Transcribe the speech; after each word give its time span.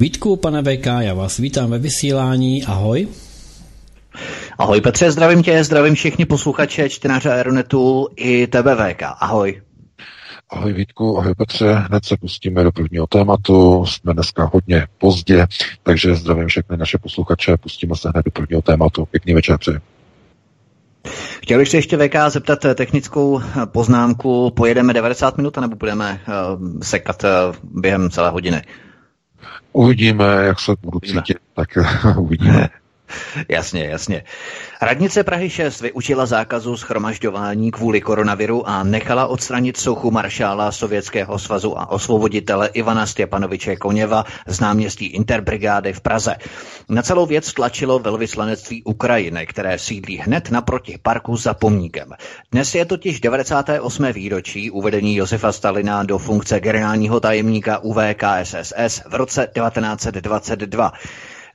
Vítku, 0.00 0.36
pane 0.36 0.62
VK, 0.62 0.86
já 0.98 1.14
vás 1.14 1.38
vítám 1.38 1.70
ve 1.70 1.78
vysílání. 1.78 2.64
Ahoj. 2.64 3.08
Ahoj 4.58 4.80
Petře, 4.80 5.10
zdravím 5.10 5.42
tě, 5.42 5.64
zdravím 5.64 5.94
všichni 5.94 6.24
posluchače, 6.24 6.88
čtenáře 6.88 7.30
Aeronetu 7.30 8.08
i 8.16 8.46
tebe 8.46 8.74
VK. 8.74 9.02
Ahoj. 9.02 9.62
Ahoj 10.50 10.72
Vítku, 10.72 11.18
ahoj 11.18 11.34
Petře, 11.34 11.72
hned 11.72 12.04
se 12.04 12.16
pustíme 12.16 12.64
do 12.64 12.72
prvního 12.72 13.06
tématu, 13.06 13.86
jsme 13.86 14.14
dneska 14.14 14.50
hodně 14.52 14.86
pozdě, 14.98 15.46
takže 15.82 16.14
zdravím 16.14 16.48
všechny 16.48 16.76
naše 16.76 16.98
posluchače, 16.98 17.56
pustíme 17.56 17.96
se 17.96 18.08
hned 18.08 18.24
do 18.24 18.30
prvního 18.30 18.62
tématu. 18.62 19.06
Pěkný 19.06 19.34
večer 19.34 19.58
přeji. 19.58 19.78
Chtěl 21.42 21.58
bych 21.58 21.68
se 21.68 21.76
ještě 21.76 21.96
VK 21.96 22.14
zeptat 22.28 22.58
technickou 22.74 23.40
poznámku, 23.64 24.50
pojedeme 24.50 24.92
90 24.92 25.36
minut, 25.36 25.56
nebo 25.56 25.76
budeme 25.76 26.20
uh, 26.28 26.80
sekat 26.82 27.24
uh, 27.24 27.30
během 27.80 28.10
celé 28.10 28.30
hodiny? 28.30 28.62
Uvidíme, 29.72 30.24
jak 30.24 30.60
se 30.60 30.72
budu 30.82 31.00
cítit, 31.00 31.36
tak 31.54 31.68
uvidíme. 32.18 32.68
jasně, 33.48 33.84
jasně. 33.84 34.24
Radnice 34.82 35.24
Prahy 35.24 35.50
6 35.50 35.80
vyučila 35.80 36.26
zákazu 36.26 36.76
schromažďování 36.76 37.70
kvůli 37.70 38.00
koronaviru 38.00 38.68
a 38.68 38.82
nechala 38.82 39.26
odstranit 39.26 39.76
sochu 39.76 40.10
maršála 40.10 40.72
Sovětského 40.72 41.38
svazu 41.38 41.78
a 41.78 41.90
osvoboditele 41.90 42.68
Ivana 42.68 43.06
Stěpanoviče 43.06 43.76
Koněva 43.76 44.24
z 44.46 44.60
náměstí 44.60 45.06
Interbrigády 45.06 45.92
v 45.92 46.00
Praze. 46.00 46.36
Na 46.88 47.02
celou 47.02 47.26
věc 47.26 47.52
tlačilo 47.52 47.98
velvyslanectví 47.98 48.82
Ukrajiny, 48.82 49.46
které 49.46 49.78
sídlí 49.78 50.18
hned 50.18 50.50
naproti 50.50 50.98
parku 51.02 51.36
za 51.36 51.54
pomníkem. 51.54 52.12
Dnes 52.52 52.74
je 52.74 52.84
totiž 52.84 53.20
98. 53.20 54.12
výročí 54.12 54.70
uvedení 54.70 55.16
Josefa 55.16 55.52
Stalina 55.52 56.02
do 56.02 56.18
funkce 56.18 56.60
generálního 56.60 57.20
tajemníka 57.20 57.78
UVKSSS 57.78 59.02
v 59.08 59.14
roce 59.14 59.48
1922 59.54 60.92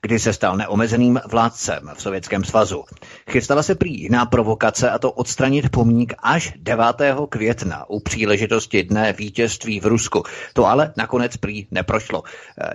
kdy 0.05 0.19
se 0.19 0.33
stal 0.33 0.57
neomezeným 0.57 1.19
vládcem 1.29 1.91
v 1.95 2.01
Sovětském 2.01 2.43
svazu. 2.43 2.83
Chystala 3.29 3.63
se 3.63 3.75
prý 3.75 4.01
jiná 4.01 4.25
provokace 4.25 4.89
a 4.89 4.99
to 4.99 5.11
odstranit 5.11 5.69
pomník 5.69 6.13
až 6.23 6.53
9. 6.57 6.85
května 7.29 7.89
u 7.89 7.99
příležitosti 7.99 8.83
dne 8.83 9.13
vítězství 9.13 9.79
v 9.79 9.85
Rusku. 9.85 10.23
To 10.53 10.65
ale 10.65 10.93
nakonec 10.97 11.37
prý 11.37 11.67
neprošlo. 11.71 12.23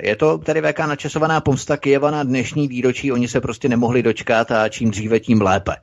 Je 0.02 0.16
to 0.16 0.38
tedy 0.38 0.62
VK 0.62 0.78
načasovaná 0.78 1.40
pomsta 1.40 1.76
Kijeva 1.76 2.10
na 2.10 2.22
dnešní 2.22 2.68
výročí, 2.68 3.12
oni 3.12 3.28
se 3.28 3.40
prostě 3.40 3.68
nemohli 3.68 4.02
dočkat 4.02 4.50
a 4.50 4.68
čím 4.68 4.90
dříve, 4.90 5.20
tím 5.20 5.42
lépe. 5.42 5.76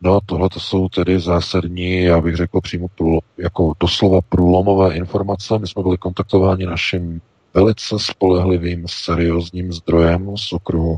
No, 0.00 0.18
tohle 0.26 0.48
to 0.48 0.60
jsou 0.60 0.88
tedy 0.88 1.20
zásadní, 1.20 2.02
já 2.02 2.20
bych 2.20 2.36
řekl 2.36 2.60
přímo 2.60 2.88
průlo, 2.88 3.20
jako 3.38 3.72
doslova 3.80 4.20
průlomové 4.28 4.94
informace. 4.94 5.58
My 5.58 5.66
jsme 5.66 5.82
byli 5.82 5.98
kontaktováni 5.98 6.66
naším 6.66 7.20
velice 7.54 7.98
spolehlivým, 7.98 8.84
seriózním 8.88 9.72
zdrojem 9.72 10.36
z 10.36 10.52
okruhu 10.52 10.96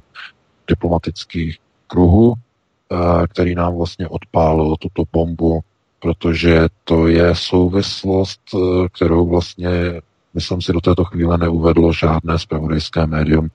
diplomatických 0.69 1.59
kruhů, 1.87 2.35
eh, 2.35 2.97
který 3.27 3.55
nám 3.55 3.77
vlastně 3.77 4.09
odpálil 4.09 4.77
tuto 4.77 5.03
bombu, 5.13 5.61
protože 6.01 6.69
to 6.85 7.07
je 7.07 7.35
souvislost, 7.35 8.41
eh, 8.55 8.89
kterou 8.93 9.29
vlastně 9.29 10.01
myslím 10.35 10.63
si 10.63 10.73
do 10.73 10.81
této 10.81 11.05
chvíle 11.05 11.39
neuvedlo 11.39 11.93
žádné 11.93 12.39
zpravodajské 12.39 13.07
médium 13.07 13.49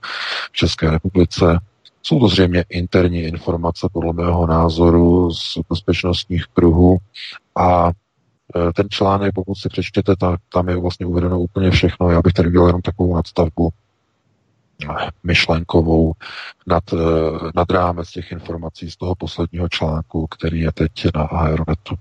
v 0.52 0.52
České 0.52 0.90
republice. 0.90 1.58
Jsou 2.02 2.20
to 2.20 2.28
zřejmě 2.28 2.64
interní 2.68 3.18
informace, 3.18 3.88
podle 3.92 4.12
mého 4.12 4.46
názoru, 4.46 5.30
z 5.32 5.58
bezpečnostních 5.68 6.44
kruhů 6.46 6.98
a 7.56 7.90
ten 8.74 8.88
článek, 8.88 9.34
pokud 9.34 9.54
si 9.54 9.68
přečtěte, 9.68 10.16
tak 10.16 10.40
tam 10.52 10.68
je 10.68 10.76
vlastně 10.76 11.06
uvedeno 11.06 11.40
úplně 11.40 11.70
všechno. 11.70 12.10
Já 12.10 12.20
bych 12.22 12.32
tady 12.32 12.48
udělal 12.48 12.68
jenom 12.68 12.82
takovou 12.82 13.14
nadstavbu 13.14 13.70
eh, 14.82 15.10
myšlenkovou 15.22 16.12
nad, 16.66 16.84
eh, 16.92 16.96
nad 17.54 17.70
rámec 17.70 18.10
těch 18.10 18.32
informací 18.32 18.90
z 18.90 18.96
toho 18.96 19.14
posledního 19.14 19.68
článku, 19.68 20.26
který 20.26 20.60
je 20.60 20.72
teď 20.72 20.92
na 21.14 21.22
Aeronetu. 21.22 21.94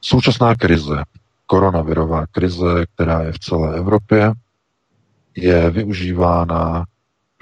Současná 0.00 0.54
krize, 0.54 1.04
koronavirová 1.46 2.26
krize, 2.26 2.86
která 2.94 3.22
je 3.22 3.32
v 3.32 3.38
celé 3.38 3.76
Evropě, 3.76 4.32
je 5.36 5.70
využívána 5.70 6.84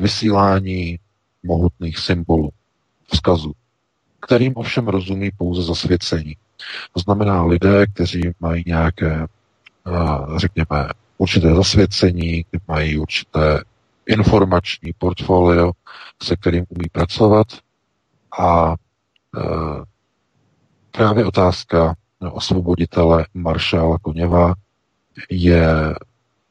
vysílání 0.01 0.99
mohutných 1.43 1.99
symbolů, 1.99 2.51
vzkazů, 3.13 3.53
kterým 4.23 4.53
ovšem 4.57 4.89
rozumí 4.89 5.31
pouze 5.37 5.63
zasvěcení. 5.63 6.37
To 6.93 7.01
znamená 7.01 7.45
lidé, 7.45 7.87
kteří 7.87 8.21
mají 8.41 8.65
nějaké, 8.67 9.27
řekněme, 10.37 10.89
určité 11.19 11.55
zasvěcení, 11.55 12.45
mají 12.69 12.99
určité 12.99 13.63
informační 14.07 14.93
portfolio, 14.99 15.73
se 16.23 16.37
kterým 16.37 16.65
umí 16.69 16.89
pracovat 16.93 17.47
a 18.39 18.75
e, 18.75 18.77
právě 20.91 21.25
otázka 21.25 21.95
osvoboditele 22.31 23.27
maršála 23.35 23.99
Koněva 23.99 24.55
je 25.31 25.95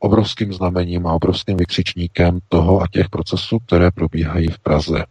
obrovským 0.02 0.54
znamením 0.54 1.08
a 1.08 1.14
obrovským 1.14 1.58
vykřičníkem 1.58 2.40
toho 2.50 2.82
a 2.82 2.88
těch 2.92 3.10
procesů, 3.10 3.60
které 3.60 3.92
probíhají 3.92 4.48
v 4.48 4.60
Praze. 4.60 5.06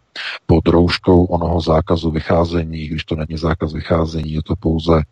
Pod 0.47 0.69
rouškou 0.69 1.25
onoho 1.25 1.61
zákazu 1.61 2.11
vycházení, 2.11 2.89
když 2.89 3.05
to 3.05 3.17
není 3.17 3.37
zákaz 3.37 3.73
vycházení, 3.73 4.33
je 4.33 4.43
to 4.43 4.55
pouze 4.57 5.03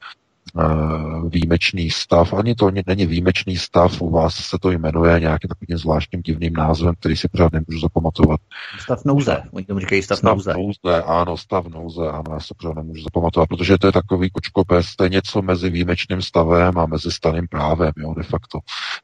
výjimečný 1.28 1.91
stav. 1.91 2.34
Ani 2.34 2.54
to 2.54 2.70
není 2.86 3.06
výjimečný 3.06 3.56
stav, 3.56 4.03
u 4.03 4.10
vás 4.10 4.34
se 4.34 4.56
to 4.62 4.70
jmenuje 4.70 5.20
nějakým 5.20 5.48
takovým 5.48 5.78
zvláštním 5.78 6.22
divným 6.22 6.53
názvem, 6.53 6.94
který 7.00 7.16
si 7.16 7.28
pořád 7.28 7.53
nemůžu 7.53 7.81
zapamatovat. 7.81 8.41
Stav 8.81 9.04
nouze, 9.04 9.42
oni 9.53 9.64
tomu 9.64 9.81
říkají 9.81 10.03
stav, 10.03 10.19
stav 10.19 10.34
nouze. 10.34 10.53
nouze. 10.54 11.03
Ano, 11.03 11.37
stav 11.37 11.66
nouze, 11.66 12.08
ano, 12.08 12.25
já 12.32 12.41
se 12.41 12.54
pořád 12.56 12.76
nemůžu 12.76 13.03
zapamatovat, 13.03 13.48
protože 13.48 13.78
to 13.78 13.87
je 13.87 13.92
takový 13.92 14.31
kočkopes, 14.31 14.97
to 14.97 15.04
je 15.04 15.10
něco 15.10 15.42
mezi 15.42 15.70
výjimečným 15.70 16.22
stavem 16.22 16.78
a 16.78 16.87
mezi 16.87 17.10
staným 17.10 17.48
právem, 17.48 17.92
jo, 17.97 18.14
de 18.14 18.22
facto. 18.22 18.58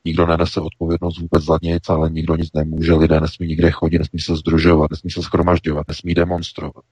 Nikdo 0.05 0.27
nenese 0.27 0.61
odpovědnost 0.61 1.21
vůbec 1.21 1.45
za 1.45 1.59
nic, 1.63 1.89
ale 1.89 2.11
nikdo 2.11 2.37
nic 2.37 2.49
nemůže, 2.55 2.95
lidé 2.95 3.21
nesmí 3.21 3.47
nikde 3.47 3.71
chodit, 3.71 3.99
nesmí 3.99 4.21
se 4.21 4.37
združovat, 4.37 4.91
nesmí 4.91 5.11
se 5.11 5.23
schromažďovat, 5.23 5.89
nesmí 5.89 6.15
demonstrovat, 6.15 6.85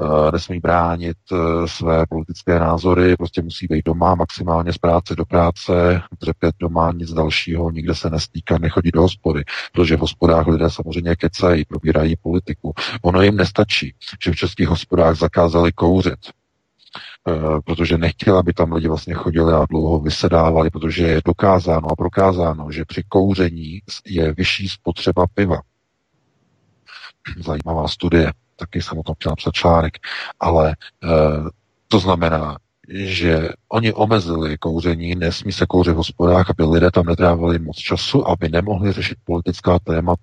uh, 0.00 0.32
nesmí 0.32 0.60
bránit 0.60 1.16
uh, 1.32 1.66
své 1.66 2.06
politické 2.08 2.60
názory, 2.60 3.16
prostě 3.16 3.42
musí 3.42 3.66
být 3.66 3.75
doma, 3.82 4.14
maximálně 4.14 4.72
z 4.72 4.78
práce 4.78 5.14
do 5.14 5.24
práce, 5.24 6.02
dřepět 6.20 6.54
doma, 6.58 6.92
nic 6.92 7.12
dalšího, 7.12 7.70
nikde 7.70 7.94
se 7.94 8.10
nestýká, 8.10 8.58
nechodí 8.58 8.90
do 8.90 9.02
hospody, 9.02 9.44
protože 9.72 9.96
v 9.96 10.00
hospodách 10.00 10.46
lidé 10.46 10.70
samozřejmě 10.70 11.16
kecají, 11.16 11.64
probírají 11.64 12.16
politiku. 12.16 12.74
Ono 13.02 13.22
jim 13.22 13.36
nestačí, 13.36 13.94
že 14.24 14.32
v 14.32 14.36
českých 14.36 14.68
hospodách 14.68 15.16
zakázali 15.16 15.72
kouřit, 15.72 16.18
eh, 17.28 17.32
protože 17.64 17.98
nechtěla, 17.98 18.40
aby 18.40 18.52
tam 18.52 18.72
lidi 18.72 18.88
vlastně 18.88 19.14
chodili 19.14 19.52
a 19.52 19.66
dlouho 19.70 20.00
vysedávali, 20.00 20.70
protože 20.70 21.06
je 21.06 21.20
dokázáno 21.24 21.92
a 21.92 21.96
prokázáno, 21.96 22.72
že 22.72 22.84
při 22.84 23.02
kouření 23.08 23.80
je 24.06 24.32
vyšší 24.32 24.68
spotřeba 24.68 25.26
piva. 25.34 25.60
Zajímavá 27.44 27.88
studie, 27.88 28.32
taky 28.56 28.82
jsem 28.82 28.98
o 28.98 29.02
tom 29.02 29.14
chtěl 29.14 29.30
napsat 29.30 29.54
článek, 29.54 29.98
ale 30.40 30.70
e, 30.70 30.76
to 31.88 31.98
znamená, 31.98 32.56
že 32.88 33.48
oni 33.68 33.92
omezili 33.92 34.58
kouření, 34.58 35.14
nesmí 35.14 35.52
se 35.52 35.66
kouřit 35.66 35.92
v 35.92 35.96
hospodách, 35.96 36.50
aby 36.50 36.64
lidé 36.64 36.90
tam 36.90 37.06
netrávili 37.06 37.58
moc 37.58 37.76
času, 37.76 38.28
aby 38.28 38.48
nemohli 38.48 38.92
řešit 38.92 39.18
politická 39.24 39.78
témata. 39.78 40.22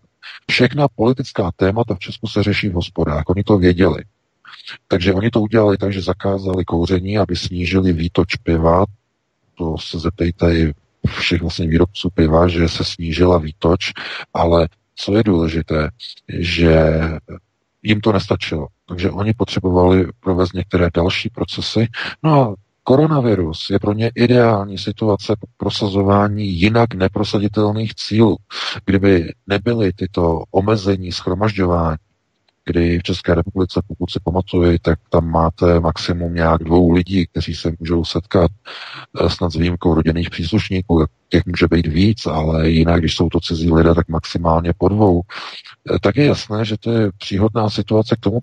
Všechna 0.52 0.88
politická 0.88 1.52
témata 1.56 1.96
v 1.96 2.00
Česku 2.00 2.28
se 2.28 2.44
řeší 2.44 2.70
v 2.70 2.74
hospodách, 2.74 3.24
oni 3.28 3.44
to 3.44 3.58
věděli. 3.58 4.04
Takže 4.88 5.14
oni 5.14 5.30
to 5.30 5.42
udělali 5.42 5.78
tak, 5.78 5.94
že 5.94 6.02
zakázali 6.02 6.66
kouření, 6.66 7.18
aby 7.18 7.36
snížili 7.36 7.94
výtoč 7.94 8.36
piva. 8.36 8.86
To 9.56 9.78
se 9.78 10.00
zeptejte 10.00 10.56
i 10.56 10.74
všech 11.08 11.42
vlastně 11.42 11.68
výrobců 11.68 12.10
piva, 12.10 12.48
že 12.48 12.70
se 12.70 12.84
snížila 12.84 13.38
výtoč, 13.38 13.92
ale 14.34 14.68
co 14.96 15.16
je 15.18 15.24
důležité, 15.24 15.90
že 16.40 17.02
jim 17.84 18.02
to 18.02 18.12
nestačilo. 18.12 18.68
Takže 18.88 19.12
oni 19.12 19.34
potřebovali 19.34 20.08
provést 20.20 20.54
některé 20.54 20.90
další 20.94 21.30
procesy. 21.30 21.88
No 22.24 22.42
a 22.42 22.56
Koronavirus 22.84 23.70
je 23.70 23.80
pro 23.80 23.94
ně 23.94 24.12
ideální 24.16 24.78
situace 24.78 25.36
pro 25.40 25.48
prosazování 25.58 26.48
jinak 26.48 26.94
neprosaditelných 26.94 27.96
cílů. 27.96 28.38
Kdyby 28.86 29.32
nebyly 29.48 29.94
tyto 29.94 30.44
omezení 30.52 31.12
schromažďování, 31.12 31.98
kdy 32.66 33.00
v 33.00 33.04
České 33.04 33.36
republice, 33.36 33.82
pokud 33.88 34.12
si 34.12 34.20
pamatuju, 34.24 34.78
tak 34.82 35.00
tam 35.10 35.32
máte 35.32 35.80
maximum 35.80 36.34
nějak 36.34 36.64
dvou 36.64 36.92
lidí, 36.92 37.28
kteří 37.28 37.56
se 37.56 37.72
můžou 37.80 38.06
setkat 38.06 38.52
eh, 39.22 39.30
snad 39.30 39.52
s 39.52 39.56
výjimkou 39.56 39.94
rodinných 39.94 40.30
příslušníků, 40.30 41.06
těch 41.30 41.46
může 41.46 41.68
být 41.68 41.88
víc, 41.88 42.26
ale 42.26 42.70
jinak, 42.70 43.00
když 43.00 43.16
jsou 43.16 43.30
to 43.30 43.40
cizí 43.40 43.72
lidé, 43.72 43.96
tak 43.96 44.08
maximálně 44.08 44.74
po 44.78 44.90
dvou. 44.90 45.22
Eh, 45.96 46.00
tak 46.00 46.16
je 46.16 46.26
jasné, 46.26 46.66
že 46.66 46.78
to 46.78 46.92
je 46.92 47.12
příhodná 47.18 47.70
situace 47.70 48.16
k 48.16 48.20
tomu 48.20 48.40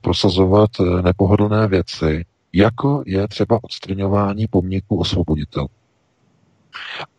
prosazovat 0.00 0.70
eh, 0.80 1.02
nepohodlné 1.02 1.68
věci, 1.68 2.24
jako 2.52 3.02
je 3.06 3.28
třeba 3.28 3.58
odstraňování 3.62 4.46
pomníků 4.46 5.00
osvoboditel. 5.00 5.66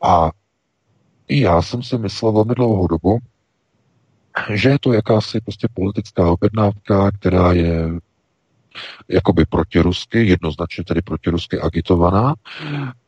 A 0.01 0.31
i 1.27 1.41
já 1.41 1.61
jsem 1.61 1.83
si 1.83 1.97
myslel 1.97 2.31
velmi 2.31 2.55
dlouhou 2.55 2.88
dobu, 2.88 3.19
že 4.53 4.69
je 4.69 4.80
to 4.80 4.94
jakási 4.94 5.41
prostě 5.41 5.68
politická 5.74 6.31
objednávka, 6.31 7.12
která 7.12 7.53
je 7.53 7.89
jakoby 9.07 9.45
protirusky, 9.45 10.25
jednoznačně 10.27 10.83
tedy 10.83 11.01
protirusky 11.01 11.59
agitovaná, 11.59 12.35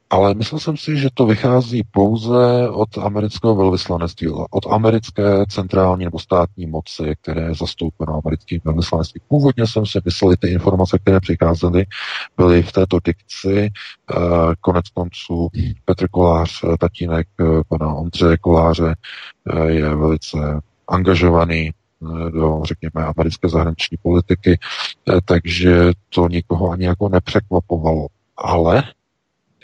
ale 0.09 0.33
myslel 0.33 0.59
jsem 0.59 0.77
si, 0.77 0.97
že 0.97 1.09
to 1.13 1.25
vychází 1.25 1.83
pouze 1.91 2.69
od 2.69 2.97
amerického 2.97 3.55
velvyslanectví, 3.55 4.27
od 4.49 4.65
americké 4.71 5.45
centrální 5.49 6.05
nebo 6.05 6.19
státní 6.19 6.65
moci, 6.65 7.15
které 7.21 7.41
je 7.41 7.55
zastoupeno 7.55 8.21
americkým 8.23 8.61
velvyslanectvím. 8.65 9.21
Původně 9.27 9.67
jsem 9.67 9.85
si 9.85 9.99
myslel, 10.05 10.31
že 10.31 10.37
ty 10.37 10.47
informace, 10.47 10.99
které 10.99 11.19
přicházely, 11.19 11.85
byly 12.37 12.63
v 12.63 12.71
této 12.71 12.99
dikci. 13.05 13.69
Eh, 14.11 14.15
konec 14.61 14.89
konců 14.89 15.49
Petr 15.85 16.07
Kolář, 16.07 16.63
eh, 16.63 16.77
tatínek 16.79 17.27
eh, 17.39 17.43
pana 17.67 17.93
Ondřeje 17.93 18.37
Koláře, 18.37 18.95
je 19.67 19.95
velice 19.95 20.37
angažovaný 20.87 21.71
do, 22.29 22.61
řekněme, 22.63 23.05
americké 23.05 23.49
zahraniční 23.49 23.97
politiky, 23.97 24.59
takže 25.25 25.91
to 26.09 26.27
nikoho 26.27 26.69
ani 26.69 26.85
jako 26.85 27.09
nepřekvapovalo. 27.09 28.07
Ale 28.37 28.83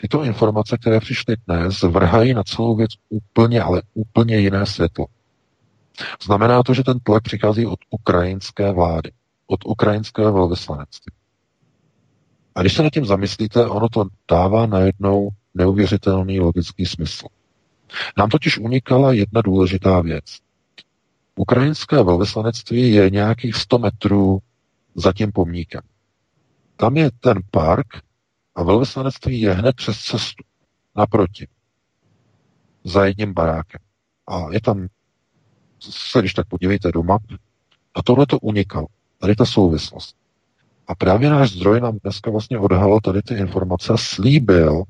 tyto 0.00 0.24
informace, 0.24 0.78
které 0.78 1.00
přišly 1.00 1.36
dnes, 1.46 1.82
vrhají 1.82 2.34
na 2.34 2.42
celou 2.42 2.76
věc 2.76 2.90
úplně, 3.08 3.62
ale 3.62 3.82
úplně 3.94 4.38
jiné 4.38 4.66
světlo. 4.66 5.06
Znamená 6.24 6.62
to, 6.62 6.74
že 6.74 6.84
ten 6.84 6.98
tlak 6.98 7.22
přichází 7.22 7.66
od 7.66 7.78
ukrajinské 7.90 8.72
vlády, 8.72 9.10
od 9.46 9.60
ukrajinského 9.66 10.32
velvyslanectví. 10.32 11.12
A 12.54 12.60
když 12.60 12.74
se 12.74 12.82
nad 12.82 12.92
tím 12.92 13.06
zamyslíte, 13.06 13.66
ono 13.66 13.88
to 13.88 14.04
dává 14.30 14.66
najednou 14.66 15.28
neuvěřitelný 15.54 16.40
logický 16.40 16.86
smysl. 16.86 17.26
Nám 18.16 18.28
totiž 18.28 18.58
unikala 18.58 19.12
jedna 19.12 19.40
důležitá 19.42 20.00
věc. 20.00 20.24
Ukrajinské 21.36 22.02
velvyslanectví 22.02 22.92
je 22.92 23.10
nějakých 23.10 23.56
100 23.56 23.78
metrů 23.78 24.38
za 24.94 25.12
tím 25.12 25.32
pomníkem. 25.32 25.80
Tam 26.76 26.96
je 26.96 27.10
ten 27.20 27.40
park, 27.50 27.86
a 28.54 28.62
velvyslanectví 28.62 29.40
je 29.40 29.52
hned 29.52 29.76
přes 29.76 29.98
cestu, 29.98 30.44
naproti, 30.96 31.46
za 32.84 33.04
jedním 33.04 33.34
barákem. 33.34 33.80
A 34.26 34.52
je 34.52 34.60
tam, 34.60 34.86
se 35.80 36.18
když 36.18 36.34
tak 36.34 36.48
podívejte 36.48 36.92
do 36.92 37.02
map, 37.02 37.22
a 37.94 38.02
tohle 38.02 38.26
to 38.26 38.38
unikalo. 38.38 38.86
Tady 39.18 39.36
ta 39.36 39.44
souvislost. 39.44 40.16
A 40.88 40.94
právě 40.94 41.30
náš 41.30 41.52
zdroj 41.52 41.80
nám 41.80 41.98
dneska 42.02 42.30
vlastně 42.30 42.58
odhalil 42.58 43.00
tady 43.00 43.22
ty 43.22 43.34
informace 43.34 43.92
a 43.92 43.96
slíbil, 43.96 44.82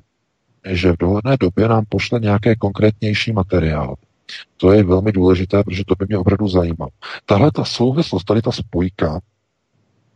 že 0.68 0.92
v 0.92 0.96
dohledné 0.96 1.36
době 1.36 1.68
nám 1.68 1.84
pošle 1.88 2.20
nějaké 2.20 2.56
konkrétnější 2.56 3.32
materiál. 3.32 3.94
To 4.56 4.72
je 4.72 4.84
velmi 4.84 5.12
důležité, 5.12 5.64
protože 5.64 5.84
to 5.84 5.94
by 5.94 6.06
mě 6.08 6.18
opravdu 6.18 6.48
zajímalo. 6.48 6.90
Tahle 7.26 7.52
ta 7.52 7.64
souvislost, 7.64 8.24
tady 8.24 8.42
ta 8.42 8.52
spojka, 8.52 9.20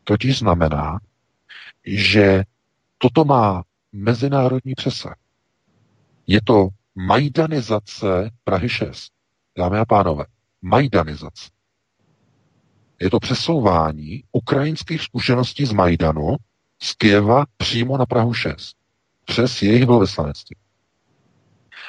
totiž 0.05 0.38
znamená, 0.38 0.99
že 1.87 2.44
Toto 2.99 3.25
má 3.25 3.64
mezinárodní 3.93 4.75
přesah. 4.75 5.17
Je 6.26 6.41
to 6.44 6.69
majdanizace 6.94 8.31
Prahy 8.44 8.69
6. 8.69 9.12
Dámy 9.58 9.79
a 9.79 9.85
pánové, 9.85 10.25
majdanizace. 10.62 11.50
Je 13.00 13.11
to 13.11 13.19
přesouvání 13.19 14.25
ukrajinských 14.32 15.02
zkušeností 15.02 15.67
z 15.67 15.73
Majdanu 15.73 16.37
z 16.82 16.94
Kieva 16.94 17.44
přímo 17.56 17.99
na 17.99 18.06
Prahu 18.06 18.35
6. 18.35 18.76
Přes 19.25 19.62
jejich 19.62 19.87
velvyslanectví. 19.87 20.56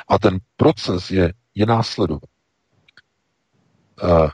A 0.07 0.19
ten 0.19 0.39
proces 0.55 1.11
je, 1.11 1.33
je 1.59 1.65
následovný. 1.65 2.27
Eh, 4.03 4.29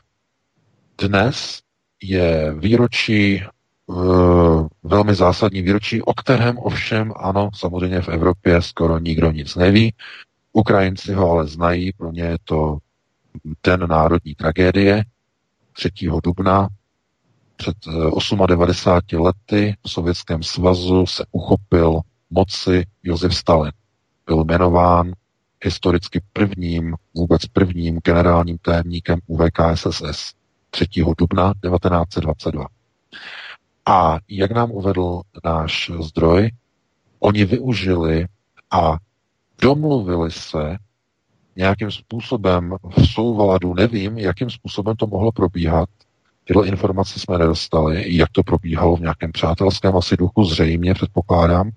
dnes 0.98 1.60
je 2.02 2.54
výročí 2.58 3.44
Eh, 3.90 4.68
velmi 4.82 5.14
zásadní 5.14 5.62
výročí, 5.62 6.02
o 6.02 6.14
kterém 6.14 6.58
ovšem, 6.58 7.12
ano, 7.16 7.50
samozřejmě 7.54 8.00
v 8.00 8.08
Evropě 8.08 8.62
skoro 8.62 8.98
nikdo 8.98 9.30
nic 9.30 9.54
neví. 9.56 9.94
Ukrajinci 10.52 11.12
ho 11.12 11.30
ale 11.30 11.46
znají, 11.46 11.92
pro 11.92 12.12
ně 12.12 12.22
je 12.22 12.36
to 12.44 12.78
ten 13.60 13.88
národní 13.88 14.34
tragédie 14.34 15.04
3. 15.72 15.90
dubna 16.24 16.68
před 17.56 17.76
98 18.46 19.18
eh, 19.18 19.22
lety 19.22 19.74
v 19.86 19.90
Sovětském 19.90 20.42
svazu 20.42 21.06
se 21.06 21.24
uchopil 21.32 22.00
moci 22.30 22.86
Josef 23.02 23.36
Stalin. 23.36 23.72
Byl 24.26 24.44
jmenován 24.44 25.12
historicky 25.64 26.22
prvním, 26.32 26.94
vůbec 27.14 27.46
prvním 27.46 27.98
generálním 28.04 28.58
tajemníkem 28.58 29.18
UVKSSS 29.26 30.32
3. 30.70 30.86
dubna 31.18 31.52
1922. 31.52 32.66
A 33.86 34.18
jak 34.28 34.50
nám 34.50 34.70
uvedl 34.70 35.20
náš 35.44 35.90
zdroj, 36.00 36.50
oni 37.18 37.44
využili 37.44 38.26
a 38.70 38.96
domluvili 39.62 40.30
se 40.30 40.76
nějakým 41.56 41.90
způsobem 41.90 42.76
v 42.96 43.06
souvladu, 43.06 43.74
nevím, 43.74 44.18
jakým 44.18 44.50
způsobem 44.50 44.96
to 44.96 45.06
mohlo 45.06 45.32
probíhat. 45.32 45.88
Tyhle 46.44 46.66
informace 46.66 47.20
jsme 47.20 47.38
nedostali, 47.38 48.16
jak 48.16 48.28
to 48.32 48.42
probíhalo 48.42 48.96
v 48.96 49.00
nějakém 49.00 49.32
přátelském 49.32 49.96
asi 49.96 50.16
duchu, 50.16 50.44
zřejmě 50.44 50.94
předpokládám, 50.94 51.70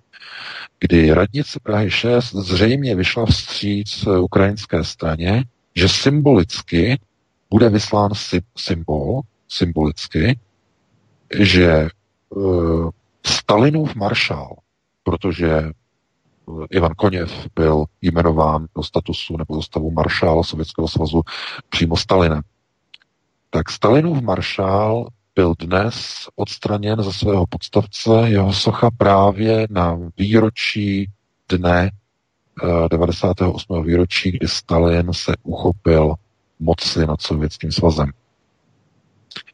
kdy 0.80 1.14
radnice 1.14 1.60
Prahy 1.64 1.92
6 1.92 2.36
zřejmě 2.36 2.96
vyšla 2.96 3.26
vstříc 3.26 4.08
ukrajinské 4.08 4.84
straně, 4.84 5.44
že 5.76 5.90
symbolicky 5.90 7.00
bude 7.50 7.70
vyslán 7.70 8.12
symbol, 8.58 9.22
symbolicky, 9.48 10.40
že 11.40 11.90
uh, 12.30 12.90
Stalinův 13.28 13.96
maršál, 13.96 14.56
protože 15.04 15.52
eh, 15.52 15.72
Ivan 16.70 16.92
Koněv 16.92 17.48
byl 17.56 17.86
jmenován 18.02 18.66
do 18.76 18.84
statusu 18.84 19.38
nebo 19.38 19.56
do 19.56 19.62
stavu 19.62 19.92
maršála 19.92 20.44
Sovětského 20.44 20.88
svazu 20.88 21.22
přímo 21.70 21.98
Stalinem. 21.98 22.42
Tak 23.50 23.70
Stalinův 23.70 24.22
maršál 24.22 25.08
byl 25.36 25.54
dnes 25.60 26.28
odstraněn 26.36 27.04
ze 27.04 27.14
svého 27.14 27.46
podstavce, 27.48 28.10
jeho 28.26 28.54
socha 28.54 28.90
právě 28.98 29.68
na 29.70 29.98
výročí 30.18 31.12
dne 31.50 31.92
98. 32.90 33.78
Eh, 33.78 33.84
výročí, 33.84 34.32
kdy 34.32 34.48
Stalin 34.48 35.14
se 35.14 35.34
uchopil 35.44 36.16
moci 36.60 37.06
nad 37.06 37.22
Sovětským 37.22 37.72
svazem. 37.72 38.12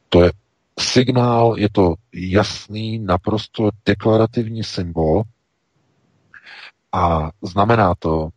To 0.10 0.24
je 0.24 0.32
signál, 0.80 1.56
je 1.58 1.70
to 1.70 1.96
jasný, 2.14 3.00
naprosto 3.00 3.70
deklarativní 3.86 4.64
symbol 4.64 5.24
a 6.92 7.32
znamená 7.42 7.96
to, 8.00 8.30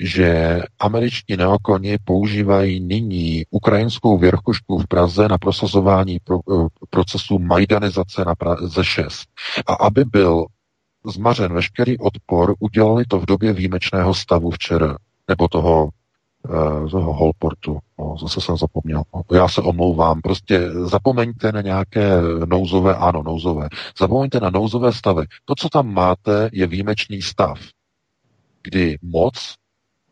že 0.00 0.60
američtí 0.78 1.36
neokoni 1.36 1.98
používají 2.04 2.80
nyní 2.80 3.44
ukrajinskou 3.50 4.18
věrchušku 4.18 4.78
v 4.78 4.86
Praze 4.86 5.28
na 5.28 5.38
prosazování 5.38 6.18
pro, 6.24 6.38
eh, 6.38 6.66
procesu 6.90 7.38
majdanizace 7.38 8.24
na 8.24 8.34
Praze 8.34 8.84
6. 8.84 9.28
A 9.66 9.74
aby 9.74 10.04
byl 10.04 10.46
zmařen 11.06 11.52
veškerý 11.52 11.98
odpor, 11.98 12.54
udělali 12.58 13.04
to 13.04 13.20
v 13.20 13.26
době 13.26 13.52
výjimečného 13.52 14.14
stavu 14.14 14.50
včera, 14.50 14.96
nebo 15.28 15.48
toho 15.48 15.90
z 16.86 16.90
toho 16.90 17.12
Holportu. 17.12 17.78
No, 17.98 18.16
zase 18.20 18.40
jsem 18.40 18.56
zapomněl. 18.56 19.02
Já 19.32 19.48
se 19.48 19.60
omlouvám. 19.60 20.20
Prostě 20.20 20.70
zapomeňte 20.70 21.52
na 21.52 21.60
nějaké 21.60 22.10
nouzové, 22.44 22.96
ano, 22.96 23.22
nouzové. 23.22 23.68
Zapomeňte 23.98 24.40
na 24.40 24.50
nouzové 24.50 24.92
stavy. 24.92 25.26
To, 25.44 25.54
co 25.54 25.68
tam 25.68 25.94
máte, 25.94 26.50
je 26.52 26.66
výjimečný 26.66 27.22
stav, 27.22 27.58
kdy 28.62 28.98
moc 29.02 29.54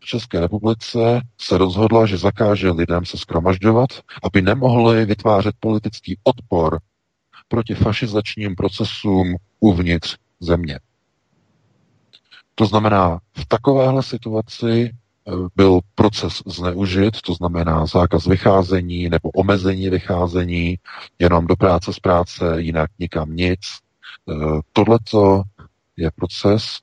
České 0.08 0.40
republice 0.40 1.20
se 1.38 1.58
rozhodla, 1.58 2.06
že 2.06 2.16
zakáže 2.16 2.70
lidem 2.70 3.04
se 3.04 3.16
skromažďovat, 3.16 3.90
aby 4.22 4.42
nemohli 4.42 5.04
vytvářet 5.04 5.54
politický 5.60 6.18
odpor 6.24 6.80
proti 7.48 7.74
fašizačním 7.74 8.56
procesům 8.56 9.36
uvnitř 9.60 10.16
země. 10.40 10.78
To 12.54 12.66
znamená, 12.66 13.18
v 13.36 13.46
takovéhle 13.46 14.02
situaci 14.02 14.90
eh, 14.92 15.32
byl 15.56 15.80
proces 15.94 16.42
zneužit, 16.46 17.20
to 17.20 17.34
znamená 17.34 17.86
zákaz 17.86 18.26
vycházení 18.26 19.08
nebo 19.08 19.30
omezení 19.30 19.90
vycházení, 19.90 20.78
jenom 21.18 21.46
do 21.46 21.56
práce 21.56 21.92
z 21.92 21.98
práce, 21.98 22.62
jinak 22.62 22.90
nikam 22.98 23.36
nic. 23.36 23.60
Eh, 24.30 24.34
tohleto 24.72 25.42
je 25.96 26.10
proces 26.10 26.78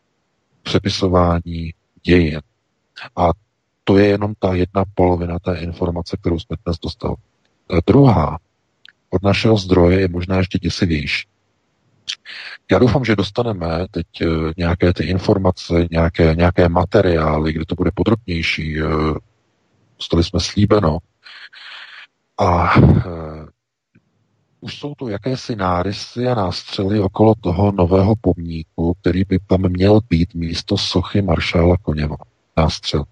přepisování 0.63 1.73
dějin. 2.03 2.41
A 3.15 3.29
to 3.83 3.97
je 3.97 4.05
jenom 4.05 4.33
ta 4.39 4.53
jedna 4.53 4.83
polovina 4.95 5.39
té 5.39 5.57
informace, 5.57 6.17
kterou 6.17 6.39
jsme 6.39 6.55
dnes 6.65 6.77
dostali. 6.79 7.15
Ta 7.67 7.77
druhá 7.87 8.39
od 9.09 9.23
našeho 9.23 9.57
zdroje 9.57 9.99
je 9.99 10.07
možná 10.07 10.37
ještě 10.37 10.59
děsivější. 10.59 11.27
Já 12.71 12.79
doufám, 12.79 13.05
že 13.05 13.15
dostaneme 13.15 13.85
teď 13.91 14.07
eh, 14.21 14.25
nějaké 14.57 14.93
ty 14.93 15.03
informace, 15.03 15.87
nějaké, 15.91 16.35
nějaké 16.35 16.69
materiály, 16.69 17.53
kde 17.53 17.65
to 17.65 17.75
bude 17.75 17.91
podrobnější. 17.95 18.79
Eh, 18.81 18.85
dostali 19.97 20.23
jsme 20.23 20.39
slíbeno. 20.39 20.97
A 22.37 22.77
uh, 22.77 22.93
už 24.59 24.79
jsou 24.79 24.95
to 24.95 25.07
jakési 25.07 25.55
nárysy 25.55 26.27
a 26.27 26.35
nástřely 26.35 26.99
okolo 26.99 27.33
toho 27.41 27.71
nového 27.71 28.15
pomníku, 28.21 28.93
který 29.01 29.23
by 29.23 29.39
tam 29.47 29.61
měl 29.69 29.99
být 30.09 30.33
místo 30.33 30.77
sochy 30.77 31.21
maršála 31.21 31.77
Koněva. 31.77 32.15
Nástřel. 32.57 33.03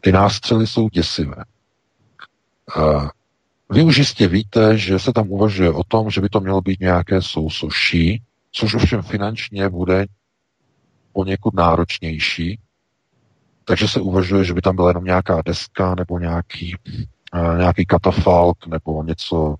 Ty 0.00 0.12
nástřely 0.12 0.66
jsou 0.66 0.88
děsivé. 0.88 1.44
Vy 3.70 3.82
už 3.82 3.96
jistě 3.96 4.28
víte, 4.28 4.78
že 4.78 4.98
se 4.98 5.12
tam 5.12 5.30
uvažuje 5.30 5.70
o 5.70 5.84
tom, 5.84 6.10
že 6.10 6.20
by 6.20 6.28
to 6.28 6.40
mělo 6.40 6.60
být 6.60 6.80
nějaké 6.80 7.22
sousoší, 7.22 8.22
což 8.52 8.74
ovšem 8.74 9.02
finančně 9.02 9.68
bude 9.68 10.06
poněkud 11.12 11.54
náročnější. 11.54 12.60
Takže 13.64 13.88
se 13.88 14.00
uvažuje, 14.00 14.44
že 14.44 14.54
by 14.54 14.60
tam 14.60 14.76
byla 14.76 14.88
jenom 14.88 15.04
nějaká 15.04 15.42
deska 15.42 15.94
nebo 15.94 16.18
nějaký, 16.18 16.76
uh, 17.34 17.58
nějaký 17.58 17.86
katafalk 17.86 18.66
nebo 18.66 19.02
něco, 19.02 19.54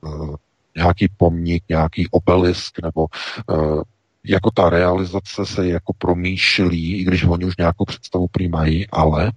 uh, 0.00 0.36
nějaký 0.76 1.08
pomník, 1.16 1.64
nějaký 1.68 2.08
obelisk 2.10 2.82
nebo 2.82 3.06
uh, 3.50 3.82
jako 4.26 4.50
ta 4.50 4.70
realizace 4.70 5.46
se 5.46 5.66
jako 5.68 5.92
promýšlí, 5.98 6.96
i 6.96 7.04
když 7.04 7.24
oni 7.24 7.44
už 7.44 7.56
nějakou 7.56 7.84
představu 7.84 8.26
přijímají, 8.32 8.86
ale 8.90 9.32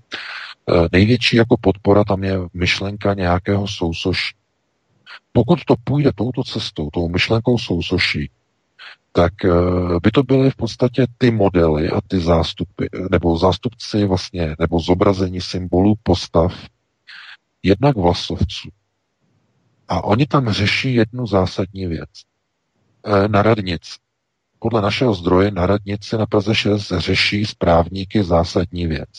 Eh, 0.70 0.88
největší 0.92 1.38
jako 1.38 1.58
podpora 1.62 2.04
tam 2.04 2.24
je 2.24 2.39
myšlenka 2.54 3.13
nějakého 3.13 3.68
sousoší. 3.68 4.36
Pokud 5.32 5.65
to 5.65 5.75
půjde 5.84 6.12
touto 6.15 6.44
cestou, 6.44 6.89
tou 6.89 7.10
myšlenkou 7.10 7.58
sousoší, 7.58 8.30
tak 9.12 9.46
eh, 9.46 9.50
by 10.04 10.12
to 10.12 10.24
byly 10.24 10.51
v 10.51 10.56
podstatě 10.56 11.08
ty 11.18 11.32
modely 11.32 11.89
a 11.89 12.01
ty 12.08 12.20
zástupy, 12.20 12.86
nebo 13.12 13.38
zástupci 13.38 14.06
vlastně, 14.06 14.56
nebo 14.60 14.80
zobrazení 14.80 15.42
symbolů 15.42 15.96
postav 16.04 16.54
jednak 17.63 17.96
vlasovců. 17.96 18.70
A 19.88 20.04
oni 20.04 20.25
tam 20.25 20.50
řeší 20.50 20.94
jednu 20.94 21.27
zásadní 21.27 21.88
věc. 21.88 22.10
Eh, 23.06 23.27
na 23.27 23.42
radnici. 23.42 24.04
Podle 24.59 24.81
našeho 24.81 25.13
zdroje 25.13 25.51
na 25.51 25.65
radnici 25.65 26.17
na 26.17 26.25
Praze 26.25 26.55
6 26.55 26.91
řeší 26.97 27.45
správníky 27.45 28.24
zásadní 28.24 28.88
věc. 28.88 29.09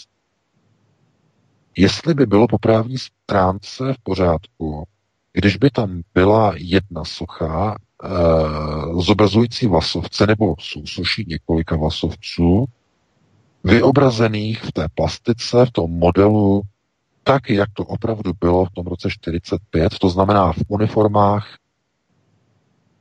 Jestli 1.77 2.15
by 2.15 2.27
bylo 2.27 2.49
po 2.49 2.59
právní 2.59 2.97
stránce 2.99 3.93
v 3.93 3.99
pořádku, 4.03 4.85
když 5.33 5.57
by 5.57 5.71
tam 5.71 6.03
byla 6.15 6.53
jedna 6.57 7.05
socha 7.05 7.77
e, 7.77 8.09
zobrazující 9.03 9.67
vlasovce 9.67 10.27
nebo 10.27 10.55
sousuší 10.59 11.25
několika 11.29 11.77
vlasovců, 11.77 12.65
vyobrazených 13.65 14.65
v 14.65 14.73
té 14.73 14.87
plastice, 14.95 15.67
v 15.67 15.71
tom 15.71 15.91
modelu, 15.91 16.63
tak, 17.23 17.51
jak 17.51 17.69
to 17.73 17.85
opravdu 17.85 18.33
bylo 18.41 18.65
v 18.65 18.71
tom 18.71 18.87
roce 18.87 19.11
45, 19.11 19.99
to 19.99 20.09
znamená 20.09 20.53
v 20.53 20.63
uniformách 20.69 21.59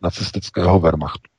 nacistického 0.02 0.80
Wehrmachtu 0.80 1.35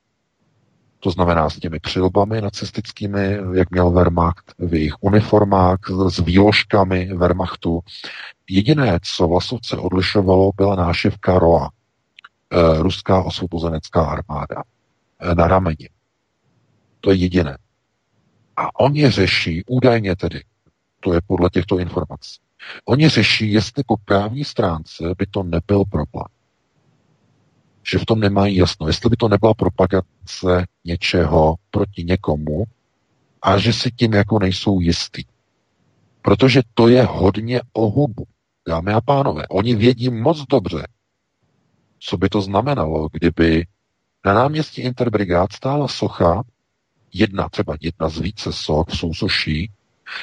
to 1.06 1.10
znamená 1.10 1.50
s 1.50 1.58
těmi 1.58 1.80
přilbami 1.80 2.40
nacistickými, 2.40 3.38
jak 3.54 3.70
měl 3.70 3.90
Wehrmacht, 3.90 4.54
v 4.58 4.74
jejich 4.74 4.94
uniformách, 5.00 5.78
s 6.08 6.18
výložkami 6.18 7.14
Wehrmachtu. 7.14 7.80
Jediné, 8.50 8.98
co 9.02 9.28
Vlasovce 9.28 9.76
odlišovalo, 9.76 10.50
byla 10.56 10.76
nášivka 10.76 11.38
ROA, 11.38 11.70
eh, 11.70 12.82
ruská 12.82 13.22
osvobozenecká 13.22 14.04
armáda, 14.04 14.62
eh, 15.20 15.34
na 15.34 15.48
rameni. 15.48 15.88
To 17.00 17.10
je 17.10 17.16
jediné. 17.16 17.58
A 18.56 18.80
oni 18.80 19.10
řeší, 19.10 19.64
údajně 19.66 20.16
tedy, 20.16 20.42
to 21.00 21.14
je 21.14 21.20
podle 21.26 21.50
těchto 21.50 21.78
informací, 21.78 22.40
oni 22.84 23.08
řeší, 23.08 23.52
jestli 23.52 23.82
po 23.86 23.96
právní 24.04 24.44
stránce 24.44 25.04
by 25.18 25.26
to 25.26 25.42
nebyl 25.42 25.84
problém 25.84 26.35
že 27.86 27.98
v 27.98 28.04
tom 28.06 28.20
nemají 28.20 28.56
jasno. 28.56 28.86
Jestli 28.86 29.10
by 29.10 29.16
to 29.16 29.28
nebyla 29.28 29.54
propagace 29.54 30.66
něčeho 30.84 31.54
proti 31.70 32.04
někomu 32.04 32.64
a 33.42 33.58
že 33.58 33.72
si 33.72 33.90
tím 33.90 34.12
jako 34.12 34.38
nejsou 34.38 34.80
jistý. 34.80 35.24
Protože 36.22 36.62
to 36.74 36.88
je 36.88 37.04
hodně 37.04 37.60
o 37.72 37.90
hubu. 37.90 38.24
Dámy 38.68 38.92
a 38.92 39.00
pánové, 39.00 39.48
oni 39.48 39.74
vědí 39.74 40.10
moc 40.10 40.44
dobře, 40.50 40.86
co 41.98 42.16
by 42.16 42.28
to 42.28 42.42
znamenalo, 42.42 43.08
kdyby 43.12 43.66
na 44.24 44.34
náměstí 44.34 44.82
Interbrigád 44.82 45.52
stála 45.52 45.88
socha, 45.88 46.42
jedna, 47.12 47.48
třeba 47.48 47.76
jedna 47.80 48.08
z 48.08 48.18
více 48.18 48.52
soch 48.52 48.86
v 48.88 48.96
sousoší, 48.96 49.70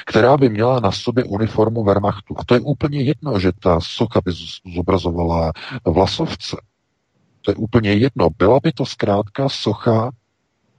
která 0.06 0.36
by 0.36 0.48
měla 0.48 0.80
na 0.80 0.92
sobě 0.92 1.24
uniformu 1.24 1.84
Wehrmachtu. 1.84 2.34
A 2.38 2.44
to 2.44 2.54
je 2.54 2.60
úplně 2.60 3.02
jedno, 3.02 3.38
že 3.40 3.52
ta 3.52 3.80
socha 3.80 4.20
by 4.24 4.32
zobrazovala 4.74 5.52
vlasovce, 5.84 6.56
to 7.44 7.50
je 7.50 7.54
úplně 7.54 7.92
jedno. 7.92 8.28
Byla 8.38 8.60
by 8.60 8.72
to 8.72 8.86
zkrátka 8.86 9.48
socha 9.48 10.10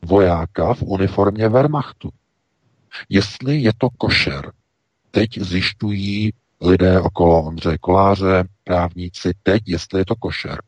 vojáka 0.05 0.73
v 0.73 0.81
uniformě 0.81 1.49
Wehrmachtu. 1.49 2.09
Jestli 3.09 3.57
je 3.61 3.71
to 3.77 3.89
košer, 3.97 4.51
teď 5.11 5.39
zjišťují 5.39 6.33
lidé 6.61 7.01
okolo 7.01 7.43
Ondřeje 7.43 7.77
Koláře, 7.77 8.43
právníci, 8.63 9.31
teď, 9.43 9.63
jestli 9.65 9.99
je 9.99 10.05
to 10.05 10.15
košer. 10.15 10.61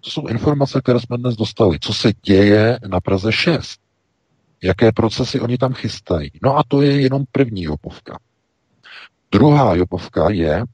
To 0.00 0.10
jsou 0.10 0.26
informace, 0.26 0.80
které 0.80 1.00
jsme 1.00 1.18
dnes 1.18 1.36
dostali. 1.36 1.78
Co 1.80 1.94
se 1.94 2.12
děje 2.22 2.78
na 2.86 3.00
Praze 3.00 3.32
6? 3.32 3.80
Jaké 4.62 4.92
procesy 4.92 5.40
oni 5.40 5.58
tam 5.58 5.72
chystají? 5.72 6.30
No 6.42 6.56
a 6.56 6.62
to 6.68 6.82
je 6.82 7.00
jenom 7.00 7.24
první 7.32 7.62
jopovka. 7.62 8.18
Druhá 9.32 9.74
jopovka 9.74 10.30
je, 10.30 10.64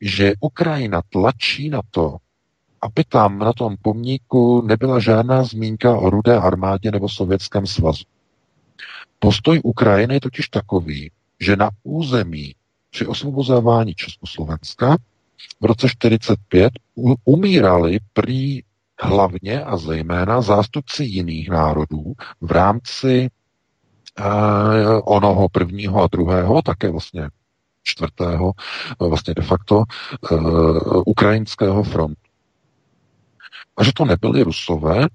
že 0.00 0.32
Ukrajina 0.40 1.02
tlačí 1.08 1.68
na 1.68 1.80
to, 1.90 2.16
aby 2.82 3.04
tam 3.04 3.38
na 3.38 3.52
tom 3.52 3.76
pomníku 3.82 4.62
nebyla 4.62 4.98
žádná 5.00 5.42
zmínka 5.42 5.96
o 5.96 6.10
rudé 6.10 6.36
armádě 6.36 6.90
nebo 6.90 7.08
Sovětském 7.08 7.66
svazu. 7.66 8.04
Postoj 9.18 9.60
Ukrajiny 9.64 10.14
je 10.14 10.20
totiž 10.20 10.48
takový, 10.48 11.10
že 11.40 11.56
na 11.56 11.70
území 11.82 12.54
při 12.90 13.06
osvobozování 13.06 13.94
Československa 13.94 14.96
v 15.60 15.64
roce 15.64 15.86
1945 15.86 16.72
umírali 17.24 17.98
prý 18.12 18.62
hlavně 19.02 19.64
a 19.64 19.76
zejména 19.76 20.40
zástupci 20.40 21.04
jiných 21.04 21.48
národů 21.48 22.12
v 22.40 22.50
rámci 22.50 23.30
uh, 24.20 25.00
onoho 25.04 25.48
prvního 25.48 26.02
a 26.02 26.08
druhého, 26.12 26.62
také 26.62 26.90
vlastně 26.90 27.28
čtvrtého, 27.82 28.52
vlastně 29.00 29.34
de 29.34 29.42
facto 29.42 29.76
uh, 30.30 31.02
ukrajinského 31.06 31.82
frontu. 31.82 32.21
A 33.76 33.84
že 33.84 33.92
to 33.92 34.04
nebyli 34.04 34.42
Rusové, 34.42 35.06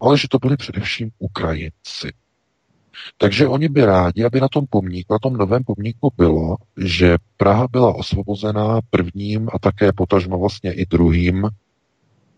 ale 0.00 0.18
že 0.18 0.28
to 0.28 0.38
byli 0.38 0.56
především 0.56 1.10
Ukrajinci. 1.18 2.12
Takže 3.16 3.46
oni 3.46 3.68
by 3.68 3.84
rádi, 3.84 4.24
aby 4.24 4.40
na 4.40 4.48
tom 4.48 4.66
pomníku, 4.70 5.12
na 5.12 5.18
tom 5.18 5.32
novém 5.32 5.64
pomníku 5.64 6.12
bylo, 6.16 6.56
že 6.76 7.16
Praha 7.36 7.66
byla 7.70 7.94
osvobozená 7.94 8.80
prvním 8.90 9.48
a 9.52 9.58
také 9.58 9.92
potažmo 9.92 10.38
vlastně 10.38 10.72
i 10.72 10.86
druhým 10.86 11.48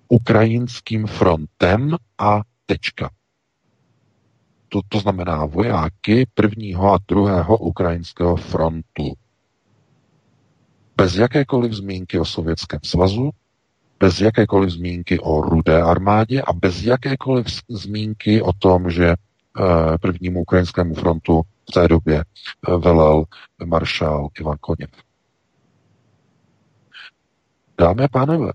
ukrajinským 0.09 1.07
frontem 1.07 1.97
a 2.19 2.41
tečka. 2.67 3.11
To, 4.69 4.81
to 4.89 5.01
znamená 5.01 5.47
vojáky 5.47 6.27
prvního 6.35 6.93
a 6.93 6.99
druhého 7.09 7.59
ukrajinského 7.59 8.37
frontu. 8.37 9.15
Bez 10.97 11.17
jakékoliv 11.17 11.73
zmínky 11.73 12.19
o 12.19 12.25
Sovětském 12.25 12.81
svazu, 12.85 13.31
bez 14.01 14.21
jakékoliv 14.21 14.71
zmínky 14.71 15.19
o 15.21 15.41
rudé 15.41 15.83
armádě 15.83 16.43
a 16.43 16.53
bez 16.53 16.83
jakékoliv 16.83 17.47
zmínky 17.69 18.43
o 18.43 18.53
tom, 18.53 18.91
že 18.91 19.07
eh, 19.09 19.99
prvnímu 19.99 20.41
ukrajinskému 20.41 20.95
frontu 20.95 21.43
v 21.69 21.73
té 21.73 21.89
době 21.89 22.25
eh, 22.25 22.77
velel 22.77 23.25
maršál 23.65 24.29
Ivan 24.41 24.57
Koněv. 24.61 24.91
Dámy 27.79 28.05
a 28.05 28.09
pánové, 28.09 28.53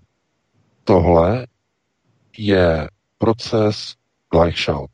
tohle 0.83 1.47
je 2.37 2.89
proces 3.17 3.95
Gleichschalt. 4.31 4.91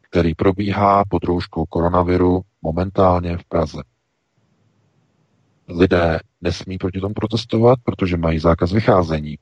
který 0.00 0.34
probíhá 0.34 1.04
pod 1.08 1.24
rouškou 1.24 1.64
koronaviru 1.64 2.40
momentálně 2.62 3.38
v 3.38 3.44
Praze. 3.44 3.82
Lidé 5.68 6.20
nesmí 6.40 6.78
proti 6.78 7.00
tomu 7.00 7.14
protestovat, 7.14 7.78
protože 7.84 8.16
mají 8.16 8.38
zákaz 8.38 8.72
vycházení. 8.72 9.38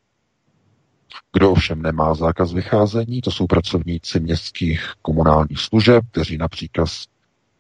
Kdo 1.32 1.52
ovšem 1.52 1.82
nemá 1.82 2.14
zákaz 2.14 2.52
vycházení, 2.52 3.20
to 3.20 3.30
jsou 3.30 3.46
pracovníci 3.46 4.20
městských 4.20 4.92
komunálních 5.02 5.58
služeb, 5.58 6.04
kteří 6.10 6.38
například 6.38 6.88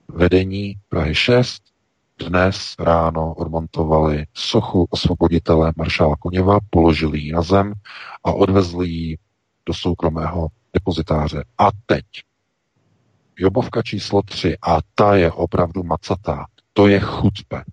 vedení 0.08 0.76
Prahy 0.88 1.14
6 1.14 1.62
dnes 2.18 2.74
ráno 2.78 3.34
odmontovali 3.34 4.26
sochu 4.34 4.86
osvoboditele 4.90 5.72
maršála 5.76 6.16
Koněva, 6.16 6.58
položili 6.70 7.18
ji 7.18 7.32
na 7.32 7.42
zem 7.42 7.72
a 8.24 8.32
odvezli 8.32 8.88
ji 8.88 9.18
do 9.66 9.74
soukromého 9.74 10.48
depozitáře. 10.74 11.44
A 11.58 11.68
teď 11.86 12.04
Jobovka 13.36 13.82
číslo 13.82 14.22
3 14.22 14.56
a 14.62 14.78
ta 14.94 15.14
je 15.14 15.32
opravdu 15.32 15.82
macatá. 15.82 16.46
To 16.72 16.86
je 16.88 17.00
chutpe. 17.00 17.64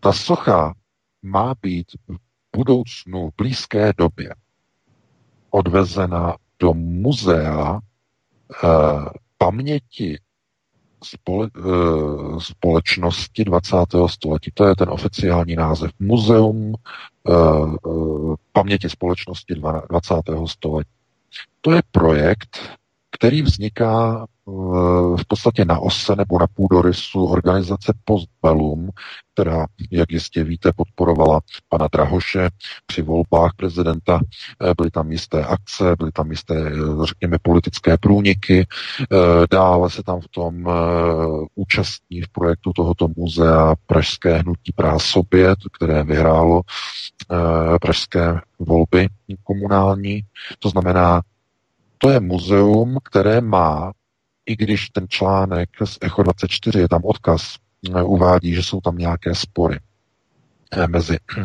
Ta 0.00 0.12
socha 0.12 0.74
má 1.22 1.54
být 1.62 1.86
budoucnu, 2.56 3.30
v 3.30 3.34
blízké 3.36 3.92
době 3.96 4.34
odvezena 5.50 6.36
do 6.58 6.74
muzea 6.74 7.78
eh, 8.64 9.10
paměti 9.38 10.18
spole, 11.04 11.50
eh, 11.56 12.40
společnosti 12.40 13.44
20. 13.44 13.76
století. 14.06 14.50
To 14.54 14.64
je 14.64 14.76
ten 14.76 14.88
oficiální 14.88 15.56
název. 15.56 15.90
Muzeum 15.98 16.74
eh, 16.74 17.32
eh, 17.32 18.34
paměti 18.52 18.88
společnosti 18.90 19.54
20. 19.54 20.14
století. 20.46 20.90
To 21.60 21.72
je 21.72 21.82
projekt, 21.90 22.58
který 23.14 23.42
vzniká 23.42 24.26
v 25.16 25.24
podstatě 25.28 25.64
na 25.64 25.78
ose 25.78 26.16
nebo 26.16 26.38
na 26.38 26.46
půdorysu 26.46 27.24
organizace 27.24 27.92
Postbellum, 28.04 28.90
která, 29.34 29.66
jak 29.90 30.12
jistě 30.12 30.44
víte, 30.44 30.72
podporovala 30.76 31.40
pana 31.68 31.88
Drahoše 31.92 32.48
při 32.86 33.02
volbách 33.02 33.52
prezidenta. 33.56 34.20
Eh, 34.62 34.74
byly 34.76 34.90
tam 34.90 35.12
jisté 35.12 35.44
akce, 35.44 35.96
byly 35.98 36.12
tam 36.12 36.30
jisté, 36.30 36.54
eh, 36.54 37.06
řekněme, 37.06 37.38
politické 37.42 37.98
průniky. 37.98 38.66
Eh, 39.00 39.06
dále 39.50 39.90
se 39.90 40.02
tam 40.02 40.20
v 40.20 40.28
tom 40.28 40.66
účastní 41.54 42.22
v 42.22 42.28
projektu 42.28 42.72
tohoto 42.72 43.08
muzea 43.16 43.74
Pražské 43.86 44.38
hnutí 44.38 44.72
Praha 44.74 44.98
sobě, 44.98 45.54
které 45.72 46.04
vyhrálo 46.04 46.62
pražské 47.80 48.40
volby 48.58 49.08
komunální. 49.44 50.22
To 50.58 50.68
znamená, 50.68 51.22
to 52.04 52.10
je 52.10 52.20
muzeum, 52.20 52.98
které 53.04 53.40
má 53.40 53.92
i 54.46 54.56
když 54.56 54.90
ten 54.90 55.06
článek 55.08 55.68
z 55.84 55.98
Echo 56.00 56.22
24 56.22 56.78
je 56.78 56.88
tam 56.88 57.00
odkaz, 57.04 57.56
eh, 57.96 58.02
uvádí, 58.02 58.54
že 58.54 58.62
jsou 58.62 58.80
tam 58.80 58.98
nějaké 58.98 59.34
spory 59.34 59.78
eh, 60.72 60.88
mezi 60.88 61.16
eh, 61.16 61.42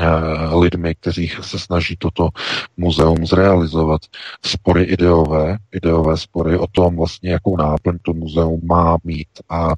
lidmi, 0.56 0.96
kteří 0.96 1.32
se 1.42 1.60
snaží 1.60 1.96
toto 1.98 2.30
muzeum 2.78 3.26
zrealizovat. 3.26 4.02
Spory 4.46 4.84
ideové, 4.84 5.58
ideové 5.72 6.18
spory 6.18 6.58
o 6.58 6.68
tom 6.68 6.96
vlastně, 6.96 7.32
jakou 7.32 7.58
náplň 7.58 7.98
to 8.02 8.14
muzeum 8.14 8.62
má 8.64 8.98
mít. 9.04 9.30
A 9.50 9.70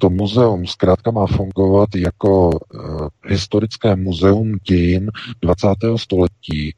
to 0.00 0.10
muzeum 0.10 0.66
zkrátka 0.66 1.10
má 1.10 1.26
fungovat 1.26 1.88
jako 1.96 2.50
historické 3.26 3.96
muzeum 3.96 4.56
dějin 4.68 5.10
20. 5.42 5.68
století, 5.96 6.74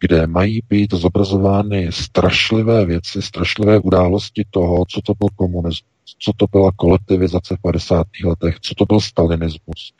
kde 0.00 0.26
mají 0.26 0.60
být 0.68 0.94
zobrazovány 0.94 1.92
strašlivé 1.92 2.84
věci, 2.84 3.22
strašlivé 3.22 3.78
události 3.78 4.44
toho, 4.50 4.84
co 4.88 5.00
to 5.02 5.14
byl 5.14 5.28
komunismus, 5.36 6.16
co 6.18 6.32
to 6.36 6.46
byla 6.52 6.70
kolektivizace 6.76 7.56
v 7.56 7.62
50. 7.62 8.06
letech, 8.24 8.60
co 8.60 8.74
to 8.74 8.84
byl 8.84 9.00
stalinismus, 9.00 9.92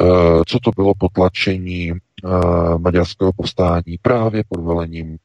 eh, 0.00 0.04
co 0.46 0.58
to 0.62 0.70
bylo 0.76 0.94
potlačení 0.94 1.92
eh, 1.92 2.28
maďarského 2.78 3.32
povstání 3.32 3.98
právě 4.02 4.44
pod 4.48 4.60
velením 4.60 5.18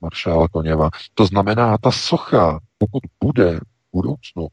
maršála 0.00 0.48
Koněva. 0.48 0.90
To 1.14 1.26
znamená, 1.26 1.78
ta 1.78 1.90
socha, 1.90 2.60
pokud 2.78 3.02
bude 3.24 3.56
v 3.56 3.62
budoucnu 3.92 4.48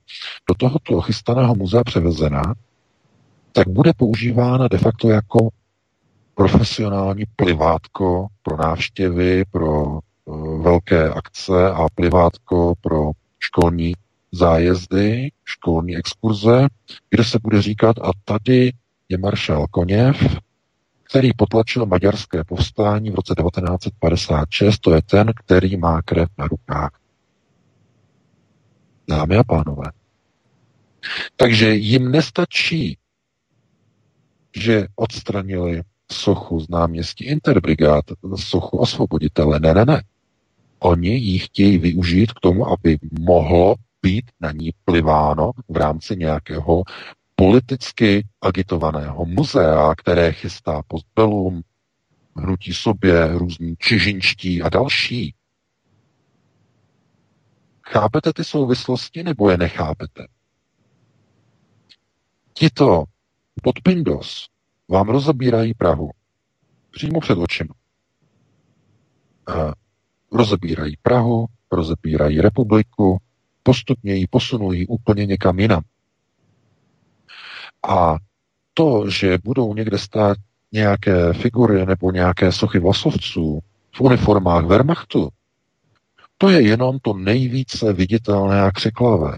do 0.49 0.55
tohoto 0.57 1.01
chystaného 1.01 1.55
muzea 1.55 1.83
převezena, 1.83 2.41
tak 3.51 3.67
bude 3.67 3.93
používána 3.93 4.67
de 4.67 4.77
facto 4.77 5.09
jako 5.09 5.49
profesionální 6.37 7.23
plivátko 7.35 8.27
pro 8.43 8.57
návštěvy, 8.57 9.45
pro 9.51 9.83
uh, 10.25 10.63
velké 10.63 11.09
akce 11.09 11.71
a 11.71 11.87
plivátko 11.95 12.73
pro 12.81 13.11
školní 13.39 13.93
zájezdy, 14.31 15.31
školní 15.45 15.97
exkurze, 15.97 16.67
kde 17.09 17.23
se 17.23 17.39
bude 17.43 17.61
říkat, 17.61 17.97
a 18.01 18.11
tady 18.25 18.73
je 19.09 19.17
maršál 19.17 19.67
Koněv, 19.71 20.37
který 21.03 21.33
potlačil 21.33 21.85
maďarské 21.85 22.43
povstání 22.43 23.11
v 23.11 23.15
roce 23.15 23.33
1956, 23.37 24.79
to 24.79 24.95
je 24.95 25.01
ten, 25.01 25.31
který 25.35 25.77
má 25.77 26.01
krev 26.01 26.29
na 26.37 26.47
rukách. 26.47 26.99
Dámy 29.09 29.37
a 29.37 29.43
pánové. 29.43 29.91
Takže 31.35 31.69
jim 31.69 32.11
nestačí, 32.11 32.97
že 34.55 34.87
odstranili 34.95 35.81
sochu 36.11 36.59
z 36.59 36.69
náměstí 36.69 37.25
Interbrigád, 37.25 38.05
sochu 38.35 38.77
osvoboditele. 38.77 39.59
Ne, 39.59 39.73
ne, 39.73 39.85
ne. 39.85 40.03
Oni 40.79 41.09
ji 41.09 41.39
chtějí 41.39 41.77
využít 41.77 42.31
k 42.31 42.39
tomu, 42.39 42.67
aby 42.67 42.97
mohlo 43.19 43.75
být 44.01 44.31
na 44.39 44.51
ní 44.51 44.69
pliváno 44.85 45.51
v 45.69 45.77
rámci 45.77 46.15
nějakého 46.15 46.83
politicky 47.35 48.27
agitovaného 48.41 49.25
muzea, 49.25 49.95
které 49.95 50.31
chystá 50.31 50.81
postbelum, 50.87 51.61
hnutí 52.35 52.73
sobě, 52.73 53.37
různí 53.37 53.75
čižinčtí 53.79 54.61
a 54.61 54.69
další. 54.69 55.33
Chápete 57.87 58.33
ty 58.33 58.43
souvislosti, 58.43 59.23
nebo 59.23 59.49
je 59.49 59.57
nechápete? 59.57 60.27
Tito 62.53 63.03
podpindos 63.63 64.47
vám 64.89 65.09
rozebírají 65.09 65.73
Prahu. 65.73 66.11
Přímo 66.91 67.19
před 67.19 67.37
očima. 67.37 67.73
rozebírají 70.31 70.97
Prahu, 71.01 71.45
rozebírají 71.71 72.41
republiku, 72.41 73.17
postupně 73.63 74.15
ji 74.15 74.27
posunují 74.27 74.87
úplně 74.87 75.25
někam 75.25 75.59
jinam. 75.59 75.81
A 77.89 78.15
to, 78.73 79.09
že 79.09 79.37
budou 79.43 79.73
někde 79.73 79.97
stát 79.97 80.37
nějaké 80.71 81.33
figury 81.33 81.85
nebo 81.85 82.11
nějaké 82.11 82.51
sochy 82.51 82.79
vlasovců 82.79 83.59
v 83.95 84.01
uniformách 84.01 84.65
Wehrmachtu, 84.65 85.29
to 86.37 86.49
je 86.49 86.61
jenom 86.61 86.99
to 86.99 87.13
nejvíce 87.13 87.93
viditelné 87.93 88.61
a 88.61 88.71
křiklavé 88.71 89.37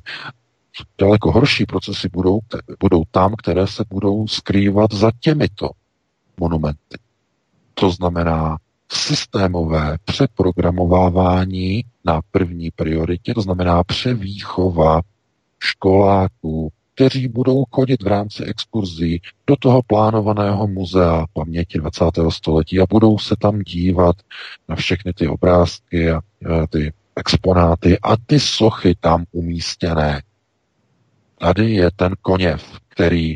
daleko 0.97 1.31
horší 1.31 1.65
procesy 1.65 2.09
budou, 2.13 2.39
budou 2.79 3.03
tam, 3.11 3.33
které 3.37 3.67
se 3.67 3.83
budou 3.89 4.27
skrývat 4.27 4.93
za 4.93 5.11
těmito 5.19 5.69
monumenty. 6.39 6.97
To 7.73 7.91
znamená 7.91 8.57
systémové 8.91 9.97
přeprogramovávání 10.05 11.83
na 12.05 12.21
první 12.31 12.71
prioritě, 12.71 13.33
to 13.33 13.41
znamená 13.41 13.83
převýchova 13.83 15.01
školáků, 15.59 16.71
kteří 16.95 17.27
budou 17.27 17.63
chodit 17.71 18.03
v 18.03 18.07
rámci 18.07 18.43
exkurzí 18.43 19.21
do 19.47 19.55
toho 19.55 19.81
plánovaného 19.87 20.67
muzea 20.67 21.25
paměti 21.33 21.77
20. 21.77 22.05
století 22.29 22.79
a 22.79 22.85
budou 22.89 23.17
se 23.17 23.35
tam 23.39 23.59
dívat 23.59 24.15
na 24.69 24.75
všechny 24.75 25.13
ty 25.13 25.27
obrázky 25.27 26.11
a 26.11 26.21
ty 26.69 26.93
exponáty 27.15 27.99
a 27.99 28.17
ty 28.25 28.39
sochy 28.39 28.95
tam 28.99 29.25
umístěné. 29.31 30.21
Tady 31.39 31.71
je 31.71 31.91
ten 31.95 32.15
koněv, 32.21 32.79
který 32.87 33.35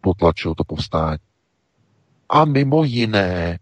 potlačil 0.00 0.54
to 0.54 0.64
povstání. 0.64 1.18
A 2.28 2.44
mimo 2.44 2.84
jiné 2.84 3.58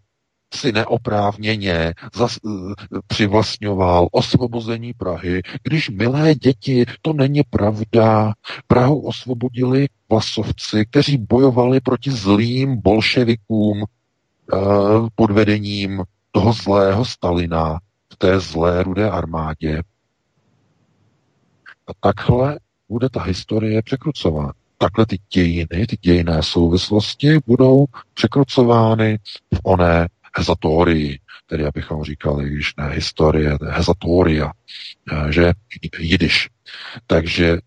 si 0.53 0.71
neoprávněně 0.71 1.93
zas, 2.15 2.37
uh, 2.43 2.73
přivlastňoval 3.07 4.07
osvobození 4.11 4.93
Prahy, 4.93 5.41
když 5.63 5.89
milé 5.89 6.35
děti, 6.35 6.85
to 7.01 7.13
není 7.13 7.41
pravda. 7.49 8.33
Prahu 8.67 9.07
osvobodili 9.07 9.87
vlasovci, 10.09 10.85
kteří 10.85 11.17
bojovali 11.17 11.79
proti 11.79 12.11
zlým 12.11 12.81
bolševikům 12.81 13.83
uh, 13.83 15.07
pod 15.15 15.31
vedením 15.31 16.03
toho 16.31 16.53
zlého 16.53 17.05
Stalina 17.05 17.79
v 18.13 18.15
té 18.15 18.39
zlé 18.39 18.83
rudé 18.83 19.09
armádě. 19.09 19.81
A 21.87 21.91
takhle 21.99 22.59
bude 22.93 23.09
ta 23.09 23.21
historie 23.21 23.81
překrucována. 23.81 24.53
Takhle 24.77 25.05
ty 25.05 25.17
dějiny, 25.33 25.87
ty 25.87 25.97
dějinné 26.01 26.43
souvislosti 26.43 27.39
budou 27.45 27.85
překrucovány 28.13 29.19
v 29.55 29.59
oné 29.63 30.07
hezatorii, 30.37 31.19
tedy 31.45 31.65
abychom 31.65 32.03
říkali, 32.03 32.49
když 32.49 32.75
ne 32.75 32.89
historie, 32.89 33.57
hezatoria, 33.69 34.51
eh, 35.11 35.31
že 35.31 35.53
jidiš. 35.99 36.49
Takže 37.07 37.57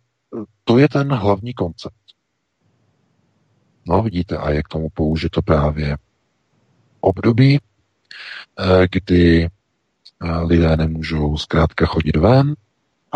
to 0.64 0.78
je 0.78 0.88
ten 0.88 1.12
hlavní 1.12 1.54
koncept. 1.54 2.06
No 3.86 4.02
vidíte, 4.02 4.36
a 4.36 4.50
je 4.50 4.62
k 4.62 4.68
tomu 4.68 4.88
použito 4.94 5.42
právě 5.42 5.96
období, 7.00 7.58
eh, 7.58 8.88
kdy 8.90 9.48
lidé 10.44 10.76
nemůžou 10.76 11.36
zkrátka 11.36 11.86
chodit 11.86 12.16
ven 12.16 12.54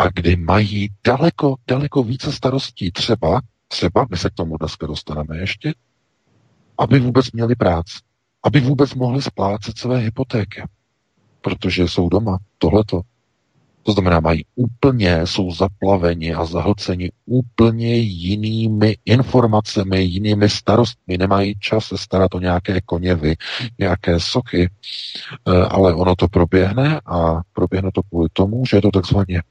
a 0.01 0.09
kdy 0.15 0.35
mají 0.35 0.89
daleko, 1.07 1.55
daleko 1.67 2.03
více 2.03 2.31
starostí. 2.31 2.91
Třeba, 2.91 3.41
třeba, 3.67 4.05
my 4.09 4.17
se 4.17 4.29
k 4.29 4.33
tomu 4.33 4.57
dneska 4.57 4.87
dostaneme 4.87 5.37
ještě, 5.37 5.73
aby 6.77 6.99
vůbec 6.99 7.31
měli 7.31 7.55
práci, 7.55 7.97
aby 8.43 8.59
vůbec 8.59 8.93
mohli 8.93 9.21
splácet 9.21 9.77
své 9.77 9.97
hypotéky, 9.97 10.63
protože 11.41 11.83
jsou 11.87 12.09
doma. 12.09 12.37
Tohleto. 12.57 13.01
To 13.83 13.91
znamená, 13.91 14.19
mají 14.19 14.45
úplně, 14.55 15.27
jsou 15.27 15.51
zaplaveni 15.51 16.33
a 16.33 16.45
zahlceni 16.45 17.11
úplně 17.25 17.95
jinými 17.95 18.97
informacemi, 19.05 20.01
jinými 20.01 20.49
starostmi, 20.49 21.17
nemají 21.17 21.55
čas 21.59 21.85
se 21.85 21.97
starat 21.97 22.35
o 22.35 22.39
nějaké 22.39 22.81
koněvy, 22.81 23.35
nějaké 23.79 24.19
soky, 24.19 24.69
eh, 25.47 25.51
ale 25.51 25.93
ono 25.93 26.15
to 26.15 26.27
proběhne 26.27 27.01
a 27.05 27.41
proběhne 27.53 27.89
to 27.93 28.01
kvůli 28.03 28.29
tomu, 28.33 28.65
že 28.65 28.77
je 28.77 28.81
to 28.81 28.91
takzvaně 28.91 29.41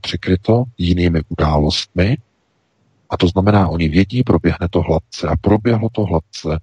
přikryto 0.00 0.64
jinými 0.78 1.20
událostmi 1.28 2.16
a 3.10 3.16
to 3.16 3.28
znamená, 3.28 3.68
oni 3.68 3.88
vědí, 3.88 4.22
proběhne 4.22 4.68
to 4.70 4.80
hladce 4.80 5.28
a 5.28 5.36
proběhlo 5.36 5.88
to 5.92 6.04
hladce, 6.04 6.60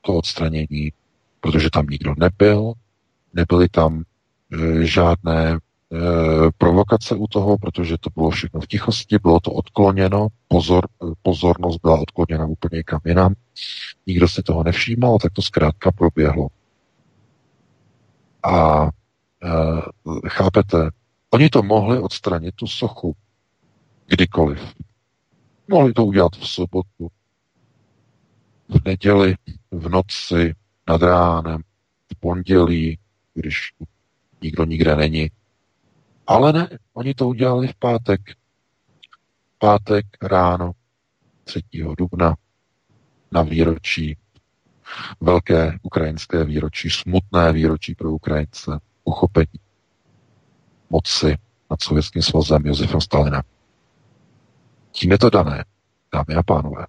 to 0.00 0.14
odstranění, 0.14 0.92
protože 1.40 1.70
tam 1.70 1.86
nikdo 1.86 2.14
nebyl, 2.18 2.72
nebyly 3.34 3.68
tam 3.68 4.02
e, 4.02 4.86
žádné 4.86 5.58
Eh, 5.94 6.50
provokace 6.58 7.14
u 7.14 7.26
toho, 7.26 7.58
protože 7.58 7.98
to 7.98 8.10
bylo 8.14 8.30
všechno 8.30 8.60
v 8.60 8.66
tichosti, 8.66 9.18
bylo 9.18 9.40
to 9.40 9.50
odkloněno, 9.50 10.28
pozor, 10.48 10.88
pozornost 11.22 11.78
byla 11.82 12.00
odkloněna 12.00 12.46
úplně 12.46 12.82
kam 12.82 13.00
jinam. 13.04 13.34
Nikdo 14.06 14.28
si 14.28 14.42
toho 14.42 14.64
nevšímal, 14.64 15.18
tak 15.18 15.32
to 15.32 15.42
zkrátka 15.42 15.92
proběhlo. 15.92 16.48
A 18.42 18.84
e, 18.84 18.88
chápete, 20.28 20.90
oni 21.34 21.50
to 21.50 21.62
mohli 21.62 21.98
odstranit, 21.98 22.54
tu 22.54 22.66
sochu, 22.66 23.16
kdykoliv. 24.06 24.74
Mohli 25.68 25.92
to 25.92 26.04
udělat 26.04 26.32
v 26.36 26.48
sobotu, 26.48 27.10
v 28.68 28.84
neděli, 28.84 29.34
v 29.70 29.88
noci, 29.88 30.54
nad 30.88 31.02
ránem, 31.02 31.62
v 32.12 32.20
pondělí, 32.20 32.98
když 33.34 33.72
nikdo 34.42 34.64
nikde 34.64 34.96
není, 34.96 35.30
ale 36.26 36.52
ne, 36.52 36.68
oni 36.92 37.14
to 37.14 37.28
udělali 37.28 37.68
v 37.68 37.74
pátek. 37.74 38.20
Pátek 39.58 40.06
ráno 40.22 40.72
3. 41.44 41.62
dubna 41.98 42.34
na 43.32 43.42
výročí, 43.42 44.16
velké 45.20 45.78
ukrajinské 45.82 46.44
výročí, 46.44 46.90
smutné 46.90 47.52
výročí 47.52 47.94
pro 47.94 48.10
Ukrajince, 48.12 48.78
uchopení 49.04 49.63
moci 50.90 51.36
nad 51.70 51.82
Sovětským 51.82 52.22
svazem 52.22 52.66
Josefem 52.66 53.00
Stalinem. 53.00 53.42
Tím 54.92 55.12
je 55.12 55.18
to 55.18 55.30
dané, 55.30 55.64
dámy 56.12 56.34
a 56.34 56.42
pánové. 56.42 56.86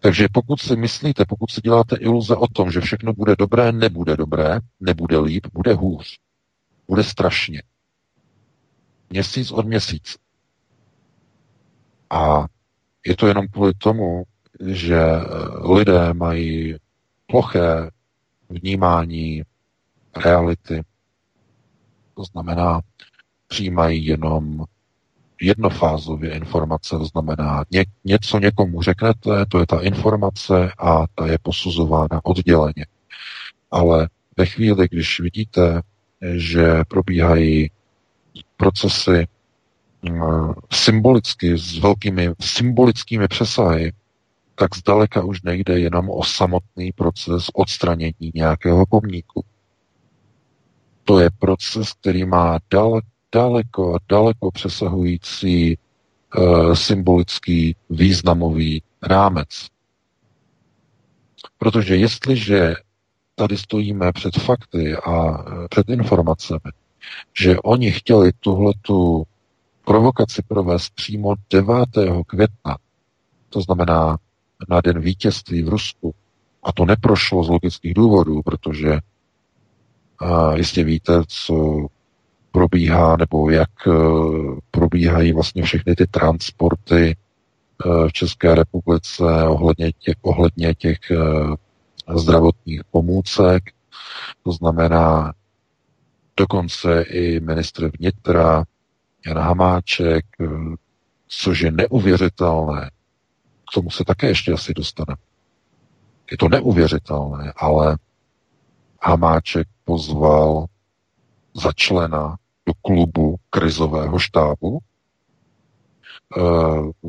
Takže 0.00 0.28
pokud 0.32 0.60
si 0.60 0.76
myslíte, 0.76 1.24
pokud 1.28 1.50
si 1.50 1.60
děláte 1.60 1.96
iluze 1.96 2.36
o 2.36 2.46
tom, 2.46 2.70
že 2.70 2.80
všechno 2.80 3.12
bude 3.12 3.36
dobré, 3.38 3.72
nebude 3.72 4.16
dobré, 4.16 4.60
nebude 4.80 5.18
líp, 5.18 5.46
bude 5.52 5.74
hůř. 5.74 6.18
Bude 6.88 7.04
strašně. 7.04 7.62
Měsíc 9.10 9.50
od 9.50 9.66
měsíc. 9.66 10.16
A 12.10 12.46
je 13.06 13.16
to 13.16 13.26
jenom 13.26 13.48
kvůli 13.48 13.74
tomu, 13.74 14.22
že 14.66 15.00
lidé 15.74 16.14
mají 16.14 16.76
ploché 17.26 17.90
vnímání 18.48 19.42
reality. 20.16 20.82
To 22.16 22.24
znamená, 22.24 22.80
přijímají 23.48 24.06
jenom 24.06 24.64
jednofázově 25.40 26.30
informace, 26.34 26.98
to 26.98 27.04
znamená, 27.04 27.64
ně, 27.70 27.84
něco 28.04 28.38
někomu 28.38 28.82
řeknete, 28.82 29.46
to 29.48 29.58
je 29.58 29.66
ta 29.66 29.80
informace 29.80 30.72
a 30.78 31.04
ta 31.14 31.26
je 31.26 31.38
posuzována 31.42 32.20
odděleně. 32.24 32.86
Ale 33.70 34.08
ve 34.36 34.46
chvíli, 34.46 34.88
když 34.90 35.20
vidíte 35.20 35.82
že 36.34 36.84
probíhají 36.88 37.70
procesy 38.56 39.26
mm, 40.02 40.52
symbolicky, 40.72 41.58
s 41.58 41.78
velkými 41.78 42.30
symbolickými 42.40 43.28
přesahy, 43.28 43.92
tak 44.54 44.76
zdaleka 44.76 45.24
už 45.24 45.42
nejde 45.42 45.78
jenom 45.78 46.10
o 46.10 46.24
samotný 46.24 46.92
proces 46.92 47.46
odstranění 47.54 48.30
nějakého 48.34 48.86
pomníku. 48.86 49.44
To 51.06 51.18
je 51.18 51.30
proces, 51.38 51.92
který 51.92 52.24
má 52.24 52.58
daleko, 52.70 53.06
daleko, 53.32 53.98
daleko 54.08 54.50
přesahující 54.50 55.78
uh, 56.36 56.74
symbolický 56.74 57.76
významový 57.90 58.82
rámec. 59.02 59.48
Protože 61.58 61.96
jestliže 61.96 62.74
tady 63.34 63.56
stojíme 63.56 64.12
před 64.12 64.34
fakty 64.34 64.96
a 64.96 65.40
e, 65.40 65.68
před 65.68 65.88
informacemi, 65.88 66.70
že 67.40 67.60
oni 67.60 67.92
chtěli 67.92 68.32
tuhletu 68.40 69.26
provokaci 69.84 70.42
provést 70.48 70.94
přímo 70.94 71.34
9. 71.50 71.68
května, 72.26 72.78
to 73.48 73.60
znamená 73.60 74.18
na 74.68 74.80
den 74.80 75.00
vítězství 75.00 75.62
v 75.62 75.68
Rusku. 75.68 76.14
A 76.62 76.72
to 76.72 76.84
neprošlo 76.84 77.44
z 77.44 77.48
logických 77.48 77.94
důvodů, 77.94 78.42
protože 78.42 78.98
a 80.18 80.56
jistě 80.56 80.84
víte, 80.84 81.22
co 81.28 81.86
probíhá, 82.52 83.16
nebo 83.16 83.50
jak 83.50 83.70
e, 83.86 83.90
probíhají 84.70 85.32
vlastně 85.32 85.62
všechny 85.62 85.94
ty 85.94 86.06
transporty 86.06 87.04
e, 87.06 88.08
v 88.08 88.12
České 88.12 88.54
republice 88.54 89.24
ohledně 89.48 89.92
těch, 89.92 90.16
ohledně 90.22 90.74
těch 90.74 90.98
zdravotních 92.14 92.80
pomůcek, 92.90 93.62
to 94.42 94.52
znamená 94.52 95.32
dokonce 96.36 97.02
i 97.02 97.40
ministr 97.40 97.90
vnitra 97.98 98.64
Jan 99.26 99.38
Hamáček, 99.38 100.24
což 101.28 101.60
je 101.60 101.70
neuvěřitelné. 101.70 102.90
K 103.70 103.74
tomu 103.74 103.90
se 103.90 104.04
také 104.04 104.26
ještě 104.26 104.52
asi 104.52 104.74
dostaneme. 104.74 105.16
Je 106.30 106.36
to 106.36 106.48
neuvěřitelné, 106.48 107.52
ale 107.56 107.96
Hamáček 109.02 109.68
pozval 109.86 110.66
za 111.54 111.72
člena 111.72 112.36
do 112.66 112.74
klubu 112.82 113.36
krizového 113.50 114.18
štábu 114.18 114.78
uh, 114.78 114.80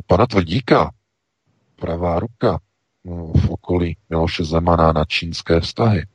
pana 0.06 0.26
Tvrdíka, 0.26 0.90
pravá 1.76 2.18
ruka 2.20 2.58
v 3.34 3.50
okolí 3.50 3.96
Miloše 4.10 4.44
Zemana 4.44 4.92
na 4.92 5.04
čínské 5.04 5.60
vztahy. 5.60 6.06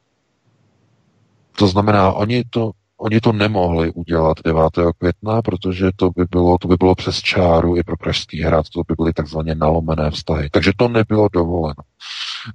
To 1.58 1.67
znamená, 1.67 2.13
oni 2.13 2.43
to, 2.49 2.71
oni 2.97 3.19
to 3.21 3.32
nemohli 3.34 3.91
udělat 3.91 4.38
9. 4.45 4.63
května, 4.97 5.41
protože 5.41 5.91
to 5.95 6.10
by 6.10 6.26
bylo, 6.32 6.58
to 6.58 6.67
by 6.67 6.76
bylo 6.76 6.95
přes 6.95 7.17
čáru 7.17 7.78
i 7.78 7.84
pro 7.84 7.97
Pražský 7.97 8.41
hrad, 8.41 8.69
to 8.69 8.82
by 8.88 8.93
byly 8.97 9.13
takzvaně 9.13 9.56
nalomené 9.56 10.12
vztahy. 10.12 10.49
Takže 10.49 10.71
to 10.78 10.88
nebylo 10.88 11.30
dovoleno 11.34 11.84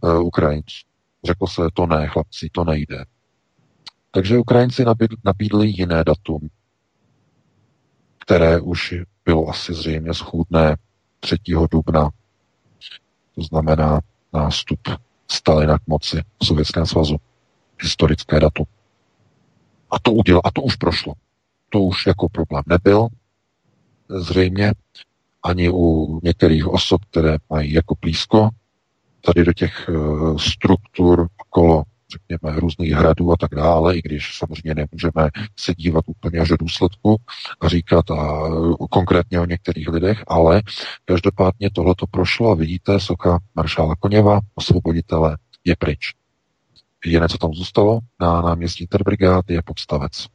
uh, 0.01 0.27
Ukrajinců. 0.27 0.87
Řekl 1.25 1.47
se, 1.47 1.62
to 1.75 1.87
ne, 1.87 2.07
chlapci, 2.07 2.49
to 2.53 2.64
nejde. 2.64 3.05
Takže 4.11 4.38
Ukrajinci 4.38 4.85
nabídli, 5.25 5.68
jiné 5.68 6.05
datum, 6.05 6.49
které 8.18 8.61
už 8.61 8.94
bylo 9.25 9.49
asi 9.49 9.75
zřejmě 9.75 10.14
schůdné 10.14 10.77
3. 11.21 11.37
dubna. 11.71 12.11
To 13.35 13.42
znamená 13.42 14.01
nástup 14.33 14.81
Stalina 15.31 15.79
k 15.79 15.87
moci 15.87 16.23
v 16.42 16.47
Sovětském 16.47 16.87
svazu. 16.87 17.16
Historické 17.83 18.40
datum. 18.40 18.66
A 19.90 19.99
to 19.99 20.12
udělal, 20.12 20.42
a 20.44 20.51
to 20.51 20.62
už 20.62 20.77
prošlo. 20.77 21.14
To 21.68 21.81
už 21.81 22.07
jako 22.07 22.29
problém 22.29 22.62
nebyl. 22.66 23.09
Zřejmě 24.09 24.73
ani 25.42 25.71
u 25.71 26.21
některých 26.23 26.66
osob, 26.66 27.05
které 27.11 27.37
mají 27.51 27.73
jako 27.73 27.94
blízko 28.01 28.49
tady 29.21 29.44
do 29.44 29.53
těch 29.53 29.88
uh, 29.88 30.38
struktur 30.38 31.29
okolo 31.37 31.83
řekněme, 32.12 32.61
různých 32.61 32.92
hradů 32.92 33.33
a 33.33 33.37
tak 33.37 33.55
dále, 33.55 33.97
i 33.97 34.03
když 34.03 34.38
samozřejmě 34.38 34.75
nemůžeme 34.75 35.31
se 35.57 35.75
dívat 35.75 36.05
úplně 36.07 36.38
až 36.40 36.49
do 36.49 36.57
důsledku 36.57 37.16
a 37.61 37.68
říkat 37.68 38.11
a 38.11 38.49
konkrétně 38.90 39.40
o 39.40 39.44
některých 39.44 39.88
lidech, 39.88 40.25
ale 40.27 40.62
každopádně 41.05 41.71
tohle 41.71 41.94
to 41.94 42.07
prošlo 42.07 42.51
a 42.51 42.55
vidíte, 42.55 43.01
soka 43.01 43.38
maršála 43.55 43.94
Koněva, 43.97 44.40
osvoboditele, 44.55 45.38
je 45.64 45.77
pryč. 45.77 46.14
Jediné, 47.05 47.29
co 47.29 47.38
tam 47.38 47.53
zůstalo 47.53 47.99
na 48.21 48.42
náměstí 48.42 48.87
Terbrigád, 48.87 49.51
je 49.51 49.62
podstavec. 49.62 50.27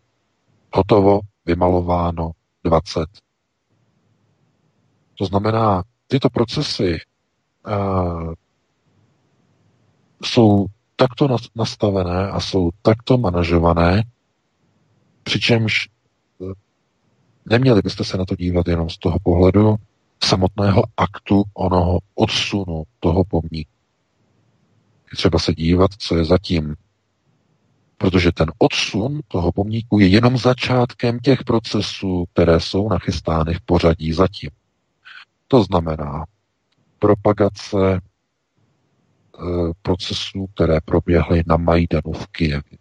Hotovo, 0.74 1.20
vymalováno, 1.46 2.32
20. 2.64 3.06
To 5.18 5.26
znamená, 5.26 5.84
tyto 6.08 6.30
procesy 6.30 6.98
uh, 7.68 8.34
jsou 10.24 10.66
takto 10.96 11.38
nastavené 11.56 12.30
a 12.30 12.40
jsou 12.40 12.70
takto 12.82 13.18
manažované, 13.18 14.04
přičemž 15.24 15.88
eh, 16.42 16.54
neměli 17.46 17.82
byste 17.82 18.04
se 18.04 18.18
na 18.18 18.26
to 18.26 18.36
dívat 18.36 18.68
jenom 18.68 18.90
z 18.90 18.98
toho 18.98 19.18
pohledu 19.24 19.76
samotného 20.24 20.84
aktu 20.98 21.44
onoho 21.54 22.00
odsunu 22.16 22.84
toho 23.00 23.24
pomníku. 23.24 23.72
Je 25.12 25.18
třeba 25.18 25.40
se 25.40 25.54
dívat, 25.54 25.92
co 25.98 26.16
je 26.16 26.26
zatím. 26.26 26.76
Protože 27.98 28.32
ten 28.32 28.52
odsun 28.58 29.20
toho 29.28 29.52
pomníku 29.52 30.00
je 30.00 30.08
jenom 30.08 30.38
začátkem 30.38 31.20
těch 31.20 31.44
procesů, 31.44 32.26
které 32.34 32.60
jsou 32.60 32.90
nachystány 32.90 33.54
v 33.54 33.62
pořadí 33.62 34.14
zatím. 34.14 34.50
To 35.48 35.64
znamená 35.64 36.26
propagace 37.00 38.02
procesů, 39.82 40.48
které 40.56 40.82
proběhly 40.86 41.44
na 41.48 41.58
Majdanu 41.58 42.14
v 42.14 42.28
Kijevě. 42.28 42.78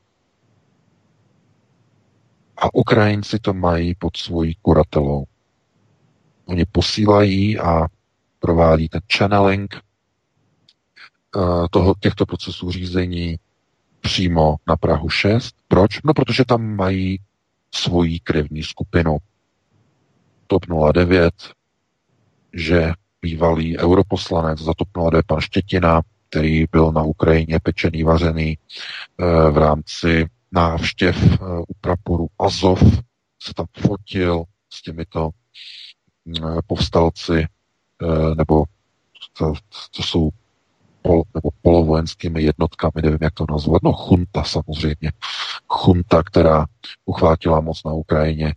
A 2.56 2.74
Ukrajinci 2.74 3.38
to 3.38 3.54
mají 3.54 3.94
pod 3.94 4.16
svojí 4.16 4.54
kuratelou. 4.62 5.24
Oni 6.44 6.64
posílají 6.64 7.58
a 7.58 7.86
provádí 8.38 8.88
ten 8.88 9.00
channeling 9.16 9.80
uh, 11.36 11.66
toho, 11.70 11.94
těchto 12.00 12.26
procesů 12.26 12.70
řízení 12.70 13.38
přímo 14.00 14.56
na 14.66 14.76
Prahu 14.76 15.08
6. 15.08 15.54
Proč? 15.68 16.02
No, 16.04 16.14
protože 16.14 16.44
tam 16.44 16.76
mají 16.76 17.20
svoji 17.74 18.20
krevní 18.20 18.62
skupinu. 18.62 19.18
TOP 20.46 20.62
09, 20.92 21.34
že 22.52 22.92
bývalý 23.22 23.78
europoslanec 23.78 24.58
za 24.58 24.72
TOP 24.74 24.88
09 25.10 25.26
pan 25.26 25.40
Štětina, 25.40 26.02
který 26.32 26.64
byl 26.72 26.92
na 26.92 27.02
Ukrajině 27.02 27.58
pečený, 27.62 28.02
vařený 28.02 28.58
eh, 28.58 29.50
v 29.50 29.56
rámci 29.58 30.26
návštěv 30.52 31.16
eh, 31.32 31.38
u 31.68 31.74
praporu 31.80 32.26
Azov, 32.38 32.82
se 33.42 33.54
tam 33.54 33.66
fotil 33.86 34.44
s 34.72 34.82
těmito 34.82 35.30
Eh, 36.28 36.62
povstalci, 36.66 37.46
eh, 38.02 38.34
nebo 38.34 38.64
to, 39.38 39.52
to 39.96 40.02
jsou 40.02 40.30
pol, 41.02 41.22
nebo 41.34 41.50
polovojenskými 41.62 42.42
jednotkami, 42.42 42.92
nevím, 43.02 43.18
jak 43.20 43.34
to 43.34 43.44
nazvat, 43.50 43.82
no 43.82 43.92
chunta 43.92 44.44
samozřejmě, 44.44 45.12
chunta, 45.66 46.22
která 46.22 46.66
uchvátila 47.04 47.60
moc 47.60 47.84
na 47.84 47.92
Ukrajině. 47.92 48.54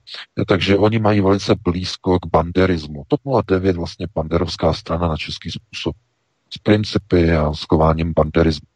Takže 0.48 0.78
oni 0.78 1.00
mají 1.00 1.22
velice 1.22 1.56
blízko 1.64 2.20
k 2.20 2.26
banderismu. 2.26 3.04
TOP 3.08 3.22
09 3.48 3.76
vlastně 3.76 4.08
banderovská 4.16 4.74
strana 4.74 5.08
na 5.08 5.18
český 5.18 5.52
způsob. 5.52 5.96
S 6.54 6.58
principy 6.58 7.36
a 7.36 7.54
s 7.54 7.66
kováním 7.66 8.14
banderismu. 8.16 8.68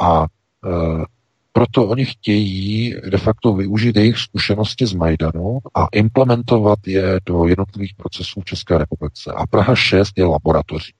A 0.00 0.24
e, 0.24 1.04
proto 1.52 1.88
oni 1.88 2.04
chtějí 2.04 2.94
de 3.10 3.18
facto 3.18 3.54
využít 3.54 3.96
jejich 3.96 4.18
zkušenosti 4.18 4.86
z 4.86 4.92
Majdanu 4.92 5.58
a 5.74 5.86
implementovat 5.92 6.78
je 6.86 7.20
do 7.26 7.46
jednotlivých 7.46 7.94
procesů 7.94 8.40
v 8.40 8.44
České 8.44 8.78
republice. 8.78 9.32
A 9.36 9.46
Praha 9.46 9.74
6 9.74 10.18
je 10.18 10.24
laboratoří. 10.24 10.92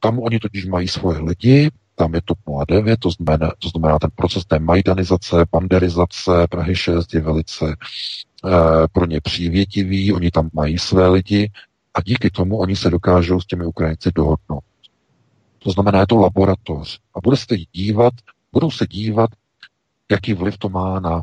Tam 0.00 0.18
oni 0.18 0.38
totiž 0.38 0.66
mají 0.66 0.88
svoje 0.88 1.18
lidi, 1.18 1.70
tam 1.94 2.14
je 2.14 2.20
TOP 2.24 2.38
09, 2.68 3.00
to 3.00 3.10
znamená, 3.10 3.52
to 3.58 3.68
znamená 3.68 3.98
ten 3.98 4.10
proces 4.14 4.44
té 4.44 4.58
majdanizace, 4.58 5.44
banderizace 5.52 6.46
Prahy 6.50 6.76
6 6.76 7.14
je 7.14 7.20
velice 7.20 7.64
eh, 7.66 8.50
pro 8.92 9.06
ně 9.06 9.20
přívětivý, 9.20 10.12
oni 10.12 10.30
tam 10.30 10.50
mají 10.52 10.78
své 10.78 11.08
lidi 11.08 11.50
a 11.94 12.00
díky 12.00 12.30
tomu 12.30 12.58
oni 12.58 12.76
se 12.76 12.90
dokážou 12.90 13.40
s 13.40 13.46
těmi 13.46 13.66
Ukrajinci 13.66 14.10
dohodnout. 14.14 14.64
To 15.64 15.70
znamená, 15.70 16.00
je 16.00 16.06
to 16.06 16.16
laboratoř. 16.16 17.00
A 17.14 17.20
bude 17.20 17.36
se 17.36 17.56
dívat, 17.72 18.12
budou 18.52 18.70
se 18.70 18.86
dívat, 18.86 19.30
jaký 20.10 20.34
vliv 20.34 20.58
to 20.58 20.68
má 20.68 21.00
na, 21.00 21.22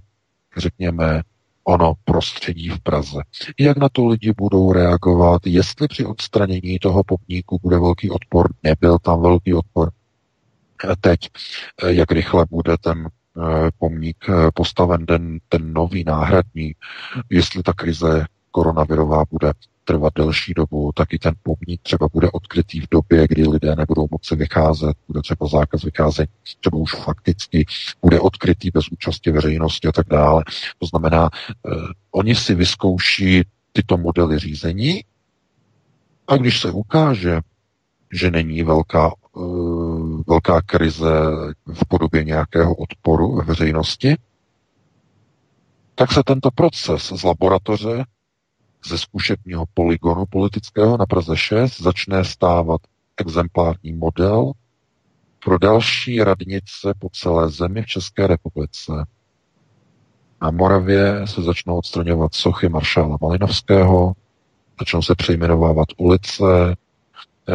řekněme, 0.58 1.22
ono 1.64 1.94
prostředí 2.04 2.70
v 2.70 2.80
Praze. 2.80 3.22
Jak 3.60 3.78
na 3.78 3.90
to 3.90 4.08
lidi 4.08 4.34
budou 4.38 4.74
reagovat, 4.74 5.42
jestli 5.46 5.88
při 5.88 6.06
odstranění 6.06 6.80
toho 6.80 7.04
popníku 7.04 7.60
bude 7.64 7.80
velký 7.80 8.10
odpor, 8.10 8.54
nebyl 8.64 9.00
tam 9.00 9.22
velký 9.22 9.54
odpor. 9.54 9.92
Teď, 11.02 11.20
jak 11.88 12.12
rychle 12.12 12.46
bude 12.50 12.78
ten 12.78 13.08
eh, 13.08 13.70
pomník 13.78 14.26
eh, 14.30 14.52
postaven 14.54 15.06
ten, 15.06 15.40
ten 15.50 15.74
nový 15.74 16.04
náhradní, 16.04 16.76
jestli 17.30 17.64
ta 17.64 17.74
krize 17.74 18.26
koronavirová 18.52 19.24
bude 19.32 19.54
trvat 19.84 20.14
delší 20.16 20.54
dobu, 20.54 20.92
tak 20.96 21.14
i 21.14 21.20
ten 21.20 21.34
pomník 21.44 21.82
třeba 21.84 22.08
bude 22.14 22.32
odkrytý 22.32 22.80
v 22.80 22.90
době, 22.92 23.28
kdy 23.28 23.48
lidé 23.48 23.76
nebudou 23.76 24.08
moci 24.12 24.36
vycházet, 24.36 24.98
bude 25.08 25.22
třeba 25.22 25.48
zákaz 25.48 25.84
vycházení, 25.84 26.28
třeba 26.60 26.78
už 26.78 26.96
fakticky 26.96 27.66
bude 28.02 28.20
odkrytý 28.20 28.70
bez 28.72 28.88
účasti 28.92 29.32
veřejnosti 29.32 29.88
a 29.88 29.92
tak 29.92 30.08
dále. 30.08 30.44
To 30.80 30.86
znamená, 30.86 31.30
eh, 31.34 31.70
oni 32.12 32.36
si 32.36 32.56
vyzkouší 32.56 33.44
tyto 33.74 33.98
modely 33.98 34.40
řízení 34.40 35.02
a 36.28 36.38
když 36.38 36.60
se 36.60 36.72
ukáže, 36.72 37.40
že 38.14 38.32
není 38.32 38.64
velká, 38.64 39.14
uh, 39.34 40.22
velká 40.28 40.62
krize 40.62 41.12
v 41.74 41.88
podobě 41.88 42.24
nějakého 42.24 42.76
odporu 42.76 43.36
ve 43.36 43.44
veřejnosti, 43.44 44.16
tak 45.96 46.12
se 46.12 46.24
tento 46.26 46.52
proces 46.52 47.14
z 47.16 47.24
laboratoře 47.24 48.04
ze 48.86 48.98
zkušebního 48.98 49.66
poligonu 49.74 50.26
politického 50.26 50.98
na 50.98 51.06
Praze 51.06 51.38
6 51.38 51.82
začne 51.82 52.26
stávat 52.26 52.82
exemplární 53.18 53.94
model 53.94 54.52
pro 55.44 55.58
další 55.58 56.24
radnice 56.24 56.94
po 57.00 57.10
celé 57.10 57.50
zemi 57.50 57.82
v 57.82 57.86
České 57.86 58.28
republice. 58.28 58.92
Na 60.42 60.52
Moravě 60.52 61.28
se 61.28 61.42
začnou 61.42 61.78
odstraňovat 61.78 62.34
sochy 62.34 62.70
maršála 62.70 63.18
Malinovského, 63.22 64.14
začnou 64.80 65.02
se 65.02 65.16
přejmenovávat 65.16 65.88
ulice, 65.98 66.76
eh, 67.50 67.54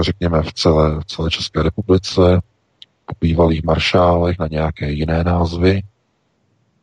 řekněme 0.00 0.42
v 0.42 0.52
celé, 0.52 1.00
v 1.00 1.04
celé 1.04 1.30
České 1.30 1.62
republice, 1.62 2.40
po 3.06 3.14
bývalých 3.20 3.64
maršálech 3.64 4.38
na 4.38 4.46
nějaké 4.46 4.90
jiné 4.90 5.24
názvy. 5.24 5.82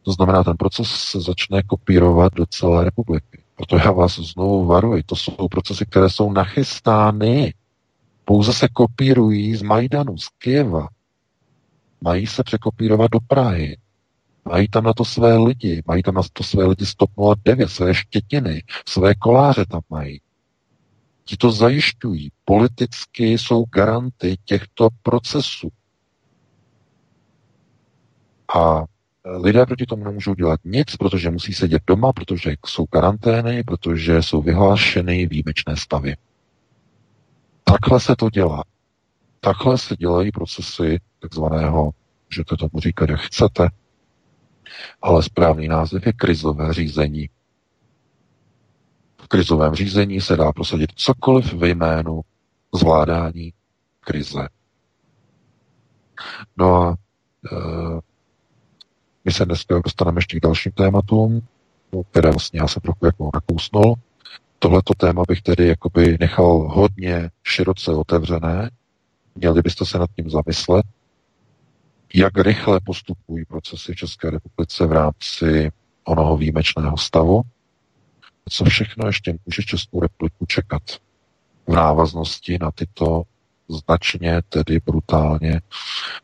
To 0.10 0.14
znamená, 0.14 0.44
ten 0.44 0.58
proces 0.58 0.88
se 0.88 1.22
začne 1.22 1.64
kopírovat 1.64 2.34
do 2.34 2.46
celé 2.46 2.84
republiky. 2.84 3.44
Proto 3.56 3.78
já 3.78 3.92
vás 3.92 4.20
znovu 4.20 4.66
varuji. 4.66 5.04
To 5.04 5.16
jsou 5.16 5.48
procesy, 5.52 5.86
které 5.86 6.10
jsou 6.10 6.32
nachystány. 6.34 7.54
Pouze 8.26 8.54
se 8.54 8.68
kopírují 8.68 9.56
z 9.56 9.62
Majdanu, 9.62 10.18
z 10.18 10.28
Kieva. 10.38 10.88
Mají 12.02 12.28
se 12.28 12.44
překopírovat 12.44 13.12
do 13.12 13.20
Prahy. 13.20 13.78
Mají 14.46 14.68
tam 14.68 14.84
na 14.84 14.94
to 14.94 15.06
své 15.06 15.38
lidi. 15.38 15.82
Mají 15.86 16.04
tam 16.04 16.16
na 16.16 16.22
to 16.34 16.44
své 16.44 16.66
lidi 16.66 16.86
z 16.86 16.96
TOP 16.96 17.12
09, 17.44 17.70
své 17.70 17.96
štětiny, 17.96 18.64
své 18.88 19.16
koláře 19.16 19.66
tam 19.66 19.82
mají. 19.90 20.22
Ti 21.26 21.38
to 21.38 21.52
zajišťují. 21.52 22.32
Politicky 22.46 23.38
jsou 23.38 23.66
garanty 23.66 24.38
těchto 24.46 24.88
procesů. 25.04 25.70
A 28.56 28.84
Lidé 29.26 29.66
proti 29.66 29.86
tomu 29.86 30.04
nemůžou 30.04 30.34
dělat 30.34 30.60
nic, 30.66 30.96
protože 30.96 31.32
musí 31.32 31.54
sedět 31.54 31.82
doma, 31.88 32.14
protože 32.14 32.54
jsou 32.66 32.86
karantény, 32.86 33.64
protože 33.64 34.22
jsou 34.22 34.42
vyhlášeny 34.42 35.28
výjimečné 35.28 35.76
stavy. 35.78 36.16
Takhle 37.64 38.00
se 38.00 38.16
to 38.16 38.30
dělá. 38.30 38.64
Takhle 39.40 39.78
se 39.78 39.96
dělají 39.96 40.32
procesy 40.32 41.00
takzvaného, 41.20 41.92
můžete 42.32 42.58
tomu 42.58 42.80
říkat, 42.80 43.10
jak 43.10 43.20
chcete, 43.20 43.70
ale 45.02 45.24
správný 45.24 45.68
název 45.68 46.06
je 46.06 46.14
krizové 46.14 46.74
řízení. 46.74 47.30
V 49.22 49.28
krizovém 49.28 49.76
řízení 49.76 50.22
se 50.22 50.36
dá 50.36 50.52
prosadit 50.52 50.92
cokoliv 50.96 51.54
ve 51.54 51.70
jménu 51.70 52.22
zvládání 52.74 53.54
krize. 54.00 54.48
No 56.58 56.76
a 56.76 56.96
e, 57.52 58.09
my 59.30 59.34
se 59.34 59.46
dneska 59.46 59.80
dostaneme 59.80 60.18
ještě 60.18 60.40
k 60.40 60.44
dalším 60.44 60.72
tématům, 60.72 61.42
které 62.12 62.32
vlastně 62.32 62.60
já 62.60 62.68
jsem 62.68 62.82
trochu 62.82 63.06
jako 63.06 63.30
nakousnul. 63.34 63.96
Tohleto 64.60 64.94
téma 64.94 65.24
bych 65.28 65.42
tedy 65.42 65.68
jakoby 65.68 66.18
nechal 66.20 66.68
hodně 66.72 67.30
široce 67.44 67.92
otevřené. 67.92 68.72
Měli 69.36 69.62
byste 69.62 69.86
se 69.86 70.00
nad 70.00 70.10
tím 70.16 70.30
zamyslet, 70.30 70.86
jak 72.14 72.38
rychle 72.38 72.80
postupují 72.80 73.46
procesy 73.46 73.94
v 73.94 73.96
České 73.96 74.30
republice 74.30 74.86
v 74.86 74.92
rámci 74.92 75.72
onoho 76.04 76.38
výjimečného 76.38 76.98
stavu, 76.98 77.42
co 78.50 78.66
všechno 78.66 79.08
ještě 79.08 79.38
může 79.46 79.62
Českou 79.62 80.00
republiku 80.00 80.46
čekat 80.46 80.82
v 81.68 81.74
návaznosti 81.74 82.58
na 82.62 82.72
tyto 82.72 83.24
značně, 83.70 84.42
tedy 84.50 84.80
brutálně 84.86 85.62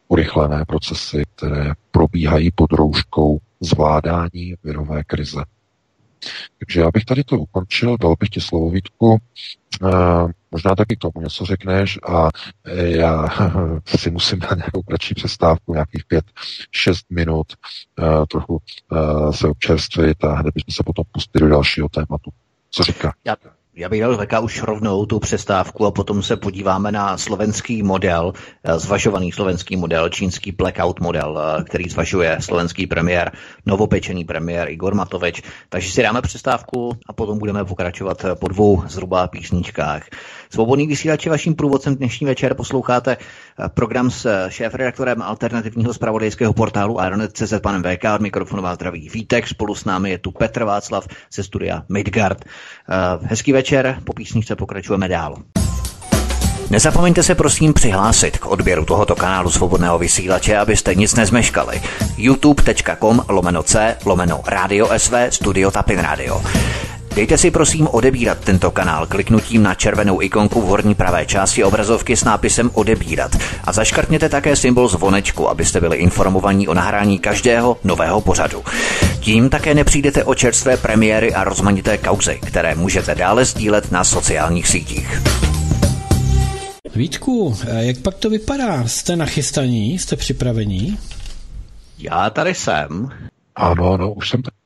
urychlené 0.08 0.66
procesy, 0.66 1.24
které 1.36 1.74
probíhají 1.92 2.52
pod 2.52 2.72
rouškou 2.72 3.40
zvládání 3.60 4.54
virové 4.64 5.04
krize. 5.04 5.44
Takže 6.60 6.82
já 6.82 6.92
bych 6.94 7.06
tady 7.06 7.24
to 7.24 7.38
ukončil, 7.38 7.98
dal 7.98 8.16
bych 8.20 8.30
ti 8.30 8.42
slovo 8.42 8.70
Vítku, 8.70 9.18
e, 9.18 9.88
možná 10.52 10.76
taky 10.76 10.96
k 10.96 11.00
tomu 11.00 11.24
něco 11.24 11.46
řekneš 11.46 12.00
a 12.10 12.30
já 12.76 13.28
si 13.86 14.12
musím 14.12 14.40
na 14.40 14.56
nějakou 14.56 14.82
kratší 14.82 15.14
přestávku, 15.14 15.74
nějakých 15.74 16.06
pět, 16.06 16.26
šest 16.72 17.06
minut, 17.10 17.48
e, 17.54 18.26
trochu 18.26 18.60
e, 18.60 19.34
se 19.34 19.48
občerstvit 19.48 20.24
a 20.24 20.34
hned 20.34 20.54
bychom 20.54 20.74
se 20.74 20.84
potom 20.84 21.06
pustili 21.12 21.42
do 21.42 21.50
dalšího 21.50 21.90
tématu. 21.90 22.32
Co 22.70 22.84
říká? 22.84 23.14
Já, 23.26 23.36
já 23.78 23.90
bych 23.90 24.02
dal 24.02 24.18
VK 24.18 24.42
už 24.42 24.64
rovnou 24.64 25.06
tu 25.06 25.20
přestávku 25.20 25.86
a 25.86 25.92
potom 25.92 26.24
se 26.24 26.38
podíváme 26.38 26.92
na 26.92 27.18
slovenský 27.18 27.84
model, 27.84 28.34
eh, 28.64 28.80
zvažovaný 28.80 29.32
slovenský 29.32 29.76
model, 29.76 30.10
čínský 30.10 30.52
blackout 30.52 31.00
model, 31.00 31.40
eh, 31.40 31.64
který 31.64 31.90
zvažuje 31.90 32.38
slovenský 32.40 32.88
premiér, 32.88 33.32
novopečený 33.66 34.26
premiér 34.26 34.70
Igor 34.70 34.96
Matovič. 34.96 35.42
Takže 35.70 35.92
si 35.92 36.02
dáme 36.02 36.22
přestávku 36.22 36.98
a 37.08 37.14
potom 37.14 37.40
budeme 37.40 37.66
pokračovat 37.66 38.26
po 38.40 38.48
dvou 38.48 38.84
zhruba 38.88 39.28
písničkách. 39.28 40.04
Svobodný 40.50 40.88
vysílač 40.88 41.26
je 41.26 41.30
vaším 41.30 41.56
průvodcem 41.56 41.96
dnešní 41.96 42.28
večer. 42.28 42.54
Posloucháte 42.54 43.18
eh, 43.18 43.70
program 43.70 44.12
s 44.12 44.48
šéf-redaktorem 44.50 45.22
alternativního 45.22 45.94
spravodajského 45.94 46.54
portálu 46.54 46.98
Ironet.cz 47.06 47.54
panem 47.62 47.84
VK 47.84 48.04
od 48.16 48.22
mikrofonu 48.22 48.64
vás 48.64 48.76
zdraví 48.76 49.10
Vítek. 49.10 49.48
Spolu 49.48 49.76
s 49.76 49.86
námi 49.86 50.10
je 50.10 50.18
tu 50.18 50.32
Petr 50.32 50.64
Václav 50.64 51.08
ze 51.34 51.44
studia 51.44 51.84
Midgard. 51.90 52.46
Hezký 53.22 53.52
večer 53.52 53.66
večer, 53.66 54.02
po 54.04 54.14
písničce 54.14 54.56
pokračujeme 54.56 55.08
dál. 55.08 55.36
Nezapomeňte 56.70 57.24
se 57.24 57.36
prosím 57.36 57.74
přihlásit 57.74 58.38
k 58.38 58.46
odběru 58.46 58.86
tohoto 58.86 59.16
kanálu 59.16 59.52
svobodného 59.52 59.98
vysílače, 60.00 60.58
abyste 60.58 60.96
nic 60.96 61.16
nezmeškali. 61.16 61.82
youtube.com 62.18 63.22
lomeno 63.30 63.64
c 63.64 63.98
lomeno 64.06 64.42
radio 64.48 64.90
sv 64.98 65.16
studio 65.30 65.72
tapin 65.72 66.00
radio. 66.00 66.42
Dejte 67.16 67.38
si 67.38 67.52
prosím 67.52 67.88
odebírat 67.88 68.40
tento 68.40 68.72
kanál 68.72 69.08
kliknutím 69.08 69.64
na 69.64 69.76
červenou 69.76 70.22
ikonku 70.22 70.62
v 70.62 70.66
horní 70.66 70.96
pravé 70.96 71.26
části 71.26 71.64
obrazovky 71.64 72.18
s 72.18 72.24
nápisem 72.24 72.72
odebírat 72.74 73.36
a 73.64 73.72
zaškrtněte 73.72 74.30
také 74.30 74.56
symbol 74.56 74.88
zvonečku, 74.88 75.50
abyste 75.50 75.80
byli 75.80 75.98
informovaní 75.98 76.68
o 76.68 76.74
nahrání 76.74 77.20
každého 77.20 77.78
nového 77.84 78.22
pořadu. 78.22 78.64
Tím 79.20 79.50
také 79.50 79.74
nepřijdete 79.74 80.24
o 80.24 80.36
čerstvé 80.36 80.78
premiéry 80.78 81.34
a 81.34 81.44
rozmanité 81.44 81.98
kauzy, 81.98 82.40
které 82.46 82.76
můžete 82.76 83.16
dále 83.16 83.46
sdílet 83.46 83.92
na 83.92 84.04
sociálních 84.04 84.68
sítích. 84.68 85.22
Vítku, 86.96 87.58
jak 87.78 87.98
pak 87.98 88.16
to 88.16 88.30
vypadá? 88.30 88.88
Jste 88.88 89.16
nachystaní? 89.16 90.00
Jste 90.00 90.16
připravení? 90.16 91.00
Já 91.98 92.30
tady 92.30 92.54
jsem. 92.54 93.10
Ano, 93.56 93.98
no, 93.98 94.14
už 94.14 94.30
jsem 94.30 94.42
tady. 94.42 94.65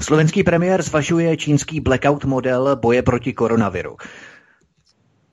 Slovenský 0.00 0.42
premiér 0.42 0.82
zvažuje 0.82 1.36
čínský 1.36 1.80
blackout 1.80 2.24
model 2.24 2.76
boje 2.76 3.02
proti 3.02 3.32
koronaviru. 3.32 3.96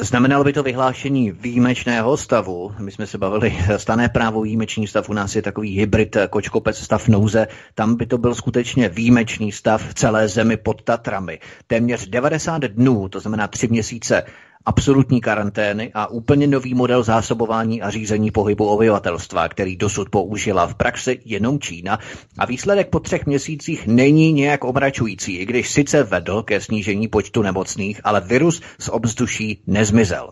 Znamenalo 0.02 0.43
by 0.43 0.54
to 0.54 0.63
vyhlášení 0.63 1.32
výjimečného 1.32 2.17
stavu. 2.17 2.76
My 2.80 2.91
jsme 2.91 3.08
se 3.08 3.17
bavili, 3.17 3.58
stané 3.78 4.10
právo 4.10 4.41
výjimečný 4.41 4.88
stav 4.88 5.10
u 5.10 5.13
nás 5.13 5.36
je 5.36 5.41
takový 5.41 5.78
hybrid 5.78 6.17
kočkopec 6.30 6.78
stav 6.78 7.08
nouze. 7.08 7.47
Tam 7.76 7.95
by 7.95 8.06
to 8.06 8.17
byl 8.17 8.36
skutečně 8.36 8.89
výjimečný 8.89 9.52
stav 9.52 9.89
v 9.89 9.93
celé 9.93 10.28
zemi 10.28 10.58
pod 10.58 10.82
Tatrami. 10.82 11.39
Téměř 11.67 12.08
90 12.08 12.62
dnů, 12.62 13.10
to 13.10 13.19
znamená 13.19 13.47
tři 13.47 13.67
měsíce 13.67 14.23
absolutní 14.65 15.21
karantény 15.21 15.91
a 15.93 16.08
úplně 16.08 16.47
nový 16.47 16.73
model 16.73 17.04
zásobování 17.04 17.82
a 17.82 17.89
řízení 17.89 18.32
pohybu 18.32 18.65
obyvatelstva, 18.65 19.49
který 19.49 19.76
dosud 19.76 20.10
použila 20.10 20.67
v 20.67 20.76
praxi 20.76 21.19
jenom 21.26 21.60
Čína 21.60 21.99
a 22.38 22.45
výsledek 22.45 22.89
po 22.89 22.99
třech 22.99 23.26
měsících 23.26 23.88
není 23.88 24.34
nějak 24.34 24.63
omračující, 24.63 25.38
i 25.38 25.45
když 25.45 25.71
sice 25.71 26.04
vedl 26.04 26.43
ke 26.43 26.62
snížení 26.62 27.08
počtu 27.08 27.41
nemocných, 27.41 28.02
ale 28.04 28.21
virus 28.21 28.62
z 28.80 28.89
obzduší 28.89 29.62
nezmizel. 29.67 30.32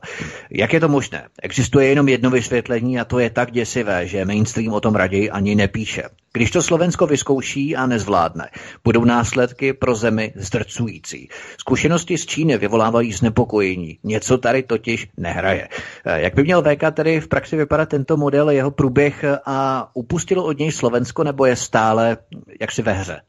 Jak 0.51 0.73
je 0.73 0.79
to 0.79 0.87
možné? 0.87 1.27
Existuje 1.41 1.87
jenom 1.87 2.09
jedno 2.09 2.29
vysvětlení 2.29 2.99
a 2.99 3.05
to 3.05 3.19
je 3.19 3.29
tak 3.29 3.51
děsivé, 3.51 4.07
že 4.07 4.25
mainstream 4.25 4.73
o 4.73 4.79
tom 4.79 4.95
raději 4.95 5.29
ani 5.29 5.55
nepíše. 5.55 6.03
Když 6.33 6.51
to 6.51 6.61
Slovensko 6.61 7.07
vyzkouší 7.07 7.75
a 7.75 7.85
nezvládne, 7.85 8.49
budou 8.83 9.05
následky 9.05 9.73
pro 9.73 9.95
zemi 9.95 10.33
zdrcující. 10.35 11.29
Zkušenosti 11.57 12.17
z 12.17 12.25
Číny 12.25 12.57
vyvolávají 12.57 13.13
znepokojení. 13.13 13.99
Něco 14.03 14.20
tady 14.37 14.63
totiž 14.63 15.07
nehraje. 15.17 15.67
Eh, 16.05 16.21
jak 16.21 16.35
by 16.35 16.43
měl 16.43 16.61
VK 16.61 16.91
tedy 16.93 17.19
v 17.19 17.27
praxi 17.27 17.57
vypadat 17.57 17.89
tento 17.89 18.17
model, 18.17 18.49
jeho 18.49 18.71
průběh 18.71 19.25
a 19.45 19.89
upustilo 19.93 20.45
od 20.45 20.59
něj 20.59 20.71
Slovensko 20.71 21.23
nebo 21.23 21.45
je 21.45 21.55
stále 21.55 22.17
jaksi 22.59 22.81
ve 22.81 22.93
hře? 22.93 23.21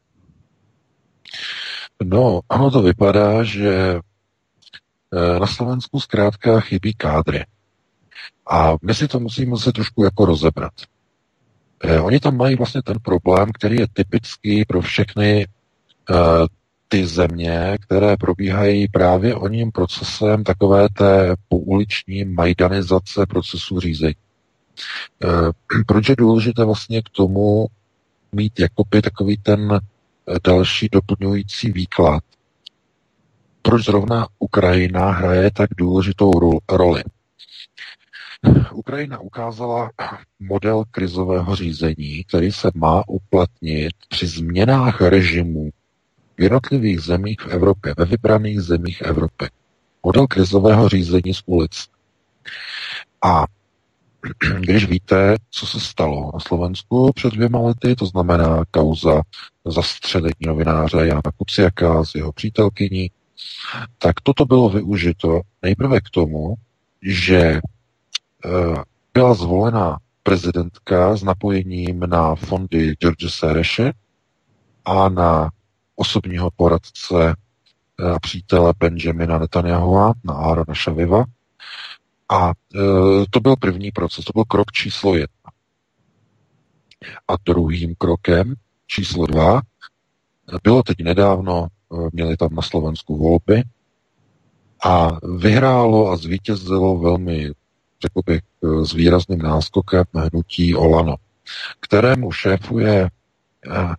No, 2.04 2.40
ono 2.48 2.70
to 2.70 2.82
vypadá, 2.82 3.42
že 3.42 3.98
eh, 3.98 5.38
na 5.40 5.46
Slovensku 5.46 6.00
zkrátka 6.00 6.60
chybí 6.60 6.94
kádry. 6.94 7.44
A 8.50 8.74
my 8.82 8.94
si 8.94 9.08
to 9.08 9.20
musíme 9.20 9.56
se 9.56 9.72
trošku 9.72 10.04
jako 10.04 10.24
rozebrat. 10.24 10.72
Eh, 11.84 12.00
oni 12.00 12.20
tam 12.20 12.36
mají 12.36 12.56
vlastně 12.56 12.82
ten 12.82 12.96
problém, 13.02 13.48
který 13.54 13.76
je 13.76 13.86
typický 13.92 14.64
pro 14.64 14.80
všechny 14.80 15.46
eh, 16.10 16.14
ty 16.92 17.06
země, 17.06 17.78
které 17.80 18.16
probíhají 18.16 18.88
právě 18.88 19.34
o 19.34 19.48
ním 19.48 19.72
procesem 19.72 20.44
takové 20.44 20.88
té 20.88 21.36
pouliční 21.48 22.24
majdanizace 22.24 23.26
procesu 23.26 23.80
řízení. 23.80 24.14
Eh, 25.24 25.28
proč 25.86 26.08
je 26.08 26.16
důležité 26.16 26.64
vlastně 26.64 27.02
k 27.02 27.08
tomu 27.08 27.66
mít 28.32 28.60
jakoby 28.60 29.02
takový 29.02 29.36
ten 29.36 29.80
další 30.44 30.88
doplňující 30.92 31.72
výklad? 31.72 32.22
Proč 33.62 33.84
zrovna 33.84 34.26
Ukrajina 34.38 35.10
hraje 35.10 35.50
tak 35.50 35.70
důležitou 35.76 36.30
roli? 36.68 37.02
Ukrajina 38.72 39.18
ukázala 39.18 39.90
model 40.40 40.84
krizového 40.90 41.56
řízení, 41.56 42.24
který 42.24 42.52
se 42.52 42.70
má 42.74 43.02
uplatnit 43.08 43.92
při 44.08 44.26
změnách 44.26 45.00
režimů 45.00 45.70
jednotlivých 46.42 47.00
zemích 47.00 47.40
v 47.40 47.46
Evropě, 47.46 47.94
ve 47.98 48.04
vybraných 48.04 48.60
zemích 48.60 49.00
Evropy. 49.00 49.46
Model 50.02 50.26
krizového 50.26 50.88
řízení 50.88 51.34
z 51.34 51.42
ulic. 51.46 51.88
A 53.24 53.44
když 54.60 54.84
víte, 54.84 55.36
co 55.50 55.66
se 55.66 55.80
stalo 55.80 56.30
na 56.34 56.40
Slovensku 56.40 57.12
před 57.12 57.34
dvěma 57.34 57.60
lety, 57.60 57.96
to 57.96 58.06
znamená 58.06 58.62
kauza 58.70 59.22
zastřelení 59.64 60.46
novináře 60.46 61.06
Jana 61.06 61.22
Kuciaka 61.36 62.04
s 62.04 62.14
jeho 62.14 62.32
přítelkyní, 62.32 63.10
tak 63.98 64.20
toto 64.22 64.44
bylo 64.44 64.68
využito 64.68 65.40
nejprve 65.62 66.00
k 66.00 66.10
tomu, 66.10 66.54
že 67.02 67.60
Eh, 68.44 68.82
byla 69.14 69.34
zvolena 69.34 69.98
prezidentka 70.22 71.16
s 71.16 71.22
napojením 71.22 72.00
na 72.00 72.34
fondy 72.34 72.94
George 72.94 73.30
Sereše 73.30 73.92
a 74.84 75.08
na 75.08 75.50
osobního 76.02 76.50
poradce 76.56 77.34
a 78.14 78.18
přítele 78.18 78.74
Benjamina 78.78 79.38
Netanyahua, 79.38 80.12
na 80.24 80.34
Arona 80.34 80.74
Shaviva. 80.74 81.24
A 82.28 82.50
e, 82.50 82.52
to 83.30 83.40
byl 83.40 83.56
první 83.56 83.90
proces, 83.90 84.24
to 84.24 84.32
byl 84.34 84.44
krok 84.44 84.72
číslo 84.72 85.14
jedna. 85.14 85.50
A 87.28 87.34
druhým 87.44 87.94
krokem, 87.98 88.54
číslo 88.86 89.26
dva, 89.26 89.60
bylo 90.62 90.82
teď 90.82 90.96
nedávno, 91.02 91.66
měli 92.12 92.36
tam 92.36 92.54
na 92.54 92.62
Slovensku 92.62 93.16
volby 93.16 93.62
a 94.84 95.10
vyhrálo 95.38 96.10
a 96.10 96.16
zvítězilo 96.16 96.98
velmi 96.98 97.52
řekl 98.02 98.20
bych, 98.26 98.40
eh, 98.64 98.84
s 98.84 98.92
výrazným 98.92 99.38
náskokem 99.38 100.04
hnutí 100.14 100.74
Olano, 100.74 101.16
kterému 101.80 102.32
šéfuje 102.32 103.02
eh, 103.06 103.10
eh, 103.70 103.94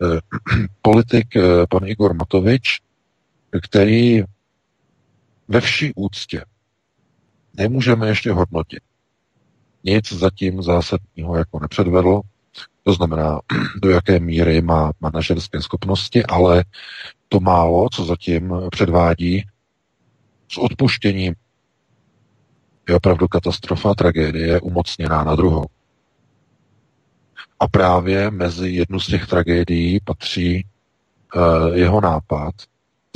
politik 0.82 1.36
eh, 1.36 1.66
pan 1.70 1.88
Igor 1.88 2.14
Matovič, 2.14 2.80
který 3.62 4.22
ve 5.48 5.60
vší 5.60 5.92
úctě 5.94 6.44
nemůžeme 7.54 8.08
ještě 8.08 8.32
hodnotit. 8.32 8.82
Nic 9.84 10.12
zatím 10.12 10.62
zásadního 10.62 11.36
jako 11.36 11.58
nepředvedl, 11.60 12.20
to 12.82 12.92
znamená, 12.92 13.40
do 13.82 13.90
jaké 13.90 14.20
míry 14.20 14.62
má 14.62 14.92
manažerské 15.00 15.62
schopnosti, 15.62 16.26
ale 16.26 16.64
to 17.28 17.40
málo, 17.40 17.88
co 17.92 18.04
zatím 18.04 18.54
předvádí, 18.70 19.44
s 20.48 20.58
odpuštěním 20.58 21.34
je 22.88 22.94
opravdu 22.94 23.28
katastrofa, 23.28 23.94
tragédie 23.94 24.60
umocněná 24.60 25.24
na 25.24 25.36
druhou. 25.36 25.64
A 27.64 27.68
právě 27.68 28.30
mezi 28.30 28.70
jednu 28.70 29.00
z 29.00 29.06
těch 29.06 29.26
tragédií 29.26 30.00
patří 30.00 30.66
uh, 31.34 31.76
jeho 31.76 32.00
nápad 32.00 32.54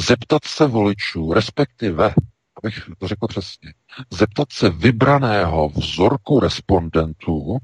zeptat 0.00 0.44
se 0.44 0.66
voličů, 0.66 1.32
respektive 1.32 2.14
abych 2.62 2.90
to 2.98 3.08
řekl 3.08 3.26
přesně, 3.26 3.74
zeptat 4.10 4.52
se 4.52 4.70
vybraného 4.70 5.68
vzorku 5.68 6.40
respondentů, 6.40 7.58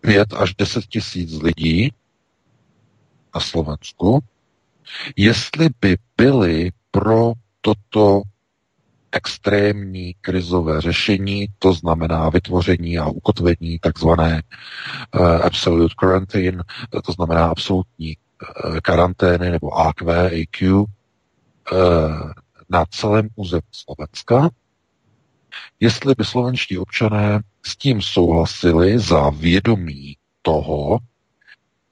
5 0.00 0.32
až 0.32 0.54
10 0.54 0.86
tisíc 0.86 1.42
lidí 1.42 1.92
na 3.34 3.40
Slovensku, 3.40 4.20
jestli 5.16 5.68
by 5.80 5.96
byli 6.16 6.70
pro 6.90 7.32
toto 7.60 8.22
extrémní 9.16 10.14
krizové 10.20 10.80
řešení, 10.80 11.46
to 11.58 11.72
znamená 11.72 12.28
vytvoření 12.28 12.98
a 12.98 13.06
ukotvení 13.06 13.78
takzvané 13.78 14.42
uh, 15.14 15.26
absolute 15.26 15.94
quarantine, 15.98 16.62
to 17.04 17.12
znamená 17.12 17.46
absolutní 17.46 18.16
uh, 18.16 18.78
karantény 18.80 19.50
nebo 19.50 19.78
AQ, 19.78 20.26
AQ, 20.26 20.84
na 22.68 22.84
celém 22.90 23.28
území 23.36 23.62
Slovenska, 23.72 24.50
jestli 25.80 26.14
by 26.18 26.24
slovenští 26.24 26.78
občané 26.78 27.40
s 27.62 27.76
tím 27.76 28.02
souhlasili 28.02 28.98
za 28.98 29.30
vědomí 29.30 30.16
toho, 30.42 30.98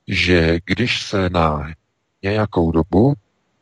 že 0.08 0.58
když 0.64 1.02
se 1.02 1.30
na 1.30 1.72
nějakou 2.22 2.72
dobu, 2.72 3.14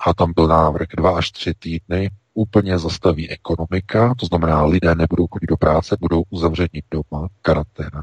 a 0.06 0.14
tam 0.14 0.32
byl 0.32 0.46
návrh 0.46 0.88
dva 0.96 1.18
až 1.18 1.30
tři 1.30 1.54
týdny, 1.54 2.10
úplně 2.34 2.78
zastaví 2.78 3.30
ekonomika, 3.30 4.14
to 4.18 4.26
znamená, 4.26 4.64
lidé 4.64 4.94
nebudou 4.94 5.26
chodit 5.26 5.46
do 5.46 5.56
práce, 5.56 5.96
budou 6.00 6.22
uzavřeni 6.30 6.82
doma, 6.90 7.28
karanténa. 7.42 8.02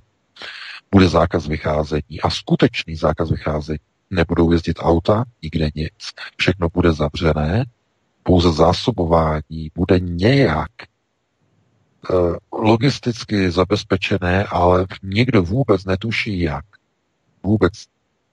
Bude 0.92 1.10
zákaz 1.10 1.48
vycházení 1.48 2.22
a 2.24 2.30
skutečný 2.30 2.96
zákaz 2.96 3.30
vycházení. 3.30 3.80
Nebudou 4.10 4.52
jezdit 4.52 4.78
auta, 4.80 5.24
nikde 5.44 5.70
nic. 5.76 5.94
Všechno 6.38 6.68
bude 6.74 6.94
zavřené, 6.94 7.66
pouze 8.24 8.52
zásobování 8.52 9.72
bude 9.76 10.00
nějak 10.00 10.72
eh, 10.82 12.14
logisticky 12.52 13.52
zabezpečené, 13.52 14.44
ale 14.44 14.86
nikdo 15.04 15.44
vůbec 15.44 15.86
netuší 15.86 16.40
jak. 16.40 16.66
Vůbec 17.44 17.74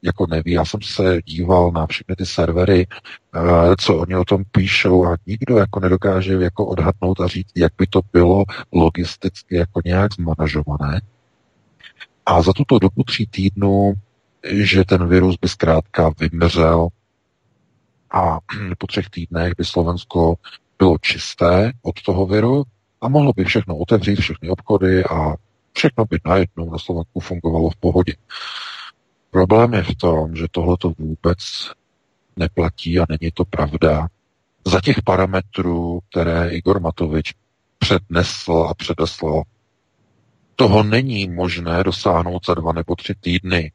jako 0.06 0.26
neví. 0.26 0.52
Já 0.52 0.64
jsem 0.64 0.82
se 0.82 1.22
díval 1.24 1.72
na 1.72 1.86
všechny 1.86 2.16
ty 2.16 2.26
servery, 2.26 2.86
eh, 3.34 3.40
co 3.78 3.96
oni 3.98 4.16
o 4.16 4.24
tom 4.24 4.44
píšou 4.50 5.06
a 5.06 5.16
nikdo 5.26 5.56
jako 5.56 5.80
nedokáže 5.80 6.34
jako 6.34 6.66
odhadnout 6.66 7.20
a 7.20 7.26
říct, 7.26 7.52
jak 7.56 7.72
by 7.78 7.86
to 7.86 8.00
bylo 8.12 8.44
logisticky 8.72 9.56
jako 9.56 9.80
nějak 9.84 10.12
zmanažované. 10.14 11.00
A 12.26 12.42
za 12.42 12.52
tuto 12.52 12.78
dobu 12.78 13.02
tří 13.02 13.26
týdnů, 13.26 13.94
že 14.52 14.84
ten 14.84 15.08
virus 15.08 15.36
by 15.42 15.48
zkrátka 15.48 16.10
vymřel 16.20 16.88
a 18.10 18.38
po 18.78 18.86
třech 18.86 19.10
týdnech 19.10 19.52
by 19.58 19.64
Slovensko 19.64 20.34
bylo 20.78 20.98
čisté 20.98 21.72
od 21.82 22.02
toho 22.02 22.26
viru 22.26 22.64
a 23.00 23.08
mohlo 23.08 23.32
by 23.36 23.44
všechno 23.44 23.76
otevřít, 23.76 24.20
všechny 24.20 24.48
obchody 24.48 25.04
a 25.04 25.34
všechno 25.72 26.04
by 26.04 26.18
najednou 26.24 26.70
na 26.70 26.78
Slovensku 26.78 27.20
fungovalo 27.20 27.70
v 27.70 27.76
pohodě. 27.76 28.12
Problém 29.30 29.74
je 29.74 29.82
v 29.82 29.94
tom, 29.94 30.36
že 30.36 30.46
tohle 30.50 30.76
to 30.76 30.92
vůbec 30.98 31.38
neplatí 32.36 32.98
a 32.98 33.06
není 33.08 33.30
to 33.34 33.44
pravda. 33.44 34.08
Za 34.66 34.80
těch 34.80 35.02
parametrů, 35.02 36.00
které 36.10 36.50
Igor 36.50 36.80
Matovič 36.80 37.34
přednesl 37.78 38.66
a 38.70 38.74
předesl, 38.74 39.42
toho 40.56 40.82
není 40.82 41.28
možné 41.28 41.84
dosáhnout 41.84 42.46
za 42.46 42.54
dva 42.54 42.72
nebo 42.72 42.96
tři 42.96 43.14
týdny. 43.14 43.72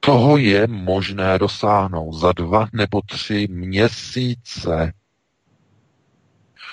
Toho 0.00 0.36
je 0.36 0.66
možné 0.66 1.38
dosáhnout 1.38 2.12
za 2.12 2.32
dva 2.32 2.68
nebo 2.72 3.00
tři 3.02 3.48
měsíce. 3.50 4.92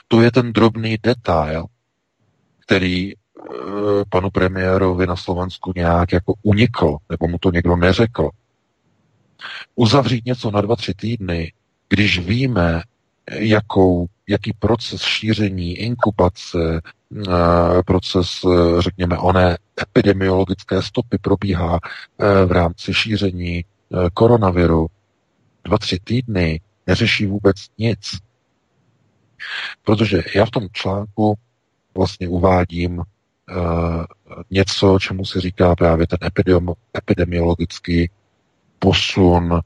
To 0.07 0.21
je 0.21 0.31
ten 0.31 0.53
drobný 0.53 0.97
detail, 1.03 1.65
který 2.59 3.13
panu 4.09 4.29
premiérovi 4.29 5.07
na 5.07 5.15
Slovensku 5.15 5.73
nějak 5.75 6.11
jako 6.11 6.33
unikl, 6.43 6.97
nebo 7.09 7.27
mu 7.27 7.37
to 7.37 7.51
někdo 7.51 7.75
neřekl. 7.75 8.29
Uzavřít 9.75 10.25
něco 10.25 10.51
na 10.51 10.61
dva, 10.61 10.75
tři 10.75 10.93
týdny, 10.93 11.53
když 11.89 12.19
víme, 12.19 12.81
jakou, 13.31 14.07
jaký 14.27 14.53
proces 14.53 15.01
šíření, 15.01 15.77
inkubace, 15.77 16.81
Eh, 17.17 17.83
proces, 17.85 18.27
eh, 18.45 18.81
řekněme, 18.81 19.17
oné 19.17 19.57
epidemiologické 19.81 20.81
stopy 20.81 21.17
probíhá 21.17 21.79
eh, 22.19 22.45
v 22.45 22.51
rámci 22.51 22.93
šíření 22.93 23.65
koronaviru. 24.13 24.87
Dva, 25.63 25.77
tři 25.77 25.99
týdny 26.03 26.61
neřeší 26.87 27.25
vůbec 27.25 27.55
nic. 27.77 27.99
Protože 29.83 30.23
já 30.35 30.45
v 30.45 30.51
tom 30.51 30.67
článku 30.71 31.35
vlastně 31.95 32.27
uvádím 32.27 33.03
něco, 34.51 34.99
čemu 34.99 35.25
se 35.25 35.41
říká 35.41 35.75
právě 35.75 36.07
ten 36.07 36.19
epidemiologický 36.97 38.09
posun 38.79 39.59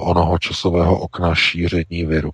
onoho 0.00 0.38
časového 0.38 1.00
okna 1.00 1.34
šíření 1.34 2.04
viru. 2.04 2.30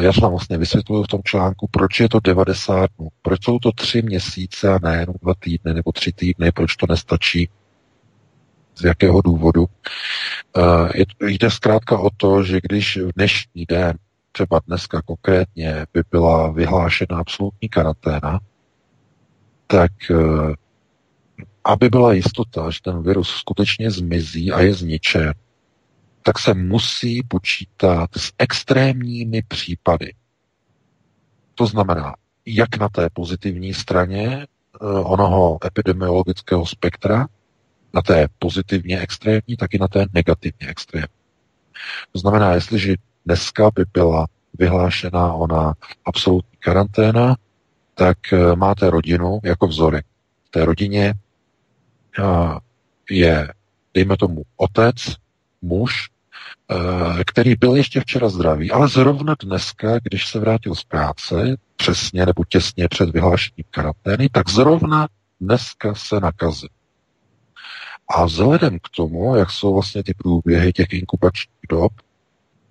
Já 0.00 0.12
jsem 0.12 0.30
vlastně 0.30 0.58
vysvětluju 0.58 1.02
v 1.02 1.08
tom 1.08 1.20
článku, 1.24 1.68
proč 1.70 2.00
je 2.00 2.08
to 2.08 2.20
90 2.20 2.90
dnů, 2.98 3.08
proč 3.22 3.44
jsou 3.44 3.58
to 3.58 3.72
tři 3.72 4.02
měsíce 4.02 4.74
a 4.74 4.78
ne 4.82 4.96
jenom 4.96 5.14
dva 5.22 5.34
týdny 5.38 5.74
nebo 5.74 5.92
tři 5.92 6.12
týdny, 6.12 6.52
proč 6.52 6.76
to 6.76 6.86
nestačí, 6.88 7.48
z 8.74 8.84
jakého 8.84 9.22
důvodu. 9.22 9.66
Jde 11.20 11.50
zkrátka 11.50 11.98
o 11.98 12.10
to, 12.16 12.44
že 12.44 12.60
když 12.62 12.96
v 12.96 13.12
dnešní 13.16 13.64
den, 13.68 13.98
třeba 14.32 14.60
dneska 14.66 15.02
konkrétně, 15.02 15.86
by 15.92 16.02
byla 16.10 16.50
vyhlášena 16.50 17.18
absolutní 17.18 17.68
karanténa, 17.68 18.40
tak 19.72 20.10
e, 20.10 20.14
aby 21.64 21.88
byla 21.88 22.12
jistota, 22.12 22.70
že 22.70 22.78
ten 22.82 23.02
virus 23.02 23.28
skutečně 23.28 23.90
zmizí 23.90 24.52
a 24.52 24.60
je 24.60 24.74
zničen, 24.74 25.34
tak 26.22 26.38
se 26.38 26.54
musí 26.54 27.22
počítat 27.22 28.10
s 28.16 28.32
extrémními 28.38 29.42
případy. 29.48 30.14
To 31.54 31.66
znamená, 31.66 32.14
jak 32.46 32.76
na 32.76 32.88
té 32.88 33.08
pozitivní 33.12 33.74
straně 33.74 34.46
eh, 34.46 34.84
onoho 34.86 35.58
epidemiologického 35.66 36.66
spektra, 36.66 37.26
na 37.94 38.02
té 38.02 38.28
pozitivně 38.38 39.00
extrémní, 39.00 39.56
tak 39.58 39.74
i 39.74 39.78
na 39.78 39.88
té 39.88 40.06
negativně 40.12 40.68
extrémní. 40.68 41.22
To 42.12 42.18
znamená, 42.18 42.54
jestliže 42.54 42.94
dneska 43.26 43.70
by 43.74 43.84
byla 43.92 44.26
vyhlášena 44.58 45.32
ona 45.32 45.74
absolutní 46.04 46.58
karanténa, 46.58 47.36
tak 48.02 48.32
eh, 48.32 48.56
máte 48.56 48.90
rodinu 48.90 49.40
jako 49.44 49.66
vzorek. 49.66 50.06
V 50.44 50.50
té 50.50 50.64
rodině 50.64 51.14
eh, 52.18 52.58
je, 53.10 53.52
dejme 53.94 54.16
tomu, 54.16 54.42
otec, 54.56 54.96
muž, 55.62 56.12
Eh, 56.70 57.24
který 57.24 57.54
byl 57.54 57.76
ještě 57.76 58.00
včera 58.00 58.28
zdravý, 58.28 58.70
ale 58.70 58.88
zrovna 58.88 59.34
dneska, 59.42 59.98
když 60.02 60.28
se 60.28 60.38
vrátil 60.38 60.74
z 60.74 60.84
práce, 60.84 61.56
přesně 61.76 62.26
nebo 62.26 62.44
těsně 62.44 62.88
před 62.88 63.10
vyhlášením 63.10 63.64
karantény, 63.70 64.28
tak 64.32 64.48
zrovna 64.48 65.08
dneska 65.40 65.94
se 65.94 66.20
nakazil. 66.20 66.68
A 68.08 68.24
vzhledem 68.24 68.78
k 68.78 68.88
tomu, 68.96 69.36
jak 69.36 69.50
jsou 69.50 69.74
vlastně 69.74 70.02
ty 70.02 70.14
průběhy 70.14 70.72
těch 70.72 70.92
inkubačních 70.92 71.66
dob, 71.68 71.92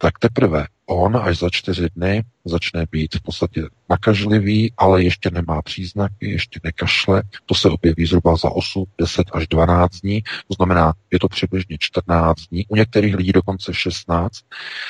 tak 0.02 0.20
teprve 0.20 0.66
on 0.86 1.18
až 1.18 1.40
za 1.40 1.50
čtyři 1.52 1.88
dny 1.96 2.24
začne 2.46 2.86
být 2.92 3.16
v 3.16 3.22
podstatě 3.22 3.62
nakažlivý, 3.90 4.74
ale 4.78 5.04
ještě 5.04 5.30
nemá 5.32 5.62
příznaky, 5.62 6.30
ještě 6.30 6.60
nekašle. 6.64 7.24
To 7.46 7.56
se 7.56 7.70
objeví 7.70 8.06
zhruba 8.06 8.36
za 8.36 8.50
8, 8.50 8.86
10 8.98 9.26
až 9.34 9.48
12 9.48 10.00
dní, 10.00 10.22
to 10.22 10.54
znamená, 10.54 10.94
je 11.12 11.20
to 11.20 11.28
přibližně 11.28 11.78
14 11.80 12.42
dní, 12.52 12.66
u 12.68 12.76
některých 12.76 13.16
lidí 13.16 13.32
dokonce 13.32 13.74
16. 13.74 14.34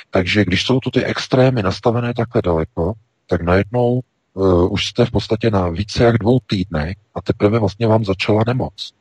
Takže 0.10 0.46
když 0.46 0.64
jsou 0.64 0.80
tu 0.80 0.92
ty 0.92 1.06
extrémy 1.06 1.64
nastavené 1.64 2.14
takhle 2.14 2.42
daleko, 2.42 2.94
tak 3.28 3.42
najednou 3.42 4.02
uh, 4.34 4.74
už 4.74 4.86
jste 4.86 5.06
v 5.06 5.12
podstatě 5.12 5.52
na 5.52 5.70
více 5.70 6.04
jak 6.04 6.18
dvou 6.18 6.40
týdnech 6.48 6.98
a 7.16 7.22
teprve 7.22 7.60
vlastně 7.60 7.88
vám 7.88 8.06
začala 8.06 8.44
nemoc. 8.48 8.94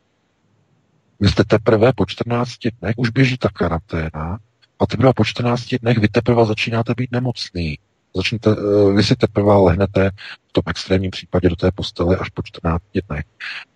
Vy 1.21 1.29
jste 1.29 1.45
teprve 1.45 1.93
po 1.93 2.07
14 2.07 2.51
dnech, 2.81 2.95
už 2.97 3.11
běží 3.11 3.39
ta 3.39 3.49
karanténa, 3.49 4.39
a 4.81 4.87
teprve 4.87 5.13
po 5.13 5.25
14 5.25 5.75
dnech 5.83 5.99
vy 5.99 6.09
teprve 6.09 6.47
začínáte 6.47 6.95
být 6.97 7.13
nemocný. 7.13 7.79
Začnete, 8.17 8.51
eh, 8.51 8.93
vy 8.93 9.05
si 9.05 9.17
teprve 9.17 9.55
lehnete 9.55 10.11
v 10.49 10.53
tom 10.53 10.63
extrémním 10.67 11.11
případě 11.11 11.49
do 11.49 11.57
té 11.57 11.73
postele 11.73 12.17
až 12.17 12.29
po 12.29 12.43
14 12.43 12.83
dnech. 13.09 13.25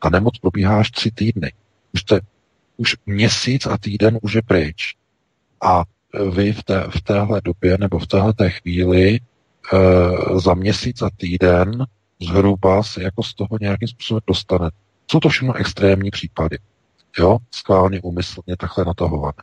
Ta 0.02 0.10
nemoc 0.10 0.38
probíhá 0.38 0.80
až 0.80 0.90
tři 0.90 1.10
týdny. 1.10 1.52
Už, 1.92 2.02
te, 2.02 2.20
už 2.76 2.96
měsíc 3.06 3.66
a 3.66 3.78
týden 3.78 4.18
už 4.22 4.32
je 4.32 4.42
pryč. 4.42 4.94
A 5.62 5.84
eh, 6.14 6.30
vy 6.30 6.52
v, 6.52 6.62
té, 6.62 6.84
v 6.90 7.00
téhle 7.02 7.40
době 7.44 7.78
nebo 7.78 7.98
v 7.98 8.06
téhle 8.06 8.32
té 8.32 8.50
chvíli 8.50 9.16
e, 9.16 9.20
za 10.40 10.54
měsíc 10.54 11.02
a 11.02 11.10
týden 11.16 11.86
zhruba 12.22 12.82
se 12.82 13.02
jako 13.02 13.22
z 13.22 13.34
toho 13.34 13.58
nějakým 13.60 13.88
způsobem 13.88 14.20
dostane. 14.26 14.70
Jsou 15.10 15.20
to 15.20 15.28
všechno 15.28 15.54
extrémní 15.54 16.10
případy. 16.10 16.58
Jo, 17.18 17.38
skválně 17.50 18.00
úmyslně 18.00 18.56
takhle 18.56 18.84
natahované. 18.84 19.42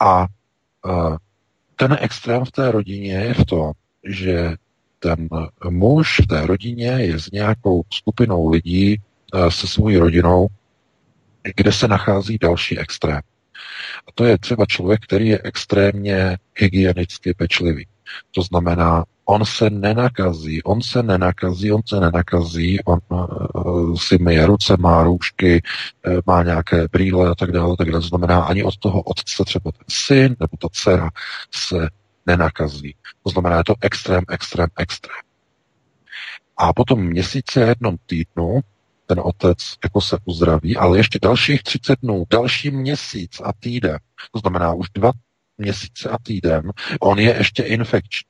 A 0.00 0.26
ten 1.76 1.96
extrém 2.00 2.44
v 2.44 2.50
té 2.50 2.70
rodině 2.70 3.12
je 3.12 3.34
v 3.34 3.44
tom, 3.44 3.72
že 4.04 4.54
ten 4.98 5.28
muž 5.70 6.20
v 6.20 6.26
té 6.26 6.46
rodině 6.46 6.86
je 6.86 7.18
s 7.18 7.30
nějakou 7.30 7.82
skupinou 7.92 8.48
lidí, 8.48 8.96
eh, 9.34 9.50
se 9.50 9.66
svou 9.66 9.98
rodinou, 9.98 10.46
kde 11.56 11.72
se 11.72 11.88
nachází 11.88 12.38
další 12.38 12.78
extrém. 12.78 13.20
A 14.08 14.12
to 14.14 14.24
je 14.24 14.38
třeba 14.38 14.66
člověk, 14.66 15.00
který 15.04 15.28
je 15.28 15.40
extrémně 15.44 16.38
hygienicky 16.56 17.34
pečlivý. 17.34 17.86
To 18.30 18.42
znamená, 18.42 19.04
on 19.30 19.44
se 19.44 19.70
nenakazí, 19.70 20.62
on 20.62 20.82
se 20.82 21.02
nenakazí, 21.02 21.72
on 21.72 21.80
se 21.86 22.00
nenakazí, 22.00 22.78
on 22.84 22.98
uh, 23.08 23.96
si 23.96 24.18
myje 24.18 24.46
ruce, 24.46 24.76
má 24.78 25.02
růžky, 25.02 25.62
uh, 26.06 26.20
má 26.26 26.42
nějaké 26.42 26.88
brýle 26.92 27.28
a 27.28 27.34
tak 27.34 27.52
dále, 27.52 27.76
tak 27.76 27.90
dále. 27.90 28.02
Znamená, 28.02 28.42
ani 28.42 28.64
od 28.64 28.76
toho 28.76 29.02
otce 29.02 29.44
třeba 29.44 29.72
ten 29.72 29.84
syn 29.88 30.36
nebo 30.40 30.56
ta 30.56 30.68
dcera 30.72 31.10
se 31.50 31.88
nenakazí. 32.26 32.94
To 33.22 33.30
znamená, 33.30 33.56
je 33.56 33.64
to 33.64 33.74
extrém, 33.80 34.24
extrém, 34.28 34.68
extrém. 34.78 35.22
A 36.56 36.72
potom 36.72 37.00
měsíce 37.00 37.60
jednom 37.60 37.96
týdnu 38.06 38.60
ten 39.06 39.20
otec 39.22 39.58
jako 39.84 40.00
se 40.00 40.18
uzdraví, 40.24 40.76
ale 40.76 40.98
ještě 40.98 41.18
dalších 41.22 41.62
30 41.62 41.98
dnů, 42.02 42.24
další 42.30 42.70
měsíc 42.70 43.40
a 43.44 43.52
týden, 43.60 43.98
to 44.32 44.38
znamená 44.38 44.74
už 44.74 44.90
dva 44.94 45.12
měsíce 45.58 46.08
a 46.10 46.18
týden, 46.22 46.72
on 47.00 47.18
je 47.18 47.36
ještě 47.38 47.62
infekční. 47.62 48.29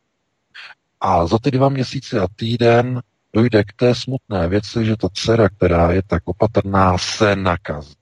A 1.00 1.26
za 1.26 1.38
ty 1.38 1.50
dva 1.50 1.68
měsíce 1.68 2.20
a 2.20 2.26
týden 2.36 3.02
dojde 3.32 3.64
k 3.64 3.72
té 3.72 3.94
smutné 3.94 4.48
věci, 4.48 4.84
že 4.84 4.96
ta 4.96 5.08
dcera, 5.12 5.48
která 5.48 5.92
je 5.92 6.02
tak 6.02 6.22
opatrná, 6.24 6.98
se 6.98 7.36
nakazí. 7.36 7.94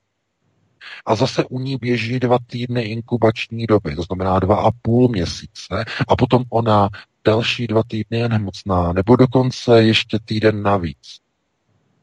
A 1.07 1.15
zase 1.15 1.45
u 1.45 1.61
ní 1.61 1.77
běží 1.77 2.21
dva 2.21 2.39
týdny 2.47 2.83
inkubační 2.83 3.67
doby, 3.67 3.97
to 3.97 4.03
znamená 4.03 4.39
dva 4.39 4.57
a 4.57 4.71
půl 4.83 5.09
měsíce, 5.09 5.85
a 6.09 6.17
potom 6.17 6.43
ona 6.51 6.89
další 7.25 7.67
dva 7.67 7.83
týdny 7.89 8.19
je 8.19 8.29
nemocná, 8.29 8.93
nebo 8.93 9.17
dokonce 9.17 9.83
ještě 9.83 10.19
týden 10.25 10.63
navíc. 10.63 11.19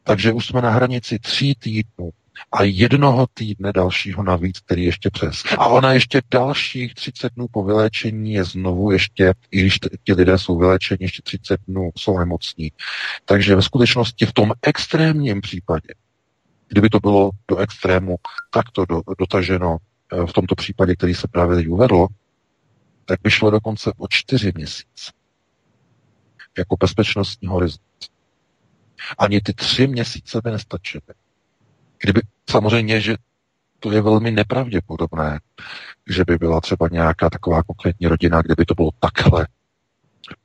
Takže 0.02 0.32
už 0.32 0.46
jsme 0.46 0.62
na 0.62 0.70
hranici 0.70 1.18
tří 1.18 1.54
týdnů 1.54 2.10
a 2.52 2.62
jednoho 2.62 3.26
týdne 3.34 3.72
dalšího 3.72 4.22
navíc, 4.22 4.60
který 4.60 4.84
ještě 4.84 5.10
přes. 5.10 5.42
A 5.58 5.66
ona 5.66 5.92
ještě 5.92 6.22
dalších 6.30 6.94
30 6.94 7.32
dnů 7.34 7.46
po 7.50 7.64
vyléčení 7.64 8.32
je 8.32 8.44
znovu 8.44 8.90
ještě, 8.90 9.34
i 9.50 9.60
když 9.60 9.78
ti 10.04 10.12
lidé 10.12 10.38
jsou 10.38 10.58
vyléčeni, 10.58 10.98
ještě 11.00 11.22
30 11.22 11.60
dnů 11.68 11.90
jsou 11.98 12.18
nemocní. 12.18 12.72
Takže 13.24 13.56
ve 13.56 13.62
skutečnosti 13.62 14.26
v 14.26 14.32
tom 14.32 14.52
extrémním 14.62 15.40
případě, 15.40 15.88
kdyby 16.68 16.88
to 16.88 17.00
bylo 17.00 17.30
do 17.48 17.56
extrému 17.56 18.16
takto 18.50 18.84
do, 18.86 19.02
dotaženo 19.18 19.76
eh, 20.12 20.26
v 20.26 20.32
tomto 20.32 20.54
případě, 20.54 20.96
který 20.96 21.14
se 21.14 21.28
právě 21.28 21.56
teď 21.56 21.68
uvedl, 21.68 22.06
tak 23.04 23.20
by 23.22 23.30
šlo 23.30 23.50
dokonce 23.50 23.92
o 23.96 24.08
čtyři 24.08 24.52
měsíce. 24.54 25.12
Jako 26.58 26.76
bezpečnostní 26.80 27.48
horizont. 27.48 27.80
Ani 29.18 29.40
ty 29.40 29.52
tři 29.52 29.86
měsíce 29.86 30.40
by 30.44 30.50
nestačily. 30.50 31.02
Kdyby 31.98 32.20
samozřejmě, 32.50 33.00
že 33.00 33.16
to 33.80 33.92
je 33.92 34.00
velmi 34.00 34.30
nepravděpodobné, 34.30 35.40
že 36.10 36.24
by 36.24 36.36
byla 36.36 36.60
třeba 36.60 36.88
nějaká 36.92 37.30
taková 37.30 37.62
konkrétní 37.62 38.06
rodina, 38.06 38.42
kde 38.42 38.54
by 38.58 38.64
to 38.64 38.74
bylo 38.74 38.90
takhle 39.00 39.46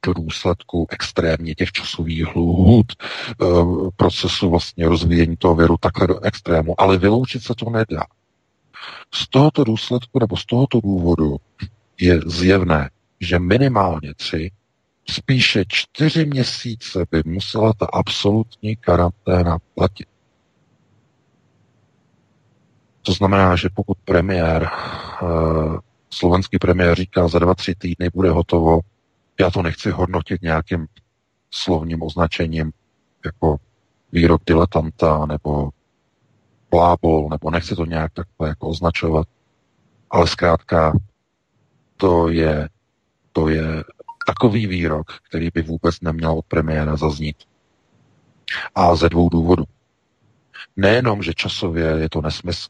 do 0.05 0.13
důsledku 0.13 0.87
extrémně 0.89 1.55
těch 1.55 1.71
časových 1.71 2.35
lhůt 2.35 2.93
eh, 3.01 3.45
procesu 3.95 4.49
vlastně 4.49 4.87
rozvíjení 4.87 5.37
toho 5.37 5.55
viru 5.55 5.77
takhle 5.79 6.07
do 6.07 6.19
extrému, 6.19 6.81
ale 6.81 6.97
vyloučit 6.97 7.43
se 7.43 7.53
to 7.55 7.69
nedá. 7.69 8.03
Z 9.13 9.27
tohoto 9.27 9.63
důsledku 9.63 10.19
nebo 10.19 10.37
z 10.37 10.45
tohoto 10.45 10.81
důvodu 10.81 11.37
je 11.99 12.19
zjevné, 12.25 12.89
že 13.19 13.39
minimálně 13.39 14.13
tři 14.13 14.51
spíše 15.09 15.63
čtyři 15.67 16.25
měsíce 16.25 17.05
by 17.11 17.23
musela 17.25 17.73
ta 17.73 17.85
absolutní 17.93 18.75
karanténa 18.75 19.57
platit. 19.75 20.10
To 23.01 23.11
znamená, 23.11 23.55
že 23.55 23.69
pokud 23.73 23.97
premiér, 24.05 24.69
uh, 25.21 25.77
slovenský 26.09 26.59
premiér 26.59 26.95
říká, 26.95 27.27
za 27.27 27.39
dva, 27.39 27.55
tři 27.55 27.75
týdny 27.75 28.09
bude 28.13 28.29
hotovo, 28.29 28.79
já 29.39 29.51
to 29.51 29.61
nechci 29.61 29.91
hodnotit 29.91 30.41
nějakým 30.41 30.87
slovním 31.51 32.03
označením 32.03 32.71
jako 33.25 33.55
výrok 34.11 34.41
diletanta 34.45 35.25
nebo 35.25 35.69
plábol, 36.69 37.27
nebo 37.29 37.51
nechci 37.51 37.75
to 37.75 37.85
nějak 37.85 38.13
takhle 38.13 38.47
jako 38.47 38.67
označovat, 38.67 39.27
ale 40.09 40.27
zkrátka 40.27 40.93
to 41.97 42.29
je, 42.29 42.69
to 43.31 43.49
je 43.49 43.83
takový 44.27 44.67
výrok, 44.67 45.07
který 45.29 45.49
by 45.53 45.61
vůbec 45.61 46.01
neměl 46.01 46.31
od 46.31 46.45
premiéra 46.45 46.95
zaznít. 46.95 47.37
A 48.75 48.95
ze 48.95 49.09
dvou 49.09 49.29
důvodů. 49.29 49.63
Nejenom, 50.75 51.23
že 51.23 51.33
časově 51.33 51.85
je 51.85 52.09
to 52.09 52.21
nesmysl, 52.21 52.69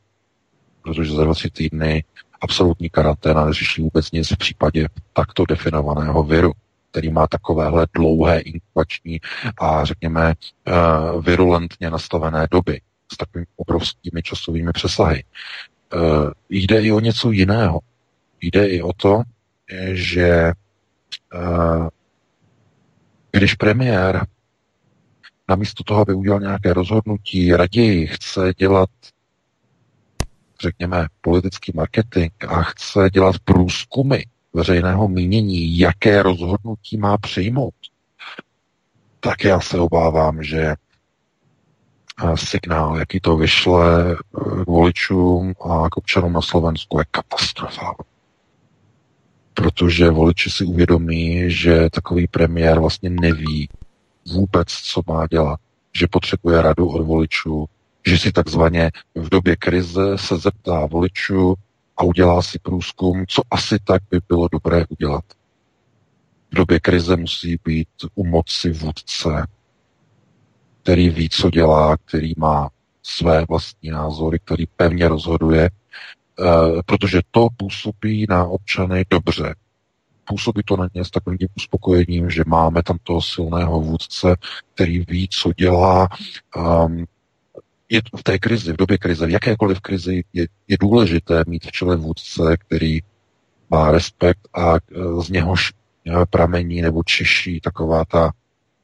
protože 0.81 1.13
za 1.13 1.23
20 1.23 1.53
týdny 1.53 2.03
absolutní 2.41 2.89
karanténa 2.89 3.45
neřeší 3.45 3.81
vůbec 3.81 4.11
nic 4.11 4.31
v 4.31 4.37
případě 4.37 4.87
takto 5.13 5.45
definovaného 5.45 6.23
viru, 6.23 6.51
který 6.91 7.09
má 7.09 7.27
takovéhle 7.27 7.87
dlouhé 7.93 8.39
inkubační 8.39 9.19
a 9.57 9.85
řekněme 9.85 10.33
uh, 10.33 11.25
virulentně 11.25 11.89
nastavené 11.89 12.47
doby 12.51 12.81
s 13.13 13.17
takovými 13.17 13.45
obrovskými 13.55 14.23
časovými 14.23 14.71
přesahy. 14.71 15.23
Uh, 15.93 16.31
jde 16.49 16.81
i 16.81 16.91
o 16.91 16.99
něco 16.99 17.31
jiného. 17.31 17.79
Jde 18.41 18.67
i 18.67 18.81
o 18.81 18.93
to, 18.93 19.21
že 19.93 20.51
uh, 21.33 21.87
když 23.31 23.55
premiér 23.55 24.25
namísto 25.49 25.83
toho, 25.83 26.01
aby 26.01 26.13
udělal 26.13 26.39
nějaké 26.39 26.73
rozhodnutí, 26.73 27.53
raději 27.53 28.07
chce 28.07 28.53
dělat 28.57 28.89
řekněme, 30.61 31.07
politický 31.21 31.71
marketing 31.75 32.31
a 32.47 32.63
chce 32.63 33.09
dělat 33.13 33.35
průzkumy 33.43 34.17
veřejného 34.53 35.07
mínění, 35.07 35.79
jaké 35.79 36.23
rozhodnutí 36.23 36.97
má 36.97 37.17
přijmout, 37.17 37.73
tak 39.19 39.43
já 39.43 39.59
se 39.59 39.79
obávám, 39.79 40.43
že 40.43 40.61
eh, 40.61 42.37
signál, 42.37 42.97
jaký 42.97 43.19
to 43.19 43.37
vyšle 43.37 44.15
k 44.63 44.67
voličům 44.67 45.53
a 45.61 45.89
k 45.89 45.97
občanům 45.97 46.33
na 46.33 46.41
Slovensku, 46.41 46.99
je 46.99 47.05
katastrofa. 47.11 47.93
Protože 49.53 50.09
voliči 50.09 50.49
si 50.49 50.65
uvědomí, 50.65 51.51
že 51.51 51.89
takový 51.89 52.27
premiér 52.27 52.79
vlastně 52.79 53.09
neví 53.09 53.69
vůbec, 54.33 54.67
co 54.67 55.01
má 55.07 55.27
dělat, 55.27 55.59
že 55.93 56.07
potřebuje 56.07 56.61
radu 56.61 56.87
od 56.89 57.05
voličů, 57.05 57.65
že 58.05 58.17
si 58.17 58.31
takzvaně 58.31 58.91
v 59.15 59.29
době 59.29 59.55
krize 59.55 60.17
se 60.17 60.37
zeptá 60.37 60.85
voličů 60.85 61.55
a 61.97 62.03
udělá 62.03 62.41
si 62.41 62.59
průzkum, 62.59 63.25
co 63.27 63.41
asi 63.51 63.79
tak 63.83 64.01
by 64.11 64.19
bylo 64.27 64.47
dobré 64.51 64.85
udělat. 64.89 65.23
V 66.51 66.55
době 66.55 66.79
krize 66.79 67.15
musí 67.15 67.57
být 67.65 67.89
u 68.15 68.25
moci 68.25 68.71
vůdce, 68.71 69.47
který 70.83 71.09
ví, 71.09 71.29
co 71.29 71.49
dělá, 71.49 71.97
který 71.97 72.33
má 72.37 72.69
své 73.03 73.45
vlastní 73.49 73.89
názory, 73.89 74.39
který 74.39 74.65
pevně 74.65 75.07
rozhoduje, 75.07 75.69
eh, 75.69 76.43
protože 76.85 77.21
to 77.31 77.47
působí 77.57 78.25
na 78.29 78.45
občany 78.45 79.05
dobře. 79.09 79.55
Působí 80.23 80.61
to 80.65 80.77
na 80.77 80.87
ně 80.93 81.05
s 81.05 81.09
takovým 81.09 81.37
uspokojením, 81.57 82.29
že 82.29 82.43
máme 82.47 82.83
tam 82.83 82.97
toho 83.03 83.21
silného 83.21 83.81
vůdce, 83.81 84.35
který 84.73 84.99
ví, 84.99 85.27
co 85.31 85.53
dělá, 85.53 86.07
um, 86.55 87.05
je 87.91 88.01
v 88.17 88.23
té 88.23 88.39
krizi, 88.39 88.73
v 88.73 88.77
době 88.77 88.97
krize, 88.97 89.27
v 89.27 89.29
jakékoliv 89.29 89.79
krizi, 89.79 90.23
je, 90.33 90.47
je 90.67 90.77
důležité 90.79 91.43
mít 91.47 91.65
v 91.65 91.71
čele 91.71 91.95
vůdce, 91.95 92.57
který 92.57 92.99
má 93.69 93.91
respekt 93.91 94.47
a 94.53 94.75
e, 94.75 94.79
z 95.21 95.29
něhož 95.29 95.71
e, 95.71 96.25
pramení 96.25 96.81
nebo 96.81 97.03
čiší 97.03 97.59
taková 97.59 98.05
ta, 98.05 98.31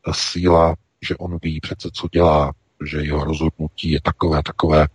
ta 0.05 0.13
síla, 0.13 0.75
že 1.01 1.15
on 1.15 1.37
ví 1.41 1.59
přece, 1.59 1.89
co 1.93 2.07
dělá, 2.11 2.53
že 2.85 2.97
jeho 2.97 3.23
rozhodnutí 3.23 3.91
je 3.91 4.01
takové, 4.01 4.43
takové. 4.43 4.87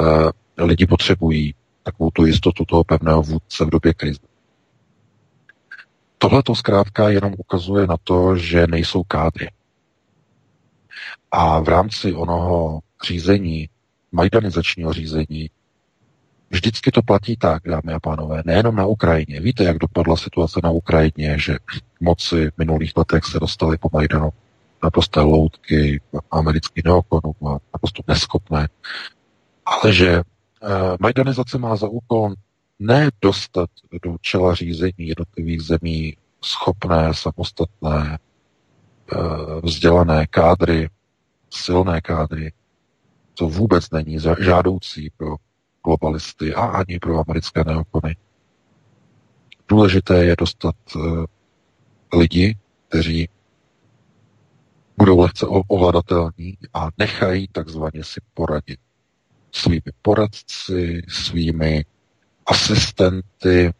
Uh, 0.00 0.30
lidi 0.58 0.86
potřebují 0.86 1.54
takovou 1.82 2.10
tu 2.10 2.26
jistotu 2.26 2.64
toho 2.64 2.84
pevného 2.84 3.22
vůdce 3.22 3.64
v 3.64 3.70
době 3.70 3.94
krize. 3.94 4.20
Tohle 6.18 6.42
to 6.42 6.54
zkrátka 6.54 7.08
jenom 7.08 7.34
ukazuje 7.38 7.86
na 7.86 7.96
to, 8.04 8.36
že 8.36 8.66
nejsou 8.66 9.02
kádry. 9.02 9.50
A 11.30 11.60
v 11.60 11.68
rámci 11.68 12.14
onoho 12.14 12.80
řízení, 13.06 13.68
majdanizačního 14.12 14.92
řízení, 14.92 15.50
vždycky 16.50 16.90
to 16.90 17.02
platí 17.02 17.36
tak, 17.36 17.62
dámy 17.68 17.92
a 17.92 18.00
pánové, 18.00 18.42
nejenom 18.46 18.76
na 18.76 18.86
Ukrajině. 18.86 19.40
Víte, 19.40 19.64
jak 19.64 19.78
dopadla 19.78 20.16
situace 20.16 20.60
na 20.64 20.70
Ukrajině, 20.70 21.38
že 21.38 21.58
moci 22.00 22.50
v 22.50 22.58
minulých 22.58 22.92
letech 22.96 23.24
se 23.24 23.40
dostaly 23.40 23.78
po 23.78 23.88
Majdanu 23.92 24.30
naprosté 24.82 25.20
loutky 25.20 26.00
amerických 26.30 26.84
neokonů 26.84 27.34
a 27.48 27.58
naprosto 27.74 28.02
neschopné. 28.08 28.68
Ale 29.66 29.92
že 29.92 30.16
uh, 30.16 30.96
majdanizace 31.00 31.58
má 31.58 31.76
za 31.76 31.88
úkol 31.88 32.34
ne 32.78 33.10
dostat 33.22 33.70
do 34.04 34.16
čela 34.20 34.54
řízení 34.54 34.92
jednotlivých 34.98 35.62
zemí 35.62 36.16
schopné, 36.44 37.14
samostatné, 37.14 38.18
vzdělané 39.62 40.26
kádry, 40.26 40.88
silné 41.50 42.00
kádry, 42.00 42.52
to 43.34 43.48
vůbec 43.48 43.90
není 43.90 44.18
žádoucí 44.38 45.10
pro 45.16 45.36
globalisty 45.84 46.54
a 46.54 46.60
ani 46.60 46.98
pro 46.98 47.20
americké 47.20 47.64
neokony. 47.64 48.16
Důležité 49.68 50.24
je 50.24 50.36
dostat 50.38 50.74
uh, 50.96 51.24
lidi, 52.12 52.58
kteří 52.88 53.28
budou 54.96 55.20
lehce 55.20 55.46
ovladatelní 55.46 56.58
a 56.74 56.88
nechají 56.98 57.48
takzvaně 57.48 58.04
si 58.04 58.20
poradit 58.34 58.80
svými 59.52 59.92
poradci, 60.02 61.02
svými 61.08 61.84
asistenty, 62.46 63.72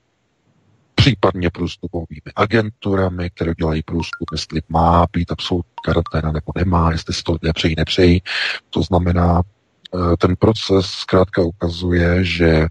případně 1.07 1.51
průzkumovými 1.51 2.33
agenturami, 2.37 3.31
které 3.31 3.55
dělají 3.55 3.83
průzkum, 3.83 4.27
jestli 4.33 4.61
má 4.69 5.07
být 5.13 5.33
absolutní 5.33 5.73
karanténa 5.85 6.33
nebo 6.33 6.53
nemá, 6.57 6.93
jestli 6.93 7.15
si 7.15 7.23
to 7.23 7.37
nepřejí, 7.43 7.75
nepřejí. 7.79 8.23
To 8.71 8.83
znamená, 8.83 9.43
eh, 9.43 10.17
ten 10.19 10.37
proces 10.37 10.87
zkrátka 10.87 11.43
ukazuje, 11.43 12.25
že 12.25 12.67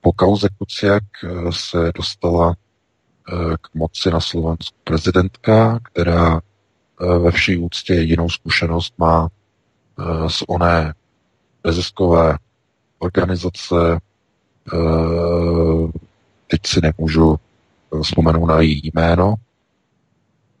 po 0.00 0.12
kauze 0.12 0.48
Kuciak 0.58 1.02
eh, 1.24 1.28
se 1.50 1.92
dostala 1.94 2.54
eh, 2.54 3.56
k 3.60 3.74
moci 3.74 4.10
na 4.10 4.20
Slovensku 4.20 4.76
prezidentka, 4.84 5.78
která 5.82 6.40
ve 7.18 7.30
vší 7.30 7.56
úctě 7.56 7.94
jedinou 7.94 8.28
zkušenost 8.28 8.94
má 8.98 9.28
z 10.28 10.42
oné 10.48 10.94
neziskové 11.64 12.36
organizace, 12.98 14.00
teď 16.46 16.60
si 16.66 16.80
nemůžu 16.80 17.38
vzpomenout 18.02 18.46
na 18.46 18.60
její 18.60 18.90
jméno, 18.94 19.34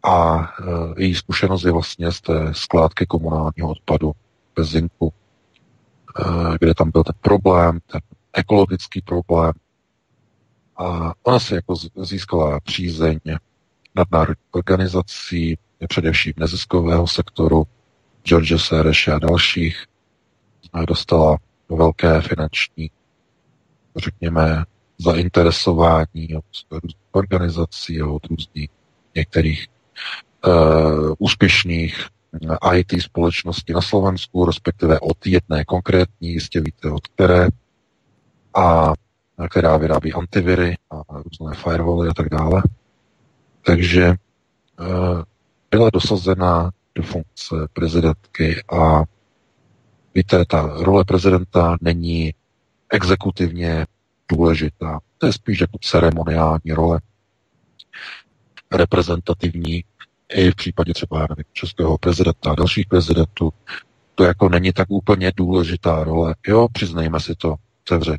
a 0.02 0.48
její 0.96 1.14
zkušenost 1.14 1.64
je 1.64 1.72
vlastně 1.72 2.12
z 2.12 2.20
té 2.20 2.54
skládky 2.54 3.06
komunálního 3.06 3.70
odpadu 3.70 4.12
bez 4.56 4.68
zinku, 4.68 5.12
kde 6.58 6.74
tam 6.74 6.90
byl 6.90 7.04
ten 7.04 7.14
problém, 7.20 7.78
ten 7.86 8.00
ekologický 8.32 9.00
problém. 9.00 9.52
A 10.76 11.12
ona 11.22 11.38
si 11.38 11.54
jako 11.54 11.74
získala 12.02 12.60
přízeň 12.60 13.18
nadnárodní 13.94 14.44
organizací, 14.50 15.58
především 15.88 16.32
neziskového 16.36 17.06
sektoru, 17.06 17.64
George 18.24 18.62
Sereše 18.62 19.12
a 19.12 19.18
dalších. 19.18 19.84
Dostala 20.88 21.36
velké 21.68 22.20
finanční, 22.20 22.90
řekněme, 23.96 24.64
zainteresování 25.04 26.36
od 26.36 26.44
organizací 27.12 28.00
a 28.00 28.06
od 28.06 28.26
různých 28.26 28.70
některých 29.14 29.66
uh, 30.46 31.14
úspěšných 31.18 32.06
IT 32.74 33.02
společností 33.02 33.72
na 33.72 33.80
Slovensku, 33.80 34.44
respektive 34.44 35.00
od 35.00 35.26
jedné 35.26 35.64
konkrétní, 35.64 36.28
jistě 36.28 36.60
víte 36.60 36.90
od 36.90 37.06
které, 37.06 37.48
a 38.54 38.92
která 39.50 39.76
vyrábí 39.76 40.12
antiviry 40.12 40.76
a 40.90 41.02
různé 41.08 41.54
firewally 41.54 42.08
a 42.08 42.14
tak 42.14 42.28
dále. 42.28 42.62
Takže 43.66 44.04
e, 44.04 44.16
byla 45.70 45.90
dosazena 45.90 46.70
do 46.94 47.02
funkce 47.02 47.54
prezidentky 47.72 48.62
a 48.72 49.02
víte, 50.14 50.44
ta 50.44 50.62
role 50.76 51.04
prezidenta 51.04 51.76
není 51.80 52.34
exekutivně 52.90 53.86
důležitá. 54.30 55.00
To 55.18 55.26
je 55.26 55.32
spíš 55.32 55.60
jako 55.60 55.78
ceremoniální 55.80 56.72
role, 56.72 57.00
reprezentativní, 58.72 59.84
i 60.28 60.50
v 60.50 60.54
případě 60.54 60.94
třeba 60.94 61.20
nevím, 61.20 61.44
českého 61.52 61.98
prezidenta 61.98 62.50
a 62.50 62.54
dalších 62.54 62.86
prezidentů, 62.86 63.52
to 64.14 64.24
jako 64.24 64.48
není 64.48 64.72
tak 64.72 64.90
úplně 64.90 65.32
důležitá 65.36 66.04
role. 66.04 66.34
Jo, 66.46 66.68
přiznejme 66.72 67.20
si 67.20 67.34
to, 67.34 67.54
sevře 67.88 68.18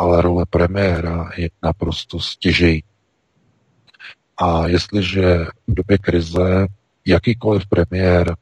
ale 0.00 0.22
role 0.22 0.46
premiéra 0.50 1.30
je 1.36 1.50
naprosto 1.62 2.20
stěžej. 2.20 2.82
A 4.36 4.66
jestliže 4.66 5.44
v 5.66 5.74
době 5.74 5.98
krize 5.98 6.66
jakýkoliv 7.06 7.66
premiér 7.66 8.36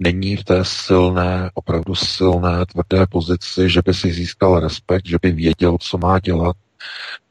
není 0.00 0.36
v 0.36 0.44
té 0.44 0.64
silné, 0.64 1.50
opravdu 1.54 1.94
silné, 1.94 2.66
tvrdé 2.66 3.06
pozici, 3.06 3.70
že 3.70 3.82
by 3.84 3.94
si 3.94 4.12
získal 4.12 4.60
respekt, 4.60 5.06
že 5.06 5.18
by 5.22 5.32
věděl, 5.32 5.76
co 5.80 5.98
má 5.98 6.18
dělat, 6.18 6.56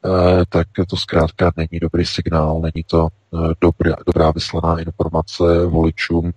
eh, 0.04 0.44
tak 0.48 0.66
to 0.88 0.96
zkrátka 0.96 1.52
není 1.56 1.80
dobrý 1.80 2.06
signál, 2.06 2.60
není 2.60 2.84
to 2.86 3.08
eh, 3.34 3.54
dobrá, 3.60 3.96
dobrá 4.06 4.30
vyslaná 4.30 4.78
informace 4.80 5.66
voličům. 5.66 6.32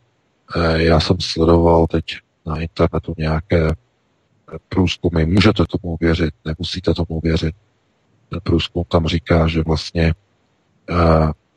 Eh, 0.56 0.84
já 0.84 1.00
jsem 1.00 1.18
sledoval 1.20 1.88
teď 1.88 2.06
na 2.46 2.60
internetu 2.60 3.14
nějaké 3.18 3.68
průzkumy. 4.70 5.26
Můžete 5.26 5.64
tomu 5.70 5.98
věřit, 6.02 6.34
nemusíte 6.46 6.94
tomu 6.94 7.20
věřit. 7.24 7.56
Ten 8.30 8.40
průzkum 8.44 8.84
tam 8.88 9.08
říká, 9.08 9.48
že 9.48 9.64
vlastně 9.64 10.14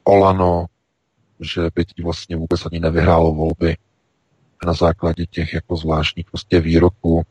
Olano, 0.05 0.67
že 1.41 1.61
by 1.75 1.85
vlastně 2.05 2.37
vůbec 2.37 2.67
ani 2.67 2.81
nevyhrálo 2.81 3.35
volby 3.35 3.77
na 4.67 4.73
základě 4.73 5.27
těch 5.27 5.55
jako 5.55 5.77
zvláštních 5.77 6.31
prostě 6.31 6.61
výroků, 6.61 7.23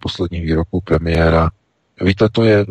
posledních 0.00 0.42
výroků 0.42 0.80
premiéra. 0.80 1.50
Víte, 2.00 2.28
to 2.28 2.44
je, 2.44 2.66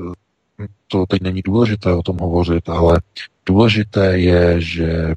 to 0.88 1.06
teď 1.06 1.22
není 1.22 1.42
důležité 1.42 1.94
o 1.94 2.04
tom 2.04 2.18
hovořit, 2.18 2.70
ale 2.70 3.02
důležité 3.46 4.20
je, 4.20 4.62
že 4.62 5.14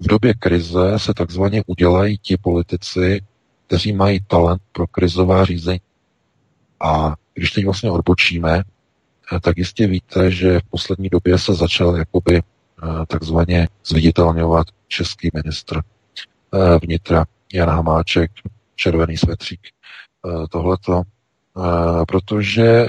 v 0.00 0.06
době 0.06 0.34
krize 0.34 0.92
se 0.96 1.14
takzvaně 1.14 1.62
udělají 1.66 2.18
ti 2.18 2.36
politici, 2.36 3.20
kteří 3.66 3.92
mají 3.92 4.20
talent 4.26 4.62
pro 4.72 4.86
krizová 4.86 5.44
řízení. 5.44 5.80
A 6.80 7.14
když 7.34 7.50
teď 7.50 7.64
vlastně 7.64 7.90
odbočíme, 7.90 8.62
eh, 8.62 9.40
tak 9.40 9.58
jistě 9.58 9.86
víte, 9.86 10.30
že 10.30 10.60
v 10.60 10.70
poslední 10.70 11.08
době 11.08 11.38
se 11.38 11.54
začal 11.54 11.96
jakoby 11.96 12.36
eh, 12.36 13.06
takzvaně 13.06 13.68
zviditelňovat 13.86 14.66
český 14.88 15.30
ministr 15.34 15.80
eh, 15.80 16.78
vnitra 16.82 17.24
Jan 17.52 17.68
Hamáček, 17.70 18.30
červený 18.74 19.16
svetřík, 19.16 19.60
tohleto, 20.50 21.02
protože 22.08 22.86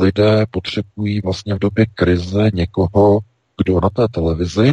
lidé 0.00 0.46
potřebují 0.50 1.20
vlastně 1.20 1.54
v 1.54 1.58
době 1.58 1.86
krize 1.86 2.50
někoho, 2.54 3.20
kdo 3.56 3.80
na 3.80 3.90
té 3.90 4.08
televizi, 4.08 4.72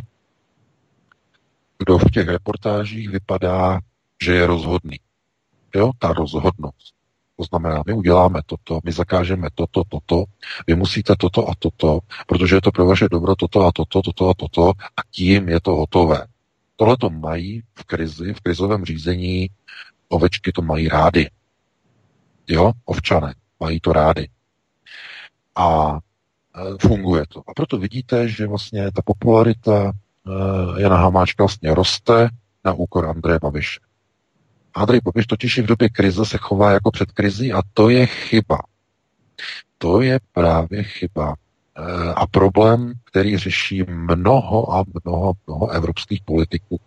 kdo 1.78 1.98
v 1.98 2.12
těch 2.12 2.28
reportážích 2.28 3.10
vypadá, 3.10 3.80
že 4.24 4.34
je 4.34 4.46
rozhodný. 4.48 4.98
Jo, 5.76 5.92
ta 6.00 6.14
rozhodnost. 6.14 6.94
To 7.38 7.44
znamená, 7.44 7.84
my 7.88 7.94
uděláme 7.94 8.40
toto, 8.46 8.80
my 8.84 8.92
zakážeme 8.92 9.48
toto, 9.56 9.84
toto, 9.90 10.24
vy 10.68 10.76
musíte 10.76 11.16
toto 11.20 11.50
a 11.50 11.54
toto, 11.60 12.00
protože 12.28 12.56
je 12.56 12.62
to 12.62 12.72
pro 12.72 12.86
vaše 12.86 13.10
dobro 13.10 13.36
toto 13.36 13.66
a 13.66 13.72
toto, 13.72 14.02
toto 14.02 14.30
a 14.30 14.34
toto 14.34 14.70
a 14.70 15.02
tím 15.12 15.50
je 15.50 15.62
to 15.62 15.76
hotové. 15.76 16.26
Tohle 16.82 16.98
to 16.98 17.10
mají 17.10 17.62
v 17.76 17.84
krizi, 17.84 18.34
v 18.34 18.42
krizovém 18.42 18.86
řízení, 18.86 19.50
ovečky 20.10 20.52
to 20.52 20.62
mají 20.62 20.88
rády. 20.88 21.30
Jo, 22.48 22.72
ovčané 22.86 23.36
mají 23.60 23.80
to 23.80 23.94
rády. 23.94 24.30
A 25.56 26.00
e, 26.56 26.88
funguje 26.88 27.24
to. 27.30 27.40
A 27.48 27.54
proto 27.56 27.78
vidíte, 27.78 28.30
že 28.30 28.48
vlastně 28.48 28.92
ta 28.92 29.02
popularita 29.06 29.92
e, 29.92 30.82
Jana 30.82 30.98
Hamáčka 30.98 31.44
vlastně 31.44 31.76
roste 31.76 32.30
na 32.66 32.74
úkor 32.74 33.06
Andreje 33.06 33.40
Babiše. 33.42 33.80
Andrej 34.74 35.00
Babiš 35.04 35.28
totiž 35.28 35.58
i 35.58 35.62
v 35.62 35.68
době 35.68 35.90
krize 35.90 36.26
se 36.26 36.38
chová 36.38 36.72
jako 36.72 36.92
před 36.92 37.12
krizí 37.12 37.54
a 37.54 37.62
to 37.74 37.90
je 37.90 38.06
chyba. 38.06 38.58
To 39.78 40.02
je 40.02 40.20
právě 40.32 40.84
chyba. 40.84 41.36
E, 41.78 42.14
a 42.14 42.28
problém, 42.28 42.94
který 43.06 43.38
řeší 43.38 43.84
mnoho 43.84 44.74
a 44.74 44.84
mnoho, 45.04 45.34
mnoho 45.48 45.70
evropských 45.70 46.22
politiků, 46.26 46.80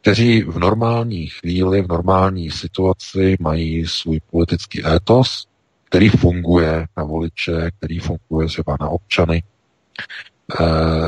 kteří 0.00 0.42
v 0.42 0.58
normální 0.58 1.26
chvíli, 1.26 1.82
v 1.82 1.88
normální 1.88 2.50
situaci 2.50 3.36
mají 3.40 3.86
svůj 3.86 4.20
politický 4.30 4.86
étos, 4.86 5.46
který 5.84 6.08
funguje 6.08 6.86
na 6.96 7.04
voliče, 7.04 7.70
který 7.78 7.98
funguje 7.98 8.46
třeba 8.46 8.76
na 8.80 8.88
občany. 8.88 9.42
E, 10.60 10.64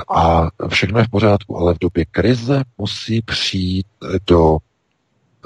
a 0.09 0.49
všechno 0.69 0.99
je 0.99 1.05
v 1.05 1.11
pořádku, 1.11 1.57
ale 1.59 1.75
v 1.75 1.79
době 1.79 2.05
krize 2.05 2.63
musí 2.79 3.23
přijít 3.23 3.87
do 4.27 4.59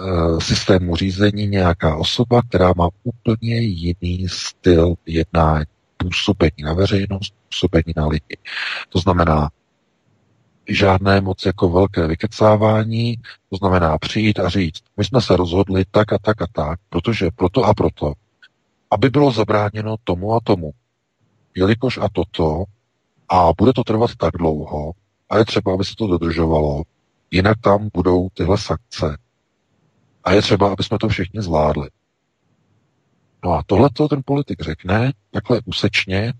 Eh, 0.01 0.41
systému 0.41 0.97
řízení 0.97 1.47
nějaká 1.47 1.97
osoba, 1.97 2.43
která 2.43 2.72
má 2.76 2.89
úplně 3.03 3.61
jiný 3.61 4.26
styl 4.28 4.95
jednání, 5.07 5.64
působení 5.99 6.62
na 6.62 6.72
veřejnost, 6.72 7.34
působení 7.49 7.94
na 7.96 8.07
lidi. 8.07 8.36
To 8.88 8.99
znamená, 8.99 9.51
žádné 10.68 11.20
moc 11.20 11.46
jako 11.46 11.68
velké 11.68 12.07
vykecávání, 12.07 13.16
to 13.51 13.57
znamená 13.57 13.99
přijít 13.99 14.40
a 14.40 14.49
říct, 14.49 14.82
my 14.96 15.05
jsme 15.05 15.20
se 15.20 15.36
rozhodli 15.36 15.84
tak 15.90 16.12
a 16.12 16.18
tak 16.18 16.42
a 16.42 16.46
tak, 16.53 16.80
protože 16.88 17.28
proto 17.36 17.64
a 17.64 17.74
proto, 17.74 18.12
aby 18.90 19.11
bylo 19.11 19.30
zabráněno 19.30 19.96
tomu 20.05 20.34
a 20.34 20.40
tomu, 20.44 20.70
jelikož 21.55 21.99
a 21.99 22.09
toto, 22.12 22.64
a 23.28 23.51
bude 23.59 23.72
to 23.72 23.84
trvat 23.84 24.11
tak 24.16 24.34
dlouho, 24.38 24.92
A 25.30 25.38
je 25.38 25.44
třeba, 25.44 25.74
aby 25.74 25.84
se 25.84 25.94
to 25.96 26.07
dodržovalo. 26.07 26.82
Jinak 27.30 27.61
tam 27.61 27.88
budou 27.94 28.28
tyhle 28.34 28.59
sankce. 28.59 29.18
A 30.24 30.32
je 30.32 30.42
třeba, 30.42 30.72
aby 30.72 30.84
jsme 30.84 30.99
to 30.99 31.09
všichni 31.09 31.42
zvládli. 31.42 31.88
No 33.45 33.53
a 33.53 33.62
tohle 33.66 33.91
to 33.91 34.09
ten 34.09 34.22
politik 34.24 34.61
řekne 34.62 35.12
takhle 35.30 35.61
úsečně 35.64 36.32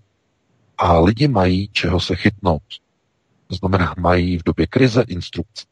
a 0.77 0.99
lidi 0.99 1.27
mají 1.27 1.69
čeho 1.71 1.99
se 1.99 2.15
chytnout. 2.15 2.63
To 3.47 3.55
znamená, 3.55 3.95
mají 3.97 4.37
v 4.37 4.43
době 4.43 4.67
krize 4.67 5.03
instrukce. 5.07 5.65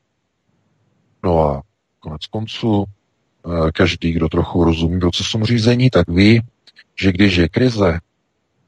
No 1.24 1.40
a 1.40 1.62
konec 2.00 2.26
konců, 2.26 2.86
eh, 2.86 3.72
každý, 3.72 4.12
kdo 4.12 4.30
trochu 4.30 4.64
rozumí 4.64 5.00
procesům 5.00 5.44
řízení, 5.44 5.90
tak 5.90 6.10
ví, 6.10 6.42
že 7.02 7.12
když 7.12 7.36
je 7.36 7.50
krize, 7.50 8.00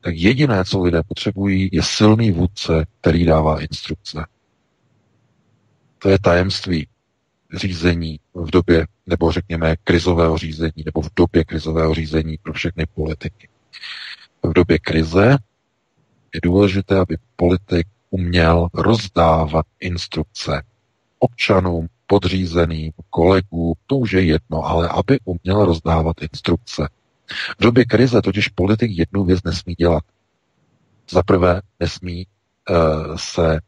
tak 0.02 0.16
jediné, 0.16 0.66
co 0.66 0.84
lidé 0.84 1.04
potřebují, 1.08 1.70
je 1.72 1.84
silný 1.84 2.32
vůdce, 2.32 2.86
který 3.02 3.26
dává 3.26 3.62
instrukce. 3.62 4.26
To 6.00 6.10
je 6.10 6.20
tajemství 6.20 6.88
řízení 7.54 8.20
v 8.34 8.52
době, 8.52 8.88
nebo 9.06 9.32
řekněme, 9.32 9.76
krizového 9.84 10.38
řízení, 10.38 10.84
nebo 10.86 11.02
v 11.02 11.10
době 11.16 11.46
krizového 11.46 11.94
řízení 11.94 12.38
pro 12.44 12.54
všechny 12.54 12.86
politiky. 12.86 13.50
V 14.44 14.54
době 14.54 14.80
krize 14.80 15.38
je 16.34 16.40
důležité, 16.44 17.00
aby 17.00 17.18
politik 17.36 17.88
uměl 18.10 18.68
rozdávat 18.74 19.66
instrukce 19.80 20.64
občanům, 21.20 21.88
podřízeným, 22.08 22.92
kolegům, 23.10 23.74
to 23.88 23.98
už 23.98 24.12
je 24.12 24.22
jedno, 24.24 24.64
ale 24.64 24.90
aby 24.90 25.20
uměl 25.26 25.66
rozdávat 25.66 26.22
instrukce. 26.22 26.90
V 27.60 27.64
době 27.64 27.86
krize 27.86 28.22
totiž 28.22 28.48
politik 28.48 28.92
jednu 28.94 29.24
věc 29.24 29.44
nesmí 29.44 29.74
dělat. 29.74 30.04
Za 31.10 31.24
prvé 31.24 31.62
nesmí 31.80 32.26
uh, 32.70 33.16
se 33.16 33.60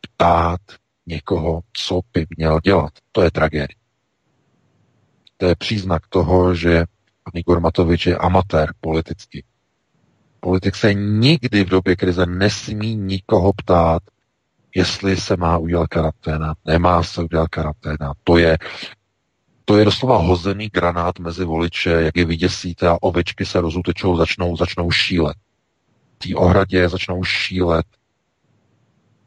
ptát 0.00 0.60
někoho, 1.06 1.60
co 1.72 2.00
by 2.12 2.26
měl 2.36 2.60
dělat. 2.60 2.92
To 3.12 3.22
je 3.22 3.30
tragédie. 3.30 3.76
To 5.36 5.46
je 5.46 5.54
příznak 5.56 6.02
toho, 6.08 6.54
že 6.54 6.84
Igor 7.34 7.60
Matovič 7.60 8.06
je 8.06 8.16
amatér 8.16 8.74
politický. 8.80 9.44
Politik 10.40 10.76
se 10.76 10.94
nikdy 10.94 11.64
v 11.64 11.68
době 11.68 11.96
krize 11.96 12.26
nesmí 12.26 12.96
nikoho 12.96 13.52
ptát, 13.52 14.02
jestli 14.74 15.16
se 15.16 15.36
má 15.36 15.58
udělat 15.58 15.88
karanténa, 15.88 16.54
nemá 16.64 17.02
se 17.02 17.22
udělat 17.22 17.48
karanténa. 17.48 18.12
To 18.24 18.38
je, 18.38 18.58
to 19.64 19.76
je 19.78 19.84
doslova 19.84 20.16
hozený 20.16 20.68
granát 20.68 21.18
mezi 21.18 21.44
voliče, 21.44 21.90
jak 21.90 22.16
je 22.16 22.24
vyděsíte 22.24 22.88
a 22.88 22.96
ovečky 23.00 23.46
se 23.46 23.60
rozutečou, 23.60 24.16
začnou, 24.16 24.56
začnou 24.56 24.90
šílet. 24.90 25.36
Tý 26.18 26.34
ohradě 26.34 26.88
začnou 26.88 27.24
šílet. 27.24 27.86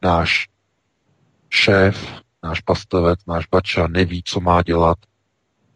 Náš 0.04 0.48
šéf, 1.54 2.08
náš 2.44 2.62
pastavec, 2.62 3.20
náš 3.28 3.48
bača 3.48 3.88
neví, 3.88 4.24
co 4.26 4.40
má 4.40 4.62
dělat 4.62 4.98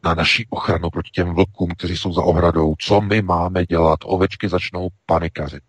na 0.04 0.14
naší 0.14 0.46
ochranu 0.50 0.90
proti 0.90 1.10
těm 1.12 1.36
vlkům, 1.36 1.70
kteří 1.78 1.98
jsou 1.98 2.14
za 2.14 2.22
ohradou. 2.22 2.76
Co 2.80 3.02
my 3.02 3.22
máme 3.22 3.66
dělat? 3.66 4.00
Ovečky 4.04 4.50
začnou 4.50 4.88
panikařit. 5.06 5.64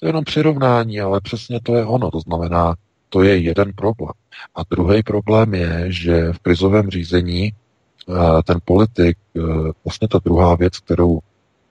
To 0.00 0.06
je 0.06 0.08
jenom 0.08 0.24
přirovnání, 0.24 1.00
ale 1.00 1.20
přesně 1.20 1.60
to 1.60 1.74
je 1.74 1.84
ono. 1.86 2.10
To 2.10 2.20
znamená, 2.20 2.74
to 3.08 3.22
je 3.22 3.38
jeden 3.38 3.72
problém. 3.72 4.12
A 4.54 4.60
druhý 4.70 5.02
problém 5.02 5.54
je, 5.54 5.92
že 5.92 6.32
v 6.32 6.38
krizovém 6.38 6.90
řízení 6.90 7.52
eh, 7.52 8.42
ten 8.42 8.58
politik, 8.64 9.18
eh, 9.36 9.40
vlastně 9.84 10.08
ta 10.08 10.18
druhá 10.24 10.54
věc, 10.54 10.78
kterou 10.78 11.20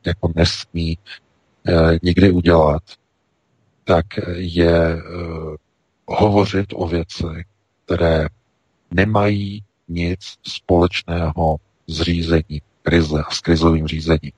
jako 0.06 0.32
nesmí 0.36 0.98
eh, 1.68 2.00
nikdy 2.04 2.32
udělat, 2.32 2.84
tak 3.84 4.06
je 4.36 4.98
hovořit 6.14 6.66
o 6.74 6.88
věcech, 6.88 7.45
které 7.86 8.28
nemají 8.91 9.64
nic 9.88 10.20
společného 10.43 11.57
s 11.88 12.01
řízením 12.01 12.61
krize 12.82 13.24
a 13.28 13.32
s 13.32 13.39
krizovým 13.39 13.88
řízením. 13.88 14.32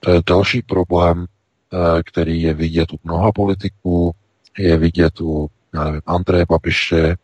To 0.00 0.10
je 0.10 0.22
další 0.26 0.62
problém, 0.62 1.26
eh, 1.72 2.02
který 2.02 2.42
je 2.42 2.54
vidět 2.54 2.92
u 2.92 2.98
mnoha 3.04 3.32
politiků, 3.32 4.14
je 4.58 4.76
vidět 4.76 5.20
u 5.20 5.50
já 5.74 5.84
nevím, 5.84 6.00
Andreje 6.06 6.44
Babiše, 6.48 7.08
eh, 7.08 7.16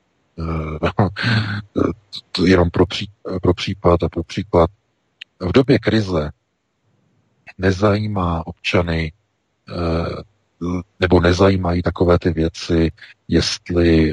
jenom 2.45 2.71
pro, 2.71 2.87
pří, 2.87 3.11
pro 3.43 3.55
případ 3.55 4.03
a 4.03 4.09
pro 4.09 4.23
příklad. 4.25 4.71
V 5.41 5.53
době 5.53 5.79
krize 5.79 6.31
nezajímá 7.59 8.47
občany 8.47 9.13
eh, 9.69 9.73
nebo 11.01 11.21
nezajímají 11.21 11.83
takové 11.83 12.19
ty 12.19 12.31
věci, 12.31 12.93
jestli, 13.29 14.13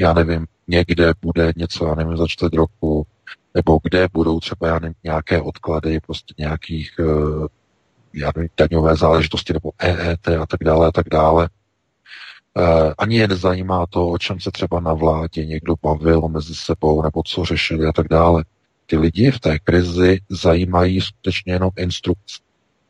já 0.00 0.12
nevím, 0.12 0.46
někde 0.68 1.12
bude 1.22 1.52
něco, 1.56 1.86
já 1.86 1.94
nevím, 1.94 2.16
za 2.16 2.26
čtvrt 2.26 2.54
roku, 2.54 3.06
nebo 3.54 3.80
kde 3.82 4.08
budou 4.12 4.40
třeba, 4.40 4.66
já 4.66 4.78
nevím, 4.78 4.94
nějaké 5.04 5.40
odklady, 5.40 6.00
prostě 6.00 6.34
nějakých, 6.38 6.90
eh, 7.00 7.46
já 8.14 8.32
nevím, 8.36 8.50
daňové 8.56 8.96
záležitosti, 8.96 9.52
nebo 9.52 9.70
EET 9.78 10.28
a 10.28 10.46
tak 10.46 10.60
dále 10.64 10.86
a 10.86 10.92
tak 10.92 11.08
dále. 11.08 11.48
Eh, 12.58 12.94
ani 12.98 13.16
je 13.16 13.28
nezajímá 13.28 13.86
to, 13.86 14.08
o 14.08 14.18
čem 14.18 14.40
se 14.40 14.50
třeba 14.50 14.80
na 14.80 14.94
vládě 14.94 15.46
někdo 15.46 15.74
bavil 15.82 16.28
mezi 16.28 16.54
sebou, 16.54 17.02
nebo 17.02 17.22
co 17.22 17.44
řešili 17.44 17.86
a 17.86 17.92
tak 17.92 18.08
dále. 18.08 18.44
Ty 18.86 18.96
lidi 18.96 19.30
v 19.30 19.40
té 19.40 19.58
krizi 19.58 20.20
zajímají 20.28 21.00
skutečně 21.00 21.52
jenom 21.52 21.70
instrukce, 21.76 22.42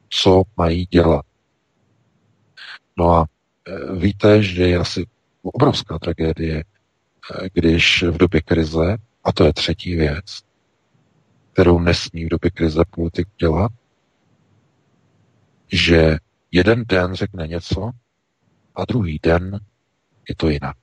co 0.09 0.43
mají 0.57 0.86
dělat. 0.91 1.24
No 2.97 3.14
a 3.14 3.24
e, 3.66 3.97
víte, 3.97 4.43
že 4.43 4.62
je 4.68 4.78
asi 4.78 5.07
obrovská 5.43 5.99
tragédie, 5.99 6.59
e, 6.59 6.64
když 7.53 8.03
v 8.03 8.16
době 8.16 8.41
krize, 8.41 8.97
a 9.24 9.32
to 9.32 9.45
je 9.45 9.53
třetí 9.53 9.97
věc, 9.97 10.43
kterou 11.53 11.78
nesmí 11.78 12.24
v 12.24 12.28
době 12.28 12.51
krize 12.51 12.82
politik 12.91 13.28
dělat, 13.38 13.72
že 15.72 16.16
jeden 16.53 16.84
den 16.88 17.14
řekne 17.14 17.47
něco 17.47 17.91
a 18.74 18.84
druhý 18.84 19.20
den 19.22 19.61
je 20.28 20.34
to 20.34 20.49
jinak. 20.49 20.76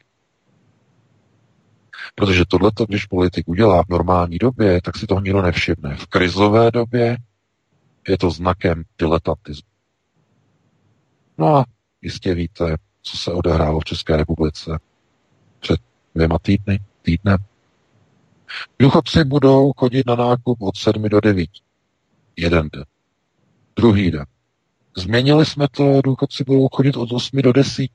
Protože 2.15 2.45
tohleto, 2.47 2.85
když 2.85 3.05
politik 3.05 3.47
udělá 3.47 3.83
v 3.83 3.89
normální 3.89 4.37
době, 4.37 4.81
tak 4.81 4.97
si 4.97 5.07
toho 5.07 5.21
nikdo 5.21 5.41
nevšimne. 5.41 5.95
V 5.95 6.07
krizové 6.07 6.71
době 6.71 7.17
je 8.07 8.17
to 8.17 8.31
znakem 8.31 8.83
diletantismu. 8.99 9.69
No 11.37 11.55
a 11.55 11.65
Jistě 12.01 12.33
víte, 12.33 12.77
co 13.01 13.17
se 13.17 13.31
odehrálo 13.31 13.79
v 13.79 13.85
České 13.85 14.17
republice 14.17 14.79
před 15.59 15.79
dvěma 16.15 16.39
týdny, 16.39 16.79
týdnem. 17.01 17.37
Důchodci 18.79 19.23
budou 19.23 19.73
chodit 19.77 20.07
na 20.07 20.15
nákup 20.15 20.61
od 20.61 20.77
7 20.77 21.09
do 21.09 21.19
9. 21.21 21.49
Jeden 22.35 22.69
den. 22.73 22.85
Druhý 23.75 24.11
den. 24.11 24.25
Změnili 24.97 25.45
jsme 25.45 25.67
to, 25.71 26.01
důchodci 26.01 26.43
budou 26.43 26.67
chodit 26.73 26.97
od 26.97 27.11
8 27.11 27.41
do 27.41 27.53
10. 27.53 27.91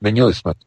Změnili 0.00 0.34
jsme 0.34 0.52
to. 0.54 0.66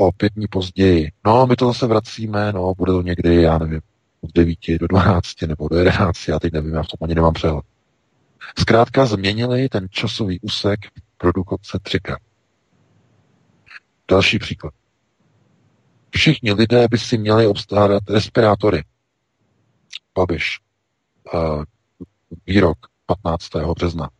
O 0.00 0.12
pět 0.12 0.32
dní 0.32 0.46
později. 0.46 1.12
No, 1.26 1.46
my 1.46 1.56
to 1.56 1.66
zase 1.66 1.86
vracíme, 1.86 2.52
no, 2.52 2.74
bude 2.74 2.92
to 2.92 3.02
někdy, 3.02 3.42
já 3.42 3.58
nevím, 3.58 3.80
od 4.20 4.30
9 4.34 4.58
do 4.80 4.86
12 4.86 5.42
nebo 5.42 5.68
do 5.68 5.76
11, 5.76 6.28
já 6.28 6.38
teď 6.38 6.52
nevím, 6.52 6.74
já 6.74 6.82
v 6.82 6.86
tom 6.86 6.98
ani 7.02 7.14
nemám 7.14 7.32
přehled. 7.32 7.64
Zkrátka 8.58 9.06
změnili 9.06 9.68
ten 9.68 9.86
časový 9.90 10.40
úsek 10.40 10.80
pro 11.16 11.32
důchodce 11.32 11.78
třikrát. 11.82 12.18
Další 14.10 14.38
příklad. 14.38 14.74
Všichni 16.10 16.52
lidé 16.52 16.88
by 16.90 16.98
si 16.98 17.18
měli 17.18 17.46
obstarat 17.46 18.02
respirátory. 18.10 18.84
Babiš. 20.14 20.60
Uh, 21.34 21.64
výrok 22.46 22.78
15. 23.06 23.48
března. 23.76 24.10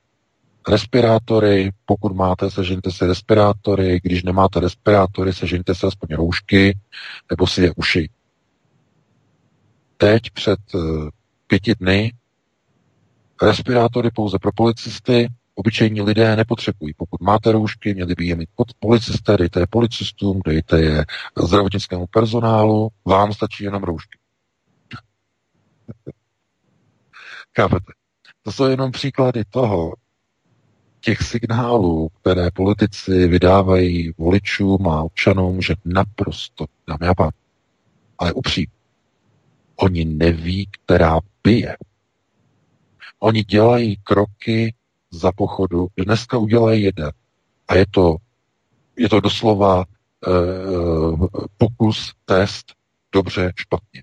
Respirátory, 0.68 1.70
pokud 1.84 2.12
máte, 2.12 2.50
sežeňte 2.50 2.90
si 2.90 3.06
respirátory, 3.06 4.00
když 4.02 4.22
nemáte 4.22 4.60
respirátory, 4.60 5.32
sežeňte 5.32 5.74
si 5.74 5.86
aspoň 5.86 6.08
roušky, 6.16 6.78
nebo 7.30 7.46
si 7.46 7.62
je 7.62 7.72
uši. 7.76 8.10
Teď 9.96 10.30
před 10.30 10.58
uh, 10.74 11.08
pěti 11.46 11.74
dny 11.74 12.12
Respirátory 13.42 14.10
pouze 14.10 14.38
pro 14.38 14.52
policisty, 14.52 15.28
obyčejní 15.54 16.02
lidé 16.02 16.36
nepotřebují. 16.36 16.94
Pokud 16.94 17.20
máte 17.20 17.52
roušky, 17.52 17.94
měli 17.94 18.14
by 18.14 18.26
je 18.26 18.36
mít 18.36 18.48
pod 18.54 18.68
policisté, 18.78 19.36
dejte 19.36 19.60
je 19.60 19.66
policistům, 19.70 20.40
dejte 20.46 20.80
je 20.80 21.04
zdravotnickému 21.44 22.06
personálu, 22.06 22.88
vám 23.04 23.32
stačí 23.32 23.64
jenom 23.64 23.82
roušky. 23.82 24.18
Chápete? 27.56 27.92
To 28.42 28.52
jsou 28.52 28.64
jenom 28.64 28.92
příklady 28.92 29.44
toho, 29.50 29.92
těch 31.00 31.22
signálů, 31.22 32.08
které 32.20 32.50
politici 32.50 33.28
vydávají 33.28 34.12
voličům 34.18 34.88
a 34.88 35.02
občanům, 35.02 35.62
že 35.62 35.74
naprosto, 35.84 36.66
dámy 36.88 37.06
a 37.08 37.14
pán, 37.14 37.30
ale 38.18 38.32
upřím, 38.32 38.66
oni 39.76 40.04
neví, 40.04 40.68
která 40.70 41.18
bije 41.44 41.76
Oni 43.18 43.44
dělají 43.44 43.96
kroky 43.96 44.74
za 45.10 45.32
pochodu. 45.32 45.88
Dneska 46.04 46.38
udělají 46.38 46.82
jeden. 46.82 47.12
A 47.68 47.74
je 47.74 47.86
to 47.90 48.16
je 48.98 49.08
to 49.08 49.20
doslova 49.20 49.84
eh, 50.26 50.30
pokus, 51.58 52.12
test, 52.24 52.72
dobře, 53.12 53.52
špatně. 53.56 54.02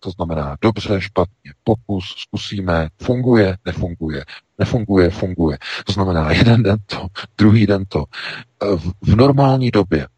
To 0.00 0.10
znamená 0.10 0.56
dobře, 0.60 1.00
špatně, 1.00 1.52
pokus, 1.64 2.04
zkusíme, 2.18 2.88
funguje, 3.02 3.56
nefunguje, 3.64 4.24
nefunguje, 4.58 5.10
funguje. 5.10 5.58
To 5.86 5.92
znamená 5.92 6.32
jeden 6.32 6.62
den 6.62 6.78
to, 6.86 7.06
druhý 7.38 7.66
den 7.66 7.84
to. 7.88 8.04
V, 8.76 8.92
v 9.02 9.16
normální 9.16 9.70
době, 9.70 10.08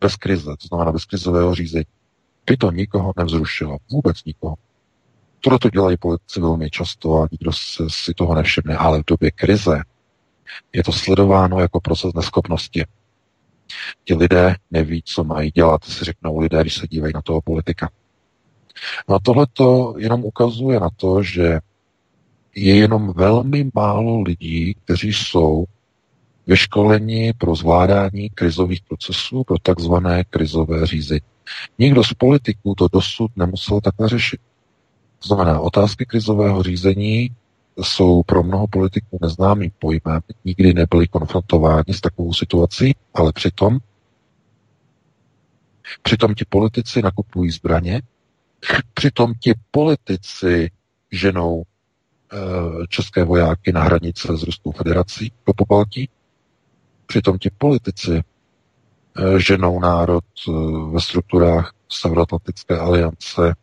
bez 0.00 0.16
krize, 0.16 0.56
to 0.56 0.68
znamená 0.68 0.92
bez 0.92 1.04
krizového 1.04 1.54
řízení, 1.54 1.84
by 2.46 2.56
to 2.56 2.70
nikoho 2.70 3.12
nevzrušilo, 3.16 3.78
vůbec 3.90 4.24
nikoho. 4.24 4.54
Tohle 5.44 5.58
to 5.58 5.70
dělají 5.70 5.96
politici 5.96 6.40
velmi 6.40 6.70
často 6.70 7.22
a 7.22 7.28
nikdo 7.32 7.52
se, 7.52 7.84
si 7.88 8.14
toho 8.14 8.34
nevšimne, 8.34 8.76
ale 8.76 8.98
v 8.98 9.04
době 9.06 9.30
krize 9.30 9.82
je 10.72 10.82
to 10.82 10.92
sledováno 10.92 11.60
jako 11.60 11.80
proces 11.80 12.14
neschopnosti. 12.14 12.84
Ti 14.04 14.14
lidé 14.14 14.56
neví, 14.70 15.02
co 15.04 15.24
mají 15.24 15.50
dělat, 15.50 15.84
si 15.84 16.04
řeknou 16.04 16.38
lidé, 16.38 16.60
když 16.60 16.74
se 16.74 16.86
dívají 16.88 17.12
na 17.14 17.22
toho 17.22 17.40
politika. 17.40 17.90
No 19.08 19.14
a 19.14 19.18
tohle 19.18 19.46
to 19.52 19.94
jenom 19.98 20.24
ukazuje 20.24 20.80
na 20.80 20.88
to, 20.96 21.22
že 21.22 21.60
je 22.54 22.76
jenom 22.76 23.12
velmi 23.16 23.70
málo 23.74 24.20
lidí, 24.20 24.74
kteří 24.84 25.12
jsou 25.12 25.64
vyškoleni 26.46 27.32
pro 27.38 27.54
zvládání 27.54 28.30
krizových 28.30 28.82
procesů, 28.82 29.44
pro 29.44 29.58
takzvané 29.58 30.24
krizové 30.24 30.86
řízení. 30.86 31.20
Nikdo 31.78 32.04
z 32.04 32.14
politiků 32.14 32.74
to 32.74 32.88
dosud 32.92 33.30
nemusel 33.36 33.80
takhle 33.80 34.08
řešit. 34.08 34.40
To 35.24 35.34
znamená, 35.34 35.60
otázky 35.60 36.06
krizového 36.06 36.62
řízení 36.62 37.30
jsou 37.82 38.22
pro 38.22 38.42
mnoho 38.42 38.66
politiků 38.66 39.18
neznámým 39.22 39.70
pojmem, 39.78 40.20
nikdy 40.44 40.74
nebyli 40.74 41.08
konfrontováni 41.08 41.94
s 41.94 42.00
takovou 42.00 42.32
situací, 42.32 42.94
ale 43.14 43.32
přitom 43.32 43.78
přitom 46.02 46.34
ti 46.34 46.44
politici 46.48 47.02
nakupují 47.02 47.50
zbraně, 47.50 48.02
přitom 48.94 49.32
ti 49.40 49.54
politici 49.70 50.70
ženou 51.12 51.62
e, 51.62 51.66
české 52.88 53.24
vojáky 53.24 53.72
na 53.72 53.82
hranice 53.82 54.36
s 54.36 54.42
Ruskou 54.42 54.72
federací 54.72 55.32
do 55.46 55.52
Pobaltí, 55.52 56.08
přitom 57.06 57.38
ti 57.38 57.50
politici 57.58 58.16
e, 58.16 58.22
ženou 59.40 59.80
národ 59.80 60.24
e, 60.48 60.52
ve 60.92 61.00
strukturách 61.00 61.72
Severoatlantické 61.88 62.78
aliance 62.78 63.54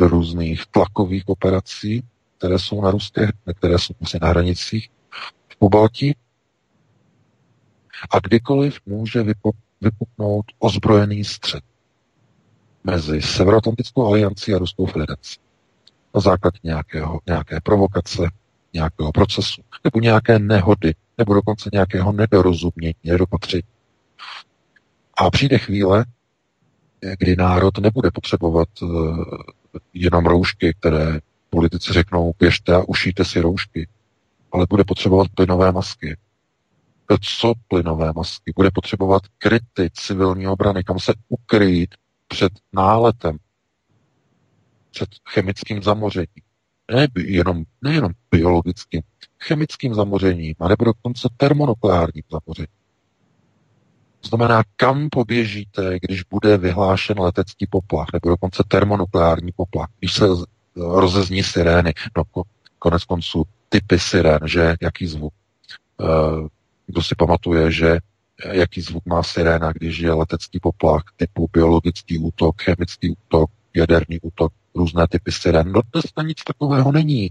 do 0.00 0.08
různých 0.08 0.66
tlakových 0.66 1.28
operací, 1.28 2.04
které 2.38 2.58
jsou 2.58 2.82
na 2.82 2.90
ruské, 2.90 3.32
které 3.58 3.78
jsou 3.78 3.94
prostě 3.94 4.18
na 4.22 4.28
hranicích 4.28 4.90
v 5.48 5.56
Pobaltí. 5.56 6.16
A 8.10 8.18
kdykoliv 8.18 8.78
může 8.86 9.24
vypuknout 9.80 10.46
ozbrojený 10.58 11.24
střed 11.24 11.64
mezi 12.84 13.22
Severoatlantickou 13.22 14.06
aliancí 14.06 14.54
a 14.54 14.58
Ruskou 14.58 14.86
federací. 14.86 15.36
Na 16.14 16.20
základě 16.20 16.58
nějakého, 16.62 17.20
nějaké 17.26 17.60
provokace, 17.62 18.22
nějakého 18.72 19.12
procesu, 19.12 19.62
nebo 19.84 20.00
nějaké 20.00 20.38
nehody, 20.38 20.94
nebo 21.18 21.34
dokonce 21.34 21.70
nějakého 21.72 22.12
nedorozumění, 22.12 22.94
nedopatření. 23.04 23.62
A 25.16 25.30
přijde 25.30 25.58
chvíle, 25.58 26.04
kdy 27.18 27.36
národ 27.36 27.78
nebude 27.78 28.10
potřebovat 28.10 28.68
uh, 28.82 29.24
jenom 29.94 30.26
roušky, 30.26 30.74
které 30.80 31.20
politici 31.50 31.92
řeknou, 31.92 32.32
běžte 32.38 32.74
a 32.74 32.82
ušijte 32.88 33.24
si 33.24 33.40
roušky, 33.40 33.88
ale 34.52 34.66
bude 34.70 34.84
potřebovat 34.84 35.28
plynové 35.34 35.72
masky. 35.72 36.16
Co 37.20 37.52
plynové 37.68 38.12
masky? 38.12 38.52
Bude 38.56 38.70
potřebovat 38.74 39.22
kryty 39.38 39.90
civilní 39.92 40.46
obrany, 40.46 40.84
kam 40.84 40.98
se 40.98 41.12
ukrýt 41.28 41.94
před 42.28 42.52
náletem, 42.72 43.38
před 44.90 45.08
chemickým 45.28 45.82
zamořením. 45.82 46.44
Ne 46.92 47.06
jenom, 47.16 47.64
nejenom 47.82 48.12
biologickým, 48.30 49.02
chemickým 49.42 49.94
zamořením, 49.94 50.54
a 50.60 50.68
nebo 50.68 50.84
dokonce 50.84 51.28
termonukleárním 51.36 52.24
zamořením. 52.30 52.79
To 54.20 54.28
znamená, 54.28 54.62
kam 54.76 55.08
poběžíte, 55.10 55.98
když 56.02 56.22
bude 56.22 56.56
vyhlášen 56.56 57.20
letecký 57.20 57.66
poplach, 57.66 58.06
nebo 58.12 58.28
dokonce 58.28 58.62
termonukleární 58.68 59.52
poplach, 59.56 59.88
když 59.98 60.12
se 60.12 60.26
rozezní 60.76 61.42
sirény. 61.42 61.94
No, 62.16 62.22
konec 62.78 63.04
konců 63.04 63.44
typy 63.68 63.98
sirén, 63.98 64.38
že 64.44 64.74
jaký 64.80 65.06
zvuk. 65.06 65.32
Eh, 66.00 66.48
kdo 66.86 67.02
si 67.02 67.14
pamatuje, 67.14 67.72
že 67.72 67.98
jaký 68.52 68.80
zvuk 68.80 69.06
má 69.06 69.22
siréna, 69.22 69.72
když 69.72 69.98
je 69.98 70.12
letecký 70.12 70.60
poplach 70.60 71.02
typu 71.16 71.48
biologický 71.52 72.18
útok, 72.18 72.62
chemický 72.62 73.10
útok, 73.10 73.50
jaderný 73.74 74.20
útok, 74.20 74.52
různé 74.74 75.08
typy 75.08 75.32
sirén. 75.32 75.72
No 75.72 75.80
dnes 75.92 76.04
nic 76.26 76.44
takového 76.44 76.92
není. 76.92 77.30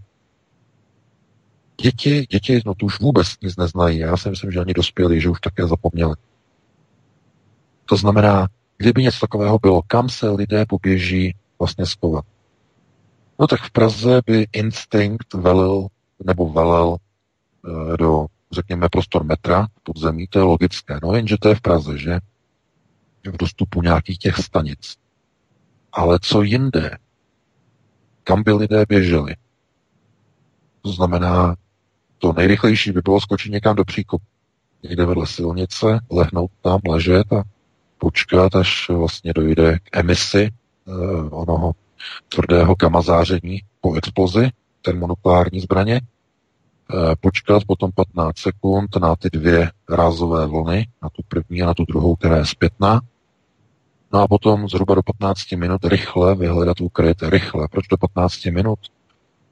Děti, 1.82 2.28
děti, 2.30 2.62
no 2.66 2.76
to 2.76 2.86
už 2.86 3.00
vůbec 3.00 3.28
nic 3.42 3.58
neznají. 3.58 3.98
Já 3.98 4.18
si 4.18 4.30
myslím, 4.30 4.52
že 4.52 4.60
ani 4.60 4.74
dospělí, 4.74 5.22
že 5.22 5.30
už 5.30 5.40
také 5.40 5.68
zapomněli. 5.68 6.14
To 7.90 7.98
znamená, 7.98 8.48
kdyby 8.78 9.04
něco 9.04 9.20
takového 9.20 9.60
bylo, 9.60 9.82
kam 9.88 10.10
se 10.10 10.30
lidé 10.30 10.66
poběží 10.66 11.36
vlastně 11.60 11.86
skovat? 11.86 12.26
No 13.40 13.48
tak 13.48 13.62
v 13.62 13.72
Praze 13.72 14.22
by 14.26 14.48
instinkt 14.54 15.34
velil 15.34 15.88
nebo 16.26 16.50
velel 16.50 16.98
e, 16.98 17.98
do, 17.98 18.26
řekněme, 18.52 18.90
prostor 18.90 19.24
metra 19.24 19.68
podzemí, 19.84 20.28
to 20.28 20.40
je 20.40 20.44
logické. 20.44 21.00
No 21.04 21.16
jenže 21.16 21.38
to 21.38 21.50
je 21.50 21.56
v 21.56 21.62
Praze, 21.62 21.98
že? 21.98 22.20
V 23.26 23.38
dostupu 23.38 23.82
nějakých 23.82 24.18
těch 24.18 24.38
stanic. 24.38 24.96
Ale 25.92 26.20
co 26.22 26.42
jinde? 26.42 26.98
Kam 28.24 28.44
by 28.44 28.52
lidé 28.52 28.86
běželi? 28.90 29.36
To 30.82 30.92
znamená, 30.92 31.56
to 32.18 32.34
nejrychlejší 32.34 32.92
by 32.92 33.02
bylo 33.02 33.22
skočit 33.22 33.52
někam 33.52 33.76
do 33.76 33.86
příkopu. 33.86 34.26
Někde 34.84 35.06
vedle 35.06 35.28
silnice, 35.28 36.00
lehnout 36.12 36.52
tam, 36.62 36.80
ležet 36.88 37.34
a 37.34 37.44
počkat, 38.00 38.56
až 38.56 38.90
vlastně 38.90 39.34
dojde 39.34 39.80
k 39.80 39.98
emisi 39.98 40.50
uh, 40.86 41.42
onoho 41.42 41.72
tvrdého 42.30 42.76
kamazáření 42.76 43.62
po 43.82 43.94
explozi 43.94 44.50
termonukleární 44.82 45.60
zbraně, 45.60 46.02
eh, 46.02 47.16
počkat 47.22 47.64
potom 47.68 47.92
15 47.92 48.38
sekund 48.38 48.96
na 48.96 49.16
ty 49.16 49.30
dvě 49.30 49.72
rázové 49.90 50.48
vlny, 50.48 50.88
na 51.04 51.10
tu 51.10 51.22
první 51.28 51.62
a 51.62 51.66
na 51.66 51.74
tu 51.74 51.86
druhou, 51.86 52.16
která 52.16 52.38
je 52.38 52.46
zpětná, 52.46 53.02
no 54.14 54.20
a 54.20 54.28
potom 54.28 54.70
zhruba 54.70 54.96
do 54.96 55.04
15 55.04 55.56
minut 55.56 55.86
rychle 55.86 56.36
vyhledat 56.36 56.82
úkryt, 56.82 57.22
rychle. 57.22 57.68
Proč 57.68 57.88
do 57.88 57.98
15 57.98 58.46
minut? 58.46 58.80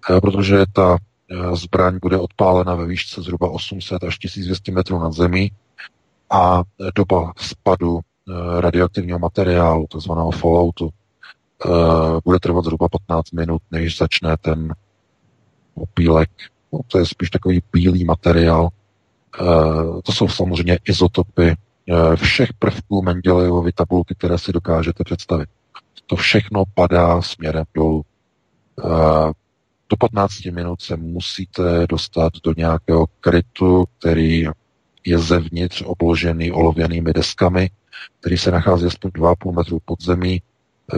Eh, 0.10 0.22
protože 0.22 0.66
ta 0.74 0.98
eh, 1.32 1.56
zbraň 1.56 2.00
bude 2.02 2.18
odpálena 2.18 2.76
ve 2.76 2.86
výšce 2.86 3.22
zhruba 3.22 3.50
800 3.50 4.04
až 4.04 4.18
1200 4.18 4.72
metrů 4.72 5.00
nad 5.00 5.14
zemí 5.14 5.52
a 6.30 6.64
doba 6.96 7.34
spadu 7.38 8.00
radioaktivního 8.60 9.20
materiálu, 9.20 9.88
takzvaného 9.88 10.32
falloutu, 10.32 10.90
uh, 11.66 12.20
bude 12.26 12.40
trvat 12.40 12.64
zhruba 12.64 12.88
15 12.90 13.32
minut, 13.32 13.62
než 13.72 13.98
začne 13.98 14.38
ten 14.42 14.74
opílek. 15.76 16.30
No, 16.74 16.80
to 16.88 17.00
je 17.00 17.06
spíš 17.06 17.30
takový 17.30 17.62
bílý 17.74 18.06
materiál. 18.06 18.70
Uh, 19.42 20.02
to 20.02 20.12
jsou 20.12 20.28
samozřejmě 20.28 20.80
izotopy 20.86 21.56
všech 22.16 22.54
prvků 22.54 23.02
Mendelejevovy 23.02 23.72
tabulky, 23.72 24.16
které 24.16 24.38
si 24.38 24.52
dokážete 24.52 25.04
představit. 25.04 25.50
To 26.06 26.16
všechno 26.16 26.64
padá 26.74 27.22
směrem 27.22 27.66
dolů. 27.74 28.06
Do 29.90 29.98
15 30.00 30.46
minut 30.46 30.82
se 30.82 30.98
musíte 30.98 31.88
dostat 31.90 32.34
do 32.44 32.54
nějakého 32.58 33.06
krytu, 33.20 33.86
který 34.00 34.46
je 35.06 35.20
zevnitř 35.20 35.84
obložený 35.86 36.52
olověnými 36.52 37.14
deskami, 37.14 37.70
který 38.20 38.38
se 38.38 38.52
nachází 38.52 38.86
aspoň 38.86 39.12
2,5 39.12 39.56
metru 39.56 39.80
pod 39.86 40.02
zemí, 40.02 40.42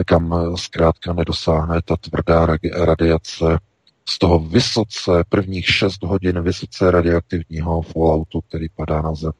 kam 0.06 0.34
eh, 0.34 0.56
zkrátka 0.56 1.12
nedosáhne 1.12 1.82
ta 1.84 1.96
tvrdá 1.96 2.46
radiace 2.84 3.58
z 4.08 4.18
toho 4.18 4.38
vysoce, 4.38 5.24
prvních 5.28 5.66
6 5.66 6.02
hodin 6.02 6.42
vysoce 6.42 6.90
radioaktivního 6.90 7.82
falloutu, 7.82 8.40
který 8.40 8.68
padá 8.68 9.02
na 9.02 9.14
zem. 9.14 9.32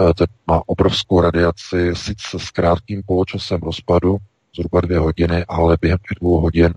Eh, 0.00 0.14
ten 0.14 0.26
má 0.46 0.62
obrovskou 0.66 1.20
radiaci, 1.20 1.94
sice 1.94 2.38
s 2.38 2.50
krátkým 2.50 3.02
poločasem 3.06 3.60
rozpadu, 3.60 4.16
zhruba 4.56 4.80
dvě 4.80 4.98
hodiny, 4.98 5.44
ale 5.48 5.78
během 5.80 5.98
těch 5.98 6.18
dvou 6.20 6.40
hodin 6.40 6.74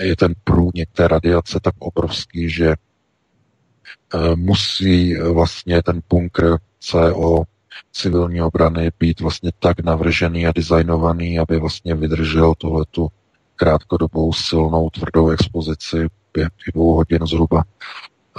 je 0.00 0.16
ten 0.16 0.34
průnik 0.44 0.88
té 0.92 1.08
radiace 1.08 1.60
tak 1.62 1.74
obrovský, 1.78 2.50
že 2.50 2.68
eh, 2.68 4.36
musí 4.36 5.14
vlastně 5.14 5.82
ten 5.82 6.02
bunkr 6.10 6.56
CO 6.80 7.44
civilní 7.92 8.42
obrany 8.42 8.90
být 8.98 9.20
vlastně 9.20 9.50
tak 9.58 9.80
navržený 9.80 10.46
a 10.46 10.52
designovaný, 10.52 11.38
aby 11.38 11.58
vlastně 11.58 11.94
vydržel 11.94 12.54
tohletu 12.58 13.08
krátkodobou 13.56 14.32
silnou 14.32 14.90
tvrdou 14.90 15.28
expozici 15.28 16.08
během 16.34 16.50
dvou 16.74 16.92
hodin 16.92 17.26
zhruba. 17.26 17.64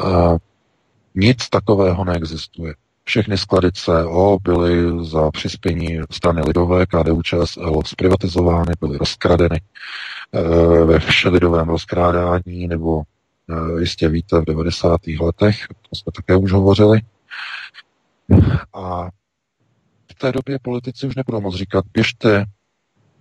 Uh, 0.04 0.38
nic 1.16 1.50
takového 1.50 2.06
neexistuje. 2.06 2.74
Všechny 3.04 3.38
sklady 3.38 3.72
CO 3.72 4.38
byly 4.42 5.06
za 5.06 5.32
přispění 5.32 6.00
strany 6.12 6.42
lidové 6.42 6.86
KDU 6.86 7.22
ČSL 7.22 7.82
zprivatizovány, 7.86 8.74
byly 8.80 8.98
rozkradeny 8.98 9.62
ve 10.86 11.00
všelidovém 11.00 11.70
rozkrádání, 11.70 12.68
nebo 12.68 13.04
jistě 13.80 14.10
víte, 14.10 14.42
v 14.42 14.46
90. 14.46 15.02
letech, 15.22 15.68
to 15.90 15.96
jsme 15.96 16.12
také 16.12 16.36
už 16.36 16.52
hovořili. 16.52 17.02
A 18.74 19.10
té 20.18 20.32
době 20.32 20.60
politici 20.62 21.08
už 21.08 21.16
nebudou 21.16 21.42
moc 21.42 21.56
říkat, 21.56 21.86
běžte 21.94 22.46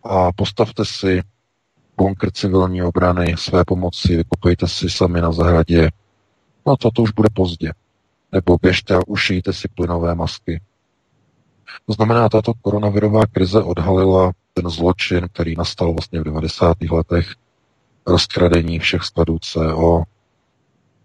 a 0.04 0.32
postavte 0.32 0.84
si 0.84 1.22
bunkr 1.96 2.30
civilní 2.30 2.82
obrany, 2.82 3.34
své 3.38 3.64
pomoci, 3.64 4.16
vykopejte 4.16 4.68
si 4.68 4.90
sami 4.90 5.20
na 5.20 5.32
zahradě. 5.32 5.90
No 6.66 6.76
to, 6.76 6.90
to 6.90 7.02
už 7.02 7.10
bude 7.10 7.28
pozdě. 7.34 7.72
Nebo 8.32 8.58
běžte 8.62 8.94
a 8.94 9.00
ušijte 9.06 9.52
si 9.52 9.68
plynové 9.68 10.14
masky. 10.14 10.60
To 11.86 11.92
znamená, 11.92 12.28
tato 12.28 12.52
koronavirová 12.62 13.26
krize 13.26 13.62
odhalila 13.62 14.32
ten 14.54 14.70
zločin, 14.70 15.28
který 15.32 15.54
nastal 15.56 15.92
vlastně 15.92 16.20
v 16.20 16.24
90. 16.24 16.76
letech, 16.90 17.34
rozkradení 18.06 18.78
všech 18.78 19.02
skladů 19.02 19.38
CO. 19.38 20.02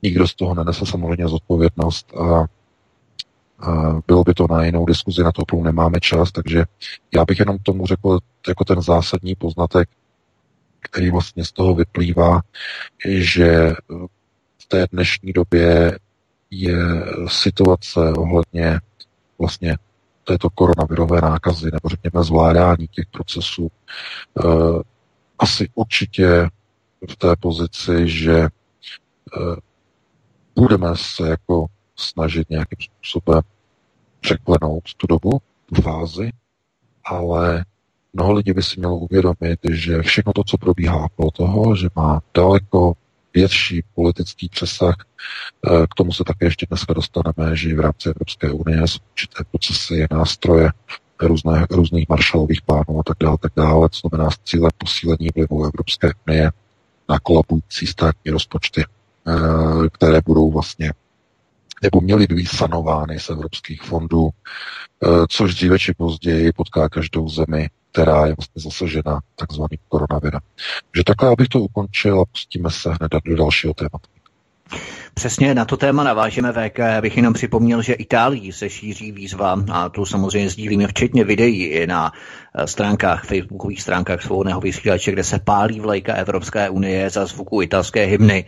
Nikdo 0.04 0.28
z 0.28 0.36
toho 0.36 0.56
nenese 0.56 0.86
samozřejmě 0.86 1.28
zodpovědnost 1.28 2.14
a 2.18 2.46
bylo 4.08 4.24
by 4.24 4.34
to 4.34 4.48
na 4.50 4.64
jinou 4.64 4.86
diskuzi, 4.86 5.24
na 5.24 5.32
to 5.32 5.42
opravdu 5.42 5.66
nemáme 5.66 6.00
čas, 6.00 6.32
takže 6.32 6.66
já 7.16 7.26
bych 7.26 7.40
jenom 7.40 7.58
tomu 7.58 7.88
řekl 7.88 8.20
jako 8.48 8.64
ten 8.66 8.82
zásadní 8.82 9.36
poznatek, 9.36 9.90
který 10.80 11.12
vlastně 11.12 11.46
z 11.46 11.52
toho 11.52 11.76
vyplývá, 11.76 12.42
že 13.06 13.74
v 14.62 14.66
té 14.68 14.88
dnešní 14.92 15.34
době 15.34 16.00
je 16.52 16.78
situace 17.28 18.00
ohledně 18.14 18.80
vlastně 19.40 19.78
této 20.24 20.50
koronavirové 20.50 21.22
nákazy, 21.22 21.70
nebo 21.74 21.90
řekněme 21.90 22.24
zvládání 22.24 22.88
těch 22.88 23.06
procesů, 23.12 23.72
eh, 24.40 24.44
asi 25.40 25.70
určitě 25.76 26.50
v 27.10 27.16
té 27.16 27.36
pozici, 27.40 28.10
že 28.10 28.40
eh, 28.40 29.56
budeme 30.56 30.88
se 30.96 31.30
jako 31.30 31.66
snažit 31.96 32.50
nějakým 32.50 32.78
způsobem 32.82 33.42
překlenout 34.22 34.84
tu 34.98 35.08
dobu, 35.08 35.42
tu 35.66 35.82
fázi, 35.82 36.32
ale 37.06 37.66
mnoho 38.14 38.34
lidí 38.34 38.54
by 38.54 38.64
si 38.64 38.80
mělo 38.80 38.98
uvědomit, 38.98 39.60
že 39.70 40.02
všechno 40.02 40.34
to, 40.34 40.44
co 40.44 40.58
probíhá 40.58 41.06
okolo 41.06 41.32
toho, 41.32 41.76
že 41.76 41.88
má 41.96 42.22
daleko 42.34 42.94
větší 43.34 43.84
politický 43.96 44.50
přesah, 44.50 44.96
eh, 45.68 45.88
k 45.90 45.94
tomu 45.96 46.14
se 46.14 46.24
také 46.24 46.46
ještě 46.46 46.66
dneska 46.70 46.94
dostaneme, 46.94 47.56
že 47.56 47.76
v 47.76 47.80
rámci 47.80 48.10
Evropské 48.10 48.52
unie 48.52 48.88
jsou 48.88 49.00
určité 49.12 49.44
procesy, 49.52 50.06
nástroje, 50.12 50.72
různé, 51.22 51.68
různých 51.72 52.10
maršalových 52.10 52.62
plánů 52.62 53.00
a 53.00 53.04
tak 53.04 53.18
dále, 53.20 53.38
tak 53.42 53.52
dále, 53.56 53.90
co 53.90 54.08
znamená 54.08 54.32
s 54.32 54.40
cílem 54.44 54.72
posílení 54.78 55.30
vlivu 55.36 55.66
Evropské 55.66 56.12
unie 56.28 56.52
na 57.10 57.20
kolabující 57.20 57.88
státní 57.88 58.32
rozpočty, 58.32 58.84
eh, 58.84 59.90
které 59.90 60.22
budou 60.26 60.52
vlastně 60.52 60.94
nebo 61.82 62.02
měly 62.02 62.28
být 62.28 62.50
sanovány 62.50 63.20
z 63.20 63.30
evropských 63.30 63.82
fondů, 63.82 64.30
eh, 64.30 65.08
což 65.30 65.56
dříve 65.56 65.80
či 65.80 65.94
později 65.94 66.52
potká 66.54 66.90
každou 66.90 67.30
zemi, 67.30 67.70
která 67.92 68.26
je 68.26 68.36
vlastně 68.38 68.62
zasažena 68.62 69.20
takzvaným 69.36 69.80
koronavirem. 69.88 70.42
Takže 70.92 71.04
takhle, 71.04 71.30
abych 71.30 71.48
to 71.48 71.60
ukončil 71.60 72.22
a 72.22 72.26
pustíme 72.26 72.72
se 72.72 72.90
hned 72.90 73.12
do 73.26 73.36
dalšího 73.36 73.74
tématu. 73.74 74.21
Přesně 75.14 75.56
na 75.56 75.66
to 75.66 75.78
téma 75.78 76.04
navážeme 76.04 76.52
VK. 76.52 76.80
Bych 77.02 77.18
jenom 77.18 77.34
připomněl, 77.34 77.82
že 77.82 77.94
Itálii 77.94 78.54
se 78.54 78.70
šíří 78.70 79.12
výzva 79.12 79.64
a 79.72 79.90
tu 79.90 80.06
samozřejmě 80.06 80.50
sdílíme 80.50 80.88
včetně 80.88 81.24
videí 81.24 81.64
i 81.64 81.88
na 81.88 82.12
eh, 82.56 82.68
stránkách, 82.68 83.26
facebookových 83.26 83.82
stránkách 83.82 84.22
svobodného 84.22 84.62
vysílače, 84.62 85.12
kde 85.12 85.24
se 85.24 85.40
pálí 85.40 85.80
vlajka 85.80 86.14
Evropské 86.14 86.70
unie 86.70 87.10
za 87.10 87.26
zvuku 87.26 87.62
italské 87.62 88.06
hymny. 88.06 88.46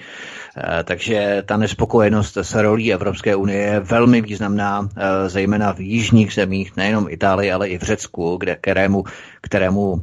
Eh, 0.57 0.83
takže 0.83 1.43
ta 1.45 1.57
nespokojenost 1.57 2.37
s 2.37 2.53
rolí 2.53 2.93
Evropské 2.93 3.35
unie 3.35 3.59
je 3.59 3.79
velmi 3.79 4.21
významná, 4.21 4.89
eh, 4.97 5.29
zejména 5.29 5.73
v 5.73 5.79
jižních 5.79 6.33
zemích, 6.33 6.75
nejenom 6.77 7.09
Itálii, 7.09 7.51
ale 7.51 7.67
i 7.67 7.77
v 7.77 7.83
Řecku, 7.83 8.37
kde, 8.37 8.55
kterému, 8.55 9.03
kterému 9.41 10.01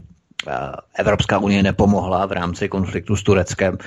Evropská 0.94 1.38
unie 1.38 1.62
nepomohla 1.62 2.26
v 2.26 2.32
rámci 2.32 2.68
konfliktu 2.68 3.16
s 3.16 3.22
Tureckem 3.22 3.78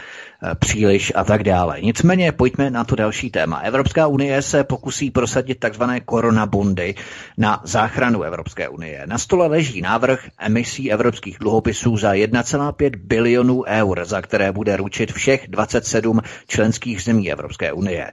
Eh, 0.45 0.56
příliš 0.56 1.12
a 1.16 1.24
tak 1.24 1.43
dále. 1.43 1.82
Nicméně 1.82 2.32
pojďme 2.32 2.70
na 2.70 2.84
to 2.84 2.95
další 2.95 3.30
téma. 3.32 3.58
Evropská 3.60 4.08
unie 4.08 4.41
se 4.41 4.64
pokusí 4.64 5.12
prosadit 5.12 5.60
takzvané 5.60 5.99
koronabondy 5.99 6.95
na 7.38 7.62
záchranu 7.64 8.24
Evropské 8.24 8.70
unie. 8.70 9.04
Na 9.06 9.18
stole 9.18 9.47
leží 9.47 9.82
návrh 9.82 10.20
emisí 10.39 10.91
evropských 10.91 11.38
dluhopisů 11.39 11.97
za 11.97 12.14
1,5 12.14 12.91
bilionů 13.04 13.64
eur, 13.68 14.06
za 14.06 14.22
které 14.22 14.51
bude 14.51 14.78
ručit 14.78 15.12
všech 15.12 15.47
27 15.47 16.22
členských 16.47 17.04
zemí 17.04 17.32
Evropské 17.32 17.74
unie. 17.74 18.12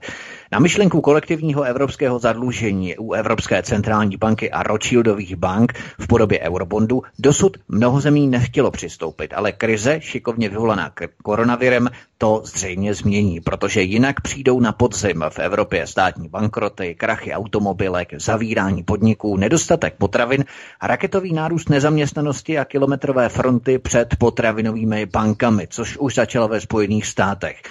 Na 0.53 0.59
myšlenku 0.59 1.01
kolektivního 1.01 1.63
evropského 1.63 2.19
zadlužení 2.19 2.97
u 2.97 3.13
Evropské 3.13 3.63
centrální 3.63 4.17
banky 4.17 4.51
a 4.51 4.63
Rothschildových 4.63 5.35
bank 5.35 5.73
v 5.99 6.07
podobě 6.07 6.39
eurobondu 6.39 7.03
dosud 7.19 7.57
mnoho 7.67 8.01
zemí 8.01 8.27
nechtělo 8.27 8.71
přistoupit, 8.71 9.33
ale 9.33 9.51
krize, 9.51 10.01
šikovně 10.01 10.49
vyvolaná 10.49 10.91
koronavirem, 11.23 11.89
to 12.21 12.41
zřejmě 12.45 12.93
změní, 12.93 13.39
protože 13.39 13.81
jinak 13.81 14.21
přijdou 14.21 14.59
na 14.59 14.71
podzim 14.71 15.23
v 15.29 15.39
Evropě 15.39 15.87
státní 15.87 16.29
bankroty, 16.29 16.95
krachy 16.95 17.33
automobilek, 17.33 18.13
zavírání 18.17 18.83
podniků, 18.83 19.37
nedostatek 19.37 19.93
potravin, 19.97 20.45
raketový 20.81 21.33
nárůst 21.33 21.69
nezaměstnanosti 21.69 22.59
a 22.59 22.65
kilometrové 22.65 23.29
fronty 23.29 23.79
před 23.79 24.15
potravinovými 24.19 25.05
bankami, 25.05 25.67
což 25.67 25.97
už 25.97 26.15
začalo 26.15 26.47
ve 26.47 26.61
Spojených 26.61 27.05
státech. 27.05 27.61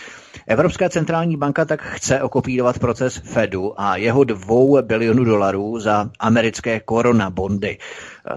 Evropská 0.47 0.89
centrální 0.89 1.37
banka 1.37 1.65
tak 1.65 1.83
chce 1.83 2.23
okopírovat 2.23 2.79
proces 2.79 3.17
Fedu 3.25 3.81
a 3.81 3.97
jeho 3.97 4.25
dvou 4.25 4.83
bilionů 4.83 5.25
dolarů 5.25 5.79
za 5.79 6.11
americké 6.19 6.81
koronabondy. 6.81 7.79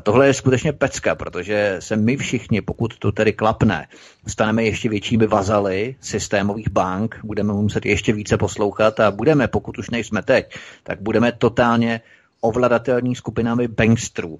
Tohle 0.03 0.27
je 0.27 0.33
skutečně 0.33 0.73
pecka, 0.73 1.15
protože 1.15 1.75
se 1.79 1.95
my 1.95 2.17
všichni, 2.17 2.61
pokud 2.61 2.97
to 2.99 3.11
tedy 3.11 3.33
klapne, 3.33 3.87
staneme 4.27 4.63
ještě 4.63 4.89
většími 4.89 5.27
vazaly 5.27 5.95
systémových 6.01 6.69
bank, 6.69 7.19
budeme 7.23 7.53
muset 7.53 7.85
ještě 7.85 8.13
více 8.13 8.37
poslouchat 8.37 8.99
a 8.99 9.11
budeme, 9.11 9.47
pokud 9.47 9.77
už 9.77 9.89
nejsme 9.89 10.21
teď, 10.21 10.55
tak 10.83 11.01
budeme 11.01 11.31
totálně 11.31 12.01
ovladatelní 12.41 13.15
skupinami 13.15 13.67
bankstrů, 13.67 14.37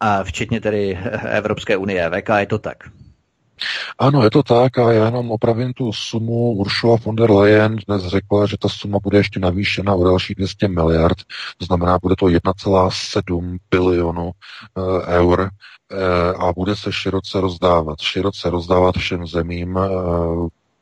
a 0.00 0.24
včetně 0.24 0.60
tedy 0.60 0.98
Evropské 1.28 1.76
unie. 1.76 2.10
VK 2.10 2.28
je 2.38 2.46
to 2.46 2.58
tak. 2.58 2.84
Ano, 3.98 4.24
je 4.24 4.30
to 4.30 4.42
tak 4.42 4.78
a 4.78 4.92
já 4.92 5.04
jenom 5.04 5.30
opravím 5.30 5.72
tu 5.72 5.92
sumu. 5.92 6.52
Ursula 6.52 6.96
von 7.04 7.16
der 7.16 7.30
Leyen 7.30 7.76
dnes 7.88 8.02
řekla, 8.06 8.46
že 8.46 8.56
ta 8.58 8.68
suma 8.68 8.98
bude 9.02 9.18
ještě 9.18 9.40
navýšena 9.40 9.94
o 9.94 10.04
další 10.04 10.34
200 10.34 10.68
miliard, 10.68 11.18
to 11.58 11.64
znamená, 11.64 11.98
bude 12.02 12.16
to 12.16 12.26
1,7 12.26 13.56
bilionu 13.70 14.30
e, 14.30 15.16
eur 15.16 15.40
e, 15.40 15.48
a 16.34 16.52
bude 16.52 16.76
se 16.76 16.92
široce 16.92 17.40
rozdávat. 17.40 18.00
Široce 18.00 18.50
rozdávat 18.50 18.94
všem 18.94 19.26
zemím, 19.26 19.78
e, 19.78 19.88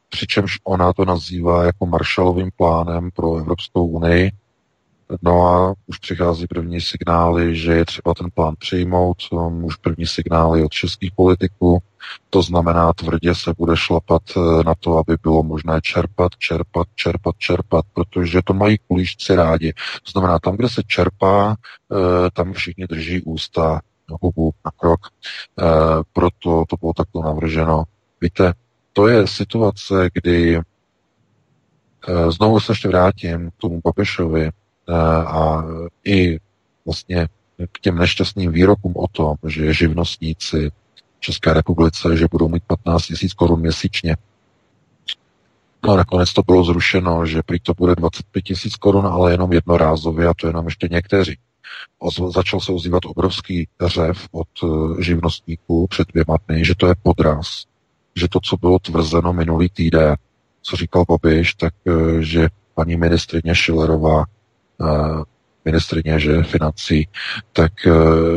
přičemž 0.08 0.58
ona 0.64 0.92
to 0.92 1.04
nazývá 1.04 1.64
jako 1.64 1.86
Marshallovým 1.86 2.50
plánem 2.56 3.10
pro 3.10 3.36
Evropskou 3.36 3.86
unii. 3.86 4.30
No 5.22 5.46
a 5.46 5.74
už 5.86 5.98
přichází 5.98 6.46
první 6.46 6.80
signály, 6.80 7.56
že 7.56 7.72
je 7.72 7.84
třeba 7.84 8.14
ten 8.14 8.30
plán 8.34 8.54
přijmout, 8.58 9.16
už 9.62 9.76
první 9.76 10.06
signály 10.06 10.64
od 10.64 10.72
českých 10.72 11.12
politiků, 11.16 11.82
to 12.30 12.42
znamená, 12.42 12.92
tvrdě 12.92 13.34
se 13.34 13.54
bude 13.58 13.76
šlapat 13.76 14.22
eh, 14.36 14.64
na 14.64 14.74
to, 14.80 14.98
aby 14.98 15.16
bylo 15.22 15.42
možné 15.42 15.80
čerpat, 15.82 16.32
čerpat, 16.38 16.86
čerpat, 16.94 17.34
čerpat, 17.38 17.84
protože 17.92 18.40
to 18.44 18.54
mají 18.54 18.78
kulíšci 18.88 19.34
rádi. 19.34 19.72
To 20.02 20.10
znamená, 20.10 20.38
tam, 20.38 20.56
kde 20.56 20.68
se 20.68 20.82
čerpá, 20.86 21.56
eh, 21.56 22.30
tam 22.32 22.52
všichni 22.52 22.86
drží 22.86 23.22
ústa, 23.22 23.80
hubu 24.22 24.52
na 24.64 24.70
krok. 24.70 25.00
Eh, 25.06 25.64
proto 26.12 26.64
to 26.68 26.76
bylo 26.80 26.92
takto 26.92 27.22
navrženo. 27.22 27.84
Víte, 28.20 28.52
to 28.92 29.08
je 29.08 29.26
situace, 29.26 30.10
kdy 30.12 30.60
znovu 32.28 32.60
se 32.60 32.72
ještě 32.72 32.88
vrátím 32.88 33.50
k 33.50 33.54
tomu 33.56 33.80
Papišovi, 33.80 34.50
a 35.26 35.64
i 36.04 36.38
vlastně 36.84 37.28
k 37.72 37.80
těm 37.80 37.98
nešťastným 37.98 38.52
výrokům 38.52 38.92
o 38.96 39.08
tom, 39.08 39.36
že 39.46 39.74
živnostníci 39.74 40.70
České 41.20 41.52
republice, 41.54 42.16
že 42.16 42.26
budou 42.30 42.48
mít 42.48 42.62
15 42.66 43.02
tisíc 43.02 43.32
korun 43.34 43.60
měsíčně. 43.60 44.16
No 45.86 45.92
a 45.92 45.96
nakonec 45.96 46.32
to 46.32 46.42
bylo 46.46 46.64
zrušeno, 46.64 47.26
že 47.26 47.42
prý 47.42 47.60
to 47.60 47.74
bude 47.74 47.94
25 47.94 48.42
tisíc 48.42 48.76
korun, 48.76 49.06
ale 49.06 49.32
jenom 49.32 49.52
jednorázově 49.52 50.28
a 50.28 50.34
to 50.34 50.46
jenom 50.46 50.64
ještě 50.64 50.88
někteří. 50.90 51.38
Začal 52.34 52.60
se 52.60 52.72
ozývat 52.72 53.04
obrovský 53.04 53.68
řev 53.86 54.28
od 54.32 54.48
e, 54.64 55.02
živnostníků 55.02 55.86
před 55.86 56.08
dvěma 56.08 56.36
dny, 56.48 56.64
že 56.64 56.74
to 56.74 56.86
je 56.86 56.94
podraz, 57.02 57.64
že 58.16 58.28
to, 58.28 58.40
co 58.40 58.56
bylo 58.56 58.78
tvrzeno 58.78 59.32
minulý 59.32 59.68
týden, 59.68 60.16
co 60.62 60.76
říkal 60.76 61.04
Babiš, 61.08 61.54
tak 61.54 61.74
e, 61.86 62.22
že 62.22 62.48
paní 62.74 62.96
ministrině 62.96 63.54
Šilerová 63.54 64.24
ministrině, 65.64 66.20
že 66.20 66.42
financí, 66.42 67.08
tak 67.52 67.72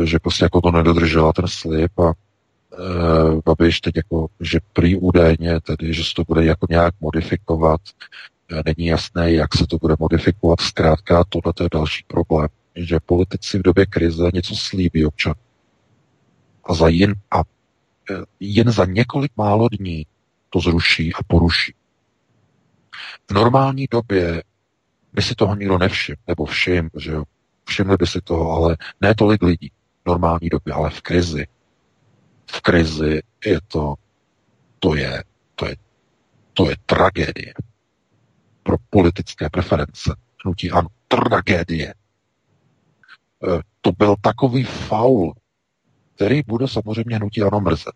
že 0.04 0.18
prostě 0.18 0.44
jako 0.44 0.60
to 0.60 0.70
nedodržela 0.70 1.32
ten 1.32 1.44
slib 1.48 2.00
a 2.00 2.12
Babiš 3.44 3.80
teď 3.80 3.96
jako, 3.96 4.26
že 4.40 4.58
prý 4.72 4.96
údajně 4.96 5.60
tedy, 5.60 5.94
že 5.94 6.04
se 6.04 6.10
to 6.16 6.24
bude 6.28 6.44
jako 6.44 6.66
nějak 6.70 6.94
modifikovat, 7.00 7.80
není 8.66 8.86
jasné, 8.86 9.32
jak 9.32 9.54
se 9.54 9.66
to 9.66 9.78
bude 9.78 9.94
modifikovat. 9.98 10.60
Zkrátka, 10.60 11.24
tohle 11.28 11.52
je 11.60 11.68
další 11.72 12.04
problém, 12.06 12.48
že 12.74 13.00
politici 13.06 13.58
v 13.58 13.62
době 13.62 13.86
krize 13.86 14.30
něco 14.34 14.54
slíbí 14.56 15.06
občan. 15.06 15.34
A 16.64 16.74
za 16.74 16.88
jen, 16.88 17.14
a 17.30 17.42
jen 18.40 18.70
za 18.70 18.84
několik 18.84 19.32
málo 19.36 19.68
dní 19.68 20.06
to 20.50 20.60
zruší 20.60 21.14
a 21.14 21.18
poruší. 21.26 21.74
V 23.30 23.34
normální 23.34 23.86
době 23.90 24.42
by 25.16 25.22
si 25.22 25.34
toho 25.34 25.54
nikdo 25.54 25.78
nevšiml, 25.78 26.16
nebo 26.28 26.44
všim, 26.44 26.90
že 26.96 27.10
jo, 27.12 27.24
všimli 27.64 27.96
by 27.96 28.06
si 28.06 28.20
toho, 28.20 28.52
ale 28.52 28.76
ne 29.00 29.14
tolik 29.14 29.42
lidí 29.42 29.72
v 30.04 30.08
normální 30.08 30.48
době, 30.48 30.74
ale 30.74 30.90
v 30.90 31.00
krizi. 31.00 31.46
V 32.50 32.60
krizi 32.60 33.22
je 33.46 33.58
to, 33.68 33.94
to 34.78 34.94
je, 34.94 35.24
to 35.54 35.66
je, 35.66 35.76
to 36.52 36.70
je 36.70 36.76
tragédie 36.86 37.54
pro 38.62 38.76
politické 38.90 39.50
preference. 39.50 40.16
Hnutí 40.44 40.70
ano, 40.70 40.88
tragédie. 41.08 41.88
E, 41.88 41.94
to 43.80 43.92
byl 43.92 44.14
takový 44.20 44.64
faul, 44.64 45.34
který 46.14 46.42
bude 46.46 46.68
samozřejmě 46.68 47.16
hnutí 47.16 47.42
ano 47.42 47.60
mrzet. 47.60 47.94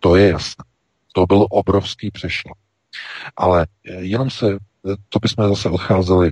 To 0.00 0.16
je 0.16 0.28
jasné. 0.28 0.64
To 1.12 1.26
byl 1.26 1.46
obrovský 1.50 2.10
přešlo. 2.10 2.52
Ale 3.36 3.66
eh, 3.84 3.94
jenom 3.94 4.30
se, 4.30 4.58
to 5.08 5.18
bychom 5.18 5.48
zase 5.48 5.68
odcházeli 5.68 6.30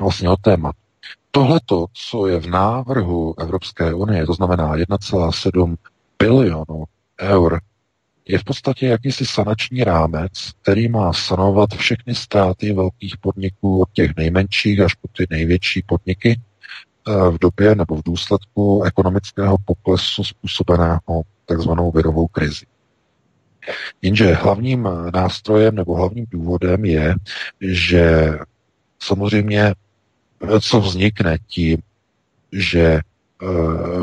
vlastně 0.00 0.30
od 0.30 0.40
témat. 0.40 0.76
Tohle, 1.30 1.60
co 2.10 2.26
je 2.26 2.40
v 2.40 2.46
návrhu 2.46 3.34
Evropské 3.40 3.94
unie, 3.94 4.26
to 4.26 4.34
znamená 4.34 4.76
1,7 4.76 5.76
bilionů 6.18 6.84
eur, 7.20 7.60
je 8.28 8.38
v 8.38 8.44
podstatě 8.44 8.86
jakýsi 8.86 9.26
sanační 9.26 9.84
rámec, 9.84 10.32
který 10.62 10.88
má 10.88 11.12
sanovat 11.12 11.70
všechny 11.74 12.14
ztráty 12.14 12.72
velkých 12.72 13.16
podniků 13.16 13.80
od 13.80 13.88
těch 13.92 14.16
nejmenších 14.16 14.80
až 14.80 14.94
po 14.94 15.08
ty 15.08 15.26
největší 15.30 15.82
podniky 15.82 16.40
eh, 17.08 17.30
v 17.30 17.38
době 17.38 17.74
nebo 17.74 17.96
v 17.96 18.02
důsledku 18.04 18.82
ekonomického 18.82 19.56
poklesu 19.64 20.24
způsobeného 20.24 21.22
takzvanou 21.46 21.90
virovou 21.90 22.26
krizi. 22.26 22.66
Jenže 24.02 24.34
hlavním 24.34 24.88
nástrojem 25.14 25.74
nebo 25.74 25.94
hlavním 25.96 26.26
důvodem 26.30 26.84
je, 26.84 27.14
že 27.60 28.32
samozřejmě 28.98 29.74
co 30.60 30.80
vznikne 30.80 31.38
tím, 31.46 31.78
že 32.52 32.84
e, 32.84 33.00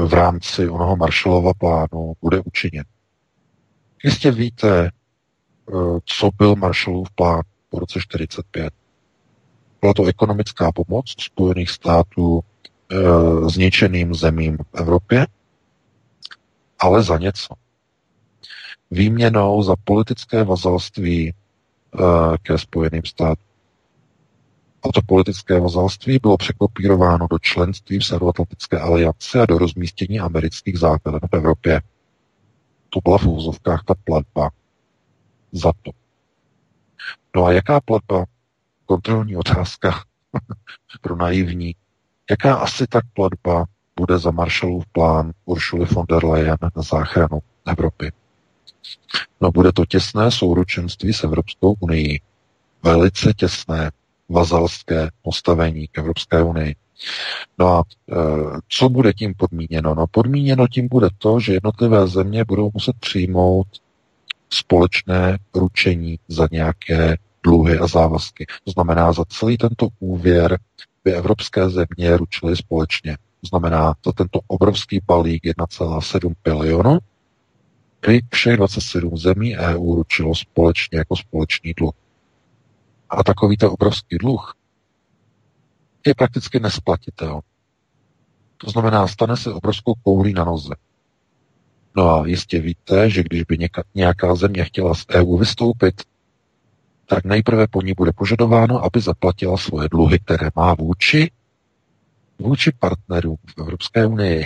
v 0.05 0.13
rámci 0.13 0.69
onoho 0.69 0.95
Marshallova 0.95 1.53
plánu 1.53 2.13
bude 2.21 2.41
učiněn. 2.45 2.83
Jistě 4.03 4.31
víte, 4.31 4.85
e, 4.85 4.91
co 6.05 6.29
byl 6.37 6.55
Marshallův 6.55 7.11
plán 7.11 7.41
po 7.69 7.79
roce 7.79 7.99
1945. 7.99 8.73
Byla 9.81 9.93
to 9.93 10.05
ekonomická 10.05 10.71
pomoc 10.71 11.15
Spojených 11.19 11.69
států 11.69 12.43
zničeným 13.47 14.15
zemím 14.15 14.57
v 14.57 14.79
Evropě, 14.79 15.27
ale 16.79 17.03
za 17.03 17.17
něco 17.17 17.53
výměnou 18.91 19.63
za 19.63 19.75
politické 19.83 20.43
vazalství 20.43 21.33
uh, 21.93 22.01
ke 22.41 22.57
Spojeným 22.57 23.05
státům. 23.05 23.51
A 24.83 24.87
to 24.93 25.01
politické 25.05 25.59
vazalství 25.59 26.19
bylo 26.21 26.37
překopírováno 26.37 27.27
do 27.29 27.39
členství 27.39 27.99
v 27.99 28.05
Severoatlantické 28.05 28.79
aliance 28.79 29.41
a 29.41 29.45
do 29.45 29.57
rozmístění 29.57 30.19
amerických 30.19 30.79
základen 30.79 31.19
v 31.31 31.35
Evropě. 31.35 31.81
To 32.89 32.99
byla 33.03 33.17
v 33.17 33.25
úzovkách 33.25 33.83
ta 33.83 33.93
platba 34.03 34.49
za 35.51 35.71
to. 35.81 35.91
No 37.35 37.45
a 37.45 37.51
jaká 37.51 37.81
platba? 37.81 38.25
Kontrolní 38.85 39.37
otázka 39.37 40.03
pro 41.01 41.15
naivní. 41.15 41.75
Jaká 42.29 42.55
asi 42.55 42.87
tak 42.87 43.05
platba 43.13 43.65
bude 43.95 44.17
za 44.17 44.31
Marshallův 44.31 44.85
plán 44.91 45.31
Uršuly 45.45 45.85
von 45.85 46.05
der 46.09 46.25
Leyen 46.25 46.57
na 46.75 46.81
záchranu 46.81 47.39
Evropy? 47.67 48.11
No 49.41 49.51
bude 49.51 49.71
to 49.71 49.85
těsné 49.85 50.31
souručenství 50.31 51.13
s 51.13 51.23
Evropskou 51.23 51.75
unii. 51.79 52.21
Velice 52.83 53.33
těsné 53.33 53.91
vazalské 54.29 55.09
postavení 55.21 55.87
k 55.87 55.97
Evropské 55.97 56.43
unii. 56.43 56.75
No 57.59 57.67
a 57.67 57.83
e, 58.11 58.15
co 58.69 58.89
bude 58.89 59.13
tím 59.13 59.33
podmíněno? 59.37 59.95
No 59.95 60.07
podmíněno 60.07 60.67
tím 60.67 60.87
bude 60.87 61.07
to, 61.17 61.39
že 61.39 61.53
jednotlivé 61.53 62.07
země 62.07 62.43
budou 62.45 62.71
muset 62.73 62.95
přijmout 62.99 63.67
společné 64.49 65.37
ručení 65.55 66.19
za 66.27 66.47
nějaké 66.51 67.17
dluhy 67.43 67.79
a 67.79 67.87
závazky. 67.87 68.45
To 68.63 68.71
znamená, 68.71 69.13
za 69.13 69.25
celý 69.25 69.57
tento 69.57 69.87
úvěr 69.99 70.59
by 71.03 71.13
evropské 71.13 71.69
země 71.69 72.17
ručily 72.17 72.57
společně. 72.57 73.17
To 73.41 73.47
znamená, 73.47 73.95
za 74.05 74.11
tento 74.11 74.39
obrovský 74.47 75.01
balík 75.07 75.43
1,7 75.43 76.33
bilionu 76.43 76.99
by 78.07 78.21
všech 78.33 78.57
27 78.57 79.17
zemí 79.17 79.57
EU 79.57 79.95
ručilo 79.95 80.35
společně 80.35 80.97
jako 80.97 81.15
společný 81.15 81.73
dluh. 81.73 81.93
A 83.09 83.23
takový 83.23 83.57
ten 83.57 83.69
obrovský 83.69 84.17
dluh 84.17 84.55
je 86.07 86.15
prakticky 86.15 86.59
nesplatitel. 86.59 87.41
To 88.57 88.69
znamená, 88.71 89.07
stane 89.07 89.37
se 89.37 89.53
obrovskou 89.53 89.93
koulí 90.03 90.33
na 90.33 90.43
noze. 90.43 90.73
No 91.95 92.09
a 92.09 92.27
jistě 92.27 92.59
víte, 92.59 93.09
že 93.09 93.23
když 93.23 93.43
by 93.43 93.57
nějaká 93.95 94.35
země 94.35 94.63
chtěla 94.63 94.95
z 94.95 95.05
EU 95.09 95.37
vystoupit, 95.37 96.01
tak 97.05 97.25
nejprve 97.25 97.67
po 97.67 97.81
ní 97.81 97.93
bude 97.93 98.11
požadováno, 98.11 98.83
aby 98.83 99.01
zaplatila 99.01 99.57
svoje 99.57 99.89
dluhy, 99.89 100.19
které 100.19 100.49
má 100.55 100.73
vůči 100.73 101.31
vůči 102.41 102.71
partnerům 102.79 103.37
v 103.45 103.61
Evropské 103.61 104.05
unii. 104.05 104.45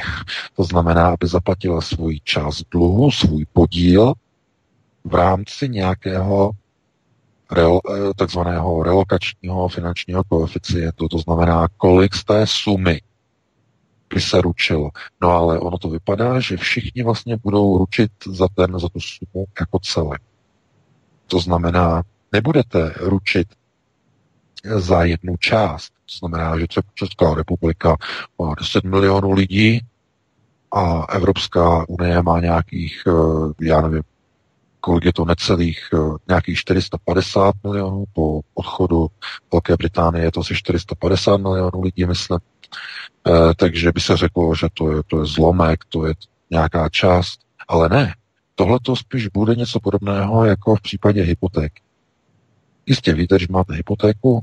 To 0.55 0.63
znamená, 0.63 1.07
aby 1.07 1.27
zaplatila 1.27 1.81
svůj 1.81 2.19
část 2.23 2.63
dluhu, 2.71 3.11
svůj 3.11 3.45
podíl 3.53 4.13
v 5.03 5.15
rámci 5.15 5.69
nějakého 5.69 6.51
eh, 7.57 8.13
takzvaného 8.15 8.83
relokačního 8.83 9.67
finančního 9.67 10.23
koeficientu, 10.23 11.07
to 11.07 11.17
znamená, 11.17 11.67
kolik 11.77 12.15
z 12.15 12.23
té 12.23 12.47
sumy 12.47 13.01
by 14.13 14.21
se 14.21 14.41
ručilo. 14.41 14.89
No 15.21 15.29
ale 15.29 15.59
ono 15.59 15.77
to 15.77 15.89
vypadá, 15.89 16.39
že 16.39 16.57
všichni 16.57 17.03
vlastně 17.03 17.37
budou 17.43 17.77
ručit 17.77 18.11
za, 18.27 18.47
ten, 18.55 18.79
za 18.79 18.89
tu 18.89 18.99
sumu 18.99 19.45
jako 19.59 19.79
celé. 19.79 20.17
To 21.27 21.39
znamená, 21.39 22.03
nebudete 22.31 22.93
ručit 22.97 23.47
za 24.75 25.03
jednu 25.03 25.37
část. 25.37 25.94
To 26.05 26.17
znamená, 26.19 26.59
že 26.59 26.65
Česká 26.93 27.33
republika 27.33 27.95
má 28.39 28.53
10 28.59 28.83
milionů 28.83 29.31
lidí 29.31 29.81
a 30.71 31.05
Evropská 31.09 31.89
unie 31.89 32.21
má 32.21 32.39
nějakých, 32.39 33.03
eh, 33.07 33.65
já 33.65 33.81
nevím, 33.81 34.03
kolik 34.79 35.05
je 35.05 35.13
to 35.13 35.25
necelých, 35.25 35.89
eh, 35.93 35.97
nějakých 36.27 36.57
450 36.57 37.55
milionů 37.63 38.03
po 38.13 38.41
odchodu 38.53 39.07
Velké 39.51 39.77
Británie, 39.77 40.25
je 40.25 40.31
to 40.31 40.39
asi 40.39 40.55
450 40.55 41.37
milionů 41.37 41.81
lidí, 41.81 42.05
myslím. 42.05 42.39
E, 43.27 43.55
takže 43.55 43.91
by 43.91 44.01
se 44.01 44.17
řeklo, 44.17 44.55
že 44.55 44.67
to 44.73 44.91
je, 44.91 45.03
to 45.07 45.19
je 45.19 45.25
zlomek, 45.25 45.79
to 45.89 46.05
je 46.05 46.13
nějaká 46.51 46.89
část, 46.89 47.39
ale 47.67 47.89
ne. 47.89 48.13
Tohle 48.55 48.79
to 48.81 48.95
spíš 48.95 49.27
bude 49.27 49.55
něco 49.55 49.79
podobného 49.79 50.45
jako 50.45 50.75
v 50.75 50.81
případě 50.81 51.21
hypotéky. 51.23 51.81
Jistě 52.85 53.13
víte, 53.13 53.39
že 53.39 53.47
máte 53.49 53.73
hypotéku, 53.73 54.39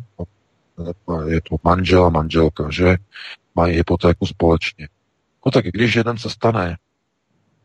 je 1.26 1.40
to 1.40 1.56
manžel 1.64 2.04
a 2.04 2.10
manželka, 2.10 2.70
že 2.70 2.96
mají 3.54 3.76
hypotéku 3.76 4.26
společně. 4.26 4.88
No 5.46 5.52
tak 5.52 5.64
když 5.64 5.94
jeden 5.94 6.18
se 6.18 6.30
stane 6.30 6.76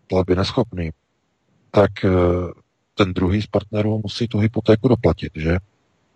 platby 0.07 0.35
neschopný, 0.35 0.91
tak 1.71 2.05
eh, 2.05 2.09
ten 2.93 3.13
druhý 3.13 3.41
z 3.41 3.47
partnerů 3.47 4.01
musí 4.03 4.27
tu 4.27 4.37
hypotéku 4.37 4.87
doplatit, 4.87 5.31
že? 5.35 5.57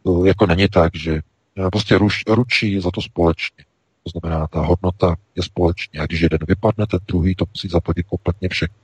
To 0.03 0.25
jako 0.25 0.45
není 0.45 0.67
tak, 0.67 0.95
že 0.95 1.21
eh, 1.57 1.69
prostě 1.71 1.97
ruč, 1.97 2.23
ručí 2.27 2.81
za 2.81 2.91
to 2.91 3.01
společně. 3.01 3.65
To 4.03 4.19
znamená, 4.19 4.47
ta 4.47 4.61
hodnota 4.61 5.15
je 5.35 5.43
společně. 5.43 5.99
A 5.99 6.05
když 6.05 6.21
jeden 6.21 6.39
vypadne, 6.47 6.87
ten 6.87 6.99
druhý 7.07 7.35
to 7.35 7.45
musí 7.53 7.69
zaplatit 7.69 8.03
kompletně 8.03 8.49
všechno. 8.49 8.77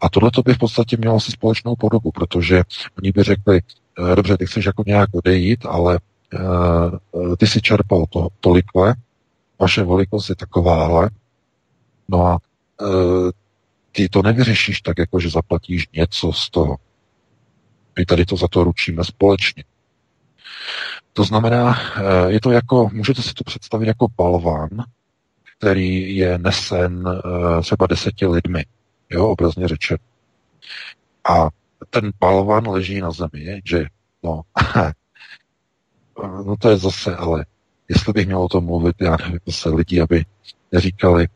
A 0.00 0.08
tohle 0.08 0.30
to 0.30 0.42
by 0.42 0.54
v 0.54 0.58
podstatě 0.58 0.96
mělo 0.96 1.16
asi 1.16 1.32
společnou 1.32 1.76
podobu, 1.76 2.12
protože 2.12 2.62
oni 2.98 3.12
by 3.12 3.22
řekli, 3.22 3.60
Eh, 3.98 4.16
dobře, 4.16 4.36
ty 4.36 4.46
chceš 4.46 4.64
jako 4.64 4.82
nějak 4.86 5.10
odejít, 5.12 5.66
ale 5.66 5.98
ty 7.38 7.46
si 7.46 7.60
čerpal 7.60 8.04
to, 8.10 8.28
tolikle, 8.40 8.94
vaše 9.60 9.84
velikost 9.84 10.28
je 10.28 10.36
takováhle, 10.36 11.10
no 12.08 12.26
a 12.26 12.38
uh, 12.82 13.30
ty 13.92 14.08
to 14.08 14.22
nevyřešíš 14.22 14.80
tak, 14.80 14.98
jako 14.98 15.20
že 15.20 15.30
zaplatíš 15.30 15.88
něco 15.92 16.32
z 16.32 16.50
toho. 16.50 16.76
My 17.98 18.04
tady 18.04 18.24
to 18.24 18.36
za 18.36 18.48
to 18.48 18.64
ručíme 18.64 19.04
společně. 19.04 19.64
To 21.12 21.24
znamená, 21.24 21.78
je 22.28 22.40
to 22.40 22.50
jako, 22.50 22.90
můžete 22.92 23.22
si 23.22 23.34
to 23.34 23.44
představit 23.44 23.86
jako 23.86 24.06
balván, 24.16 24.68
který 25.58 26.16
je 26.16 26.38
nesen 26.38 27.04
třeba 27.62 27.86
deseti 27.86 28.26
lidmi, 28.26 28.64
jo, 29.10 29.28
obrazně 29.28 29.68
řečeno. 29.68 29.98
A 31.28 31.48
ten 31.90 32.10
balvan 32.20 32.68
leží 32.68 33.00
na 33.00 33.10
zemi, 33.10 33.60
že 33.64 33.86
no, 34.22 34.42
no 36.22 36.56
to 36.56 36.70
je 36.70 36.76
zase, 36.76 37.16
ale 37.16 37.46
jestli 37.88 38.12
bych 38.12 38.26
měl 38.26 38.42
o 38.42 38.48
tom 38.48 38.64
mluvit, 38.64 38.96
já 39.00 39.16
nevím, 39.16 39.40
zase 39.46 39.68
lidi, 39.68 40.00
aby 40.00 40.24
neříkali, 40.72 41.28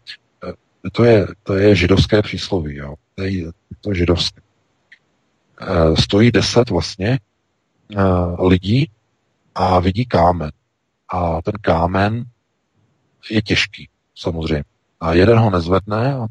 eh, 0.48 0.90
to 0.92 1.04
je, 1.04 1.26
to 1.42 1.54
je 1.54 1.74
židovské 1.74 2.22
přísloví, 2.22 2.76
jo, 2.76 2.94
to 3.14 3.22
je, 3.22 3.52
to 3.80 3.94
židovské. 3.94 4.40
Eh, 5.60 5.96
stojí 6.02 6.30
deset 6.30 6.70
vlastně 6.70 7.18
lidí 8.38 8.90
a 9.54 9.80
vidí 9.80 10.06
kámen. 10.06 10.52
A 11.08 11.42
ten 11.42 11.54
kámen 11.60 12.24
je 13.30 13.42
těžký, 13.42 13.88
samozřejmě. 14.14 14.64
A 15.00 15.14
jeden 15.14 15.38
ho 15.38 15.50
nezvedne 15.50 16.14
a 16.14 16.26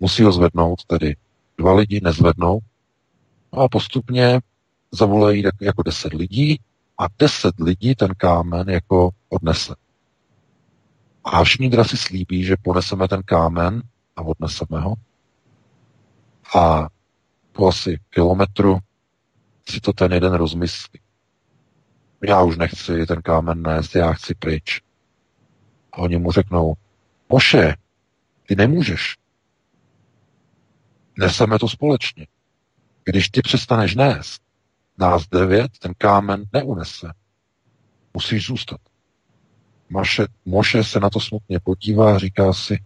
musí 0.00 0.22
ho 0.22 0.32
zvednout, 0.32 0.84
tedy 0.84 1.16
dva 1.58 1.74
lidi 1.74 2.00
nezvednou 2.02 2.60
no 3.52 3.60
a 3.60 3.68
postupně 3.68 4.40
zavolají 4.92 5.42
jako 5.60 5.82
deset 5.82 6.14
lidí 6.14 6.60
a 6.98 7.04
deset 7.18 7.60
lidí 7.60 7.94
ten 7.94 8.14
kámen 8.16 8.70
jako 8.70 9.10
odnese. 9.28 9.74
A 11.24 11.44
všichni 11.44 11.70
teda 11.70 11.84
si 11.84 11.96
slíbí, 11.96 12.44
že 12.44 12.56
poneseme 12.62 13.08
ten 13.08 13.22
kámen 13.22 13.82
a 14.16 14.22
odneseme 14.22 14.80
ho. 14.80 14.94
A 16.56 16.88
po 17.52 17.68
asi 17.68 18.00
kilometru 18.10 18.78
si 19.68 19.80
to 19.80 19.92
ten 19.92 20.12
jeden 20.12 20.34
rozmyslí. 20.34 21.00
Já 22.22 22.42
už 22.42 22.56
nechci 22.56 23.06
ten 23.06 23.22
kámen 23.22 23.62
nést, 23.62 23.94
já 23.94 24.12
chci 24.12 24.34
pryč. 24.34 24.82
A 25.92 25.98
oni 25.98 26.18
mu 26.18 26.32
řeknou, 26.32 26.74
Moše, 27.28 27.74
ty 28.46 28.56
nemůžeš. 28.56 29.16
Neseme 31.18 31.58
to 31.58 31.68
společně. 31.68 32.26
Když 33.04 33.28
ty 33.28 33.42
přestaneš 33.42 33.94
nést, 33.94 34.42
nás 34.98 35.28
devět 35.28 35.70
ten 35.78 35.92
kámen 35.98 36.44
neunese. 36.52 37.06
Musíš 38.14 38.46
zůstat. 38.46 38.80
Maše, 39.90 40.26
Moše 40.44 40.84
se 40.84 41.00
na 41.00 41.10
to 41.10 41.20
smutně 41.20 41.60
podívá 41.60 42.14
a 42.14 42.18
říká 42.18 42.52
si, 42.52 42.74
e, 42.74 42.80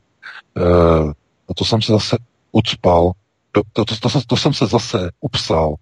no 1.48 1.54
to 1.56 1.64
jsem 1.64 1.82
se 1.82 1.92
zase 1.92 2.16
ucpal, 2.52 3.12
to, 3.52 3.62
to, 3.72 3.84
to, 3.84 3.96
to, 3.96 4.20
to 4.26 4.36
jsem 4.36 4.54
se 4.54 4.66
zase 4.66 5.10
upsal 5.20 5.74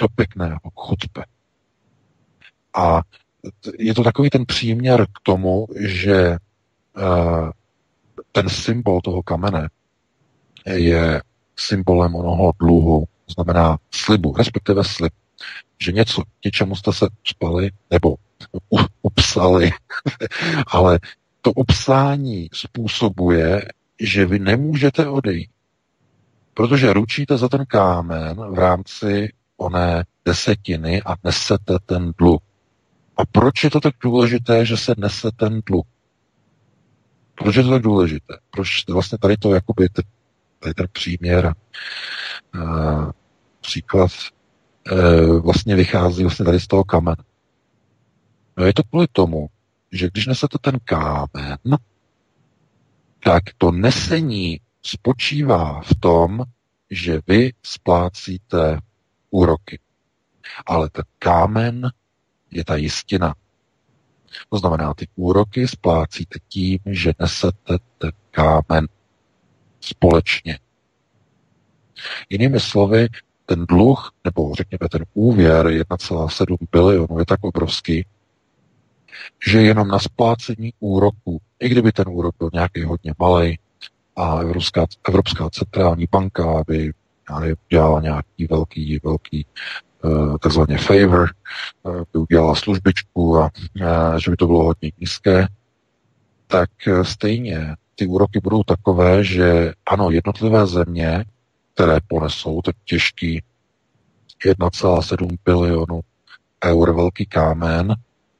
do 0.00 0.08
pěkného 0.08 0.60
chutpe. 0.74 1.24
A 2.74 3.02
je 3.78 3.94
to 3.94 4.04
takový 4.04 4.30
ten 4.30 4.46
příměr 4.46 5.06
k 5.06 5.20
tomu, 5.22 5.66
že 5.80 6.36
uh, 6.96 7.50
ten 8.32 8.48
symbol 8.48 9.00
toho 9.00 9.22
kamene 9.22 9.68
je 10.66 11.22
symbolem 11.56 12.14
onoho 12.14 12.52
dluhu, 12.60 13.04
znamená 13.34 13.78
slibu, 13.90 14.34
respektive 14.36 14.84
slib, 14.84 15.12
že 15.82 15.92
něco, 15.92 16.22
něčemu 16.44 16.76
jste 16.76 16.92
se 16.92 17.06
spali 17.24 17.70
nebo 17.90 18.14
upsali, 19.02 19.70
ale 20.66 21.00
to 21.40 21.52
upsání 21.52 22.48
způsobuje, 22.52 23.62
že 24.00 24.26
vy 24.26 24.38
nemůžete 24.38 25.08
odejít, 25.08 25.50
protože 26.54 26.92
ručíte 26.92 27.38
za 27.38 27.48
ten 27.48 27.66
kámen 27.66 28.36
v 28.50 28.54
rámci 28.54 29.32
oné 29.56 30.04
desetiny 30.24 31.02
a 31.02 31.14
nesete 31.24 31.78
ten 31.86 32.12
dluh. 32.18 32.40
A 33.16 33.26
proč 33.26 33.64
je 33.64 33.70
to 33.70 33.80
tak 33.80 33.94
důležité, 34.00 34.66
že 34.66 34.76
se 34.76 34.94
nese 34.98 35.30
ten 35.36 35.60
dluh? 35.66 35.86
Proč 37.34 37.56
je 37.56 37.62
to 37.62 37.70
tak 37.70 37.82
důležité? 37.82 38.38
Proč 38.50 38.68
vlastně 38.88 39.18
tady 39.18 39.36
to 39.36 39.54
jakoby 39.54 39.88
tady 40.58 40.74
ten 40.74 40.86
příměr, 40.92 41.54
uh, 42.54 43.10
příklad 43.60 44.10
uh, 44.90 45.38
vlastně 45.38 45.76
vychází 45.76 46.22
vlastně 46.22 46.44
tady 46.44 46.60
z 46.60 46.66
toho 46.66 46.84
kamen. 46.84 47.16
No 48.56 48.64
je 48.64 48.74
to 48.74 48.82
kvůli 48.82 49.06
tomu, 49.12 49.48
že 49.92 50.10
když 50.12 50.26
nesete 50.26 50.58
ten 50.60 50.78
kámen, 50.84 51.58
tak 53.24 53.42
to 53.58 53.70
nesení 53.70 54.60
spočívá 54.82 55.80
v 55.80 55.94
tom, 56.00 56.44
že 56.90 57.20
vy 57.26 57.52
splácíte 57.62 58.78
úroky. 59.30 59.78
Ale 60.66 60.90
ten 60.90 61.04
kámen 61.18 61.90
je 62.50 62.64
ta 62.64 62.76
jistina. 62.76 63.34
To 64.48 64.58
znamená, 64.58 64.94
ty 64.94 65.08
úroky 65.14 65.68
splácíte 65.68 66.38
tím, 66.48 66.78
že 66.86 67.12
nesete 67.18 67.78
ten 67.98 68.12
kámen 68.30 68.88
společně. 69.80 70.58
Jinými 72.28 72.60
slovy, 72.60 73.08
ten 73.46 73.66
dluh, 73.66 74.12
nebo 74.24 74.54
řekněme 74.54 74.88
ten 74.90 75.04
úvěr 75.14 75.66
1,7 75.66 76.56
bilionu 76.72 77.18
je 77.18 77.26
tak 77.26 77.44
obrovský, 77.44 78.06
že 79.48 79.62
jenom 79.62 79.88
na 79.88 79.98
splácení 79.98 80.72
úroku, 80.80 81.40
i 81.60 81.68
kdyby 81.68 81.92
ten 81.92 82.04
úrok 82.08 82.34
byl 82.38 82.50
nějaký 82.52 82.82
hodně 82.82 83.14
malý, 83.18 83.58
a 84.16 84.38
Evropská, 84.38 84.86
Evropská 85.08 85.50
centrální 85.50 86.06
banka 86.12 86.62
by 86.66 86.92
já 87.30 87.40
nevím, 87.40 87.56
dělala 87.70 88.00
nějaký 88.00 88.46
velký, 88.46 89.00
velký 89.04 89.46
Eh, 90.04 90.38
takzvaně 90.38 90.78
favor, 90.78 91.28
eh, 91.86 92.04
by 92.12 92.18
udělala 92.18 92.54
službičku 92.54 93.38
a 93.38 93.50
eh, 93.80 94.20
že 94.20 94.30
by 94.30 94.36
to 94.36 94.46
bylo 94.46 94.64
hodně 94.64 94.92
nízké, 94.98 95.46
tak 96.46 96.70
stejně 97.02 97.76
ty 97.94 98.06
úroky 98.06 98.40
budou 98.42 98.62
takové, 98.62 99.24
že 99.24 99.72
ano, 99.86 100.10
jednotlivé 100.10 100.66
země, 100.66 101.24
které 101.74 101.98
ponesou 102.08 102.62
ten 102.62 102.74
těžký 102.84 103.42
1,7 104.46 105.36
bilionu 105.44 106.00
eur 106.64 106.94
velký 106.94 107.26
kámen, 107.26 107.94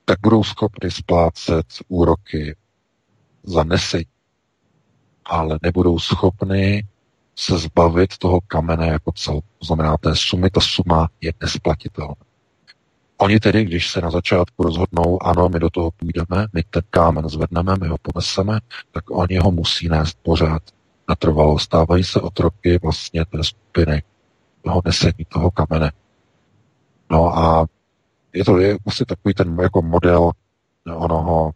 tak 0.04 0.18
budou 0.22 0.44
schopny 0.44 0.90
splácet 0.90 1.66
úroky 1.88 2.56
za 3.42 3.64
nesení, 3.64 4.04
ale 5.24 5.58
nebudou 5.62 5.98
schopny 5.98 6.86
se 7.36 7.58
zbavit 7.58 8.18
toho 8.18 8.40
kamene 8.40 8.86
jako 8.86 9.12
cel. 9.12 9.40
To 9.58 9.64
znamená 9.66 9.96
té 9.96 10.16
sumy, 10.16 10.50
ta 10.50 10.60
suma 10.60 11.08
je 11.20 11.32
nesplatitelná. 11.40 12.14
Oni 13.16 13.40
tedy, 13.40 13.64
když 13.64 13.90
se 13.90 14.00
na 14.00 14.10
začátku 14.10 14.62
rozhodnou, 14.62 15.22
ano, 15.22 15.48
my 15.48 15.60
do 15.60 15.70
toho 15.70 15.90
půjdeme, 15.90 16.46
my 16.52 16.62
ten 16.70 16.82
kámen 16.90 17.28
zvedneme, 17.28 17.74
my 17.80 17.88
ho 17.88 17.96
poneseme, 18.02 18.60
tak 18.92 19.10
oni 19.10 19.38
ho 19.38 19.50
musí 19.50 19.88
nést 19.88 20.18
pořád 20.22 20.62
natrvalo. 21.08 21.58
Stávají 21.58 22.04
se 22.04 22.20
otroky 22.20 22.78
vlastně 22.82 23.24
té 23.24 23.44
skupiny, 23.44 24.02
toho 24.62 24.82
nesení 24.84 25.24
toho 25.28 25.50
kamene. 25.50 25.92
No 27.10 27.38
a 27.38 27.66
je 28.32 28.44
to 28.44 28.58
je 28.58 28.78
vlastně 28.84 29.06
takový 29.06 29.34
ten 29.34 29.56
jako 29.62 29.82
model 29.82 30.30
onoho 30.96 31.52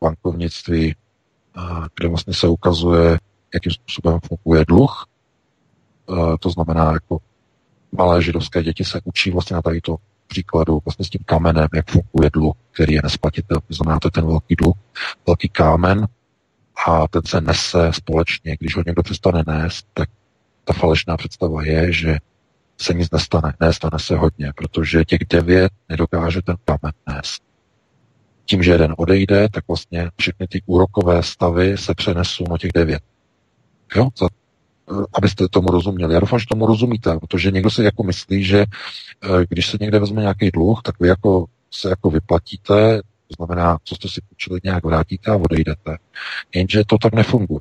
bankovnictví, 0.00 0.96
kde 1.94 2.08
vlastně 2.08 2.34
se 2.34 2.48
ukazuje, 2.48 3.18
jakým 3.54 3.72
způsobem 3.72 4.18
funguje 4.28 4.64
dluh. 4.64 5.06
E, 6.10 6.38
to 6.38 6.50
znamená, 6.50 6.92
jako 6.92 7.18
malé 7.92 8.22
židovské 8.22 8.62
děti 8.62 8.84
se 8.84 9.00
učí 9.04 9.30
vlastně 9.30 9.54
na 9.54 9.62
tady 9.62 9.80
to 9.80 9.96
příkladu 10.26 10.80
vlastně 10.84 11.04
s 11.04 11.10
tím 11.10 11.20
kamenem, 11.26 11.68
jak 11.74 11.90
funguje 11.90 12.30
dluh, 12.32 12.54
který 12.70 12.92
je 12.92 13.00
nesplatitelný. 13.02 13.62
To 13.68 13.74
znamená, 13.74 13.98
to 14.00 14.10
ten 14.10 14.26
velký 14.26 14.56
dluh, 14.56 14.76
velký 15.26 15.48
kámen 15.48 16.06
a 16.86 17.08
ten 17.08 17.22
se 17.26 17.40
nese 17.40 17.92
společně. 17.92 18.56
Když 18.60 18.76
ho 18.76 18.82
někdo 18.86 19.02
přestane 19.02 19.44
nést, 19.46 19.86
tak 19.94 20.08
ta 20.64 20.72
falešná 20.72 21.16
představa 21.16 21.64
je, 21.64 21.92
že 21.92 22.18
se 22.78 22.94
nic 22.94 23.10
nestane. 23.10 23.54
Nestane 23.60 23.98
se 23.98 24.16
hodně, 24.16 24.52
protože 24.56 25.04
těch 25.04 25.20
devět 25.28 25.72
nedokáže 25.88 26.42
ten 26.42 26.56
kámen 26.64 26.92
nést. 27.06 27.42
Tím, 28.44 28.62
že 28.62 28.72
jeden 28.72 28.94
odejde, 28.98 29.48
tak 29.48 29.64
vlastně 29.68 30.10
všechny 30.16 30.46
ty 30.46 30.62
úrokové 30.66 31.22
stavy 31.22 31.78
se 31.78 31.94
přenesou 31.94 32.44
na 32.50 32.58
těch 32.58 32.72
devět. 32.74 33.02
Jo? 33.96 34.08
Za, 34.18 34.26
abyste 35.14 35.48
tomu 35.48 35.68
rozuměli. 35.68 36.14
Já 36.14 36.20
doufám, 36.20 36.38
že 36.38 36.46
tomu 36.46 36.66
rozumíte, 36.66 37.18
protože 37.18 37.50
někdo 37.50 37.70
si 37.70 37.82
jako 37.82 38.02
myslí, 38.02 38.44
že 38.44 38.58
eh, 38.60 39.46
když 39.48 39.66
se 39.66 39.78
někde 39.80 39.98
vezme 39.98 40.20
nějaký 40.20 40.50
dluh, 40.50 40.82
tak 40.82 41.00
vy 41.00 41.08
jako 41.08 41.46
se 41.70 41.88
jako 41.88 42.10
vyplatíte, 42.10 43.02
to 43.26 43.44
znamená, 43.44 43.78
co 43.84 43.94
jste 43.94 44.08
si 44.08 44.20
půjčili, 44.28 44.60
nějak 44.64 44.84
vrátíte 44.84 45.30
a 45.30 45.36
odejdete. 45.36 45.98
Jenže 46.54 46.84
to 46.84 46.98
tak 46.98 47.14
nefunguje. 47.14 47.60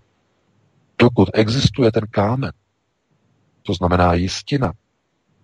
Dokud 0.99 1.29
existuje 1.33 1.91
ten 1.91 2.03
kámen, 2.11 2.51
to 3.63 3.73
znamená 3.73 4.13
jistina, 4.13 4.73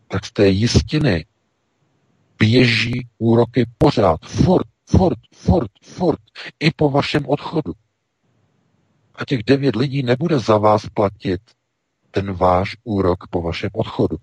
tak 0.08 0.26
z 0.26 0.32
té 0.32 0.48
jistiny 0.48 1.26
běží 2.40 3.08
úroky 3.18 3.66
pořád, 3.78 4.22
furt, 4.26 4.68
furt, 4.86 5.20
furt, 5.36 5.72
furt, 5.84 6.20
i 6.60 6.72
po 6.72 6.90
vašem 6.90 7.26
odchodu. 7.26 7.74
A 9.16 9.26
těch 9.26 9.44
devět 9.44 9.76
lidí 9.76 10.04
nebude 10.04 10.40
za 10.40 10.58
vás 10.58 10.86
platit 10.94 11.42
ten 12.12 12.34
váš 12.34 12.78
úrok 12.84 13.28
po 13.28 13.42
vašem 13.42 13.70
odchodu. 13.74 14.18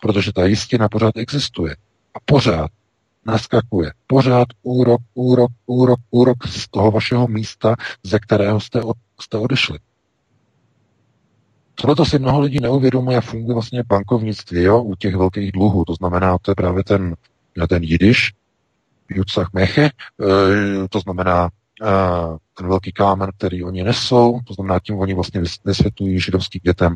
Protože 0.00 0.32
ta 0.32 0.46
jistina 0.46 0.88
pořád 0.88 1.16
existuje. 1.16 1.76
A 2.14 2.18
pořád 2.24 2.70
naskakuje 3.28 3.92
pořád 4.06 4.48
úrok, 4.62 5.00
úrok, 5.14 5.50
úrok, 5.66 6.00
úrok 6.10 6.46
z 6.46 6.68
toho 6.68 6.90
vašeho 6.90 7.28
místa, 7.28 7.76
ze 8.02 8.18
kterého 8.18 8.60
jste, 8.60 8.82
od, 8.82 8.96
jste 9.20 9.38
odešli. 9.38 9.78
Tohle 11.74 11.96
to 11.96 12.04
si 12.04 12.18
mnoho 12.18 12.40
lidí 12.40 12.60
neuvědomuje, 12.60 13.20
funguje 13.20 13.54
vlastně 13.54 13.82
bankovnictví 13.86 14.62
jo, 14.62 14.82
u 14.82 14.94
těch 14.94 15.16
velkých 15.16 15.52
dluhů. 15.52 15.84
To 15.84 15.94
znamená, 15.94 16.38
to 16.38 16.50
je 16.50 16.54
právě 16.54 16.84
ten, 16.84 17.14
ten 17.68 17.82
jidiš, 17.82 18.32
Jutsach 19.08 19.48
Meche, 19.52 19.84
e, 19.84 19.90
to 20.90 21.00
znamená 21.00 21.48
e, 21.82 21.90
ten 22.54 22.68
velký 22.68 22.92
kámen, 22.92 23.30
který 23.36 23.64
oni 23.64 23.84
nesou, 23.84 24.40
to 24.46 24.54
znamená, 24.54 24.80
tím 24.80 24.98
oni 24.98 25.14
vlastně 25.14 25.42
vysvětlují 25.64 26.20
židovským 26.20 26.60
dětem 26.64 26.94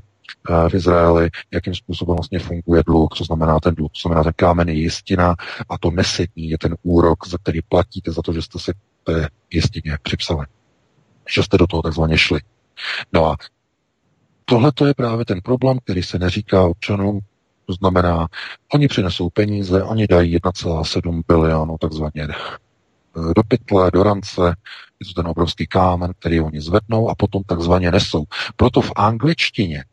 v 0.69 0.75
Izraeli, 0.75 1.31
jakým 1.51 1.75
způsobem 1.75 2.17
vlastně 2.17 2.39
funguje 2.39 2.83
dluh, 2.87 3.09
co 3.15 3.25
znamená 3.25 3.61
ten 3.61 3.75
dluh, 3.75 3.91
to 3.91 4.09
znamená, 4.09 4.23
ten 4.23 4.33
kámen 4.37 4.69
je 4.69 4.75
jistina 4.75 5.35
a 5.69 5.79
to 5.79 5.91
nesetní 5.91 6.51
je 6.51 6.59
ten 6.59 6.77
úrok, 6.83 7.29
za 7.29 7.39
který 7.39 7.63
platíte 7.69 8.13
za 8.13 8.23
to, 8.23 8.33
že 8.33 8.43
jste 8.43 8.59
se 8.59 8.73
té 9.05 9.29
jistině 9.51 9.99
připsali, 10.03 10.47
že 11.35 11.43
jste 11.43 11.59
do 11.59 11.67
toho 11.67 11.83
takzvaně 11.83 12.19
šli. 12.19 12.41
No 13.13 13.27
a 13.27 13.37
tohle 14.45 14.73
to 14.73 14.87
je 14.87 14.95
právě 14.95 15.25
ten 15.25 15.41
problém, 15.41 15.79
který 15.85 16.03
se 16.03 16.19
neříká 16.19 16.63
občanům, 16.63 17.21
to 17.67 17.73
znamená, 17.73 18.29
oni 18.73 18.89
přinesou 18.89 19.31
peníze, 19.31 19.83
oni 19.83 20.07
dají 20.07 20.39
1,7 20.39 21.23
bilionu 21.29 21.77
takzvaně 21.81 22.23
eh, 22.23 23.35
do 23.37 23.43
pytle, 23.49 23.91
do 23.91 24.03
rance, 24.03 24.57
je 25.01 25.07
to 25.07 25.23
ten 25.23 25.31
obrovský 25.31 25.67
kámen, 25.67 26.13
který 26.19 26.41
oni 26.41 26.61
zvednou 26.61 27.09
a 27.11 27.15
potom 27.15 27.43
takzvaně 27.43 27.91
nesou. 27.91 28.25
Proto 28.57 28.81
v 28.81 28.93
angličtině, 28.97 29.85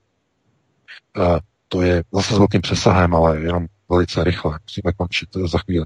to 1.67 1.81
je 1.81 2.03
zase 2.13 2.33
s 2.33 2.37
velkým 2.37 2.61
přesahem, 2.61 3.15
ale 3.15 3.39
jenom 3.39 3.65
velice 3.89 4.23
rychle, 4.23 4.59
musíme 4.63 4.93
končit 4.93 5.29
za 5.45 5.57
chvíli 5.57 5.85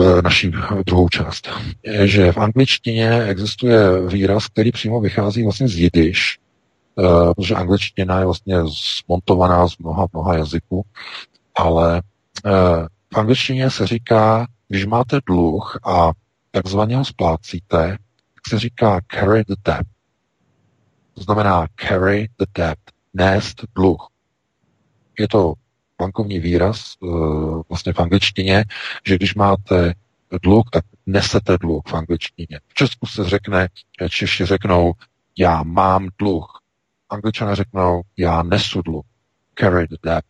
eh, 0.00 0.22
naší 0.22 0.52
druhou 0.86 1.08
část, 1.08 1.48
je, 1.82 2.08
že 2.08 2.32
v 2.32 2.38
angličtině 2.38 3.22
existuje 3.22 4.06
výraz, 4.08 4.46
který 4.46 4.72
přímo 4.72 5.00
vychází 5.00 5.42
vlastně 5.42 5.68
z 5.68 5.76
jidiš, 5.76 6.38
Eh, 6.98 7.34
protože 7.34 7.54
angličtina 7.54 8.18
je 8.18 8.24
vlastně 8.24 8.56
zmontovaná 9.04 9.68
z 9.68 9.78
mnoha, 9.78 10.06
mnoha 10.12 10.36
jazyků, 10.36 10.86
ale 11.54 12.02
eh, 12.46 12.86
v 13.14 13.18
angličtině 13.18 13.70
se 13.70 13.86
říká, 13.86 14.46
když 14.68 14.86
máte 14.86 15.20
dluh 15.26 15.78
a 15.84 16.10
takzvaně 16.50 16.96
ho 16.96 17.04
splácíte, 17.04 17.88
tak 18.34 18.48
se 18.48 18.58
říká 18.58 19.00
carry 19.14 19.44
the 19.48 19.54
debt. 19.64 19.86
To 21.14 21.22
znamená 21.22 21.66
carry 21.88 22.28
the 22.38 22.46
debt, 22.54 22.78
nést 23.14 23.64
dluh. 23.74 24.08
Je 25.18 25.28
to 25.28 25.54
bankovní 25.98 26.38
výraz 26.38 26.94
eh, 27.02 27.06
vlastně 27.68 27.92
v 27.92 27.98
angličtině, 28.00 28.64
že 29.06 29.16
když 29.16 29.34
máte 29.34 29.94
dluh, 30.42 30.64
tak 30.72 30.84
nesete 31.06 31.58
dluh 31.58 31.82
v 31.88 31.94
angličtině. 31.94 32.60
V 32.68 32.74
Česku 32.74 33.06
se 33.06 33.24
řekne, 33.24 33.68
Češi 34.10 34.44
řeknou, 34.44 34.92
já 35.38 35.62
mám 35.62 36.08
dluh, 36.18 36.60
angličané 37.10 37.56
řeknou, 37.56 38.02
já 38.16 38.42
nesu 38.42 38.82
dluh, 38.82 39.04
carry 39.58 39.86
the 39.86 39.96
debt. 40.02 40.26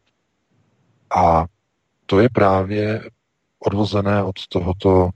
A 1.16 1.44
to 2.06 2.20
je 2.20 2.28
právě 2.28 3.10
odvozené 3.58 4.22
od 4.22 4.46
tohoto 4.48 5.10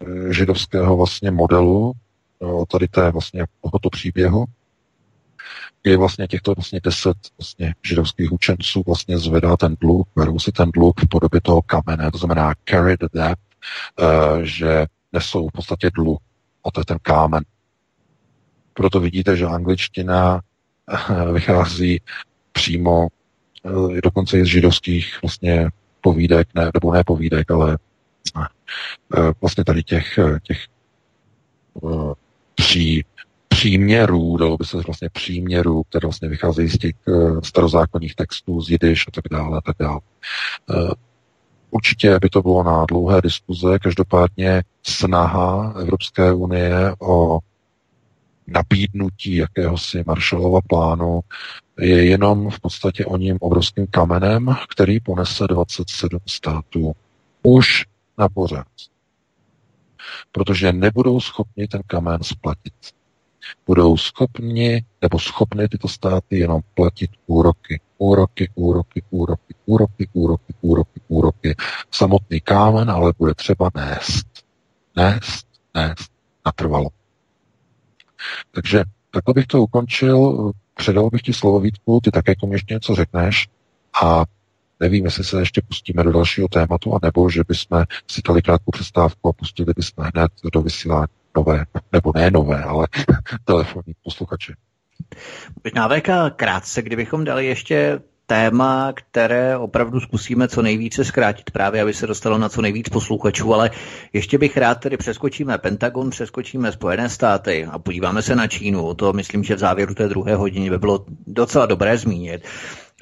eh, 0.00 0.32
židovského 0.32 0.96
vlastně 0.96 1.30
modelu, 1.30 1.92
od 2.38 2.68
tady 2.68 2.88
té 2.88 3.10
vlastně 3.10 3.44
tohoto 3.60 3.90
příběhu, 3.90 4.44
kdy 5.86 5.96
vlastně 5.96 6.26
těchto 6.26 6.54
vlastně 6.54 6.80
deset 6.84 7.16
vlastně 7.38 7.74
židovských 7.82 8.32
učenců 8.32 8.82
vlastně 8.86 9.18
zvedá 9.18 9.56
ten 9.56 9.76
dluh, 9.80 10.06
berou 10.16 10.38
si 10.38 10.52
ten 10.52 10.70
dluh 10.70 10.94
v 11.04 11.08
podobě 11.08 11.40
toho 11.40 11.62
kamene, 11.62 12.10
to 12.10 12.18
znamená 12.18 12.54
carry 12.68 12.96
the 12.96 13.06
debt, 13.14 13.38
uh, 14.00 14.40
že 14.42 14.86
nesou 15.12 15.48
v 15.48 15.52
podstatě 15.52 15.90
dluh, 15.94 16.18
a 16.64 16.70
to 16.70 16.80
je 16.80 16.84
ten 16.84 16.98
kámen. 17.02 17.44
Proto 18.74 19.00
vidíte, 19.00 19.36
že 19.36 19.46
angličtina 19.46 20.40
vychází 21.32 22.00
přímo 22.52 23.08
eh, 23.64 24.00
dokonce 24.00 24.38
i 24.38 24.44
z 24.44 24.48
židovských 24.48 25.18
vlastně 25.22 25.68
povídek, 26.00 26.48
ne, 26.54 26.70
nebo 26.74 26.92
ne 26.92 27.04
povídek, 27.04 27.50
ale 27.50 27.78
eh, 29.16 29.32
vlastně 29.40 29.64
tady 29.64 29.82
těch, 29.82 30.18
eh, 30.18 30.38
těch 30.42 30.66
pří, 32.54 33.04
příměrů, 33.56 34.36
dalo 34.36 34.56
by 34.56 34.64
se 34.64 34.76
vlastně 34.76 35.08
příměrů, 35.10 35.82
které 35.82 36.06
vlastně 36.06 36.28
vycházejí 36.28 36.68
z 36.68 36.78
těch 36.78 36.94
starozákonních 37.42 38.14
textů, 38.14 38.60
z 38.60 38.70
jidiš 38.70 39.04
a 39.08 39.10
tak 39.10 39.24
dále, 39.30 39.58
a 39.58 39.60
tak 39.60 39.76
dále. 39.78 40.00
Určitě 41.70 42.18
by 42.18 42.28
to 42.28 42.42
bylo 42.42 42.62
na 42.62 42.84
dlouhé 42.84 43.22
diskuze, 43.22 43.78
každopádně 43.78 44.62
snaha 44.82 45.74
Evropské 45.80 46.32
unie 46.32 46.94
o 46.98 47.38
nabídnutí 48.46 49.36
jakéhosi 49.36 50.04
Marshallova 50.06 50.60
plánu 50.68 51.20
je 51.80 52.04
jenom 52.04 52.50
v 52.50 52.60
podstatě 52.60 53.06
o 53.06 53.16
ním 53.16 53.36
obrovským 53.40 53.86
kamenem, 53.86 54.56
který 54.70 55.00
ponese 55.00 55.46
27 55.46 56.20
států 56.26 56.92
už 57.42 57.84
na 58.18 58.28
pořád. 58.28 58.66
Protože 60.32 60.72
nebudou 60.72 61.20
schopni 61.20 61.68
ten 61.68 61.80
kamen 61.86 62.22
splatit. 62.22 62.74
Budou 63.66 63.96
schopni, 63.96 64.84
nebo 65.02 65.18
schopny 65.18 65.68
tyto 65.68 65.88
státy 65.88 66.38
jenom 66.38 66.60
platit 66.74 67.10
úroky, 67.26 67.80
úroky, 67.98 68.50
úroky, 68.54 69.02
úroky, 69.10 69.54
úroky, 69.66 70.08
úroky, 70.14 70.54
úroky, 70.60 71.00
úroky. 71.08 71.54
Samotný 71.90 72.40
kámen 72.40 72.90
ale 72.90 73.12
bude 73.18 73.34
třeba 73.34 73.70
nést. 73.74 74.26
Nést, 74.96 75.46
nést, 75.74 76.10
natrvalo. 76.46 76.88
Takže 78.50 78.84
takhle 79.10 79.34
bych 79.34 79.46
to 79.46 79.62
ukončil. 79.62 80.52
Předal 80.74 81.10
bych 81.10 81.22
ti 81.22 81.32
slovo 81.32 81.60
Vítku, 81.60 82.00
ty 82.00 82.10
také 82.10 82.30
jako 82.30 82.48
ještě 82.52 82.74
něco 82.74 82.94
řekneš 82.94 83.48
a 84.02 84.24
nevím, 84.80 85.04
jestli 85.04 85.24
se 85.24 85.40
ještě 85.40 85.62
pustíme 85.68 86.02
do 86.02 86.12
dalšího 86.12 86.48
tématu, 86.48 86.98
anebo 87.02 87.30
že 87.30 87.42
bychom 87.48 87.84
si 88.10 88.22
dali 88.28 88.42
krátkou 88.42 88.70
přestávku 88.70 89.28
a 89.28 89.32
pustili 89.32 89.72
bychom 89.76 90.04
hned 90.14 90.32
do 90.52 90.62
vysílání 90.62 91.15
nové, 91.36 91.64
nebo 91.92 92.12
ne 92.14 92.30
nové, 92.30 92.62
ale 92.62 92.86
telefonní 93.44 93.94
posluchače. 94.04 94.54
Možná 95.64 95.88
VK 95.88 96.36
krátce, 96.36 96.82
kdybychom 96.82 97.24
dali 97.24 97.46
ještě 97.46 98.00
téma, 98.26 98.92
které 98.94 99.56
opravdu 99.56 100.00
zkusíme 100.00 100.48
co 100.48 100.62
nejvíce 100.62 101.04
zkrátit, 101.04 101.50
právě 101.50 101.82
aby 101.82 101.94
se 101.94 102.06
dostalo 102.06 102.38
na 102.38 102.48
co 102.48 102.62
nejvíc 102.62 102.88
posluchačů, 102.88 103.54
ale 103.54 103.70
ještě 104.12 104.38
bych 104.38 104.56
rád 104.56 104.74
tedy 104.74 104.96
přeskočíme 104.96 105.58
Pentagon, 105.58 106.10
přeskočíme 106.10 106.72
Spojené 106.72 107.08
státy 107.08 107.66
a 107.70 107.78
podíváme 107.78 108.22
se 108.22 108.36
na 108.36 108.46
Čínu. 108.46 108.94
To 108.94 109.12
myslím, 109.12 109.44
že 109.44 109.54
v 109.54 109.58
závěru 109.58 109.94
té 109.94 110.08
druhé 110.08 110.34
hodiny 110.34 110.70
by 110.70 110.78
bylo 110.78 111.04
docela 111.26 111.66
dobré 111.66 111.98
zmínit. 111.98 112.44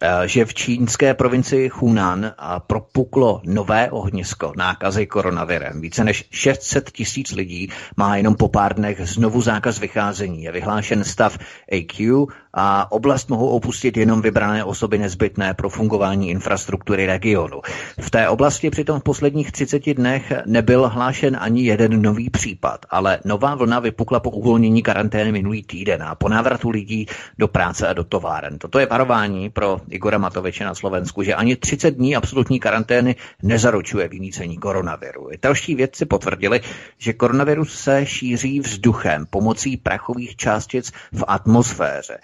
Eh, 0.02 0.28
že 0.28 0.44
v 0.44 0.54
čínské 0.54 1.14
provincii 1.14 1.68
Hunan 1.68 2.34
propuklo 2.66 3.40
nové 3.44 3.90
ohnisko 3.90 4.52
nákazy 4.56 5.06
koronavirem. 5.06 5.80
Více 5.80 6.04
než 6.04 6.24
600 6.30 6.90
tisíc 6.90 7.32
lidí 7.32 7.68
má 7.96 8.16
jenom 8.16 8.34
po 8.34 8.48
pár 8.48 8.74
dnech 8.74 9.00
znovu 9.08 9.40
zákaz 9.40 9.78
vycházení. 9.78 10.42
Je 10.42 10.52
vyhlášen 10.52 11.04
stav 11.04 11.38
AQ 11.72 12.26
a 12.54 12.92
oblast 12.92 13.30
mohou 13.30 13.48
opustit 13.48 13.96
jenom 13.96 14.22
vybrané 14.22 14.64
osoby 14.64 14.98
nezbytné 14.98 15.54
pro 15.54 15.68
fungování 15.68 16.30
infrastruktury 16.30 17.06
regionu. 17.06 17.60
V 18.00 18.10
té 18.10 18.28
oblasti 18.28 18.70
přitom 18.70 19.00
v 19.00 19.02
posledních 19.02 19.52
30 19.52 19.94
dnech 19.94 20.32
nebyl 20.46 20.88
hlášen 20.88 21.36
ani 21.40 21.62
jeden 21.62 22.02
nový 22.02 22.30
případ, 22.30 22.86
ale 22.90 23.18
nová 23.24 23.54
vlna 23.54 23.80
vypukla 23.80 24.20
po 24.20 24.30
uvolnění 24.30 24.82
karantény 24.82 25.32
minulý 25.32 25.62
týden 25.62 26.02
a 26.02 26.14
po 26.14 26.28
návratu 26.28 26.70
lidí 26.70 27.06
do 27.38 27.48
práce 27.48 27.88
a 27.88 27.92
do 27.92 28.04
továren. 28.04 28.58
Toto 28.58 28.78
je 28.78 28.86
varování 28.86 29.50
pro 29.50 29.80
Igora 29.88 30.18
Matoviče 30.18 30.64
na 30.64 30.74
Slovensku, 30.74 31.22
že 31.22 31.34
ani 31.34 31.56
30 31.56 31.90
dní 31.90 32.16
absolutní 32.16 32.60
karantény 32.60 33.16
nezaručuje 33.42 34.08
vymícení 34.08 34.58
koronaviru. 34.58 35.32
Italští 35.32 35.74
vědci 35.74 36.06
potvrdili, 36.06 36.60
že 36.98 37.12
koronavirus 37.12 37.80
se 37.80 38.06
šíří 38.06 38.60
vzduchem 38.60 39.26
pomocí 39.26 39.76
prachových 39.76 40.36
částic 40.36 40.92
v 41.12 41.24
atmosféře. 41.26 42.18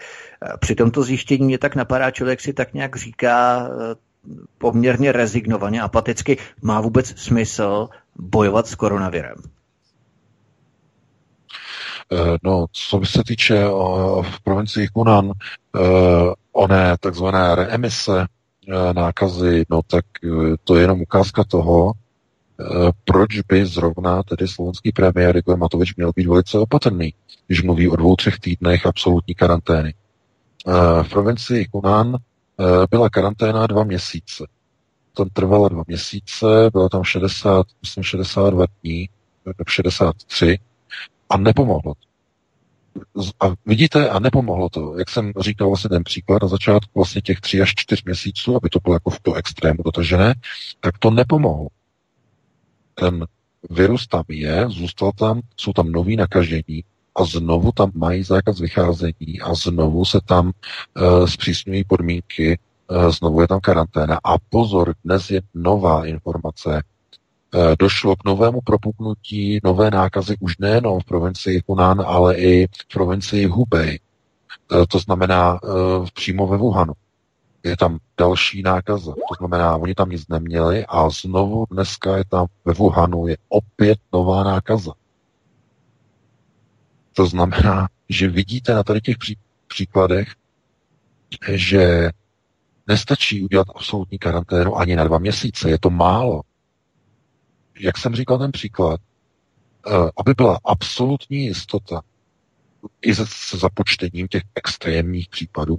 Při 0.60 0.74
tomto 0.74 1.02
zjištění 1.02 1.46
mě 1.46 1.58
tak 1.58 1.74
napadá, 1.74 2.10
člověk 2.10 2.40
si 2.40 2.52
tak 2.52 2.74
nějak 2.74 2.96
říká 2.96 3.68
eh, 3.68 3.94
poměrně 4.58 5.12
rezignovaně, 5.12 5.82
apaticky, 5.82 6.36
má 6.62 6.80
vůbec 6.80 7.20
smysl 7.20 7.88
bojovat 8.16 8.66
s 8.66 8.74
koronavirem? 8.74 9.36
Eh, 12.12 12.38
no, 12.42 12.66
co 12.72 13.00
se 13.04 13.22
týče 13.26 13.66
o, 13.66 14.22
v 14.22 14.40
provincii 14.40 14.88
Hunan, 14.94 15.30
eh, 15.30 15.80
oné 16.52 16.96
takzvané 17.00 17.54
reemise 17.54 18.26
nákazy, 18.92 19.64
no 19.70 19.80
tak 19.86 20.04
to 20.64 20.74
je 20.74 20.80
jenom 20.80 21.00
ukázka 21.00 21.44
toho, 21.44 21.92
proč 23.04 23.40
by 23.40 23.66
zrovna 23.66 24.22
tedy 24.22 24.48
slovenský 24.48 24.92
premiér 24.92 25.36
Igor 25.36 25.56
Matovič 25.56 25.96
měl 25.96 26.12
být 26.16 26.26
velice 26.26 26.58
opatrný, 26.58 27.14
když 27.46 27.62
mluví 27.62 27.88
o 27.88 27.96
dvou, 27.96 28.16
třech 28.16 28.38
týdnech 28.38 28.86
absolutní 28.86 29.34
karantény. 29.34 29.94
V 31.02 31.08
provincii 31.10 31.66
Hunan 31.72 32.16
byla 32.90 33.10
karanténa 33.10 33.66
dva 33.66 33.84
měsíce. 33.84 34.46
tam 35.16 35.28
trvala 35.32 35.68
dva 35.68 35.82
měsíce, 35.86 36.46
bylo 36.72 36.88
tam 36.88 37.04
60, 37.04 37.66
myslím 37.82 38.04
62 38.04 38.66
dní, 38.82 39.08
63 39.68 40.58
a 41.30 41.36
nepomohlo 41.36 41.94
to. 41.94 42.10
A 43.40 43.54
vidíte, 43.66 44.08
a 44.08 44.18
nepomohlo 44.18 44.68
to. 44.68 44.98
Jak 44.98 45.10
jsem 45.10 45.32
říkal 45.40 45.68
vlastně 45.68 45.88
ten 45.88 46.04
příklad 46.04 46.42
na 46.42 46.48
začátku 46.48 46.90
vlastně 46.94 47.22
těch 47.22 47.40
tři 47.40 47.60
až 47.60 47.74
čtyř 47.76 48.04
měsíců, 48.04 48.56
aby 48.56 48.68
to 48.68 48.78
bylo 48.84 48.94
jako 48.94 49.10
v 49.10 49.20
to 49.20 49.34
extrému 49.34 49.82
dotažené, 49.84 50.34
tak 50.80 50.98
to 50.98 51.10
nepomohlo. 51.10 51.68
Ten 52.94 53.26
virus 53.70 54.06
tam 54.06 54.24
je, 54.28 54.64
zůstal 54.68 55.12
tam, 55.12 55.40
jsou 55.56 55.72
tam 55.72 55.92
noví 55.92 56.16
nakažení 56.16 56.84
a 57.14 57.24
znovu 57.24 57.72
tam 57.72 57.90
mají 57.94 58.22
zákaz 58.22 58.60
vycházení 58.60 59.40
a 59.42 59.54
znovu 59.54 60.04
se 60.04 60.20
tam 60.24 60.46
uh, 60.46 61.26
zpřísňují 61.26 61.84
podmínky, 61.84 62.58
uh, 62.90 63.10
znovu 63.10 63.40
je 63.40 63.48
tam 63.48 63.60
karanténa. 63.60 64.20
A 64.24 64.38
pozor, 64.50 64.94
dnes 65.04 65.30
je 65.30 65.42
nová 65.54 66.06
informace, 66.06 66.82
Eh, 67.54 67.76
došlo 67.78 68.16
k 68.16 68.24
novému 68.24 68.60
propuknutí 68.60 69.60
nové 69.64 69.90
nákazy 69.90 70.36
už 70.40 70.58
nejenom 70.58 71.00
v 71.00 71.04
provincii 71.04 71.62
Hunan, 71.66 72.02
ale 72.06 72.36
i 72.36 72.66
v 72.66 72.92
provincii 72.92 73.46
Hubei. 73.46 73.98
Eh, 73.98 74.86
to 74.86 74.98
znamená 74.98 75.58
eh, 75.64 75.68
přímo 76.14 76.46
ve 76.46 76.56
Wuhanu. 76.56 76.92
Je 77.62 77.76
tam 77.76 77.98
další 78.18 78.62
nákaza. 78.62 79.12
To 79.12 79.34
znamená, 79.38 79.76
oni 79.76 79.94
tam 79.94 80.10
nic 80.10 80.28
neměli 80.28 80.86
a 80.88 81.10
znovu 81.10 81.64
dneska 81.70 82.16
je 82.16 82.24
tam 82.24 82.46
ve 82.64 82.72
Wuhanu 82.72 83.26
je 83.26 83.36
opět 83.48 83.98
nová 84.12 84.44
nákaza. 84.44 84.92
To 87.20 87.26
znamená, 87.26 87.88
že 88.08 88.28
vidíte 88.28 88.74
na 88.74 88.82
tady 88.82 89.00
těch 89.00 89.18
pří, 89.18 89.36
příkladech, 89.68 90.34
že 91.52 92.10
nestačí 92.86 93.42
udělat 93.42 93.66
absolutní 93.74 94.18
karanténu 94.18 94.76
ani 94.78 94.96
na 94.96 95.04
dva 95.04 95.18
měsíce. 95.18 95.70
Je 95.70 95.78
to 95.78 95.90
málo 95.90 96.42
jak 97.80 97.98
jsem 97.98 98.14
říkal 98.14 98.38
ten 98.38 98.52
příklad, 98.52 99.00
eh, 99.86 99.90
aby 100.16 100.34
byla 100.36 100.58
absolutní 100.64 101.44
jistota 101.44 102.02
i 103.02 103.14
se, 103.14 103.24
se 103.26 103.56
započtením 103.56 104.28
těch 104.28 104.42
extrémních 104.54 105.28
případů, 105.28 105.78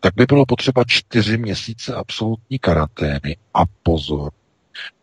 tak 0.00 0.14
by 0.14 0.26
bylo 0.26 0.46
potřeba 0.46 0.84
čtyři 0.86 1.38
měsíce 1.38 1.94
absolutní 1.94 2.58
karantény 2.58 3.36
a 3.54 3.60
pozor, 3.82 4.32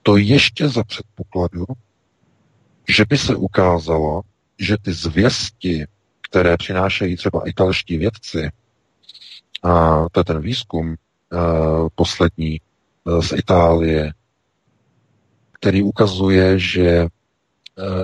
to 0.03 0.17
ještě 0.17 0.69
za 0.69 0.83
předpokladu, 0.83 1.65
že 2.89 3.05
by 3.09 3.17
se 3.17 3.35
ukázalo, 3.35 4.21
že 4.61 4.77
ty 4.81 4.93
zvěsti, 4.93 5.85
které 6.21 6.57
přinášejí 6.57 7.15
třeba 7.15 7.49
italští 7.49 7.97
vědci, 7.97 8.49
a 9.63 10.05
to 10.11 10.19
je 10.19 10.23
ten 10.23 10.41
výzkum 10.41 10.89
uh, 10.89 11.87
poslední 11.95 12.61
uh, 13.03 13.21
z 13.21 13.31
Itálie, 13.31 14.13
který 15.61 15.83
ukazuje, 15.83 16.59
že 16.59 16.87
eh, 16.87 17.07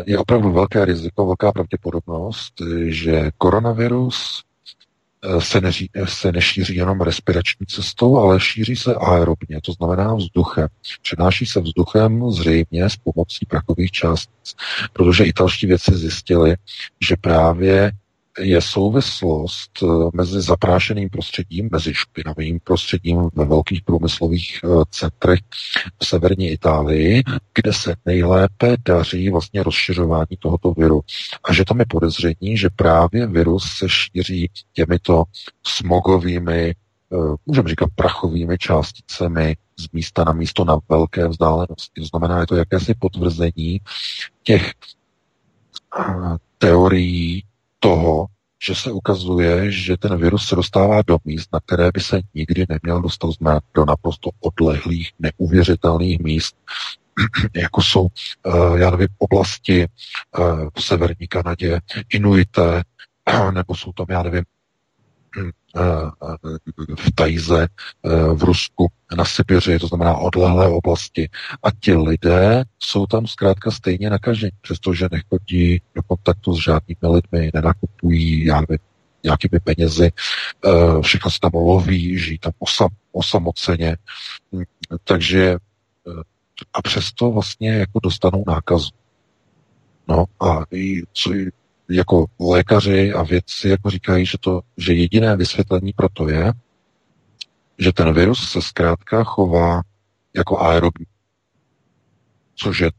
je 0.05 0.17
opravdu 0.17 0.51
velké 0.51 0.85
riziko, 0.85 1.25
velká 1.25 1.51
pravděpodobnost, 1.51 2.53
že 2.85 3.31
koronavirus 3.37 4.43
eh, 4.43 4.47
se, 5.39 5.61
neří, 5.61 5.89
se 6.05 6.31
nešíří 6.31 6.75
jenom 6.75 7.01
respirační 7.01 7.65
cestou, 7.65 8.17
ale 8.17 8.39
šíří 8.39 8.75
se 8.75 8.95
aerobně, 8.95 9.59
to 9.63 9.71
znamená 9.73 10.15
vzduchem. 10.15 10.67
Přenáší 11.01 11.45
se 11.45 11.61
vzduchem 11.61 12.31
zřejmě 12.31 12.89
s 12.89 12.95
pomocí 12.95 13.45
prachových 13.45 13.91
částic, 13.91 14.55
protože 14.93 15.23
italští 15.23 15.67
věci 15.67 15.95
zjistili, 15.95 16.55
že 17.07 17.15
právě 17.21 17.91
je 18.39 18.61
souvislost 18.61 19.71
eh, 19.83 19.87
mezi 20.13 20.41
zaprášeným 20.41 21.09
prostředím, 21.09 21.69
mezi 21.71 21.93
špinavým 21.93 22.59
prostředím 22.63 23.29
ve 23.33 23.45
velkých 23.45 23.81
průmyslových 23.81 24.59
eh, 24.63 24.67
centrech 24.89 25.39
v 25.99 26.05
severní 26.05 26.49
Itálii, 26.49 27.23
kde 27.53 27.73
se 27.73 27.95
nejlépe 28.05 28.77
daří 28.85 29.29
vlastně 29.29 29.63
rozšiřování 29.63 30.37
tohoto 30.39 30.71
viru. 30.71 31.01
A 31.43 31.53
že 31.53 31.65
tam 31.65 31.79
je 31.79 31.85
podezření, 31.89 32.57
že 32.57 32.69
právě 32.75 33.27
virus 33.27 33.63
se 33.77 33.89
šíří 33.89 34.49
těmito 34.73 35.23
smogovými, 35.63 36.75
eh, 37.13 37.15
můžeme 37.45 37.69
říkat 37.69 37.89
prachovými 37.95 38.57
částicemi 38.57 39.55
z 39.79 39.91
místa 39.93 40.23
na 40.23 40.33
místo 40.33 40.65
na 40.65 40.77
velké 40.89 41.27
vzdálenosti. 41.27 42.01
To 42.01 42.05
znamená, 42.05 42.39
je 42.39 42.47
to 42.47 42.55
jakési 42.55 42.93
potvrzení 42.93 43.81
těch 44.43 44.71
teorií 46.57 47.43
toho, 47.79 48.25
že 48.63 48.75
se 48.75 48.91
ukazuje, 48.91 49.71
že 49.71 49.97
ten 49.97 50.17
virus 50.17 50.47
se 50.47 50.55
dostává 50.55 51.01
do 51.01 51.17
míst, 51.25 51.49
na 51.53 51.59
které 51.59 51.91
by 51.93 51.99
se 51.99 52.21
nikdy 52.33 52.65
neměl 52.69 53.01
dostat 53.01 53.29
do 53.73 53.85
naprosto 53.85 54.29
odlehlých, 54.39 55.11
neuvěřitelných 55.19 56.19
míst, 56.19 56.55
jako 57.55 57.81
jsou, 57.81 58.07
eh, 58.45 58.79
já 58.79 58.91
nevím, 58.91 59.07
oblasti 59.17 59.83
eh, 59.83 59.87
v 60.75 60.83
severní 60.83 61.27
Kanadě, 61.27 61.79
Inuité, 62.13 62.83
nebo 63.51 63.75
jsou 63.75 63.91
tam, 63.91 64.05
já 64.09 64.23
nevím, 64.23 64.43
eh, 64.43 64.56
v 66.99 67.11
Tajze, 67.15 67.67
v 68.33 68.43
Rusku, 68.43 68.87
na 69.17 69.25
Sibiři, 69.25 69.79
to 69.79 69.87
znamená 69.87 70.17
odlehlé 70.17 70.67
oblasti. 70.67 71.29
A 71.63 71.71
ti 71.79 71.93
lidé 71.93 72.63
jsou 72.79 73.05
tam 73.05 73.27
zkrátka 73.27 73.71
stejně 73.71 74.09
nakažení, 74.09 74.51
přestože 74.61 75.07
nechodí 75.11 75.81
do 75.95 76.03
kontaktu 76.03 76.55
s 76.55 76.63
žádnými 76.63 77.15
lidmi, 77.15 77.51
nenakupují, 77.53 78.49
nějakými 79.23 79.59
penězi, 79.63 80.11
eh, 80.11 81.01
všechno 81.01 81.31
se 81.31 81.39
tam 81.39 81.51
loví, 81.53 82.19
žijí 82.19 82.39
tam 82.39 82.51
osam, 82.59 82.89
osamoceně. 83.11 83.97
Takže 85.03 85.43
eh, 85.51 86.21
a 86.73 86.81
přesto 86.81 87.31
vlastně 87.31 87.71
jako 87.71 87.99
dostanou 88.03 88.43
nákazu. 88.47 88.89
No 90.07 90.25
a 90.39 90.63
co, 91.13 91.33
jako 91.89 92.25
lékaři 92.39 93.13
a 93.13 93.23
vědci 93.23 93.69
jako 93.69 93.89
říkají, 93.89 94.25
že, 94.25 94.37
to, 94.37 94.61
že 94.77 94.93
jediné 94.93 95.35
vysvětlení 95.35 95.93
pro 95.93 96.09
to 96.09 96.29
je, 96.29 96.53
že 97.77 97.93
ten 97.93 98.13
virus 98.13 98.51
se 98.51 98.61
zkrátka 98.61 99.23
chová 99.23 99.81
jako 100.35 100.59
aerobní. 100.59 101.05
Což 102.55 102.79
je, 102.79 102.91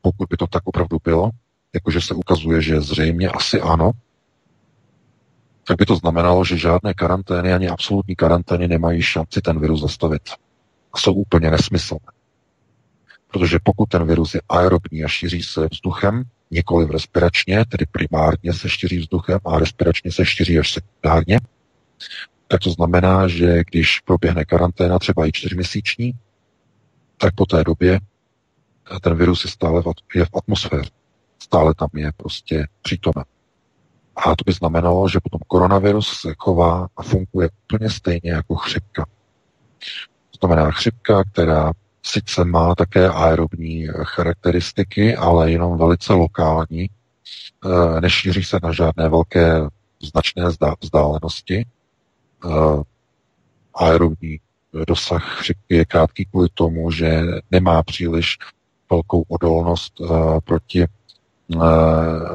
pokud 0.00 0.28
by 0.28 0.36
to 0.36 0.46
tak 0.46 0.62
opravdu 0.64 0.98
bylo, 1.04 1.30
jakože 1.74 2.00
se 2.00 2.14
ukazuje, 2.14 2.62
že 2.62 2.80
zřejmě 2.80 3.28
asi 3.28 3.60
ano, 3.60 3.90
tak 5.64 5.78
by 5.78 5.86
to 5.86 5.96
znamenalo, 5.96 6.44
že 6.44 6.58
žádné 6.58 6.94
karantény 6.94 7.52
ani 7.52 7.68
absolutní 7.68 8.16
karantény 8.16 8.68
nemají 8.68 9.02
šanci 9.02 9.40
ten 9.40 9.60
virus 9.60 9.80
zastavit. 9.80 10.22
A 10.92 10.98
jsou 10.98 11.12
úplně 11.12 11.50
nesmyslné. 11.50 12.12
Protože 13.26 13.58
pokud 13.64 13.88
ten 13.88 14.06
virus 14.06 14.34
je 14.34 14.40
aerobní 14.48 15.04
a 15.04 15.08
šíří 15.08 15.42
se 15.42 15.68
vzduchem, 15.72 16.22
nikoli 16.52 16.86
respiračně, 16.92 17.64
tedy 17.64 17.86
primárně 17.92 18.52
se 18.52 18.68
šíří 18.68 18.98
vzduchem 18.98 19.38
a 19.44 19.58
respiračně 19.58 20.12
se 20.12 20.26
šíří 20.26 20.58
až 20.58 20.72
sekundárně, 20.72 21.40
tak 22.48 22.60
to 22.60 22.70
znamená, 22.70 23.28
že 23.28 23.64
když 23.70 24.00
proběhne 24.00 24.44
karanténa 24.44 24.98
třeba 24.98 25.26
i 25.26 25.32
čtyřměsíční, 25.32 26.12
tak 27.18 27.34
po 27.34 27.46
té 27.46 27.64
době 27.64 28.00
ten 29.00 29.14
virus 29.14 29.44
je 29.44 29.50
stále 29.50 29.82
v, 29.82 29.86
je 30.14 30.24
v 30.24 30.36
atmosféře. 30.36 30.90
Stále 31.38 31.74
tam 31.74 31.88
je 31.94 32.12
prostě 32.16 32.66
přítomen. 32.82 33.24
A 34.16 34.36
to 34.36 34.44
by 34.46 34.52
znamenalo, 34.52 35.08
že 35.08 35.20
potom 35.22 35.40
koronavirus 35.46 36.20
se 36.20 36.34
chová 36.38 36.88
a 36.96 37.02
funguje 37.02 37.48
úplně 37.64 37.90
stejně 37.90 38.30
jako 38.32 38.54
chřipka. 38.54 39.06
To 40.30 40.46
znamená 40.46 40.70
chřipka, 40.70 41.24
která 41.32 41.72
sice 42.02 42.44
má 42.44 42.74
také 42.74 43.08
aerobní 43.08 43.86
charakteristiky, 43.86 45.16
ale 45.16 45.50
jenom 45.50 45.78
velice 45.78 46.12
lokální, 46.12 46.82
e, 46.82 46.90
nešíří 48.00 48.44
se 48.44 48.58
na 48.62 48.72
žádné 48.72 49.08
velké 49.08 49.68
značné 50.02 50.44
vzdálenosti, 50.80 51.66
uh, 52.44 52.82
aerobní 53.74 54.40
dosah 54.86 55.38
chřipky 55.38 55.74
je 55.74 55.84
krátký 55.84 56.24
kvůli 56.24 56.48
tomu, 56.54 56.90
že 56.90 57.22
nemá 57.50 57.82
příliš 57.82 58.38
velkou 58.90 59.24
odolnost 59.28 59.92
proti, 60.44 60.86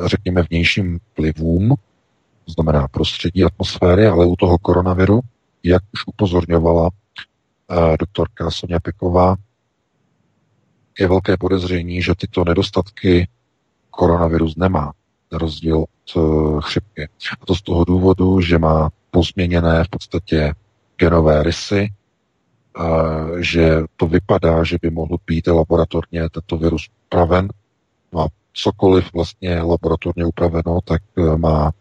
řekněme, 0.06 0.44
vnějším 0.49 0.99
vlivům, 1.18 1.76
to 2.45 2.52
znamená 2.52 2.88
prostředí 2.88 3.44
atmosféry, 3.44 4.07
ale 4.07 4.26
u 4.26 4.35
toho 4.35 4.57
koronaviru, 4.57 5.19
jak 5.64 5.84
už 5.94 6.07
upozorňovala 6.07 6.89
doktorka 7.99 8.52
Sonja 8.52 8.80
Peková, 8.80 9.35
je 10.99 11.07
velké 11.07 11.38
podezření, 11.38 12.02
že 12.02 12.15
tyto 12.18 12.44
nedostatky 12.45 13.28
koronavirus 13.90 14.56
nemá, 14.56 14.94
na 15.32 15.38
rozdíl 15.38 15.78
od 15.78 16.15
uh, 16.15 16.61
chřipky. 16.61 17.10
A 17.41 17.45
to 17.45 17.56
z 17.56 17.61
toho 17.61 17.86
důvodu, 17.86 18.41
že 18.41 18.57
má 18.57 18.90
pozměněné 19.11 19.84
v 19.84 19.90
podstatě 19.90 20.53
genové 20.98 21.44
rysy, 21.44 21.90
že 23.40 23.82
to 23.95 24.07
vypadá, 24.07 24.64
že 24.64 24.78
by 24.82 24.90
mohl 24.90 25.18
být 25.28 25.48
laboratorně 25.48 26.30
tento 26.30 26.57
virus 26.57 26.90
upraven. 27.06 27.49
No 28.14 28.22
a 28.22 28.28
cokoliv 28.53 29.14
vlastně 29.14 29.61
laboratorně 29.61 30.26
upraveno, 30.26 30.80
tak 30.84 31.02
e, 31.18 31.38
má 31.38 31.72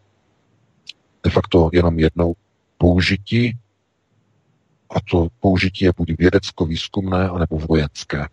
de 1.23 1.29
facto 1.29 1.69
jenom 1.73 1.99
jednou 1.99 2.33
použití 2.77 3.57
A 4.89 5.01
to 5.11 5.27
použití 5.39 5.85
je 5.85 5.91
buď 5.97 6.17
vědecko-výzkumné, 6.17 7.29
anebo 7.29 7.57
vojenské. 7.57 8.25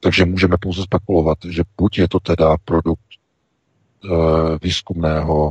Takže 0.00 0.24
můžeme 0.24 0.56
pouze 0.60 0.82
spekulovat, 0.82 1.38
že 1.48 1.62
buď 1.76 1.98
je 1.98 2.08
to 2.08 2.20
teda 2.20 2.56
produkt 2.64 3.00
e, 3.10 4.08
výzkumného 4.62 5.50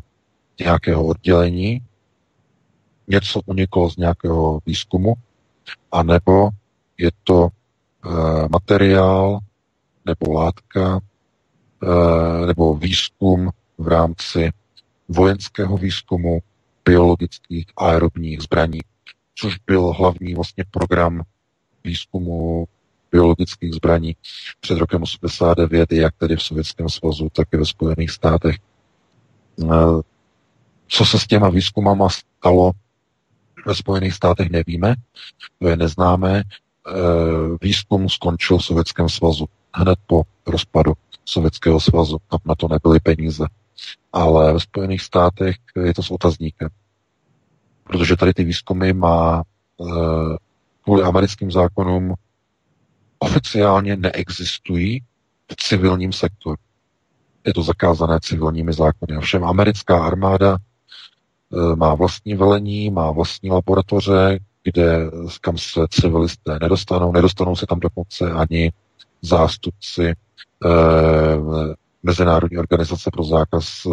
nějakého 0.59 1.05
oddělení, 1.05 1.81
něco 3.07 3.41
uniklo 3.45 3.89
z 3.89 3.97
nějakého 3.97 4.59
výzkumu, 4.65 5.13
anebo 5.91 6.49
je 6.97 7.11
to 7.23 7.47
e, 7.47 7.49
materiál 8.49 9.39
nebo 10.05 10.33
látka 10.33 10.99
e, 11.83 12.45
nebo 12.45 12.75
výzkum 12.75 13.49
v 13.77 13.87
rámci 13.87 14.51
vojenského 15.07 15.77
výzkumu 15.77 16.39
biologických 16.85 17.65
aerobních 17.77 18.41
zbraní, 18.41 18.79
což 19.35 19.57
byl 19.67 19.93
hlavní 19.93 20.33
vlastně 20.33 20.63
program 20.71 21.21
výzkumu 21.83 22.67
biologických 23.17 23.73
zbraní 23.73 24.15
před 24.59 24.77
rokem 24.77 25.03
89, 25.03 25.91
jak 25.91 26.13
tedy 26.17 26.35
v 26.35 26.43
Sovětském 26.43 26.89
svazu, 26.89 27.29
tak 27.33 27.47
i 27.53 27.57
ve 27.57 27.65
Spojených 27.65 28.11
státech. 28.11 28.55
E, 28.55 29.65
co 30.87 31.05
se 31.05 31.19
s 31.19 31.27
těma 31.27 31.49
výzkumama 31.49 32.09
stalo 32.09 32.71
ve 33.65 33.75
Spojených 33.75 34.13
státech, 34.13 34.49
nevíme, 34.49 34.95
to 35.59 35.67
je 35.67 35.77
neznámé. 35.77 36.39
E, 36.39 36.43
výzkum 37.61 38.09
skončil 38.09 38.57
v 38.57 38.65
Sovětském 38.65 39.09
svazu 39.09 39.45
hned 39.73 39.99
po 40.07 40.21
rozpadu 40.45 40.93
Sovětského 41.25 41.79
svazu. 41.79 42.17
Tam 42.29 42.39
na 42.45 42.55
to 42.55 42.67
nebyly 42.67 42.99
peníze. 42.99 43.45
Ale 44.13 44.53
ve 44.53 44.59
Spojených 44.59 45.01
státech 45.01 45.55
je 45.85 45.93
to 45.93 46.03
s 46.03 46.11
otazníkem. 46.11 46.69
Protože 47.83 48.15
tady 48.15 48.33
ty 48.33 48.43
výzkumy 48.43 48.93
má 48.93 49.41
e, 49.41 49.83
kvůli 50.83 51.03
americkým 51.03 51.51
zákonům 51.51 52.13
oficiálně 53.19 53.97
neexistují 53.97 55.01
v 55.51 55.55
civilním 55.55 56.13
sektoru. 56.13 56.57
Je 57.45 57.53
to 57.53 57.63
zakázané 57.63 58.19
civilními 58.21 58.73
zákony. 58.73 59.17
Ovšem 59.17 59.43
americká 59.43 60.05
armáda 60.05 60.57
e, 60.57 61.75
má 61.75 61.95
vlastní 61.95 62.35
velení, 62.35 62.89
má 62.89 63.11
vlastní 63.11 63.51
laboratoře, 63.51 64.39
kde 64.63 65.11
kam 65.41 65.57
se 65.57 65.79
civilisté 65.89 66.59
nedostanou. 66.61 67.11
Nedostanou 67.11 67.55
se 67.55 67.65
tam 67.65 67.79
dokonce 67.79 68.31
ani 68.31 68.71
zástupci 69.21 70.03
e, 70.05 70.15
Mezinárodní 72.03 72.57
organizace 72.57 73.09
pro 73.13 73.23
zákaz 73.23 73.85
e, 73.85 73.89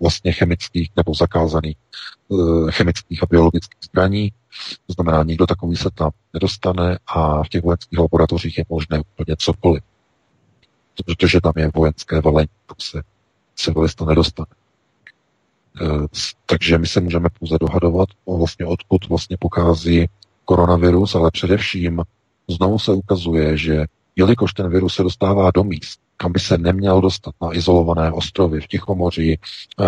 vlastně 0.00 0.32
chemických 0.32 0.90
nebo 0.96 1.14
zakázaných 1.14 1.76
e, 1.76 2.72
chemických 2.72 3.22
a 3.22 3.26
biologických 3.30 3.78
zbraní. 3.84 4.32
To 4.86 4.92
znamená, 4.92 5.22
nikdo 5.22 5.46
takový 5.46 5.76
se 5.76 5.90
tam 5.94 6.10
nedostane 6.34 6.98
a 7.06 7.42
v 7.42 7.48
těch 7.48 7.62
vojenských 7.62 7.98
laboratořích 7.98 8.58
je 8.58 8.64
možné 8.68 8.98
úplně 8.98 9.36
cokoliv. 9.38 9.82
Protože 11.06 11.40
tam 11.40 11.52
je 11.56 11.70
vojenské 11.74 12.20
velení, 12.20 12.48
tam 12.66 12.76
se 12.78 13.02
civilista 13.54 14.04
nedostane. 14.04 14.46
E, 15.80 15.86
takže 16.46 16.78
my 16.78 16.86
se 16.86 17.00
můžeme 17.00 17.28
pouze 17.38 17.56
dohadovat 17.60 18.08
vlastně 18.26 18.66
odkud 18.66 19.08
vlastně 19.08 19.36
pochází 19.40 20.06
koronavirus, 20.44 21.14
ale 21.14 21.30
především 21.30 22.02
znovu 22.48 22.78
se 22.78 22.92
ukazuje, 22.92 23.56
že 23.56 23.84
jelikož 24.16 24.52
ten 24.52 24.70
virus 24.70 24.94
se 24.94 25.02
dostává 25.02 25.50
do 25.50 25.64
míst, 25.64 26.00
kam 26.16 26.32
by 26.32 26.40
se 26.40 26.58
neměl 26.58 27.00
dostat 27.00 27.34
na 27.42 27.56
izolované 27.56 28.12
ostrovy 28.12 28.60
v 28.60 28.66
Tichomoří, 28.66 29.38
eh, 29.38 29.84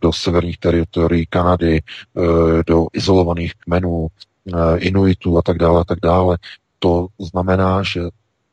do 0.00 0.12
severních 0.12 0.58
teritorií 0.58 1.26
Kanady, 1.26 1.82
eh, 1.82 2.22
do 2.66 2.86
izolovaných 2.92 3.54
kmenů, 3.54 4.08
eh, 4.54 4.78
Inuitů 4.78 5.38
a 5.38 5.42
tak 5.42 5.58
dále, 5.58 5.80
a 5.80 5.84
tak 5.84 5.98
dále. 6.02 6.38
To 6.78 7.06
znamená, 7.18 7.82
že 7.82 8.00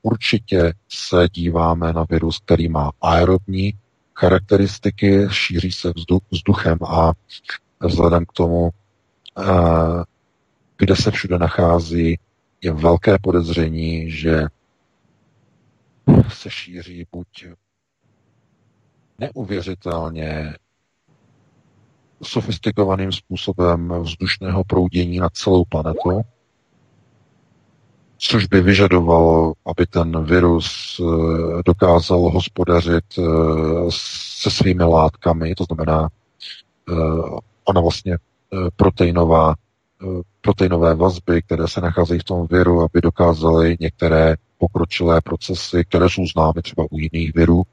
určitě 0.02 0.74
se 0.90 1.28
díváme 1.32 1.94
na 1.94 2.06
virus, 2.10 2.40
který 2.40 2.70
má 2.70 2.92
aerobní 3.02 3.74
charakteristiky, 4.16 5.28
šíří 5.32 5.72
se 5.72 5.94
vzduchem 6.32 6.78
a 6.88 7.12
vzhledem 7.82 8.26
k 8.26 8.32
tomu, 8.34 8.70
kde 10.78 10.96
se 10.96 11.12
všude 11.12 11.38
nachází, 11.38 12.20
je 12.62 12.72
velké 12.72 13.18
podezření, 13.22 14.12
že 14.12 14.48
se 16.30 16.50
šíří 16.50 17.06
buď 17.12 17.28
neuvěřitelně 19.20 20.54
sofistikovaným 22.24 23.12
způsobem 23.12 23.94
vzdušného 24.02 24.64
proudění 24.64 25.20
na 25.20 25.30
celou 25.30 25.66
planetu, 25.66 26.22
což 28.18 28.46
by 28.46 28.62
vyžadovalo, 28.62 29.54
aby 29.66 29.86
ten 29.86 30.24
virus 30.26 31.02
eh, 31.02 31.64
dokázal 31.66 32.20
hospodařit 32.20 33.06
eh, 33.20 33.22
se 34.40 34.52
svými 34.52 34.84
látkami, 34.84 35.56
to 35.56 35.64
znamená, 35.64 36.08
eh, 36.90 36.94
ona 37.64 37.82
vlastně 37.82 38.18
proteinová, 38.76 39.56
proteinové 40.42 40.96
vazby, 40.96 41.42
které 41.42 41.68
se 41.68 41.82
nacházejí 41.82 42.20
v 42.20 42.24
tom 42.24 42.48
viru, 42.48 42.82
aby 42.82 43.02
dokázaly 43.02 43.78
některé 43.80 44.36
pokročilé 44.58 45.22
procesy, 45.22 45.86
které 45.86 46.10
jsou 46.10 46.26
známy 46.26 46.62
třeba 46.62 46.86
u 46.92 46.98
jiných 46.98 47.34
virů, 47.36 47.64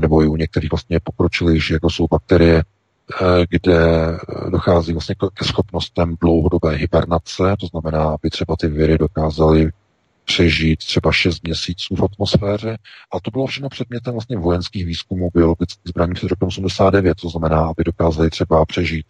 nebo 0.00 0.22
i 0.22 0.26
u 0.26 0.36
některých 0.36 0.70
vlastně 0.70 1.00
pokročilých, 1.00 1.70
jako 1.70 1.90
jsou 1.90 2.06
bakterie, 2.10 2.62
eh, 2.62 3.46
kde 3.50 3.78
dochází 4.50 4.92
vlastně 4.92 5.14
ke 5.34 5.44
schopnostem 5.44 6.16
dlouhodobé 6.20 6.74
hibernace, 6.76 7.56
to 7.60 7.66
znamená, 7.66 8.04
aby 8.04 8.30
třeba 8.30 8.56
ty 8.56 8.66
viry 8.66 8.98
dokázaly 8.98 9.70
přežít 10.28 10.78
třeba 10.78 11.12
6 11.12 11.42
měsíců 11.42 11.96
v 11.96 12.04
atmosféře. 12.04 12.78
A 13.12 13.20
to 13.20 13.30
bylo 13.30 13.46
všechno 13.46 13.68
předmětem 13.68 14.12
vlastně 14.12 14.36
vojenských 14.36 14.86
výzkumů 14.86 15.30
biologických 15.34 15.88
zbraní 15.88 16.14
před 16.14 16.30
rokem 16.30 16.48
89, 16.48 17.14
to 17.14 17.28
znamená, 17.28 17.66
aby 17.66 17.84
dokázali 17.84 18.30
třeba 18.30 18.64
přežít 18.64 19.06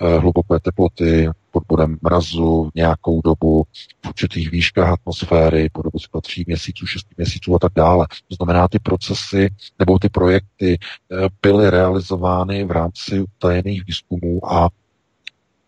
eh, 0.00 0.18
hluboké 0.18 0.58
teploty 0.62 1.30
pod 1.50 1.62
bodem 1.68 1.98
mrazu 2.02 2.70
nějakou 2.74 3.20
dobu 3.20 3.64
v 4.04 4.08
určitých 4.08 4.50
výškách 4.50 4.92
atmosféry, 4.92 5.70
po 5.72 5.82
dobu 5.82 5.98
třeba 5.98 6.20
3 6.20 6.44
měsíců, 6.46 6.86
6 6.86 7.06
měsíců 7.16 7.54
a 7.54 7.58
tak 7.58 7.72
dále. 7.76 8.06
To 8.28 8.34
znamená, 8.34 8.68
ty 8.68 8.78
procesy 8.78 9.54
nebo 9.78 9.98
ty 9.98 10.08
projekty 10.08 10.78
eh, 10.78 11.28
byly 11.42 11.70
realizovány 11.70 12.64
v 12.64 12.70
rámci 12.70 13.20
utajených 13.20 13.82
výzkumů 13.86 14.52
a 14.52 14.68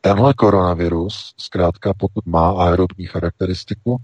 tenhle 0.00 0.34
koronavirus, 0.34 1.34
zkrátka 1.36 1.94
pokud 1.94 2.26
má 2.26 2.50
aerobní 2.50 3.06
charakteristiku, 3.06 3.96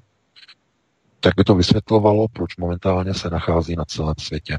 tak 1.20 1.34
by 1.36 1.44
to 1.44 1.54
vysvětlovalo, 1.54 2.28
proč 2.32 2.56
momentálně 2.56 3.14
se 3.14 3.30
nachází 3.30 3.76
na 3.76 3.84
celém 3.84 4.14
světě. 4.18 4.58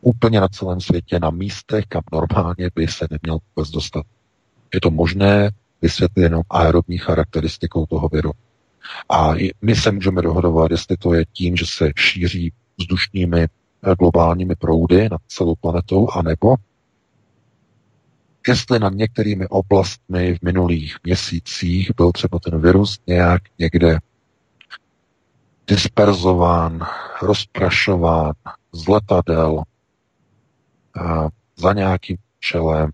Úplně 0.00 0.40
na 0.40 0.48
celém 0.48 0.80
světě, 0.80 1.20
na 1.20 1.30
místech, 1.30 1.84
kam 1.88 2.02
normálně 2.12 2.70
by 2.74 2.88
se 2.88 3.06
neměl 3.10 3.38
vůbec 3.56 3.70
dostat. 3.70 4.06
Je 4.74 4.80
to 4.80 4.90
možné 4.90 5.50
vysvětlit 5.82 6.22
jenom 6.22 6.42
aerobní 6.50 6.98
charakteristikou 6.98 7.86
toho 7.86 8.08
viru. 8.08 8.30
A 9.08 9.32
my 9.62 9.74
se 9.76 9.92
můžeme 9.92 10.22
dohodovat, 10.22 10.70
jestli 10.70 10.96
to 10.96 11.14
je 11.14 11.24
tím, 11.32 11.56
že 11.56 11.64
se 11.66 11.90
šíří 11.96 12.52
vzdušními 12.78 13.42
eh, 13.42 13.48
globálními 13.98 14.54
proudy 14.54 15.08
nad 15.10 15.20
celou 15.28 15.54
planetou, 15.54 16.08
anebo 16.10 16.54
jestli 18.48 18.78
nad 18.78 18.92
některými 18.92 19.48
oblastmi 19.48 20.34
v 20.34 20.42
minulých 20.42 20.96
měsících 21.04 21.90
byl 21.96 22.12
třeba 22.12 22.38
ten 22.38 22.60
virus 22.60 23.00
nějak 23.06 23.42
někde 23.58 23.98
disperzován, 25.66 26.86
rozprašován 27.22 28.32
z 28.72 28.88
letadel 28.88 29.62
a 31.00 31.28
za 31.56 31.72
nějakým 31.72 32.16
čelem, 32.40 32.90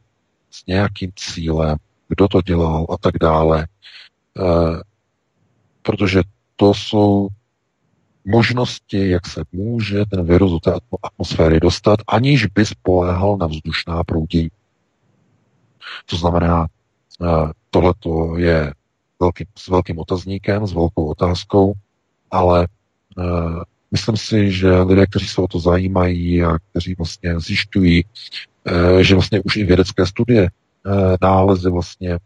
s 0.51 0.67
nějakým 0.67 1.13
cílem, 1.17 1.77
kdo 2.09 2.29
to 2.29 2.43
dělal 2.43 2.87
a 2.91 2.97
tak 2.99 3.15
dále. 3.21 3.63
E, 3.63 3.67
protože 5.83 6.23
to 6.57 6.75
jsou 6.75 7.29
možnosti, 8.25 9.09
jak 9.09 9.27
se 9.27 9.43
může 9.53 10.07
ten 10.07 10.27
virus 10.27 10.51
do 10.51 10.61
té 10.61 10.73
atmosféry 11.03 11.61
dostat, 11.61 11.99
aniž 12.07 12.47
by 12.47 12.67
spoléhal 12.67 13.37
na 13.37 13.47
vzdušná 13.47 14.05
proudění. 14.05 14.51
To 16.07 16.17
znamená, 16.17 16.67
e, 16.67 17.27
tohle 17.71 17.95
je 18.37 18.73
velký, 19.21 19.45
s 19.59 19.69
velkým 19.69 19.99
otazníkem, 19.99 20.67
s 20.67 20.73
velkou 20.73 21.07
otázkou, 21.07 21.73
ale 22.31 22.69
uh, 23.17 23.63
myslím 23.91 24.17
si, 24.17 24.53
že 24.53 24.81
lidé, 24.81 25.07
kteří 25.07 25.29
se 25.29 25.41
o 25.41 25.49
to 25.49 25.59
zajímají 25.59 26.43
a 26.43 26.59
kteří 26.71 26.95
vlastně 26.95 27.41
zjišťují, 27.41 28.05
že 29.01 29.15
vlastně 29.15 29.41
už 29.41 29.57
i 29.57 29.65
vědecké 29.65 30.07
studie, 30.07 30.49
nálezy 31.23 31.71
vlastně 31.71 32.19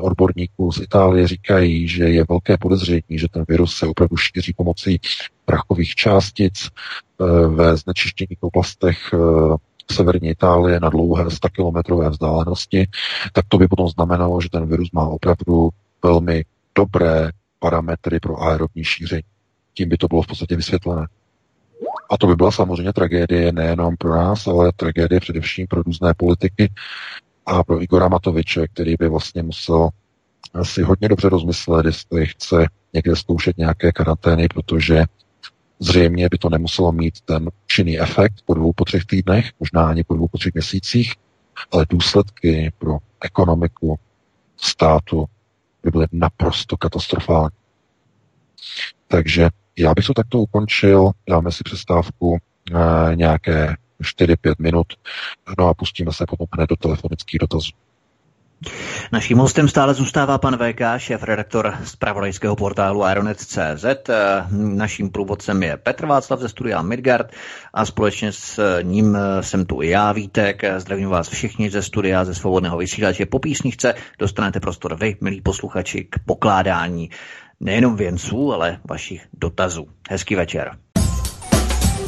odborníků 0.00 0.72
z 0.72 0.80
Itálie 0.80 1.28
říkají, 1.28 1.88
že 1.88 2.04
je 2.04 2.24
velké 2.28 2.56
podezření, 2.58 3.02
že 3.10 3.26
ten 3.30 3.44
virus 3.48 3.76
se 3.76 3.86
opravdu 3.86 4.16
šíří 4.16 4.52
pomocí 4.52 5.00
prachových 5.44 5.94
částic 5.94 6.68
ve 7.48 7.76
znečištěných 7.76 8.42
oblastech 8.42 9.14
severní 9.90 10.28
Itálie 10.28 10.80
na 10.80 10.88
dlouhé 10.88 11.30
100 11.30 11.48
kilometrové 11.48 12.10
vzdálenosti, 12.10 12.88
tak 13.32 13.44
to 13.48 13.58
by 13.58 13.68
potom 13.68 13.88
znamenalo, 13.88 14.40
že 14.40 14.48
ten 14.48 14.66
virus 14.66 14.88
má 14.92 15.08
opravdu 15.08 15.68
velmi 16.04 16.44
dobré 16.74 17.30
parametry 17.58 18.20
pro 18.20 18.42
aerobní 18.42 18.84
šíření. 18.84 19.22
Tím 19.74 19.88
by 19.88 19.96
to 19.96 20.08
bylo 20.08 20.22
v 20.22 20.26
podstatě 20.26 20.56
vysvětlené. 20.56 21.06
A 22.10 22.16
to 22.18 22.26
by 22.26 22.36
byla 22.36 22.50
samozřejmě 22.50 22.92
tragédie 22.92 23.52
nejenom 23.52 23.96
pro 23.96 24.16
nás, 24.16 24.46
ale 24.46 24.72
tragédie 24.76 25.20
především 25.20 25.66
pro 25.66 25.82
různé 25.82 26.14
politiky 26.16 26.72
a 27.50 27.64
pro 27.64 27.82
Igora 27.82 28.08
Matoviče, 28.08 28.68
který 28.68 28.94
by 28.98 29.08
vlastně 29.08 29.42
musel 29.42 29.88
si 30.62 30.82
hodně 30.82 31.08
dobře 31.08 31.28
rozmyslet, 31.28 31.86
jestli 31.86 32.26
chce 32.26 32.66
někde 32.92 33.16
zkoušet 33.16 33.58
nějaké 33.58 33.92
karantény, 33.92 34.48
protože 34.48 35.04
zřejmě 35.78 36.28
by 36.28 36.38
to 36.38 36.48
nemuselo 36.48 36.92
mít 36.92 37.20
ten 37.20 37.50
činný 37.66 38.00
efekt 38.00 38.34
po 38.44 38.54
dvou, 38.54 38.72
po 38.72 38.84
třech 38.84 39.04
týdnech, 39.04 39.50
možná 39.60 39.88
ani 39.88 40.04
po 40.04 40.14
dvou, 40.14 40.28
po 40.28 40.38
třech 40.38 40.54
měsících, 40.54 41.14
ale 41.72 41.86
důsledky 41.90 42.72
pro 42.78 42.98
ekonomiku 43.20 43.98
státu 44.56 45.24
by 45.82 45.90
byly 45.90 46.06
naprosto 46.12 46.76
katastrofální. 46.76 47.56
Takže 49.08 49.48
já 49.78 49.94
bych 49.94 50.06
to 50.06 50.14
takto 50.14 50.38
ukončil, 50.38 51.10
dáme 51.28 51.52
si 51.52 51.64
přestávku 51.64 52.38
e, 52.38 53.16
nějaké 53.16 53.76
4-5 54.00 54.54
minut, 54.58 54.86
no 55.58 55.68
a 55.68 55.74
pustíme 55.74 56.12
se 56.12 56.26
potom 56.26 56.46
hned 56.52 56.70
do 56.70 56.76
telefonických 56.76 57.38
dotazů. 57.40 57.70
Naším 59.12 59.38
hostem 59.38 59.68
stále 59.68 59.94
zůstává 59.94 60.38
pan 60.38 60.56
VK, 60.56 60.80
šéf-redaktor 60.96 61.78
z 61.84 61.96
pravodajského 61.96 62.56
portálu 62.56 63.04
Aeronet.cz. 63.04 63.84
Naším 64.50 65.10
průvodcem 65.10 65.62
je 65.62 65.76
Petr 65.76 66.06
Václav 66.06 66.40
ze 66.40 66.48
studia 66.48 66.82
Midgard 66.82 67.32
a 67.74 67.84
společně 67.84 68.32
s 68.32 68.80
ním 68.82 69.18
jsem 69.40 69.66
tu 69.66 69.82
i 69.82 69.88
já, 69.88 70.12
Vítek. 70.12 70.62
Zdravím 70.76 71.08
vás 71.08 71.28
všichni 71.28 71.70
ze 71.70 71.82
studia, 71.82 72.24
ze 72.24 72.34
svobodného 72.34 72.78
vysílače. 72.78 73.26
Po 73.26 73.38
písničce 73.38 73.94
dostanete 74.18 74.60
prostor 74.60 74.96
vy, 74.96 75.16
milí 75.20 75.40
posluchači, 75.40 76.04
k 76.10 76.18
pokládání 76.26 77.10
nejenom 77.60 77.96
věnců, 77.96 78.52
ale 78.52 78.78
vašich 78.84 79.26
dotazů. 79.32 79.88
Hezký 80.10 80.34
večer. 80.34 80.76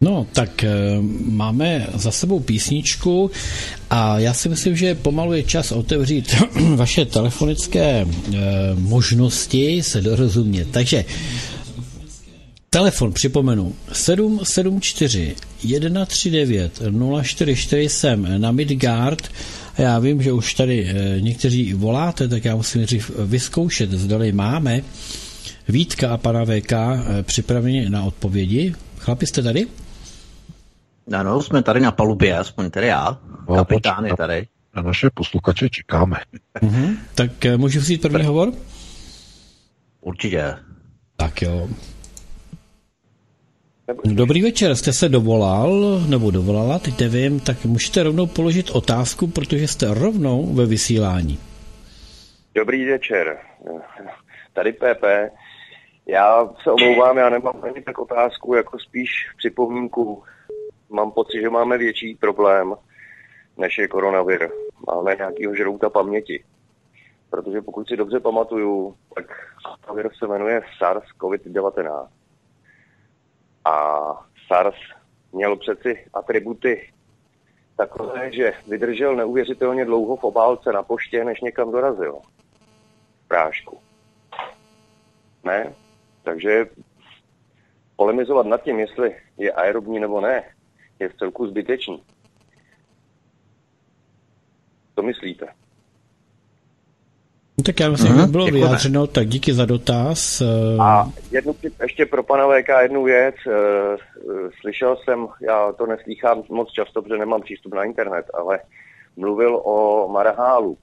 No, 0.00 0.26
tak 0.32 0.64
e, 0.64 0.70
máme 1.24 1.86
za 1.94 2.10
sebou 2.10 2.40
písničku 2.40 3.30
a 3.90 4.18
já 4.18 4.34
si 4.34 4.48
myslím, 4.48 4.76
že 4.76 4.94
pomalu 4.94 5.32
je 5.32 5.42
čas 5.42 5.72
otevřít 5.72 6.34
vaše 6.76 7.04
telefonické 7.04 7.82
e, 7.82 8.06
možnosti 8.74 9.82
se 9.82 10.00
dorozumět. 10.00 10.68
Takže 10.70 11.04
telefon 12.70 13.12
připomenu 13.12 13.74
774 13.92 15.34
139 15.58 16.82
044 17.22 17.88
jsem 17.88 18.40
na 18.40 18.52
Midgard 18.52 19.28
a 19.76 19.82
já 19.82 19.98
vím, 19.98 20.22
že 20.22 20.32
už 20.32 20.54
tady 20.54 20.84
e, 20.84 21.20
někteří 21.20 21.74
voláte, 21.74 22.28
tak 22.28 22.44
já 22.44 22.56
musím 22.56 22.82
dřív 22.82 23.10
vyzkoušet, 23.18 23.90
zdali 23.90 24.32
máme 24.32 24.82
Vítka 25.68 26.10
a 26.10 26.16
pana 26.16 26.44
VK 26.44 26.72
připraveni 27.22 27.90
na 27.90 28.04
odpovědi. 28.04 28.74
Chlapi, 28.98 29.26
jste 29.26 29.42
tady? 29.42 29.66
Ano, 31.12 31.42
jsme 31.42 31.62
tady 31.62 31.80
na 31.80 31.92
palubě, 31.92 32.38
aspoň 32.38 32.70
tady 32.70 32.86
já. 32.86 33.18
No, 33.48 33.54
Kapitán 33.54 34.04
je 34.04 34.16
tady. 34.16 34.46
Na 34.76 34.82
naše 34.82 35.10
posluchače 35.14 35.68
čekáme. 35.68 36.16
Mm-hmm. 36.62 36.96
Tak 37.14 37.44
eh, 37.44 37.56
můžu 37.56 37.80
vzít 37.80 38.02
první 38.02 38.18
tak. 38.18 38.26
hovor? 38.26 38.52
Určitě. 40.00 40.54
Tak 41.16 41.42
jo. 41.42 41.68
Dobrý 44.04 44.42
večer, 44.42 44.74
jste 44.74 44.92
se 44.92 45.08
dovolal, 45.08 46.00
nebo 46.08 46.30
dovolala, 46.30 46.78
teď 46.78 47.00
nevím, 47.00 47.40
tak 47.40 47.64
můžete 47.64 48.02
rovnou 48.02 48.26
položit 48.26 48.70
otázku, 48.70 49.26
protože 49.26 49.68
jste 49.68 49.94
rovnou 49.94 50.54
ve 50.54 50.66
vysílání. 50.66 51.38
Dobrý 52.54 52.84
večer, 52.84 53.38
tady 54.52 54.72
PP. 54.72 55.04
Já 56.06 56.48
se 56.62 56.70
omlouvám, 56.70 57.18
já 57.18 57.30
nemám 57.30 57.54
ani 57.62 57.82
tak 57.82 57.98
otázku, 57.98 58.54
jako 58.54 58.78
spíš 58.78 59.10
připomínku 59.36 60.22
mám 60.88 61.12
pocit, 61.12 61.40
že 61.40 61.50
máme 61.50 61.78
větší 61.78 62.14
problém, 62.14 62.74
než 63.56 63.78
je 63.78 63.88
koronavir. 63.88 64.50
Máme 64.86 65.16
nějakýho 65.16 65.54
žrouta 65.54 65.90
paměti. 65.90 66.44
Protože 67.30 67.62
pokud 67.62 67.88
si 67.88 67.96
dobře 67.96 68.20
pamatuju, 68.20 68.96
tak 69.14 69.26
koronavir 69.80 70.10
se 70.18 70.26
jmenuje 70.26 70.62
SARS-CoV-19. 70.80 72.08
A 73.64 74.04
SARS 74.46 74.76
měl 75.32 75.56
přeci 75.56 76.06
atributy 76.14 76.92
takové, 77.76 78.32
že 78.32 78.52
vydržel 78.68 79.16
neuvěřitelně 79.16 79.84
dlouho 79.84 80.16
v 80.16 80.24
obálce 80.24 80.72
na 80.72 80.82
poště, 80.82 81.24
než 81.24 81.40
někam 81.40 81.72
dorazil. 81.72 82.18
Prášku. 83.28 83.78
Ne? 85.44 85.74
Takže 86.22 86.66
polemizovat 87.96 88.46
nad 88.46 88.62
tím, 88.62 88.80
jestli 88.80 89.16
je 89.38 89.52
aerobní 89.52 90.00
nebo 90.00 90.20
ne, 90.20 90.44
je 91.00 91.08
v 91.08 91.16
celku 91.16 91.46
zbytečný. 91.46 92.02
Co 94.94 95.02
myslíte? 95.02 95.46
No, 97.58 97.64
tak 97.64 97.80
já 97.80 97.90
myslím, 97.90 98.12
mm-hmm. 98.12 98.26
že 98.26 98.32
bylo 98.32 98.44
Děkujeme. 98.44 98.66
vyjádřeno, 98.66 99.06
tak 99.06 99.28
díky 99.28 99.52
za 99.52 99.64
dotaz. 99.64 100.40
Eh. 100.40 100.76
A 100.80 101.10
jednu, 101.30 101.54
ještě 101.82 102.06
pro 102.06 102.22
pana 102.22 102.46
VK 102.48 102.68
jednu 102.82 103.04
věc. 103.04 103.34
Eh, 103.46 103.96
slyšel 104.60 104.96
jsem, 104.96 105.28
já 105.40 105.72
to 105.72 105.86
neslýchám 105.86 106.42
moc 106.48 106.72
často, 106.72 107.02
protože 107.02 107.18
nemám 107.18 107.42
přístup 107.42 107.74
na 107.74 107.84
internet, 107.84 108.26
ale 108.34 108.58
mluvil 109.16 109.60
o 109.64 110.08
marhálu. 110.08 110.78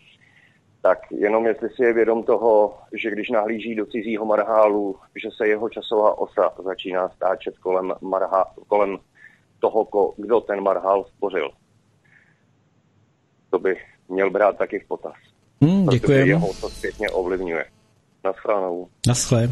Tak 0.81 0.99
jenom 1.11 1.45
jestli 1.45 1.69
si 1.69 1.83
je 1.83 1.93
vědom 1.93 2.23
toho, 2.23 2.77
že 2.93 3.11
když 3.11 3.29
nahlíží 3.29 3.75
do 3.75 3.85
cizího 3.85 4.25
marhálu, 4.25 4.95
že 5.21 5.29
se 5.37 5.47
jeho 5.47 5.69
časová 5.69 6.17
osa 6.17 6.53
začíná 6.63 7.09
stáčet 7.09 7.57
kolem, 7.57 7.93
marha, 8.01 8.45
kolem 8.67 8.97
toho, 9.63 10.13
kdo 10.17 10.41
ten 10.41 10.63
marhal 10.63 11.05
stvořil. 11.15 11.49
To 13.49 13.59
by 13.59 13.75
měl 14.09 14.31
brát 14.31 14.57
taky 14.57 14.79
v 14.79 14.87
potaz. 14.87 15.13
Hmm, 15.61 15.87
děkujeme. 15.87 16.27
jeho 16.27 16.53
to 16.61 16.69
zpětně 16.69 17.09
ovlivňuje. 17.09 17.65
Naschledanou. 18.23 18.87
Naschle. 19.07 19.49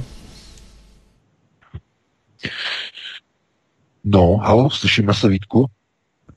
No, 4.04 4.38
halo, 4.38 4.70
slyšíme 4.70 5.14
se 5.14 5.28
Vítku? 5.28 5.66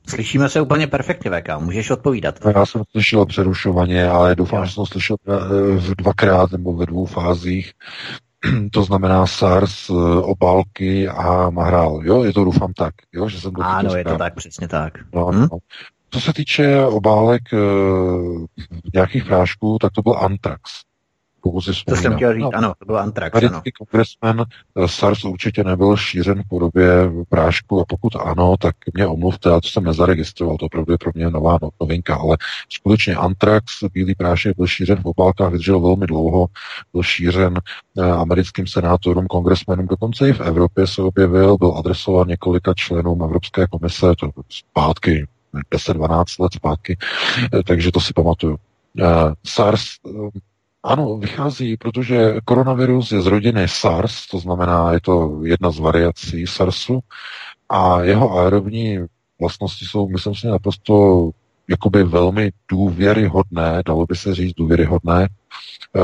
Slyšíme 0.07 0.49
se 0.49 0.61
úplně 0.61 0.87
perfektně, 0.87 1.31
VK, 1.31 1.59
můžeš 1.59 1.89
odpovídat. 1.89 2.35
Já 2.55 2.65
jsem 2.65 2.83
slyšel 2.91 3.25
přerušovaně, 3.25 4.09
ale 4.09 4.35
doufám, 4.35 4.65
že 4.65 4.71
jsem 4.71 4.85
slyšel 4.85 5.15
v 5.77 5.95
dvakrát 5.95 6.51
nebo 6.51 6.73
ve 6.73 6.85
dvou 6.85 7.05
fázích. 7.05 7.73
to 8.71 8.83
znamená 8.83 9.27
SARS, 9.27 9.89
eh, 9.89 9.93
obálky 10.21 11.07
a 11.07 11.49
mahrál. 11.49 12.01
Jo, 12.03 12.23
je 12.23 12.33
to 12.33 12.43
doufám 12.43 12.73
tak, 12.73 12.93
jo, 13.13 13.29
že 13.29 13.41
jsem 13.41 13.51
to 13.51 13.61
Ano, 13.61 13.95
je 13.95 14.03
to 14.03 14.17
tak, 14.17 14.35
přesně 14.35 14.67
tak. 14.67 14.93
No, 15.13 15.25
hm? 15.31 15.47
no. 15.51 15.57
Co 16.09 16.21
se 16.21 16.33
týče 16.33 16.85
obálek 16.85 17.53
e, 17.53 17.57
nějakých 18.93 19.25
prášků, 19.25 19.77
tak 19.81 19.91
to 19.91 20.01
byl 20.01 20.17
Antrax 20.17 20.61
pokud 21.45 21.61
si 21.61 21.71
To 21.85 21.95
jsem 21.95 22.15
chtěl 22.15 22.33
říct, 22.33 22.41
no, 22.41 22.51
ano, 22.55 22.73
to 22.79 22.85
byl 22.85 22.97
Antrax, 22.97 23.43
ano. 23.43 23.61
kongresmen 23.77 24.45
eh, 24.75 24.87
SARS 24.87 25.25
určitě 25.25 25.63
nebyl 25.63 25.97
šířen 25.97 26.43
v 26.43 26.47
podobě 26.49 26.87
prášku 27.29 27.81
a 27.81 27.85
pokud 27.87 28.15
ano, 28.15 28.55
tak 28.59 28.75
mě 28.93 29.07
omluvte, 29.07 29.49
já 29.49 29.61
to 29.61 29.67
jsem 29.67 29.83
nezaregistroval, 29.83 30.57
to 30.57 30.65
opravdu 30.65 30.91
je 30.91 30.97
pro 30.97 31.11
mě 31.13 31.29
nová 31.29 31.57
no- 31.61 31.69
novinka, 31.81 32.15
ale 32.15 32.37
skutečně 32.69 33.15
Antrax, 33.15 33.65
bílý 33.93 34.15
prášek, 34.15 34.57
byl 34.57 34.67
šířen 34.67 34.97
v 35.01 35.05
obálkách, 35.05 35.51
vydržel 35.51 35.79
velmi 35.79 36.07
dlouho, 36.07 36.47
byl 36.93 37.03
šířen 37.03 37.59
eh, 37.97 38.11
americkým 38.11 38.67
senátorům, 38.67 39.27
kongresmenům, 39.27 39.87
dokonce 39.87 40.29
i 40.29 40.33
v 40.33 40.41
Evropě 40.41 40.87
se 40.87 41.01
objevil, 41.01 41.57
byl 41.57 41.73
adresován 41.77 42.27
několika 42.27 42.73
členům 42.73 43.23
Evropské 43.23 43.67
komise, 43.67 44.07
to 44.19 44.29
zpátky 44.49 45.27
10-12 45.73 46.23
let 46.39 46.53
zpátky, 46.53 46.97
eh, 47.53 47.63
takže 47.63 47.91
to 47.91 47.99
si 47.99 48.13
pamatuju. 48.13 48.57
SARS 49.45 49.83
ano, 50.85 51.17
vychází, 51.17 51.77
protože 51.77 52.35
koronavirus 52.45 53.11
je 53.11 53.21
z 53.21 53.25
rodiny 53.25 53.67
SARS, 53.67 54.27
to 54.27 54.39
znamená, 54.39 54.93
je 54.93 55.01
to 55.01 55.39
jedna 55.43 55.71
z 55.71 55.79
variací 55.79 56.47
SARSu 56.47 56.99
a 57.69 58.01
jeho 58.01 58.37
aerobní 58.37 58.99
vlastnosti 59.39 59.85
jsou, 59.85 60.09
myslím 60.09 60.35
si, 60.35 60.47
naprosto 60.47 61.29
jakoby 61.67 62.03
velmi 62.03 62.51
důvěryhodné, 62.71 63.83
dalo 63.85 64.05
by 64.05 64.15
se 64.15 64.35
říct 64.35 64.53
důvěryhodné, 64.53 65.27
eh, 65.27 65.99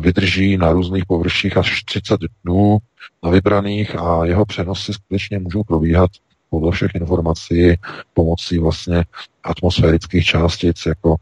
vydrží 0.00 0.56
na 0.56 0.72
různých 0.72 1.06
površích 1.06 1.56
až 1.56 1.82
30 1.84 2.20
dnů 2.44 2.78
na 3.22 3.30
vybraných 3.30 3.96
a 3.96 4.24
jeho 4.24 4.44
přenosy 4.44 4.92
skutečně 4.92 5.38
můžou 5.38 5.64
probíhat 5.64 6.10
podle 6.50 6.72
všech 6.72 6.90
informací 6.94 7.74
pomocí 8.14 8.58
vlastně 8.58 9.04
atmosférických 9.44 10.24
částic, 10.24 10.86
jako 10.86 11.16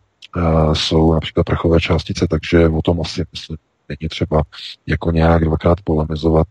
jsou 0.72 1.14
například 1.14 1.44
prachové 1.44 1.80
částice, 1.80 2.26
takže 2.30 2.68
o 2.68 2.82
tom 2.82 3.00
asi 3.00 3.24
myslím, 3.32 3.56
není 3.88 4.08
třeba 4.08 4.42
jako 4.86 5.10
nějak 5.10 5.44
dvakrát 5.44 5.80
polemizovat. 5.84 6.46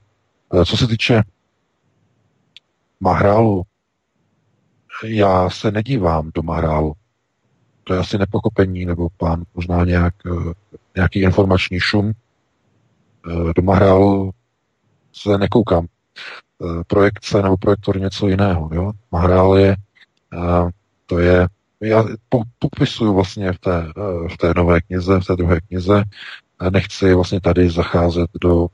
Uh, 0.53 0.63
co 0.63 0.77
se 0.77 0.87
týče 0.87 1.23
Mahrálu, 2.99 3.63
já 5.03 5.49
se 5.49 5.71
nedívám 5.71 6.31
do 6.35 6.41
Mahrálu. 6.43 6.93
To 7.83 7.93
je 7.93 7.99
asi 7.99 8.17
nepokopení, 8.17 8.85
nebo 8.85 9.07
pán 9.17 9.43
možná 9.55 9.85
nějak, 9.85 10.13
uh, 10.25 10.53
nějaký 10.95 11.21
informační 11.21 11.79
šum. 11.79 12.11
Do 13.55 13.61
Mahrálu 13.61 14.31
se 15.13 15.37
nekoukám. 15.37 15.87
Eh, 16.63 16.83
projekce 16.87 17.41
nebo 17.41 17.57
projektor 17.57 17.99
něco 17.99 18.27
jiného. 18.27 18.69
Jo? 18.73 18.91
Mahrál 19.11 19.57
je, 19.57 19.75
eh, 20.33 20.69
to 21.05 21.19
je, 21.19 21.47
já 21.81 22.05
popisuju 22.59 23.13
vlastně 23.13 23.53
v 23.53 23.59
té, 23.59 23.87
eh, 23.97 24.29
v 24.29 24.37
té 24.37 24.53
nové 24.55 24.81
knize, 24.81 25.19
v 25.19 25.25
té 25.25 25.35
druhé 25.35 25.61
knize, 25.61 26.03
nechci 26.69 27.13
vlastně 27.13 27.41
tady 27.41 27.69
zacházet 27.69 28.29
do 28.41 28.67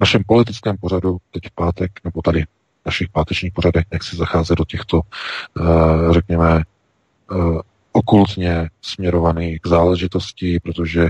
našem 0.00 0.22
politickém 0.26 0.76
pořadu, 0.76 1.18
teď 1.30 1.42
v 1.46 1.54
pátek, 1.54 1.90
nebo 2.04 2.22
tady 2.22 2.42
v 2.42 2.86
našich 2.86 3.08
pátečních 3.08 3.52
pořadech, 3.52 3.84
nechci 3.90 4.16
zacházet 4.16 4.58
do 4.58 4.64
těchto, 4.64 5.00
řekněme, 6.10 6.62
okultně 7.92 8.70
směrovaných 8.82 9.60
záležitostí, 9.66 10.60
protože 10.60 11.08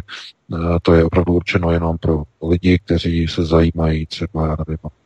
to 0.82 0.94
je 0.94 1.04
opravdu 1.04 1.32
určeno 1.32 1.70
jenom 1.70 1.98
pro 1.98 2.22
lidi, 2.42 2.78
kteří 2.78 3.28
se 3.28 3.44
zajímají 3.44 4.06
třeba, 4.06 4.56
nevím, 4.68 4.78
Eh, 4.78 5.05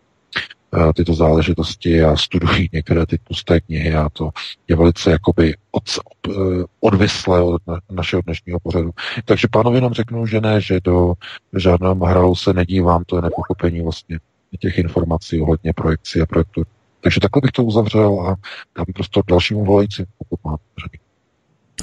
tyto 0.95 1.15
záležitosti 1.15 2.03
a 2.05 2.17
studují 2.17 2.69
některé 2.73 3.07
ty 3.07 3.19
pusté 3.19 3.61
knihy 3.61 3.95
a 3.95 4.09
to 4.09 4.31
je 4.69 4.77
velice 4.77 5.11
jakoby 5.11 5.55
od, 5.71 5.83
eh, 6.29 6.65
odvislé 6.81 7.43
od 7.43 7.63
našeho 7.91 8.23
dnešního 8.23 8.61
pořadu. 8.61 8.91
Takže 9.25 9.49
pánovi 9.53 9.81
nám 9.81 9.93
řeknu, 9.93 10.27
že 10.27 10.41
ne, 10.41 10.61
že 10.61 10.81
do 10.85 11.15
žádného 11.57 11.95
mahralu 11.95 12.37
se 12.37 12.53
nedívám, 12.53 13.05
to 13.07 13.17
je 13.17 13.23
nepochopení 13.23 13.81
vlastně 13.81 14.19
těch 14.59 14.79
informací 14.79 15.41
ohledně 15.41 15.73
projekcí 15.73 16.21
a 16.21 16.27
projektu. 16.27 16.63
Takže 17.01 17.21
takhle 17.21 17.41
bych 17.43 17.53
to 17.53 17.65
uzavřel 17.65 18.21
a 18.21 18.37
dám 18.77 18.87
prostě 18.95 19.21
dalšímu 19.29 19.65
volající, 19.65 20.05
pokud 20.19 20.41
má 20.45 20.57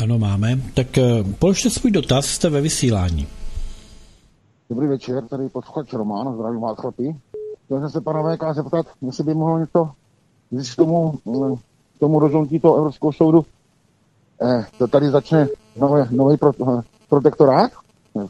Ano, 0.02 0.20
máme. 0.20 0.60
Tak 0.74 0.98
eh, 0.98 1.24
položte 1.40 1.70
svůj 1.70 1.92
dotaz, 1.92 2.26
jste 2.26 2.50
ve 2.50 2.62
vysílání. 2.62 3.28
Dobrý 4.70 4.88
večer, 4.88 5.24
tady 5.28 5.50
posluchač 5.50 5.94
Roman, 5.94 6.34
zdravím 6.34 6.62
vás 6.62 6.78
chlapi. 6.78 7.16
Chtěl 7.68 7.80
jsem 7.80 7.90
se 7.90 8.02
pana 8.02 8.36
VK 8.36 8.44
zeptat, 8.54 8.86
jestli 9.02 9.24
by 9.24 9.34
mohlo 9.34 9.60
něco 9.60 9.92
říct 10.58 10.74
k 10.74 10.76
tomu, 10.76 11.12
k 11.96 12.00
tomu 12.00 12.20
rozhodnutí 12.20 12.60
toho 12.60 12.78
Evropského 12.78 13.14
soudu. 13.14 13.46
Eh, 14.42 14.66
to 14.78 14.88
tady 14.88 15.10
začne 15.10 15.48
nový, 15.78 16.04
nový 16.12 16.38
pro, 16.38 16.52
eh, 16.80 16.82
protektorát. 17.10 17.72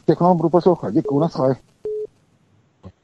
Všechno 0.02 0.34
budu 0.34 0.48
poslouchat. 0.48 0.94
Děkuji, 0.94 1.20
naschle. 1.20 1.56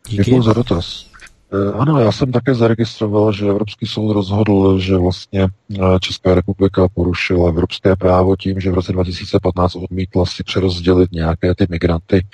Děkuji 0.09 0.43
za 0.43 0.52
dotaz. 0.52 1.06
Eh, 1.55 1.72
ano, 1.72 2.01
já 2.01 2.12
jsem 2.12 2.32
také 2.32 2.55
zaregistroval, 2.55 3.32
že 3.32 3.47
Evropský 3.47 3.86
soud 3.86 4.12
rozhodl, 4.12 4.78
že 4.78 4.97
vlastně 4.97 5.43
eh, 5.43 5.98
Česká 6.01 6.35
republika 6.35 6.89
porušila 6.89 7.48
evropské 7.48 7.97
právo 7.97 8.36
tím, 8.36 8.60
že 8.60 8.70
v 8.70 8.74
roce 8.74 8.93
2015 8.93 9.76
odmítla 9.76 10.26
si 10.26 10.44
přerozdělit 10.44 11.12
nějaké 11.12 11.55
ty 11.55 11.66
migranty. 11.70 12.26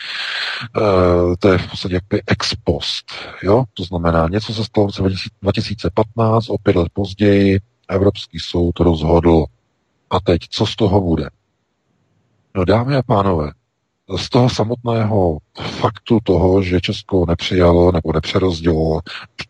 Eh, 0.77 1.37
to 1.39 1.53
je 1.53 1.59
v 1.59 1.71
podstatě 1.71 1.95
jakby 1.95 2.23
ex 2.27 2.55
post. 2.65 3.13
Jo? 3.43 3.65
To 3.75 3.85
znamená, 3.85 4.29
něco 4.29 4.55
se 4.55 4.65
stalo 4.65 4.89
v 4.89 4.99
roce 4.99 5.29
2015, 5.43 6.51
o 6.51 6.59
pět 6.59 6.77
let 6.77 6.89
později 6.93 7.61
Evropský 7.89 8.39
soud 8.39 8.81
rozhodl. 8.81 9.45
A 10.11 10.21
teď, 10.21 10.41
co 10.51 10.67
z 10.67 10.77
toho 10.77 11.01
bude? 11.01 11.29
No 12.55 12.65
dámy 12.65 12.97
a 12.97 13.03
pánové, 13.03 13.51
z 14.17 14.29
toho 14.29 14.51
samotného 14.51 15.39
faktu 15.61 16.19
toho, 16.23 16.63
že 16.63 16.81
Česko 16.81 17.27
nepřijalo 17.27 17.93
nebo 17.93 18.13
nepřerozdělilo, 18.13 19.01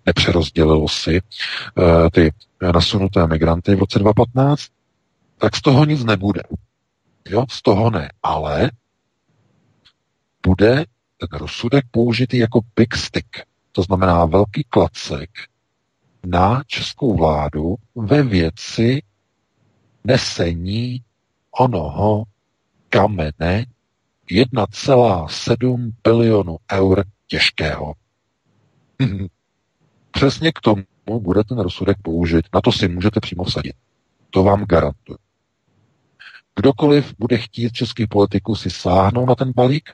nepřerozdělilo 0.06 0.88
si 0.88 1.20
uh, 1.20 2.08
ty 2.12 2.32
nasunuté 2.72 3.26
migranty 3.26 3.74
v 3.74 3.78
roce 3.78 3.98
2015, 3.98 4.66
tak 5.38 5.56
z 5.56 5.62
toho 5.62 5.84
nic 5.84 6.04
nebude. 6.04 6.42
Jo, 7.28 7.44
z 7.50 7.62
toho 7.62 7.90
ne. 7.90 8.10
Ale 8.22 8.70
bude 10.46 10.84
ten 11.16 11.38
rozsudek 11.38 11.84
použitý 11.90 12.38
jako 12.38 12.60
big 12.76 12.94
stick, 12.94 13.28
to 13.72 13.82
znamená 13.82 14.24
velký 14.24 14.64
klacek 14.64 15.30
na 16.26 16.62
českou 16.66 17.16
vládu 17.16 17.74
ve 17.94 18.22
věci 18.22 19.02
nesení 20.04 21.02
onoho 21.50 22.24
kamene 22.88 23.66
1,7 24.30 25.90
bilionu 26.04 26.56
eur 26.72 27.04
těžkého. 27.26 27.94
Mhm. 28.98 29.26
Přesně 30.10 30.52
k 30.52 30.60
tomu 30.60 30.84
bude 31.20 31.44
ten 31.44 31.58
rozsudek 31.58 31.96
použit. 32.02 32.44
Na 32.54 32.60
to 32.60 32.72
si 32.72 32.88
můžete 32.88 33.20
přímo 33.20 33.44
vsadit. 33.44 33.74
To 34.30 34.42
vám 34.42 34.64
garantuju. 34.64 35.18
Kdokoliv 36.56 37.14
bude 37.18 37.38
chtít 37.38 37.72
českých 37.72 38.08
politiků 38.08 38.54
si 38.54 38.70
sáhnout 38.70 39.26
na 39.26 39.34
ten 39.34 39.52
balík, 39.56 39.90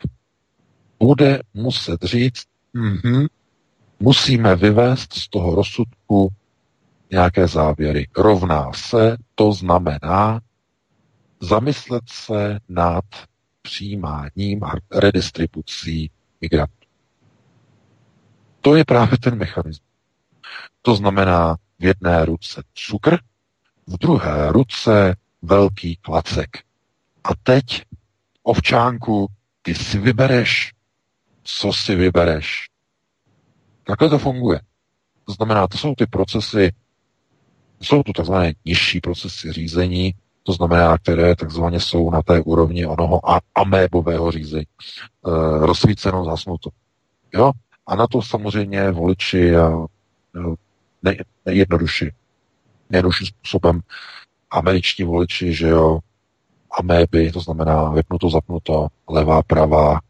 bude 0.98 1.40
muset 1.54 2.02
říct, 2.02 2.44
mm-hmm, 2.74 3.26
musíme 4.00 4.56
vyvést 4.56 5.12
z 5.12 5.28
toho 5.28 5.54
rozsudku 5.54 6.28
nějaké 7.10 7.48
závěry. 7.48 8.08
Rovná 8.16 8.72
se, 8.72 9.16
to 9.34 9.52
znamená 9.52 10.40
zamyslet 11.40 12.04
se 12.08 12.58
nad 12.68 13.04
přijímáním 13.66 14.64
a 14.64 14.72
redistribucí 14.93 16.10
migrantů. 16.40 16.72
To 18.60 18.76
je 18.76 18.84
právě 18.84 19.18
ten 19.18 19.38
mechanismus. 19.38 19.88
To 20.82 20.94
znamená 20.94 21.56
v 21.78 21.84
jedné 21.84 22.24
ruce 22.24 22.62
cukr, 22.74 23.18
v 23.86 23.98
druhé 23.98 24.52
ruce 24.52 25.16
velký 25.43 25.97
klacek. 25.97 26.59
A 27.24 27.28
teď, 27.43 27.82
ovčánku, 28.43 29.26
ty 29.62 29.74
si 29.74 29.98
vybereš, 29.98 30.72
co 31.43 31.72
si 31.72 31.94
vybereš. 31.94 32.70
Takhle 33.84 34.09
to 34.09 34.18
funguje. 34.18 34.60
To 35.24 35.32
znamená, 35.32 35.66
to 35.66 35.78
jsou 35.78 35.94
ty 35.94 36.06
procesy, 36.06 36.72
jsou 37.80 38.02
to 38.02 38.12
takzvané 38.12 38.52
nižší 38.64 39.01
procesy 39.01 39.52
řízení, 39.52 40.14
to 40.47 40.52
znamená, 40.52 40.98
které 40.98 41.36
takzvaně 41.36 41.81
jsou 41.81 42.10
na 42.10 42.23
té 42.23 42.40
úrovni 42.40 42.86
onoho 42.86 43.20
amébového 43.55 44.31
řízení. 44.31 44.66
E, 44.66 45.66
rozsvíceno, 45.66 46.24
zasnuto. 46.24 46.70
Jo? 47.35 47.52
A 47.86 47.97
na 47.97 48.06
to 48.06 48.23
samozřejmě 48.23 48.90
voliči 48.90 49.56
a 49.56 49.86
ne, 51.02 51.16
nejjednodušší, 51.47 52.10
nejjednodušším 52.90 53.27
způsobem 53.27 53.81
američtí 54.51 55.05
voliči, 55.05 55.55
že 55.55 55.68
jo, 55.68 55.98
améby, 56.78 57.32
to 57.32 57.40
znamená 57.40 57.90
vypnuto, 57.90 58.31
zapnuto, 58.31 58.86
levá, 59.09 59.43
pravá, 59.43 60.01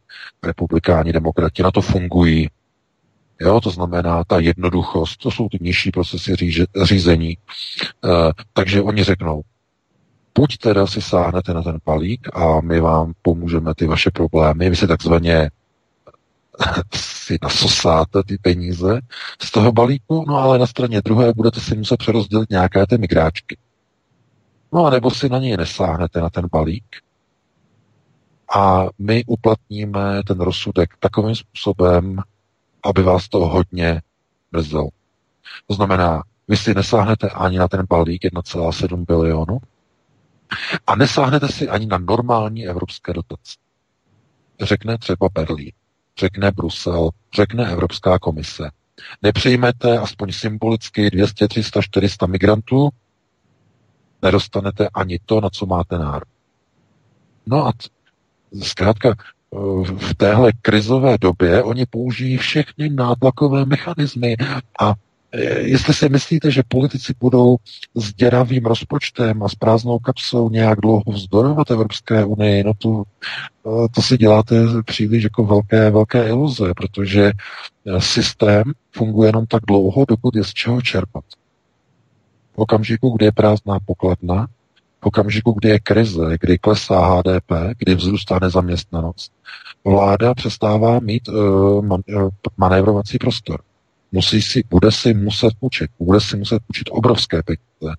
republikáni, 0.43 1.13
demokrati, 1.13 1.63
na 1.63 1.71
to 1.71 1.81
fungují. 1.81 2.49
Jo, 3.41 3.61
to 3.61 3.71
znamená 3.71 4.25
ta 4.25 4.39
jednoduchost, 4.39 5.17
to 5.17 5.31
jsou 5.31 5.49
ty 5.49 5.59
nižší 5.61 5.91
procesy 5.91 6.37
říže, 6.37 6.65
řízení. 6.83 7.31
E, 7.31 7.39
takže 8.53 8.83
oni 8.83 9.05
řeknou, 9.05 9.43
buď 10.37 10.59
teda 10.59 10.87
si 10.87 11.03
sáhnete 11.03 11.55
na 11.55 11.63
ten 11.63 11.79
palík 11.85 12.29
a 12.33 12.61
my 12.61 12.81
vám 12.81 13.13
pomůžeme 13.23 13.75
ty 13.75 13.87
vaše 13.87 14.11
problémy, 14.11 14.71
vy 14.71 14.77
si 14.77 14.87
takzvaně 14.87 15.51
si 16.95 17.39
nasosáte 17.43 18.23
ty 18.23 18.39
peníze 18.39 19.01
z 19.43 19.51
toho 19.51 19.73
balíku, 19.73 20.25
no 20.29 20.37
ale 20.37 20.59
na 20.59 20.67
straně 20.67 21.01
druhé 21.01 21.33
budete 21.33 21.61
si 21.61 21.77
muset 21.77 21.97
přerozdělit 21.97 22.51
nějaké 22.51 22.87
ty 22.87 22.99
migráčky. 22.99 23.59
No 24.73 24.87
a 24.87 24.91
nebo 24.91 25.11
si 25.11 25.29
na 25.29 25.39
něj 25.39 25.57
nesáhnete 25.57 26.21
na 26.21 26.31
ten 26.31 26.47
balík 26.53 26.97
a 28.55 28.87
my 28.99 29.25
uplatníme 29.27 30.23
ten 30.27 30.41
rozsudek 30.41 30.91
takovým 31.01 31.35
způsobem, 31.35 32.19
aby 32.85 33.03
vás 33.03 33.29
to 33.29 33.39
hodně 33.39 34.03
mrzelo. 34.53 34.89
To 35.67 35.75
znamená, 35.75 36.23
vy 36.49 36.57
si 36.57 36.75
nesáhnete 36.75 37.31
ani 37.31 37.59
na 37.59 37.69
ten 37.69 37.87
balík 37.89 38.23
1,7 38.23 39.05
bilionu, 39.05 39.59
a 40.87 40.97
nesáhnete 40.97 41.49
si 41.49 41.69
ani 41.69 41.87
na 41.87 41.99
normální 41.99 42.67
evropské 42.67 43.13
dotace. 43.13 43.57
Řekne 44.61 44.99
třeba 44.99 45.29
Berlín, 45.35 45.73
řekne 46.19 46.51
Brusel, 46.51 47.11
řekne 47.35 47.71
Evropská 47.71 48.19
komise. 48.19 48.71
Nepřijmete 49.23 49.99
aspoň 49.99 50.33
symbolicky 50.33 51.11
200, 51.11 51.49
300, 51.49 51.83
400 51.83 52.27
migrantů, 52.27 52.89
nedostanete 54.23 54.89
ani 54.89 55.19
to, 55.27 55.41
na 55.41 55.51
co 55.51 55.67
máte 55.67 55.99
nárok. 55.99 56.29
No 57.47 57.67
a 57.67 57.73
zkrátka 58.63 59.15
v 59.99 60.15
téhle 60.17 60.53
krizové 60.63 61.19
době 61.19 61.63
oni 61.63 61.87
použijí 61.87 62.37
všechny 62.37 62.89
nátlakové 62.89 63.65
mechanismy 63.65 64.37
a 64.81 64.95
Jestli 65.59 65.95
si 65.95 66.09
myslíte, 66.09 66.51
že 66.51 66.63
politici 66.69 67.15
budou 67.21 67.57
s 67.95 68.15
děravým 68.15 68.65
rozpočtem 68.65 69.43
a 69.43 69.49
s 69.49 69.55
prázdnou 69.55 69.99
kapsou 69.99 70.51
nějak 70.51 70.81
dlouho 70.81 71.03
vzdorovat 71.09 71.71
Evropské 71.71 72.25
unii, 72.25 72.65
no 72.65 72.73
to, 72.79 73.03
e, 73.67 73.89
to 73.95 74.03
si 74.03 74.19
děláte 74.19 74.55
příliš 74.85 75.25
jako 75.25 75.45
velké, 75.45 75.91
velké 75.91 76.29
iluze, 76.29 76.75
protože 76.77 77.33
e, 77.87 78.01
systém 78.01 78.63
funguje 78.93 79.29
jenom 79.29 79.47
tak 79.47 79.63
dlouho, 79.69 80.05
dokud 80.09 80.37
je 80.37 80.45
z 80.45 80.53
čeho 80.53 80.83
čerpat. 80.83 81.25
V 82.55 82.59
okamžiku, 82.59 83.11
kdy 83.17 83.25
je 83.25 83.33
prázdná 83.33 83.79
pokladna, 83.87 84.47
v 85.01 85.07
okamžiku, 85.07 85.53
kdy 85.53 85.69
je 85.69 85.81
krize, 85.81 86.37
kdy 86.41 86.59
klesá 86.59 87.01
HDP, 87.07 87.53
kdy 87.79 87.95
vzrůstá 87.95 88.39
nezaměstnanost, 88.43 89.33
vláda 89.85 90.35
přestává 90.35 91.01
mít 91.01 91.29
uh, 91.29 91.85
man, 91.85 92.01
uh, 92.09 92.29
manévrovací 92.57 93.19
prostor. 93.19 93.61
Musí 94.17 94.43
si, 94.43 94.65
bude 94.71 94.93
si 94.93 95.15
muset 95.15 95.53
půjčit, 95.61 95.91
bude 95.99 96.21
si 96.21 96.37
muset 96.37 96.63
půjčit 96.67 96.89
obrovské 96.91 97.43
peníze. 97.43 97.97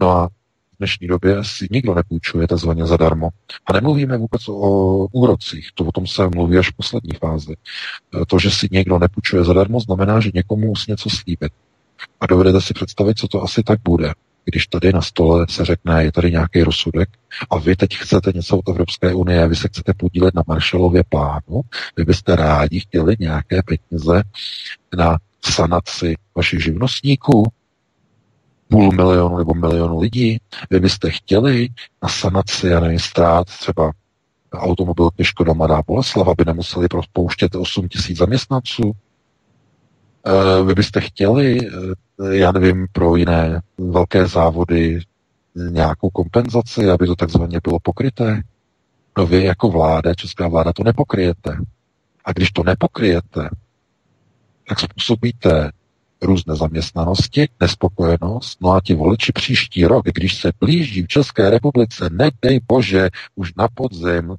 No 0.00 0.10
a 0.10 0.28
v 0.28 0.78
dnešní 0.78 1.06
době 1.06 1.44
si 1.44 1.68
nikdo 1.70 1.94
nepůjčuje 1.94 2.48
takzvaně 2.48 2.86
zadarmo. 2.86 3.28
A 3.66 3.72
nemluvíme 3.72 4.16
vůbec 4.16 4.48
o 4.48 5.06
úrocích, 5.12 5.68
to 5.74 5.84
o 5.84 5.92
tom 5.92 6.06
se 6.06 6.28
mluví 6.28 6.58
až 6.58 6.70
v 6.70 6.76
poslední 6.76 7.12
fázi. 7.20 7.56
Eh, 7.56 8.26
to, 8.26 8.38
že 8.38 8.50
si 8.50 8.68
někdo 8.70 8.98
nepůjčuje 8.98 9.44
zadarmo, 9.44 9.80
znamená, 9.80 10.20
že 10.20 10.30
někomu 10.34 10.66
musí 10.66 10.90
něco 10.90 11.10
slíbit. 11.10 11.52
A 12.20 12.26
dovedete 12.26 12.60
si 12.60 12.74
představit, 12.74 13.18
co 13.18 13.28
to 13.28 13.42
asi 13.42 13.62
tak 13.62 13.80
bude 13.84 14.12
když 14.50 14.66
tady 14.66 14.92
na 14.92 15.02
stole 15.02 15.46
se 15.48 15.64
řekne, 15.64 16.04
je 16.04 16.12
tady 16.12 16.30
nějaký 16.30 16.62
rozsudek 16.62 17.08
a 17.50 17.58
vy 17.58 17.76
teď 17.76 17.96
chcete 17.96 18.32
něco 18.34 18.58
od 18.58 18.68
Evropské 18.68 19.14
unie, 19.14 19.48
vy 19.48 19.56
se 19.56 19.68
chcete 19.68 19.94
podílet 19.94 20.34
na 20.34 20.42
Marshallově 20.46 21.04
plánu, 21.08 21.60
vy 21.96 22.04
byste 22.04 22.36
rádi 22.36 22.80
chtěli 22.80 23.16
nějaké 23.18 23.62
peníze 23.62 24.22
na 24.96 25.18
sanaci 25.44 26.14
vašich 26.36 26.62
živnostníků, 26.62 27.52
půl 28.68 28.92
milionu 28.92 29.38
nebo 29.38 29.54
milionu 29.54 30.00
lidí, 30.00 30.38
vy 30.70 30.80
byste 30.80 31.10
chtěli 31.10 31.68
na 32.02 32.08
sanaci, 32.08 32.66
já 32.66 32.80
nevím, 32.80 32.98
ztrát 32.98 33.46
třeba 33.46 33.92
automobilky 34.52 35.24
Škoda 35.24 35.52
Mladá 35.52 35.82
Boleslav, 35.86 36.28
aby 36.28 36.44
nemuseli 36.44 36.88
propouštět 36.88 37.54
8 37.54 37.88
tisíc 37.88 38.18
zaměstnanců, 38.18 38.92
Eh, 40.28 40.62
vy 40.64 40.74
byste 40.74 41.00
chtěli, 41.00 41.58
eh, 41.58 42.36
já 42.36 42.52
nevím, 42.52 42.86
pro 42.92 43.16
jiné 43.16 43.60
velké 43.78 44.26
závody 44.26 45.00
nějakou 45.54 46.10
kompenzaci, 46.10 46.90
aby 46.90 47.06
to 47.06 47.16
takzvaně 47.16 47.60
bylo 47.64 47.78
pokryté? 47.82 48.42
No 49.18 49.26
vy 49.26 49.44
jako 49.44 49.68
vláda, 49.68 50.14
česká 50.14 50.48
vláda, 50.48 50.72
to 50.72 50.84
nepokryjete. 50.84 51.56
A 52.24 52.32
když 52.32 52.50
to 52.50 52.62
nepokryjete, 52.62 53.48
tak 54.68 54.80
způsobíte 54.80 55.70
různé 56.22 56.56
zaměstnanosti, 56.56 57.48
nespokojenost, 57.60 58.60
no 58.60 58.70
a 58.70 58.80
ti 58.84 58.94
voliči 58.94 59.32
příští 59.32 59.84
rok, 59.84 60.06
když 60.06 60.40
se 60.40 60.52
blíží 60.60 61.02
v 61.02 61.08
České 61.08 61.50
republice, 61.50 62.10
nedej 62.10 62.60
bože, 62.68 63.08
už 63.34 63.54
na 63.54 63.68
podzim 63.74 64.36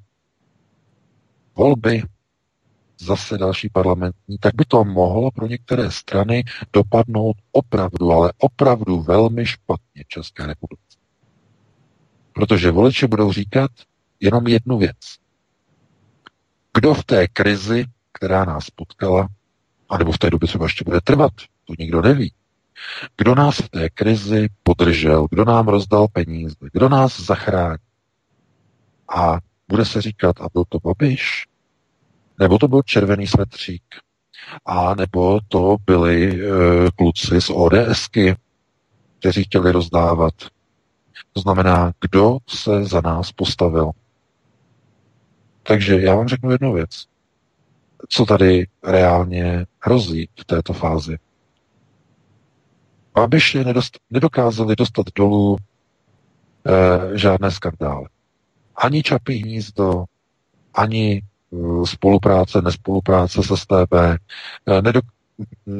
volby, 1.55 2.03
zase 3.01 3.37
další 3.37 3.69
parlamentní, 3.69 4.37
tak 4.37 4.55
by 4.55 4.65
to 4.65 4.83
mohlo 4.83 5.31
pro 5.31 5.47
některé 5.47 5.91
strany 5.91 6.43
dopadnout 6.73 7.35
opravdu, 7.51 8.11
ale 8.11 8.33
opravdu 8.37 9.01
velmi 9.01 9.45
špatně 9.45 10.03
České 10.07 10.45
republice. 10.45 10.97
Protože 12.33 12.71
voliči 12.71 13.07
budou 13.07 13.31
říkat 13.31 13.71
jenom 14.19 14.47
jednu 14.47 14.77
věc. 14.77 14.97
Kdo 16.73 16.93
v 16.93 17.03
té 17.03 17.27
krizi, 17.27 17.85
která 18.11 18.45
nás 18.45 18.69
potkala, 18.69 19.27
anebo 19.89 20.11
v 20.11 20.17
té 20.17 20.29
době 20.29 20.47
třeba 20.47 20.65
ještě 20.65 20.83
bude 20.83 21.01
trvat, 21.01 21.31
to 21.65 21.73
nikdo 21.79 22.01
neví, 22.01 22.33
kdo 23.17 23.35
nás 23.35 23.57
v 23.57 23.69
té 23.69 23.89
krizi 23.89 24.49
podržel, 24.63 25.27
kdo 25.29 25.45
nám 25.45 25.67
rozdal 25.67 26.07
peníze, 26.07 26.55
kdo 26.73 26.89
nás 26.89 27.21
zachrání. 27.21 27.83
A 29.15 29.39
bude 29.67 29.85
se 29.85 30.01
říkat, 30.01 30.41
a 30.41 30.47
byl 30.53 30.63
to 30.69 30.79
Babiš, 30.79 31.47
nebo 32.39 32.57
to 32.57 32.67
byl 32.67 32.81
červený 32.81 33.27
svetřík, 33.27 33.83
a 34.65 34.95
nebo 34.95 35.39
to 35.47 35.77
byli 35.85 36.41
e, 36.41 36.47
kluci 36.95 37.41
z 37.41 37.49
ODSky, 37.49 38.35
kteří 39.19 39.43
chtěli 39.43 39.71
rozdávat. 39.71 40.33
To 41.33 41.41
znamená, 41.41 41.93
kdo 42.01 42.37
se 42.47 42.85
za 42.85 43.01
nás 43.01 43.31
postavil. 43.31 43.91
Takže 45.63 46.01
já 46.01 46.15
vám 46.15 46.27
řeknu 46.27 46.51
jednu 46.51 46.73
věc. 46.73 47.05
Co 48.07 48.25
tady 48.25 48.67
reálně 48.83 49.65
hrozí 49.79 50.29
v 50.39 50.45
této 50.45 50.73
fázi? 50.73 51.17
Babiši 53.13 53.63
nedost, 53.63 53.99
nedokázali 54.09 54.75
dostat 54.75 55.05
dolů 55.15 55.57
e, 56.65 57.17
žádné 57.17 57.51
skandály. 57.51 58.05
Ani 58.75 59.03
Čapí 59.03 59.33
hnízdo, 59.33 60.05
ani 60.73 61.21
Eh, 61.53 61.85
spolupráce, 61.85 62.61
nespolupráce 62.61 63.43
se 63.43 63.57
STB, 63.57 63.93
eh, 63.93 64.81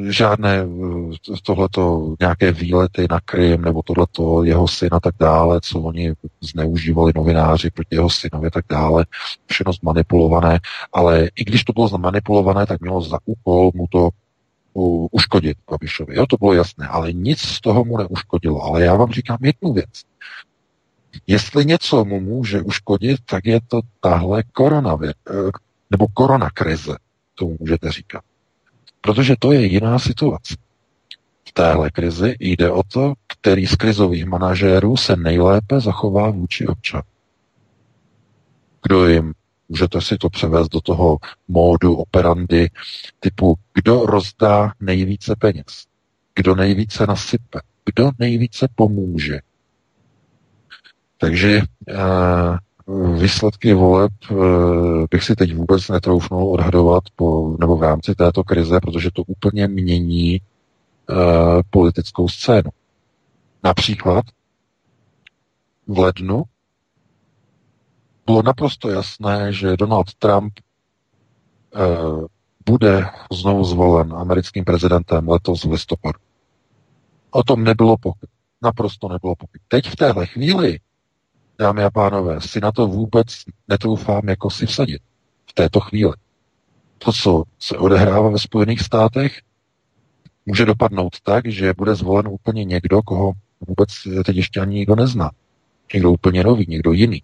žádné 0.10 0.57
eh, 0.57 1.36
tohleto 1.44 2.15
nějaké 2.19 2.52
výlety 2.52 3.07
na 3.10 3.19
Krym 3.19 3.61
nebo 3.61 3.81
tohleto 3.84 4.44
jeho 4.44 4.68
syn 4.68 4.90
a 4.91 4.99
tak 4.99 5.15
dále, 5.19 5.60
co 5.64 5.80
oni 5.80 6.14
zneužívali 6.41 7.11
novináři 7.15 7.72
proti 7.72 7.95
jeho 7.95 8.10
synovi 8.10 8.52
tak 8.52 8.65
dále, 8.69 9.06
všechno 9.45 9.73
zmanipulované, 9.73 10.60
ale 10.94 11.30
i 11.36 11.44
když 11.44 11.64
to 11.64 11.73
bylo 11.73 11.88
zmanipulované, 11.88 12.65
tak 12.65 12.81
mělo 12.81 13.02
za 13.02 13.19
úkol 13.26 13.72
mu 13.73 13.88
to 13.88 14.10
uškodit 15.11 15.57
Babišovi. 15.72 16.15
Jo, 16.15 16.26
to 16.26 16.38
bylo 16.38 16.53
jasné, 16.53 16.88
ale 16.88 17.14
nic 17.14 17.40
z 17.40 17.61
toho 17.61 17.86
mu 17.86 17.98
neuškodilo. 17.98 18.64
Ale 18.64 18.84
já 18.84 18.95
vám 18.95 19.11
říkám 19.11 19.38
jednu 19.41 19.73
věc. 19.73 19.90
Jestli 21.27 21.65
něco 21.65 22.06
mu 22.06 22.19
může 22.19 22.61
uškodit, 22.61 23.19
tak 23.26 23.45
je 23.45 23.60
to 23.68 23.81
tahle 23.99 24.44
koronavir, 24.44 25.14
eh, 25.30 25.52
nebo 25.90 26.07
koronakrize, 26.14 26.95
to 27.36 27.45
můžete 27.60 27.91
říkat. 27.91 28.23
Protože 29.02 29.36
to 29.40 29.52
je 29.52 29.66
jiná 29.66 30.00
situace. 30.00 30.56
V 31.48 31.52
téhle 31.52 31.90
krizi 31.90 32.36
jde 32.40 32.72
o 32.72 32.84
to, 32.84 33.14
který 33.28 33.68
z 33.68 33.76
krizových 33.76 34.26
manažérů 34.26 34.98
se 34.98 35.16
nejlépe 35.16 35.80
zachová 35.80 36.30
vůči 36.30 36.68
občan. 36.68 37.02
Kdo 38.84 39.08
jim, 39.08 39.34
můžete 39.70 40.02
si 40.02 40.18
to 40.18 40.30
převést 40.30 40.70
do 40.70 40.82
toho 40.82 41.18
módu 41.48 41.96
operandy 41.96 42.70
typu, 43.20 43.56
kdo 43.74 44.06
rozdá 44.06 44.74
nejvíce 44.80 45.36
peněz, 45.36 45.86
kdo 46.36 46.56
nejvíce 46.56 47.08
nasype, 47.08 47.60
kdo 47.86 48.12
nejvíce 48.20 48.68
pomůže, 48.76 49.40
takže 51.20 51.62
uh, 51.90 52.58
výsledky 53.18 53.74
voleb 53.74 54.11
uh, 54.32 54.38
bych 55.11 55.24
si 55.24 55.36
teď 55.36 55.56
vůbec 55.56 55.90
netroufnul 55.90 56.53
odhadovat 56.53 57.03
po, 57.16 57.56
nebo 57.60 57.78
v 57.78 57.84
rámci 57.84 58.16
této 58.16 58.44
krize, 58.44 58.80
protože 58.80 59.10
to 59.14 59.24
úplně 59.24 59.68
mění 59.68 60.41
uh, 61.10 61.16
politickou 61.70 62.28
scénu. 62.28 62.70
Například 63.64 64.26
v 65.88 65.99
lednu 65.99 66.44
bylo 68.26 68.41
naprosto 68.41 68.90
jasné, 68.90 69.53
že 69.53 69.78
Donald 69.78 70.14
Trump 70.14 70.53
uh, 71.76 72.26
bude 72.66 73.06
znovu 73.32 73.64
zvolen 73.64 74.14
americkým 74.14 74.66
prezidentem 74.66 75.30
letos 75.30 75.64
v 75.64 75.72
listopadu. 75.72 76.20
O 77.32 77.44
tom 77.44 77.64
nebylo 77.64 77.98
pochyb. 77.98 78.30
Naprosto 78.61 79.10
nebylo 79.10 79.36
pochyb. 79.36 79.61
Teď 79.68 79.90
v 79.90 79.95
téhle 79.95 80.26
chvíli 80.26 80.80
dámy 81.60 81.84
a 81.84 81.90
pánové, 81.90 82.41
si 82.41 82.60
na 82.60 82.72
to 82.72 82.88
vůbec 82.88 83.27
netroufám 83.68 84.30
jako 84.30 84.49
si 84.49 84.65
vsadit 84.65 85.02
v 85.49 85.53
této 85.53 85.80
chvíli. 85.80 86.14
To, 86.98 87.11
co 87.14 87.44
se 87.60 87.77
odehrává 87.77 88.30
ve 88.30 88.40
Spojených 88.40 88.81
státech, 88.81 89.41
může 90.45 90.65
dopadnout 90.65 91.22
tak, 91.23 91.48
že 91.48 91.73
bude 91.77 91.95
zvolen 91.95 92.27
úplně 92.27 92.65
někdo, 92.65 93.02
koho 93.02 93.31
vůbec 93.68 93.90
teď 94.26 94.36
ještě 94.36 94.60
ani 94.60 94.76
nikdo 94.76 94.95
nezná. 94.95 95.31
Někdo 95.94 96.11
úplně 96.11 96.44
nový, 96.44 96.65
někdo 96.69 96.91
jiný. 96.91 97.23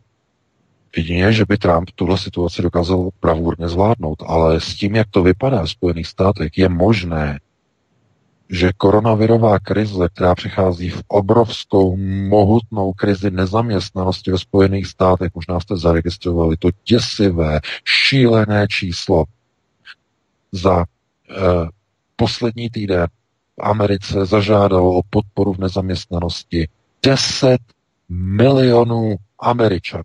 Jedině, 0.97 1.33
že 1.33 1.45
by 1.45 1.57
Trump 1.57 1.89
tuhle 1.95 2.17
situaci 2.17 2.61
dokázal 2.61 3.09
bravurně 3.21 3.67
zvládnout, 3.67 4.23
ale 4.25 4.61
s 4.61 4.75
tím, 4.75 4.95
jak 4.95 5.07
to 5.09 5.23
vypadá 5.23 5.63
v 5.63 5.69
Spojených 5.69 6.07
státech, 6.07 6.57
je 6.57 6.69
možné, 6.69 7.39
že 8.49 8.71
koronavirová 8.77 9.59
krize, 9.59 10.09
která 10.13 10.35
přichází 10.35 10.89
v 10.89 11.03
obrovskou, 11.07 11.97
mohutnou 12.27 12.93
krizi 12.93 13.31
nezaměstnanosti 13.31 14.31
ve 14.31 14.37
Spojených 14.37 14.87
státech, 14.87 15.31
možná 15.35 15.59
jste 15.59 15.77
zaregistrovali 15.77 16.57
to 16.57 16.69
děsivé, 16.87 17.59
šílené 17.85 18.67
číslo 18.67 19.23
za 20.51 20.85
eh, 20.85 21.35
poslední 22.15 22.69
týden 22.69 23.07
v 23.57 23.61
Americe 23.61 24.25
zažádalo 24.25 24.93
o 24.93 25.01
podporu 25.09 25.53
v 25.53 25.59
nezaměstnanosti 25.59 26.67
10 27.03 27.57
milionů 28.09 29.15
Američanů. 29.39 30.03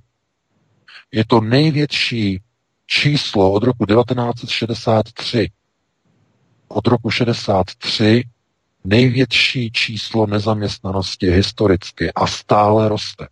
Je 1.13 1.25
to 1.25 1.41
největší 1.41 2.41
číslo 2.87 3.53
od 3.53 3.63
roku 3.63 3.87
1963. 3.87 5.51
Od 6.73 6.87
roku 6.87 7.11
63 7.11 8.25
největší 8.85 9.71
číslo 9.73 10.27
nezaměstnanosti 10.27 11.31
historicky 11.31 12.13
a 12.13 12.27
stále 12.27 12.89
roste. 12.89 13.29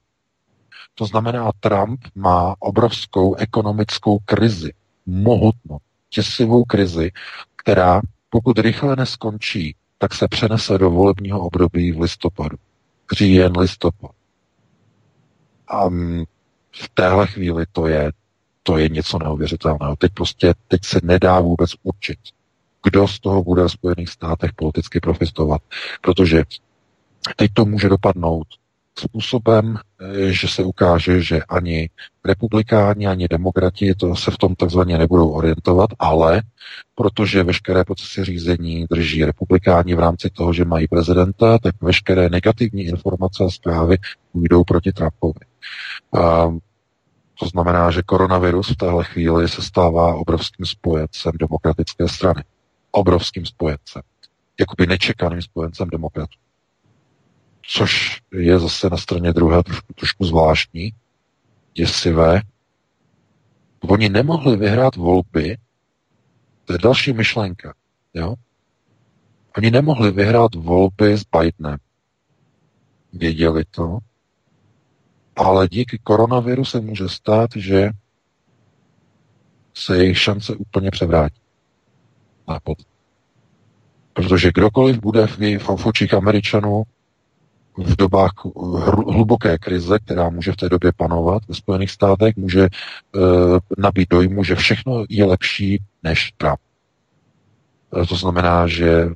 To 0.95 1.07
znamená, 1.07 1.51
Trump 1.61 2.01
má 2.15 2.55
obrovskou 2.59 3.35
ekonomickou 3.35 4.19
krizi, 4.19 4.73
mohutnou, 5.07 5.79
těsivou 6.09 6.65
krizi, 6.65 7.11
která 7.57 8.01
pokud 8.31 8.59
rychle 8.59 8.97
neskončí, 8.97 9.77
tak 9.99 10.15
se 10.15 10.29
přenese 10.29 10.79
do 10.79 10.91
volebního 10.91 11.41
období 11.41 11.93
v 11.93 12.01
listopadu. 12.01 12.57
Říjen, 13.13 13.59
listopad. 13.59 14.11
A 15.69 15.89
v 16.73 16.89
téhle 16.95 17.27
chvíli 17.27 17.65
to 17.73 17.87
je, 17.87 18.13
to 18.63 18.79
je 18.79 18.89
něco 18.89 19.19
neuvěřitelného. 19.19 19.97
Teď 19.97 20.13
prostě, 20.13 20.55
teď 20.69 20.85
se 20.85 21.01
nedá 21.03 21.41
vůbec 21.41 21.71
určit, 21.83 22.19
kdo 22.85 23.09
z 23.09 23.21
toho 23.21 23.43
bude 23.43 23.63
v 23.63 23.73
Spojených 23.73 24.09
státech 24.09 24.53
politicky 24.53 25.01
profitovat. 25.01 25.63
Protože 26.01 26.45
teď 27.37 27.51
to 27.55 27.65
může 27.65 27.89
dopadnout 27.89 28.47
způsobem, 28.99 29.79
eh, 30.01 30.33
že 30.33 30.49
se 30.49 30.63
ukáže, 30.63 31.23
že 31.23 31.43
ani 31.43 31.91
republikáni, 32.25 33.07
ani 33.07 33.29
demokrati 33.29 33.95
to 33.95 34.17
se 34.17 34.31
v 34.31 34.39
tom 34.39 34.55
takzvaně 34.55 34.99
nebudou 34.99 35.31
orientovat, 35.31 35.91
ale 35.99 36.43
protože 36.95 37.43
veškeré 37.43 37.85
procesy 37.85 38.25
řízení 38.25 38.87
drží 38.91 39.25
republikáni 39.25 39.95
v 39.95 39.99
rámci 39.99 40.31
toho, 40.31 40.53
že 40.53 40.65
mají 40.65 40.89
prezidenta, 40.89 41.59
tak 41.59 41.75
veškeré 41.83 42.29
negativní 42.29 42.83
informace 42.83 43.45
a 43.45 43.51
zprávy 43.51 43.97
půjdou 44.33 44.65
proti 44.65 44.93
Trumpovi. 44.93 45.41
A 46.13 46.53
to 47.41 47.47
znamená, 47.47 47.91
že 47.91 48.03
koronavirus 48.03 48.71
v 48.71 48.77
téhle 48.77 49.05
chvíli 49.05 49.49
se 49.49 49.63
stává 49.63 50.15
obrovským 50.15 50.67
spojencem 50.67 51.33
demokratické 51.41 52.09
strany. 52.09 52.43
Obrovským 52.99 53.47
spojencem. 53.47 54.03
Jakoby 54.61 54.87
nečekaným 54.87 55.43
spojencem 55.43 55.89
demokratů 55.91 56.39
což 57.71 58.21
je 58.33 58.59
zase 58.59 58.91
na 58.91 58.97
straně 58.97 59.33
druhé 59.33 59.63
trošku, 59.63 59.93
trošku 59.93 60.25
zvláštní, 60.25 60.93
děsivé. 61.75 62.41
Oni 63.81 64.09
nemohli 64.09 64.57
vyhrát 64.57 64.97
volby, 64.97 65.57
to 66.65 66.73
je 66.73 66.79
další 66.79 67.13
myšlenka, 67.13 67.75
jo? 68.15 68.35
Oni 69.57 69.71
nemohli 69.71 70.11
vyhrát 70.11 70.55
volby 70.55 71.19
s 71.19 71.23
Bidenem. 71.25 71.79
Věděli 73.13 73.65
to, 73.71 73.99
ale 75.37 75.69
díky 75.69 75.99
koronaviru 75.99 76.65
se 76.65 76.81
může 76.81 77.09
stát, 77.09 77.51
že 77.57 77.91
se 79.75 79.97
jejich 79.97 80.19
šance 80.19 80.55
úplně 80.55 80.91
převrátí. 80.91 81.41
Protože 84.13 84.51
kdokoliv 84.55 85.01
bude 85.01 85.27
v, 85.27 85.59
v 85.59 85.87
očích 85.87 86.15
Američanů 86.15 86.83
v 87.79 87.97
dobách 87.97 88.33
hluboké 89.07 89.59
krize, 89.59 89.99
která 89.99 90.31
může 90.31 90.53
v 90.53 90.57
té 90.57 90.69
době 90.69 90.93
panovat 90.97 91.43
ve 91.49 91.55
Spojených 91.55 91.91
státech, 91.91 92.37
může 92.37 92.65
e, 92.65 92.69
nabít 93.79 94.09
dojmu, 94.11 94.45
že 94.45 94.55
všechno 94.55 95.05
je 95.09 95.25
lepší 95.25 95.83
než 96.03 96.33
Trump. 96.37 96.59
E, 98.03 98.07
to 98.07 98.17
znamená, 98.17 98.67
že 98.67 99.09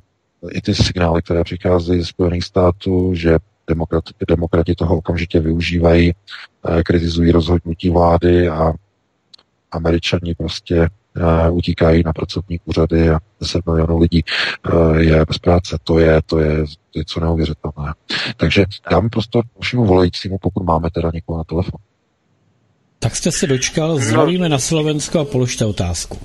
i 0.51 0.61
ty 0.61 0.75
signály, 0.75 1.21
které 1.21 1.43
přicházejí 1.43 1.99
ze 1.99 2.05
Spojených 2.05 2.43
států, 2.43 3.15
že 3.15 3.37
demokrati, 3.67 4.13
demokrati 4.27 4.75
toho 4.75 4.97
okamžitě 4.97 5.39
využívají, 5.39 6.11
e, 6.11 6.83
kritizují 6.83 7.31
rozhodnutí 7.31 7.89
vlády 7.89 8.49
a 8.49 8.73
američani 9.71 10.35
prostě 10.35 10.89
uh, 11.15 11.57
utíkají 11.57 12.03
na 12.05 12.13
pracovní 12.13 12.59
úřady 12.65 13.09
a 13.09 13.19
10 13.41 13.65
milionů 13.65 13.99
lidí 13.99 14.23
uh, 14.73 14.97
je 14.97 15.25
bez 15.25 15.37
práce. 15.37 15.77
To 15.83 15.99
je, 15.99 16.21
to 16.25 16.39
je 16.39 16.65
něco 16.95 17.19
neuvěřitelné. 17.19 17.93
Takže 18.37 18.65
dáme 18.91 19.09
prostor 19.09 19.43
dalšímu 19.55 19.85
volajícímu, 19.85 20.37
pokud 20.41 20.63
máme 20.63 20.89
teda 20.89 21.09
někoho 21.13 21.37
na 21.37 21.43
telefon. 21.43 21.79
Tak 22.99 23.15
jste 23.15 23.31
se 23.31 23.47
dočkal, 23.47 23.97
zdravíme 23.97 24.49
na 24.49 24.59
Slovensko 24.59 25.19
a 25.19 25.25
položte 25.25 25.65
otázku. 25.65 26.19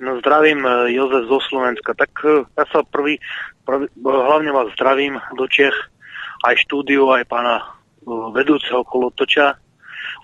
No 0.00 0.18
zdravím 0.18 0.66
eh, 0.66 0.92
Jozef 0.92 1.28
zo 1.28 1.38
Slovenska. 1.48 1.94
Tak 1.94 2.10
ja 2.56 2.64
sa 2.72 2.82
prvý, 2.82 3.20
prvý, 3.64 3.86
hlavne 4.04 4.52
vás 4.52 4.72
zdravím 4.76 5.20
do 5.38 5.46
Čech, 5.48 5.74
aj 6.44 6.60
štúdiu, 6.68 7.08
aj 7.12 7.24
pána 7.24 7.62
vedúceho 8.36 8.84
kolotoča. 8.84 9.56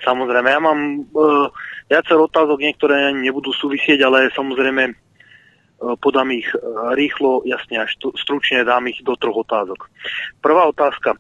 Samozrejme, 0.04 0.48
ja 0.52 0.60
mám 0.60 1.08
uh, 1.12 1.48
viacero 1.90 2.30
otázok, 2.30 2.62
niektoré 2.62 3.10
nebudú 3.10 3.50
súvisieť, 3.50 4.06
ale 4.06 4.30
samozrejme 4.30 4.94
uh, 4.94 4.94
podám 5.98 6.30
ich 6.30 6.46
uh, 6.54 6.94
rýchlo, 6.94 7.42
jasne 7.42 7.82
až 7.82 7.98
stručne 8.14 8.62
dám 8.62 8.86
ich 8.86 9.02
do 9.02 9.18
troch 9.18 9.42
otázok. 9.42 9.90
Prvá 10.38 10.70
otázka. 10.70 11.18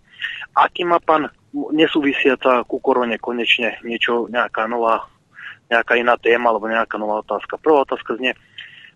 Aký 0.54 0.86
má 0.86 1.02
pán 1.02 1.26
nesúvisiaca 1.74 2.62
ku 2.64 2.78
korone 2.78 3.18
konečne 3.18 3.82
niečo, 3.82 4.30
nejaká 4.30 4.70
nová, 4.70 5.10
nejaká 5.66 5.98
iná 5.98 6.14
téma 6.14 6.54
alebo 6.54 6.70
nejaká 6.70 6.94
nová 6.94 7.26
otázka. 7.26 7.58
Prvá 7.58 7.82
otázka 7.82 8.14
znie, 8.14 8.38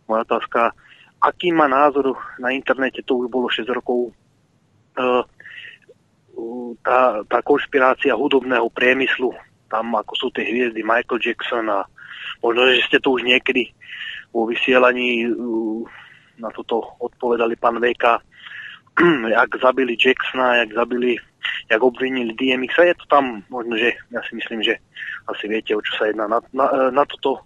moja 0.07 0.23
otázka, 0.23 0.71
aký 1.19 1.51
má 1.51 1.67
názor 1.67 2.15
na 2.39 2.55
internete, 2.55 3.03
to 3.03 3.19
už 3.19 3.27
bolo 3.33 3.51
6 3.51 3.67
rokov, 3.75 4.15
tá, 6.85 7.03
tá 7.27 7.39
konšpirácia 7.43 8.15
hudobného 8.15 8.71
priemyslu, 8.71 9.35
tam 9.75 9.91
ako 9.99 10.15
sú 10.15 10.27
tie 10.31 10.47
hviezdy 10.47 10.87
Michael 10.87 11.19
Jackson 11.19 11.67
a 11.67 11.83
možno, 12.39 12.71
že 12.71 12.87
ste 12.87 13.03
to 13.03 13.19
už 13.19 13.27
niekedy 13.27 13.75
vo 14.31 14.47
vysielaní 14.47 15.27
na 16.39 16.51
toto 16.55 16.95
odpovedali 17.03 17.59
pán 17.59 17.83
VK, 17.83 18.23
jak 19.35 19.51
zabili 19.59 19.99
Jacksona, 19.99 20.63
jak 20.63 20.71
zabili, 20.79 21.19
jak 21.67 21.83
obvinili 21.83 22.39
DMX 22.39 22.79
a 22.79 22.83
je 22.87 22.95
to 22.95 23.07
tam 23.11 23.43
možno, 23.51 23.75
že 23.75 23.99
ja 24.15 24.23
si 24.23 24.39
myslím, 24.39 24.63
že 24.63 24.79
asi 25.27 25.51
viete, 25.51 25.75
o 25.75 25.83
čo 25.83 25.91
sa 25.99 26.07
jedná. 26.07 26.31
Na, 26.31 26.39
na, 26.55 26.95
na 26.95 27.03
toto 27.03 27.43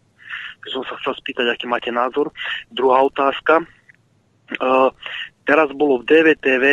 by 0.61 0.69
som 0.69 0.83
sa 0.85 1.01
chcel 1.01 1.15
spýtať, 1.17 1.47
aký 1.49 1.65
máte 1.65 1.89
názor. 1.89 2.29
Druhá 2.69 3.01
otázka. 3.01 3.65
Uh, 4.61 4.89
teraz 5.45 5.69
bolo 5.77 6.01
v 6.01 6.09
DVTV, 6.09 6.65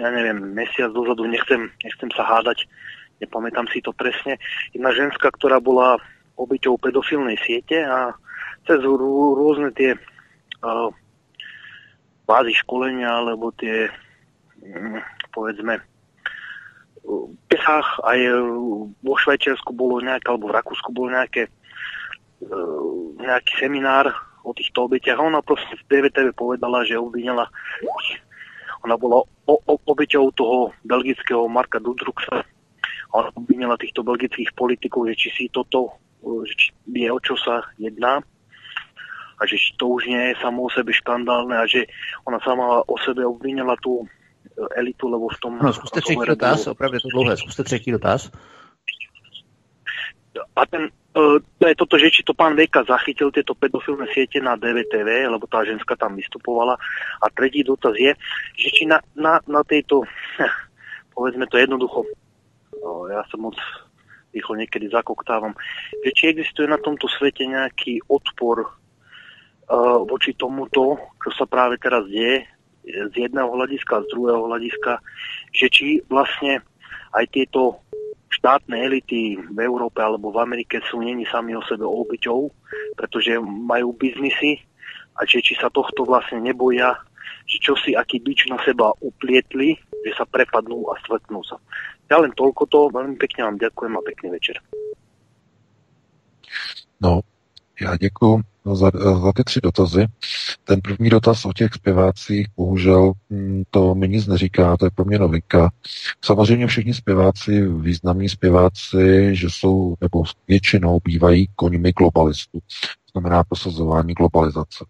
ja 0.00 0.08
neviem, 0.12 0.52
mesiac 0.56 0.88
dozadu, 0.92 1.28
nechcem, 1.28 1.68
nechcem 1.84 2.08
sa 2.16 2.24
hádať, 2.24 2.64
nepamätám 3.22 3.66
si 3.70 3.82
to 3.82 3.90
presne, 3.94 4.38
jedna 4.70 4.90
ženská, 4.94 5.30
ktorá 5.34 5.58
bola 5.58 5.98
obyťou 6.38 6.78
pedofilnej 6.78 7.38
siete 7.42 7.82
a 7.82 8.14
cez 8.66 8.78
rôzne 8.84 9.74
tie 9.74 9.98
uh, 10.62 10.90
bázy 12.28 12.54
školenia 12.62 13.10
alebo 13.10 13.50
tie 13.58 13.90
um, 14.62 15.02
povedzme 15.34 15.82
v 17.08 17.44
Čechách 17.48 18.04
aj 18.04 18.20
vo 19.00 19.14
Švajčiarsku 19.16 19.72
bolo 19.72 20.04
nejaké, 20.04 20.28
alebo 20.28 20.52
v 20.52 20.56
Rakúsku 20.60 20.92
bolo 20.92 21.08
nejaké 21.08 21.48
uh, 22.44 22.84
nejaký 23.16 23.64
seminár 23.64 24.12
o 24.44 24.52
týchto 24.52 24.86
obetiach. 24.86 25.16
Ona 25.16 25.40
proste 25.40 25.72
v 25.80 25.88
DVTV 25.88 26.36
povedala, 26.36 26.84
že 26.84 27.00
obvinila 27.00 27.48
ona 28.84 28.94
bola 28.94 29.26
o, 29.48 29.54
o, 29.58 29.74
obeťou 29.90 30.30
toho 30.38 30.70
belgického 30.86 31.50
Marka 31.50 31.82
Dudruxa 31.82 32.46
a 33.14 33.32
obvinila 33.32 33.80
týchto 33.80 34.04
belgických 34.04 34.52
politikov, 34.52 35.08
že 35.12 35.16
či 35.16 35.28
si 35.32 35.44
toto, 35.48 35.96
že 36.20 36.54
či 36.56 36.68
vie, 36.88 37.08
o 37.08 37.20
čo 37.20 37.36
sa 37.40 37.64
jedná 37.80 38.20
a 39.38 39.42
že 39.46 39.56
to 39.78 39.86
už 39.94 40.10
nie 40.10 40.34
je 40.34 40.34
samo 40.42 40.66
o 40.66 40.70
sebe 40.70 40.90
škandálne 40.90 41.54
a 41.54 41.64
že 41.64 41.86
ona 42.26 42.42
sama 42.42 42.82
o 42.82 42.96
sebe 42.98 43.22
obvinila 43.22 43.78
tú 43.78 44.02
elitu, 44.74 45.06
lebo 45.06 45.30
v 45.30 45.38
tom... 45.38 45.52
No, 45.62 45.72
zkuste 45.72 46.00
třetí 46.00 46.26
dotaz, 46.26 46.66
opravdu 46.66 46.96
je 46.96 47.00
to 47.00 47.08
dlouhé, 47.14 47.36
zkuste 47.36 47.64
třetí 47.64 47.90
dotaz. 47.92 48.30
A 50.56 50.66
ten, 50.66 50.90
uh, 51.14 51.38
to 51.58 51.68
je 51.68 51.74
toto, 51.74 51.98
že 51.98 52.10
či 52.10 52.22
to 52.26 52.34
pán 52.34 52.58
Vejka 52.58 52.82
zachytil 52.82 53.30
tieto 53.30 53.54
pedofilné 53.54 54.10
siete 54.10 54.42
na 54.42 54.58
DVTV, 54.58 55.30
lebo 55.30 55.46
tá 55.46 55.62
ženská 55.62 55.94
tam 55.94 56.18
vystupovala. 56.18 56.78
A 57.22 57.26
tretí 57.30 57.62
dotaz 57.62 57.94
je, 57.94 58.14
že 58.58 58.68
či 58.74 58.86
na, 58.86 58.98
na, 59.14 59.38
na 59.46 59.62
tejto, 59.62 60.02
povedzme 61.14 61.46
to 61.46 61.58
jednoducho, 61.58 62.06
ja 63.10 63.22
sa 63.26 63.36
moc 63.36 63.56
rýchlo 64.32 64.60
niekedy 64.60 64.92
zakoktávam, 64.92 65.56
že 66.04 66.10
či 66.12 66.24
existuje 66.30 66.68
na 66.68 66.76
tomto 66.76 67.08
svete 67.08 67.48
nejaký 67.48 68.04
odpor 68.06 68.64
uh, 68.64 69.98
voči 70.04 70.36
tomuto, 70.36 71.00
čo 71.24 71.30
sa 71.32 71.44
práve 71.48 71.80
teraz 71.80 72.04
deje, 72.06 72.44
z 72.88 73.14
jedného 73.14 73.52
hľadiska, 73.52 74.04
z 74.04 74.10
druhého 74.16 74.48
hľadiska, 74.48 74.92
že 75.52 75.66
či 75.68 75.86
vlastne 76.08 76.64
aj 77.12 77.24
tieto 77.32 77.84
štátne 78.28 78.76
elity 78.76 79.36
v 79.40 79.58
Európe 79.60 80.00
alebo 80.00 80.30
v 80.32 80.40
Amerike 80.40 80.80
sú 80.86 81.00
není 81.00 81.24
sami 81.28 81.56
o 81.56 81.64
sebe 81.64 81.84
obyťou, 81.84 82.40
pretože 82.96 83.36
majú 83.42 83.92
biznisy 83.96 84.60
a 85.18 85.26
že 85.26 85.42
či 85.42 85.58
sa 85.58 85.72
tohto 85.72 86.06
vlastne 86.06 86.38
neboja, 86.38 86.94
že 87.48 87.58
čo 87.58 87.74
si 87.80 87.96
aký 87.96 88.22
bič 88.22 88.46
na 88.46 88.60
seba 88.62 88.94
uplietli, 89.02 89.74
že 90.06 90.12
sa 90.14 90.24
prepadnú 90.28 90.86
a 90.92 91.00
stvrtnú 91.02 91.42
sa. 91.42 91.58
Ja 92.10 92.16
len 92.18 92.32
toľko 92.32 92.62
to, 92.66 92.88
veľmi 92.88 93.16
pekne 93.20 93.44
vám 93.44 93.56
ďakujem 93.60 93.92
a 93.96 94.00
pekný 94.00 94.28
večer. 94.30 94.56
No, 97.00 97.20
já 97.80 97.96
děkuji 97.96 98.42
za, 98.74 98.90
za 99.22 99.32
ty 99.32 99.44
tři 99.44 99.60
dotazy. 99.60 100.06
Ten 100.64 100.80
první 100.80 101.10
dotaz 101.10 101.44
o 101.44 101.52
těch 101.52 101.72
zpěvácích, 101.72 102.46
bohužel 102.56 103.12
hm, 103.30 103.62
to 103.70 103.94
mi 103.94 104.08
nic 104.08 104.26
neříká, 104.26 104.76
to 104.76 104.86
je 104.86 104.90
pro 104.90 105.04
mě 105.04 105.18
novinka. 105.18 105.70
Samozřejmě 106.24 106.66
všichni 106.66 106.94
zpěváci, 106.94 107.68
významní 107.68 108.28
zpěváci, 108.28 109.30
že 109.32 109.46
jsou, 109.50 109.94
nebo 110.00 110.22
většinou 110.48 111.00
bývají 111.04 111.48
koňmi 111.56 111.92
globalistů. 111.92 112.58
To 112.60 113.20
znamená 113.20 113.44
prosazování 113.44 114.14
globalizace. 114.14 114.84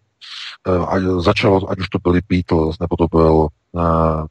Eh, 0.67 0.71
a 0.71 1.21
začalo, 1.21 1.71
ať 1.71 1.79
už 1.79 1.89
to 1.89 1.99
byli 2.03 2.21
Beatles, 2.29 2.79
nebo 2.79 2.95
to 2.95 3.07
byl 3.17 3.47
uh, 3.71 4.25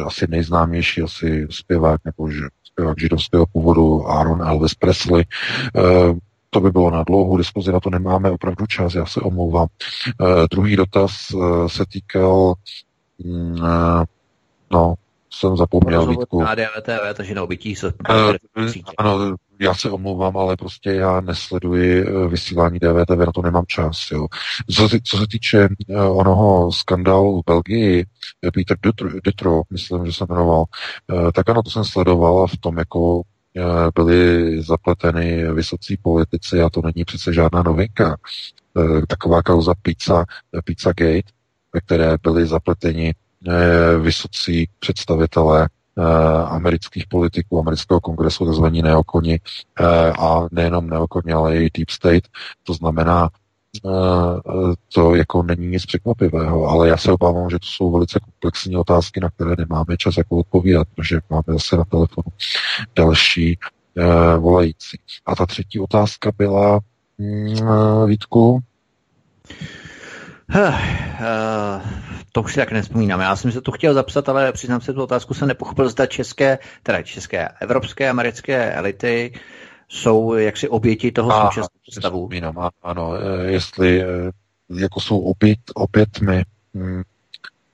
asi 0.00 0.26
nejznámější 0.28 1.02
asi 1.02 1.46
zpěvák, 1.50 2.00
nebo 2.04 2.28
zpěvák 2.64 3.00
židovského 3.00 3.46
původu 3.46 4.06
Aaron 4.06 4.42
Elvis 4.42 4.74
Presley, 4.74 5.24
uh, 5.74 6.18
to 6.50 6.60
by 6.60 6.70
bylo 6.70 6.90
na 6.90 7.02
dlouhou 7.02 7.36
diskuzi, 7.36 7.72
na 7.72 7.80
to 7.80 7.90
nemáme 7.90 8.30
opravdu 8.30 8.66
čas, 8.66 8.94
já 8.94 9.06
se 9.06 9.20
omlouvám. 9.20 9.66
Uh, 10.20 10.28
druhý 10.50 10.76
dotaz 10.76 11.30
uh, 11.30 11.66
se 11.66 11.84
týkal, 11.92 12.54
uh, 13.24 14.04
no, 14.70 14.94
jsem 15.38 15.56
zapomněl 15.56 16.06
Vítku. 16.06 16.44
TV, 16.82 17.14
takže 17.14 17.34
na 17.34 17.42
obytí 17.42 17.76
se... 17.76 17.86
Uh, 17.86 18.34
ano, 18.98 19.36
já 19.60 19.74
se 19.74 19.90
omlouvám, 19.90 20.36
ale 20.36 20.56
prostě 20.56 20.90
já 20.90 21.20
nesleduji 21.20 22.04
vysílání 22.28 22.78
DVTV, 22.78 23.18
na 23.18 23.32
to 23.32 23.42
nemám 23.42 23.64
čas. 23.66 24.10
Jo. 24.12 24.26
Co, 24.74 24.88
co 25.04 25.18
se 25.18 25.26
týče 25.26 25.68
uh, 25.88 26.18
onoho 26.18 26.72
skandálu 26.72 27.42
v 27.42 27.44
Belgii, 27.46 28.06
Peter 28.54 28.76
Dutro, 29.24 29.62
myslím, 29.70 30.06
že 30.06 30.12
se 30.12 30.26
jmenoval, 30.28 30.64
tak 31.34 31.48
ano, 31.48 31.62
to 31.62 31.70
jsem 31.70 31.84
sledoval 31.84 32.46
v 32.46 32.56
tom 32.56 32.78
jako 32.78 33.22
Eh, 33.56 33.90
byli 33.94 34.62
zapleteny 34.62 35.52
vysocí 35.52 35.96
politici 35.96 36.62
a 36.62 36.70
to 36.70 36.82
není 36.84 37.04
přece 37.04 37.32
žádná 37.32 37.62
novinka. 37.62 38.16
Eh, 38.78 39.06
taková 39.08 39.42
kauza 39.42 39.74
Pizza, 39.82 40.24
Pizza 40.64 40.90
Gate, 40.90 41.32
ve 41.74 41.80
které 41.80 42.16
byli 42.22 42.46
zapleteni 42.46 43.08
eh, 43.08 43.14
vysocí 44.00 44.68
představitelé 44.78 45.68
amerických 46.46 47.06
politiků, 47.06 47.58
amerického 47.58 48.00
kongresu, 48.00 48.52
tzv. 48.52 48.64
neokoni, 48.64 49.40
a 50.18 50.46
nejenom 50.50 50.90
neokoni, 50.90 51.32
ale 51.32 51.56
i 51.56 51.70
Deep 51.76 51.90
State. 51.90 52.28
To 52.62 52.74
znamená, 52.74 53.30
to 54.94 55.14
jako 55.14 55.42
není 55.42 55.66
nic 55.66 55.86
překvapivého, 55.86 56.66
ale 56.66 56.88
já 56.88 56.96
se 56.96 57.12
obávám, 57.12 57.50
že 57.50 57.58
to 57.58 57.66
jsou 57.66 57.92
velice 57.92 58.20
komplexní 58.20 58.76
otázky, 58.76 59.20
na 59.20 59.30
které 59.30 59.54
nemáme 59.58 59.96
čas 59.96 60.16
jako 60.16 60.36
odpovídat, 60.36 60.88
protože 60.94 61.20
máme 61.30 61.44
zase 61.48 61.76
na 61.76 61.84
telefonu 61.84 62.32
další 62.96 63.58
volající. 64.38 64.98
A 65.26 65.34
ta 65.36 65.46
třetí 65.46 65.80
otázka 65.80 66.32
byla, 66.38 66.80
uh, 67.18 68.08
Vítku? 70.48 70.60
Uh, 70.60 71.82
to 72.32 72.42
už 72.42 72.52
si 72.52 72.60
tak 72.60 72.72
nespomínám. 72.72 73.20
Já 73.20 73.36
jsem 73.36 73.52
se 73.52 73.60
to 73.60 73.72
chtěl 73.72 73.94
zapsat, 73.94 74.28
ale 74.28 74.52
přiznám 74.52 74.80
se, 74.80 74.92
tu 74.92 75.02
otázku 75.02 75.34
jsem 75.34 75.48
nepochopil, 75.48 75.88
zda 75.88 76.06
české, 76.06 76.58
teda 76.82 77.02
české, 77.02 77.48
evropské, 77.60 78.10
americké 78.10 78.72
elity 78.72 79.32
jsou 79.88 80.34
jaksi 80.34 80.68
oběti 80.68 81.12
toho 81.12 81.32
a, 81.32 81.42
současného 81.42 82.00
stavu. 82.00 82.26
Vzpomínám, 82.26 82.70
ano, 82.82 83.14
e, 83.14 83.50
jestli 83.50 84.02
e, 84.02 84.06
jako 84.74 85.00
jsou 85.00 85.18
obět, 85.18 85.58
obětmi. 85.74 86.44
Hm, 86.74 87.02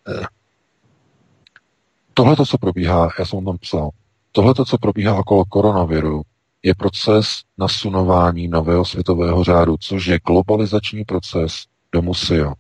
e, 0.09 0.26
tohle, 2.14 2.36
co 2.36 2.59
probíhá, 2.59 3.10
já 3.18 3.24
jsem 3.24 3.44
tam 3.44 3.59
psal, 3.59 3.90
tohle, 4.32 4.55
co 4.66 4.78
probíhá 4.78 5.18
okolo 5.18 5.44
koronaviru, 5.44 6.22
je 6.62 6.74
proces 6.74 7.42
nasunování 7.59 8.48
nového 8.48 8.84
světového 8.84 9.44
řádu, 9.44 9.76
což 9.80 10.06
je 10.06 10.20
globalizační 10.26 11.05
proces 11.05 11.64
do 11.93 12.03
museo. 12.03 12.55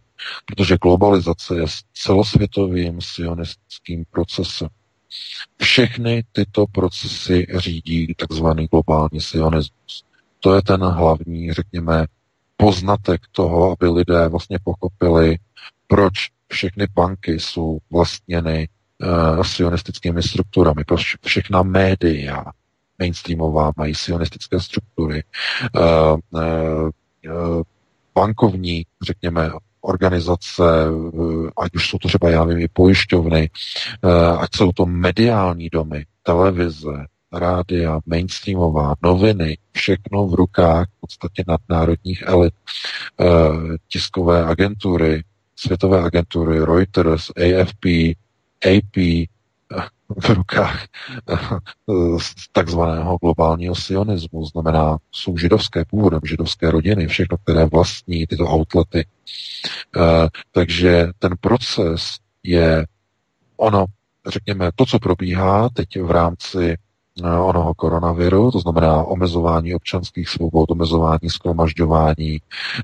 Protože 0.46 0.76
globalizace 0.76 1.56
je 1.56 1.66
celosvětovým 1.94 3.00
sionistickým 3.00 4.04
procesem. 4.10 4.68
Všechny 5.62 6.24
tyto 6.32 6.66
procesy 6.66 7.46
řídí 7.56 8.14
takzvaný 8.14 8.66
globální 8.66 9.20
sionismus. 9.20 10.04
To 10.40 10.54
je 10.54 10.62
ten 10.62 10.80
hlavní, 10.80 11.52
řekněme, 11.52 12.06
poznatek 12.56 13.20
toho, 13.32 13.72
aby 13.72 13.88
lidé 13.88 14.28
vlastně 14.28 14.58
pochopili, 14.64 15.38
proč 15.86 16.12
všechny 16.48 16.86
banky 16.94 17.40
jsou 17.40 17.78
vlastněny 17.90 18.68
uh, 19.02 19.42
sionistickými 19.42 20.22
strukturami, 20.22 20.84
proč 20.84 21.16
všechna 21.24 21.62
média 21.62 22.44
mainstreamová 22.98 23.72
mají 23.76 23.94
sionistické 23.94 24.60
struktury. 24.60 25.22
Uh, 25.76 26.18
uh, 26.30 27.62
bankovní, 28.20 28.86
řekněme, 29.02 29.50
organizace, 29.80 30.62
eh, 30.64 31.50
ať 31.62 31.74
už 31.74 31.88
jsou 31.88 31.98
to 31.98 32.08
třeba, 32.08 32.30
já 32.30 32.44
nevím, 32.44 32.64
i 32.64 32.68
pojišťovny, 32.68 33.50
eh, 34.04 34.36
ať 34.38 34.56
jsou 34.56 34.72
to 34.72 34.86
mediální 34.86 35.68
domy, 35.68 36.04
televize, 36.22 37.06
rádia, 37.32 38.00
mainstreamová, 38.06 38.94
noviny, 39.02 39.58
všechno 39.72 40.26
v 40.26 40.34
rukách 40.34 40.86
v 40.86 41.00
podstatě 41.00 41.44
nadnárodních 41.48 42.22
elit, 42.26 42.54
eh, 43.20 43.24
tiskové 43.88 44.44
agentury, 44.44 45.24
světové 45.56 46.00
agentury, 46.02 46.58
Reuters, 46.64 47.30
AFP, 47.36 48.16
AP, 48.64 49.26
v 50.18 50.28
rukách 50.30 50.86
takzvaného 52.52 53.18
globálního 53.22 53.74
sionismu, 53.74 54.44
znamená, 54.44 54.98
jsou 55.12 55.36
židovské 55.36 55.84
původem, 55.84 56.20
židovské 56.24 56.70
rodiny, 56.70 57.06
všechno, 57.06 57.36
které 57.36 57.64
vlastní 57.64 58.26
tyto 58.26 58.44
outlety. 58.44 59.06
Eh, 59.96 60.28
takže 60.52 61.06
ten 61.18 61.32
proces 61.40 62.18
je 62.42 62.86
ono, 63.56 63.84
řekněme, 64.28 64.70
to, 64.74 64.86
co 64.86 64.98
probíhá 64.98 65.68
teď 65.68 66.00
v 66.00 66.10
rámci 66.10 66.76
Eh, 66.76 66.89
onoho 67.24 67.74
koronaviru, 67.74 68.50
to 68.50 68.58
znamená 68.58 69.02
omezování 69.02 69.74
občanských 69.74 70.28
svobod, 70.28 70.70
omezování 70.70 71.30
skromažďování, 71.30 72.40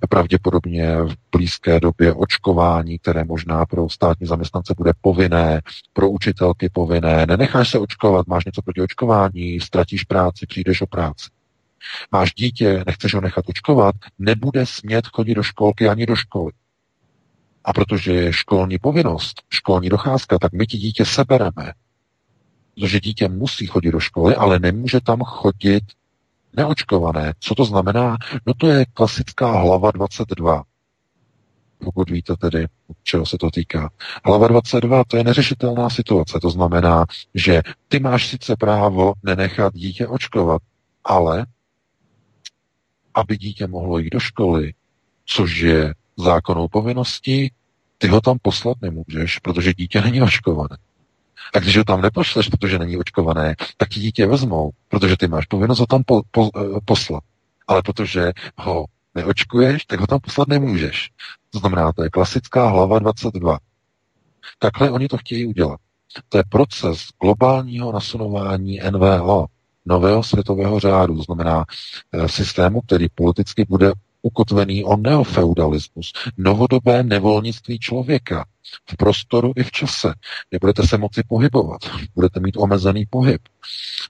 pravděpodobně 0.09 0.97
v 1.03 1.15
blízké 1.33 1.81
době 1.81 2.13
očkování, 2.13 2.99
které 2.99 3.25
možná 3.25 3.67
pro 3.67 3.89
státní 3.89 4.27
zaměstnance 4.27 4.75
bude 4.77 4.93
povinné, 5.01 5.61
pro 5.93 6.11
učitelky 6.11 6.69
povinné. 6.69 7.27
Nenecháš 7.27 7.71
se 7.71 7.79
očkovat, 7.79 8.27
máš 8.27 8.45
něco 8.45 8.63
proti 8.63 8.81
očkování, 8.81 9.61
ztratíš 9.61 10.05
práci, 10.05 10.47
přijdeš 10.47 10.81
o 10.81 10.87
práci. 10.87 11.29
Máš 12.13 12.35
dítě, 12.35 12.83
nechceš 12.87 13.15
ho 13.15 13.21
nechat 13.21 13.45
očkovat, 13.49 13.95
nebude 14.19 14.67
smět 14.67 15.07
chodit 15.07 15.35
do 15.35 15.43
školky 15.43 15.89
ani 15.89 16.07
do 16.07 16.17
školy. 16.17 16.53
A 17.65 17.73
protože 17.73 18.13
je 18.13 18.33
školní 18.33 18.79
povinnost, 18.79 19.43
školní 19.51 19.89
docházka, 19.89 20.39
tak 20.39 20.53
my 20.53 20.67
ti 20.67 20.79
dítě 20.79 21.05
sebereme 21.05 21.73
protože 22.81 23.01
dítě 23.01 23.29
musí 23.29 23.67
chodit 23.67 23.91
do 23.91 24.01
školy, 24.01 24.35
ale 24.35 24.59
nemůže 24.59 25.01
tam 25.01 25.21
chodit 25.21 25.85
neočkované. 26.57 27.33
Co 27.41 27.55
to 27.55 27.65
znamená? 27.65 28.17
No 28.47 28.55
to 28.55 28.69
je 28.69 28.87
klasická 28.95 29.53
hlava 29.53 29.91
22. 29.91 30.63
Pokud 31.79 32.11
víte 32.11 32.37
tedy, 32.37 32.67
čeho 33.03 33.27
se 33.27 33.39
to 33.39 33.51
týká. 33.51 33.91
Hlava 34.25 34.49
22 34.49 35.05
to 35.05 35.17
je 35.17 35.25
neřešitelná 35.25 35.91
situace. 35.91 36.39
To 36.43 36.51
znamená, 36.51 37.05
že 37.35 37.63
ty 37.89 37.99
máš 37.99 38.29
sice 38.29 38.57
právo 38.57 39.13
nenechat 39.23 39.75
dítě 39.75 40.07
očkovat, 40.07 40.63
ale 41.05 41.47
aby 43.15 43.37
dítě 43.37 43.67
mohlo 43.67 43.99
jít 43.99 44.11
do 44.11 44.21
školy, 44.21 44.75
což 45.27 45.59
je 45.59 45.95
zákonnou 46.17 46.69
povinností, 46.69 47.53
ty 47.99 48.09
ho 48.09 48.21
tam 48.21 48.39
poslat 48.43 48.77
nemůžeš, 48.83 49.39
protože 49.39 49.75
dítě 49.75 50.01
není 50.01 50.23
očkované. 50.23 50.77
A 51.55 51.59
když 51.59 51.77
ho 51.77 51.85
tam 51.85 52.01
nepošleš, 52.01 52.49
protože 52.49 52.79
není 52.79 52.97
očkované, 52.97 53.57
tak 53.77 53.89
ti 53.89 54.01
dítě 54.01 54.27
vezmou, 54.27 54.71
protože 54.89 55.17
ty 55.17 55.29
máš 55.29 55.47
povinnost 55.47 55.79
ho 55.79 55.87
tam 55.87 56.03
po, 56.07 56.23
po, 56.31 56.51
eh, 56.57 56.81
poslat. 56.85 57.23
Ale 57.69 57.83
protože 57.83 58.33
ho 58.59 58.85
neočkuješ, 59.15 59.85
tak 59.85 60.01
ho 60.01 60.07
tam 60.07 60.21
poslat 60.21 60.49
nemůžeš. 60.49 61.11
To 61.51 61.59
znamená, 61.59 61.93
to 61.93 62.03
je 62.03 62.11
klasická 62.11 62.69
hlava 62.69 62.99
22. 62.99 63.59
Takhle 64.59 64.91
oni 64.91 65.09
to 65.09 65.19
chtějí 65.19 65.47
udělat. 65.47 65.81
To 66.29 66.39
je 66.39 66.45
proces 66.49 66.99
globálního 67.23 67.93
nasunování 67.93 68.81
NVO, 68.91 69.47
nového 69.87 70.23
světového 70.23 70.81
řádu, 70.81 71.17
to 71.17 71.23
znamená 71.23 71.65
e, 72.13 72.29
systému, 72.29 72.81
který 72.81 73.09
politicky 73.09 73.65
bude 73.69 73.93
ukotvený 74.27 74.85
o 74.85 74.97
neofeudalismus, 74.97 76.13
novodobé 76.39 77.03
nevolnictví 77.03 77.79
člověka 77.79 78.45
v 78.91 78.97
prostoru 78.97 79.53
i 79.57 79.63
v 79.63 79.71
čase. 79.71 80.15
Nebudete 80.53 80.87
se 80.87 80.99
moci 80.99 81.23
pohybovat, 81.29 81.81
budete 82.15 82.41
mít 82.41 82.57
omezený 82.57 83.07
pohyb, 83.11 83.43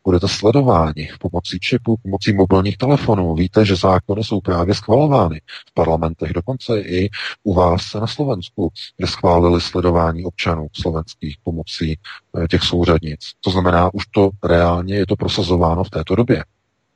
budete 0.05 0.28
sledováni 0.28 1.09
pomocí 1.20 1.59
čipu, 1.60 1.97
pomocí 2.02 2.32
mobilních 2.32 2.76
telefonů. 2.76 3.34
Víte, 3.34 3.64
že 3.64 3.76
zákony 3.76 4.24
jsou 4.24 4.40
právě 4.40 4.74
schvalovány 4.74 5.40
v 5.70 5.74
parlamentech, 5.74 6.32
dokonce 6.32 6.80
i 6.80 7.09
u 7.44 7.55
vás 7.55 7.94
na 7.94 8.06
Slovensku, 8.06 8.72
kde 8.97 9.06
schválili 9.06 9.60
sledování 9.60 10.24
občanů 10.24 10.66
slovenských 10.72 11.36
pomocí 11.43 11.98
eh, 11.98 12.48
těch 12.48 12.62
souřadnic. 12.62 13.20
To 13.40 13.51
znamená, 13.51 13.94
už 13.94 14.06
to 14.06 14.30
reálně 14.44 14.94
je 14.94 15.06
to 15.06 15.16
prosazováno 15.16 15.84
v 15.84 15.90
této 15.90 16.14
době. 16.14 16.44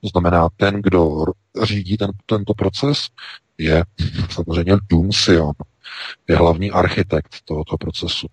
To 0.00 0.08
znamená, 0.08 0.48
ten, 0.56 0.82
kdo 0.82 1.24
řídí 1.62 1.96
ten, 1.96 2.10
tento 2.26 2.54
proces, 2.54 3.08
je 3.58 3.84
samozřejmě 4.30 4.76
Doom 4.90 5.12
Sion, 5.12 5.52
je 6.28 6.36
hlavní 6.36 6.70
architekt 6.70 7.36
tohoto 7.44 7.76
procesu. 7.76 8.26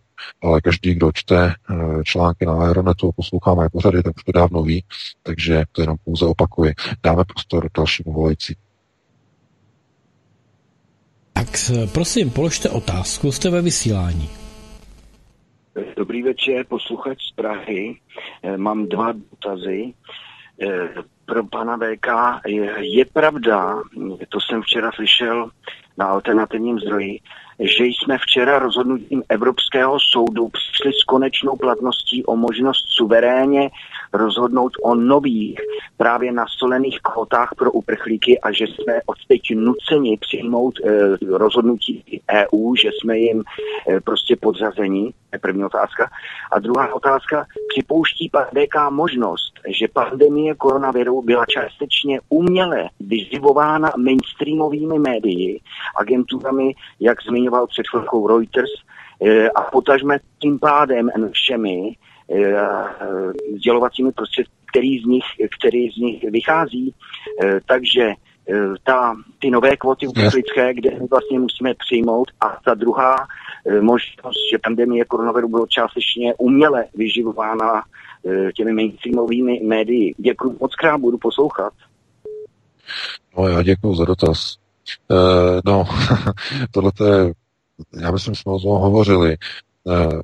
Ale 0.43 0.61
každý, 0.61 0.93
kdo 0.93 1.11
čte 1.11 1.47
eh, 1.47 1.75
články 2.03 2.45
na 2.45 2.53
Aeronetu 2.53 3.09
a 3.09 3.11
poslouchá 3.11 3.53
moje 3.53 3.69
pořady, 3.69 4.03
tak 4.03 4.17
už 4.17 4.23
to 4.23 4.31
dávno 4.31 4.63
ví, 4.63 4.83
takže 5.23 5.63
to 5.71 5.81
jenom 5.81 5.97
pouze 6.05 6.25
opakuji. 6.25 6.73
Dáme 7.03 7.23
prostor 7.25 7.69
dalšímu 7.77 8.13
volající. 8.13 8.55
Tak 11.33 11.47
prosím, 11.93 12.29
položte 12.29 12.69
otázku, 12.69 13.31
jste 13.31 13.49
ve 13.49 13.61
vysílání. 13.61 14.29
Dobrý 15.97 16.23
večer, 16.23 16.65
posluchač 16.65 17.17
z 17.31 17.31
Prahy. 17.31 17.99
Eh, 18.43 18.57
mám 18.57 18.87
dva 18.87 19.11
dotazy. 19.11 19.93
Eh, 20.61 20.89
pro 21.25 21.43
pana 21.43 21.77
VK 21.77 22.07
je, 22.47 22.73
je 22.79 23.05
pravda, 23.05 23.81
to 24.29 24.39
jsem 24.41 24.61
včera 24.61 24.91
slyšel 24.91 25.49
na 25.97 26.05
alternativním 26.05 26.79
zdroji, 26.79 27.19
že 27.59 27.85
jsme 27.85 28.17
včera 28.17 28.59
rozhodnutím 28.59 29.23
Evropského 29.29 29.97
soudu 29.99 30.47
přišli 30.47 30.93
s 30.93 31.03
konečnou 31.03 31.55
platností 31.55 32.25
o 32.25 32.35
možnost 32.35 32.85
suverénně 32.87 33.69
rozhodnout 34.13 34.71
o 34.83 34.95
nových 34.95 35.59
právě 35.97 36.31
nastolených 36.31 36.99
kvotách 37.01 37.49
pro 37.57 37.71
uprchlíky 37.71 38.39
a 38.39 38.51
že 38.51 38.65
jsme 38.65 38.93
odteď 39.05 39.41
nuceni 39.55 40.17
přijmout 40.17 40.73
e, 40.79 41.17
rozhodnutí 41.37 42.21
EU, 42.31 42.75
že 42.75 42.89
jsme 42.93 43.17
jim 43.17 43.43
e, 43.89 44.01
prostě 44.01 44.35
podřazení. 44.35 45.13
Je 45.33 45.39
první 45.39 45.65
otázka. 45.65 46.09
A 46.51 46.59
druhá 46.59 46.93
otázka, 46.93 47.45
připouští 47.69 48.29
pan 48.29 48.45
DK 48.51 48.89
možnost, 48.89 49.53
že 49.67 49.87
pandemie 49.87 50.55
koronaviru 50.55 51.21
byla 51.21 51.45
částečně 51.45 52.19
uměle 52.29 52.89
vyživována 52.99 53.91
mainstreamovými 53.97 54.99
médii, 54.99 55.59
agenturami, 55.99 56.75
jak 56.99 57.23
zmiňoval 57.23 57.67
před 57.67 57.87
chvilkou 57.87 58.27
Reuters, 58.27 58.71
e, 59.21 59.49
a 59.49 59.61
potažme 59.61 60.19
tím 60.39 60.59
pádem 60.59 61.09
všemi 61.31 61.95
Eh, 62.16 62.16
sdělovacími 63.57 64.11
prostředky, 64.11 64.53
který 64.71 64.99
z 64.99 65.05
nich, 65.05 65.23
který 65.59 65.89
z 65.89 65.97
nich 65.97 66.23
vychází. 66.23 66.93
Eh, 67.43 67.59
takže 67.65 68.03
eh, 68.03 68.55
ta, 68.83 69.15
ty 69.39 69.51
nové 69.51 69.77
kvóty 69.77 70.07
uprchlické, 70.07 70.73
kde 70.73 70.91
vlastně 71.09 71.39
musíme 71.39 71.73
přijmout 71.73 72.31
a 72.41 72.57
ta 72.65 72.73
druhá 72.73 73.15
možnost, 73.81 74.37
že 74.51 74.57
pandemie 74.63 75.05
koronaviru 75.05 75.47
bylo 75.47 75.67
částečně 75.67 76.33
uměle 76.37 76.85
vyživována 76.95 77.83
těmi 78.55 78.73
mainstreamovými 78.73 79.59
médii. 79.63 80.13
Děkuji 80.17 80.57
moc 80.61 80.75
krát, 80.75 80.97
budu 80.97 81.17
poslouchat. 81.17 81.73
No 83.37 83.47
já 83.47 83.63
děkuji 83.63 83.95
za 83.95 84.05
dotaz. 84.05 84.57
Uh, 85.07 85.17
no, 85.65 85.85
tohle 86.71 86.91
je, 87.05 87.33
já 88.01 88.11
myslím, 88.11 88.35
jsme 88.35 88.51
o 88.51 88.59
tom 88.59 88.81
hovořili. 88.81 89.37
Uh, 89.83 90.21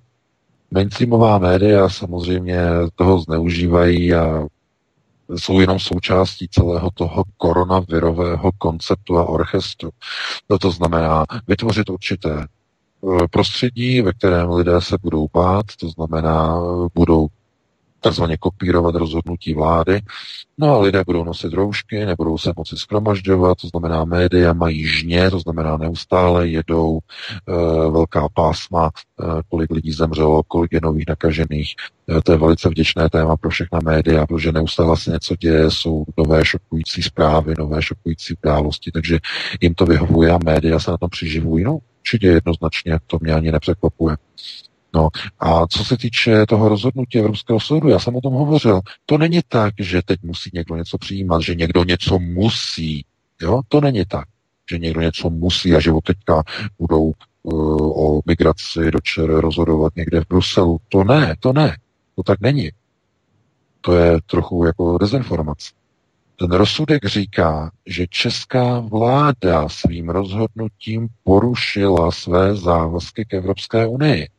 mainstreamová 0.73 1.37
média 1.37 1.89
samozřejmě 1.89 2.57
toho 2.95 3.19
zneužívají 3.19 4.13
a 4.13 4.47
jsou 5.37 5.59
jenom 5.59 5.79
součástí 5.79 6.47
celého 6.47 6.89
toho 6.93 7.23
koronavirového 7.37 8.51
konceptu 8.57 9.17
a 9.17 9.25
orchestru. 9.29 9.89
No 10.49 10.59
to 10.59 10.71
znamená 10.71 11.25
vytvořit 11.47 11.89
určité 11.89 12.41
eh, 12.43 13.27
prostředí, 13.31 14.01
ve 14.01 14.13
kterém 14.13 14.49
lidé 14.49 14.81
se 14.81 14.97
budou 15.01 15.27
bát, 15.33 15.65
to 15.79 15.89
znamená 15.89 16.59
budou 16.93 17.27
takzvaně 18.03 18.37
kopírovat 18.37 18.95
rozhodnutí 18.95 19.53
vlády. 19.53 20.01
No 20.57 20.75
a 20.75 20.81
lidé 20.81 21.03
budou 21.05 21.23
nosit 21.23 21.53
roušky, 21.53 22.05
nebudou 22.05 22.37
se 22.37 22.53
moci 22.57 22.77
schromažďovat, 22.77 23.57
to 23.57 23.67
znamená 23.67 24.05
média 24.05 24.53
mají 24.53 24.87
žně, 24.87 25.31
to 25.31 25.39
znamená 25.39 25.77
neustále 25.77 26.47
jedou 26.47 26.99
e, 26.99 27.51
velká 27.91 28.27
pásma, 28.33 28.89
e, 28.89 29.23
kolik 29.49 29.71
lidí 29.71 29.91
zemřelo, 29.91 30.43
kolik 30.43 30.73
je 30.73 30.79
nových 30.83 31.05
nakažených. 31.07 31.73
E, 32.17 32.21
to 32.21 32.31
je 32.31 32.37
velice 32.37 32.69
vděčné 32.69 33.09
téma 33.09 33.37
pro 33.37 33.49
všechna 33.49 33.79
média, 33.83 34.27
protože 34.27 34.51
neustále 34.51 34.97
se 34.97 35.11
něco 35.11 35.35
děje, 35.35 35.71
jsou 35.71 36.03
nové 36.17 36.45
šokující 36.45 37.03
zprávy, 37.03 37.53
nové 37.57 37.81
šokující 37.81 38.35
události, 38.43 38.91
takže 38.91 39.19
jim 39.61 39.73
to 39.73 39.85
vyhovuje 39.85 40.31
a 40.31 40.39
média 40.45 40.79
se 40.79 40.91
na 40.91 40.97
tom 40.97 41.09
přiživují. 41.09 41.63
No, 41.63 41.79
určitě 41.99 42.27
jednoznačně, 42.27 42.99
to 43.07 43.17
mě 43.21 43.33
ani 43.33 43.51
nepřekvapuje. 43.51 44.15
No 44.95 45.09
a 45.39 45.67
co 45.67 45.85
se 45.85 45.97
týče 45.97 46.45
toho 46.45 46.69
rozhodnutí 46.69 47.19
Evropského 47.19 47.59
soudu, 47.59 47.89
já 47.89 47.99
jsem 47.99 48.15
o 48.15 48.21
tom 48.21 48.33
hovořil, 48.33 48.81
to 49.05 49.17
není 49.17 49.39
tak, 49.47 49.73
že 49.79 50.01
teď 50.05 50.19
musí 50.23 50.49
někdo 50.53 50.75
něco 50.75 50.97
přijímat, 50.97 51.41
že 51.41 51.55
někdo 51.55 51.83
něco 51.83 52.19
musí. 52.19 53.05
Jo? 53.41 53.61
To 53.67 53.81
není 53.81 54.05
tak, 54.05 54.27
že 54.71 54.77
někdo 54.77 55.01
něco 55.01 55.29
musí 55.29 55.75
a 55.75 55.79
že 55.79 55.91
od 55.91 56.03
teďka 56.03 56.43
budou 56.79 57.13
uh, 57.43 58.17
o 58.17 58.21
migraci 58.25 58.91
do 58.91 58.99
ČR 59.03 59.39
rozhodovat 59.39 59.95
někde 59.95 60.21
v 60.21 60.27
Bruselu. 60.27 60.77
To 60.89 61.03
ne, 61.03 61.35
to 61.39 61.53
ne. 61.53 61.77
To 62.15 62.23
tak 62.23 62.41
není. 62.41 62.71
To 63.81 63.95
je 63.95 64.21
trochu 64.25 64.65
jako 64.65 64.97
dezinformace. 64.97 65.71
Ten 66.39 66.51
rozsudek 66.51 67.05
říká, 67.05 67.71
že 67.85 68.07
česká 68.09 68.79
vláda 68.79 69.69
svým 69.69 70.09
rozhodnutím 70.09 71.07
porušila 71.23 72.11
své 72.11 72.55
závazky 72.55 73.25
k 73.25 73.33
Evropské 73.33 73.87
unii 73.87 74.29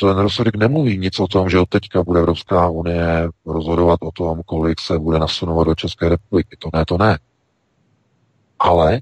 ten 0.00 0.18
rozsudek 0.18 0.56
nemluví 0.56 0.98
nic 0.98 1.20
o 1.20 1.26
tom, 1.26 1.50
že 1.50 1.58
od 1.58 1.68
teďka 1.68 2.02
bude 2.02 2.20
Evropská 2.20 2.68
unie 2.68 3.28
rozhodovat 3.46 3.98
o 4.02 4.10
tom, 4.12 4.40
kolik 4.46 4.80
se 4.80 4.98
bude 4.98 5.18
nasunovat 5.18 5.66
do 5.66 5.74
České 5.74 6.08
republiky. 6.08 6.56
To 6.58 6.70
ne, 6.74 6.84
to 6.84 6.98
ne. 6.98 7.18
Ale 8.58 9.00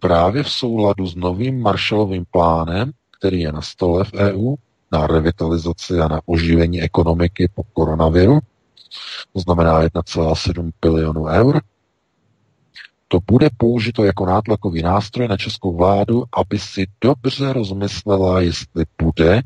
právě 0.00 0.42
v 0.42 0.50
souladu 0.50 1.06
s 1.06 1.14
novým 1.14 1.62
Marshallovým 1.62 2.24
plánem, 2.30 2.92
který 3.18 3.40
je 3.40 3.52
na 3.52 3.62
stole 3.62 4.04
v 4.04 4.12
EU, 4.12 4.54
na 4.92 5.06
revitalizaci 5.06 6.00
a 6.00 6.08
na 6.08 6.20
oživení 6.26 6.82
ekonomiky 6.82 7.48
po 7.54 7.62
koronaviru, 7.62 8.38
to 9.32 9.40
znamená 9.40 9.82
1,7 9.82 10.70
bilionu 10.82 11.26
eur, 11.26 11.60
to 13.08 13.18
bude 13.26 13.48
použito 13.56 14.04
jako 14.04 14.26
nátlakový 14.26 14.82
nástroj 14.82 15.28
na 15.28 15.36
českou 15.36 15.76
vládu, 15.76 16.24
aby 16.32 16.58
si 16.58 16.86
dobře 17.00 17.52
rozmyslela, 17.52 18.40
jestli 18.40 18.84
bude 19.02 19.42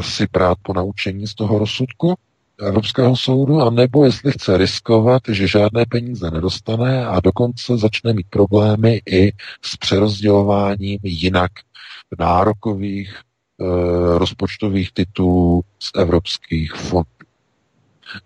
si 0.00 0.26
brát 0.32 0.58
po 0.62 0.72
naučení 0.74 1.26
z 1.26 1.34
toho 1.34 1.58
rozsudku 1.58 2.14
Evropského 2.60 3.16
soudu, 3.16 3.60
a 3.60 3.70
nebo 3.70 4.04
jestli 4.04 4.32
chce 4.32 4.56
riskovat, 4.58 5.22
že 5.28 5.48
žádné 5.48 5.84
peníze 5.88 6.30
nedostane 6.30 7.06
a 7.06 7.20
dokonce 7.20 7.78
začne 7.78 8.12
mít 8.12 8.26
problémy 8.30 9.00
i 9.06 9.32
s 9.62 9.76
přerozdělováním 9.76 10.98
jinak 11.02 11.50
nárokových 12.18 13.10
e, 13.16 13.18
rozpočtových 14.18 14.92
titulů 14.92 15.62
z 15.78 15.90
evropských 15.98 16.72
fondů. 16.72 17.06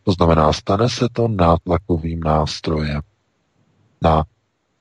To 0.05 0.13
znamená, 0.13 0.53
stane 0.53 0.89
se 0.89 1.09
to 1.13 1.29
nátlakovým 1.29 2.21
nástrojem 2.21 3.01
na 4.03 4.25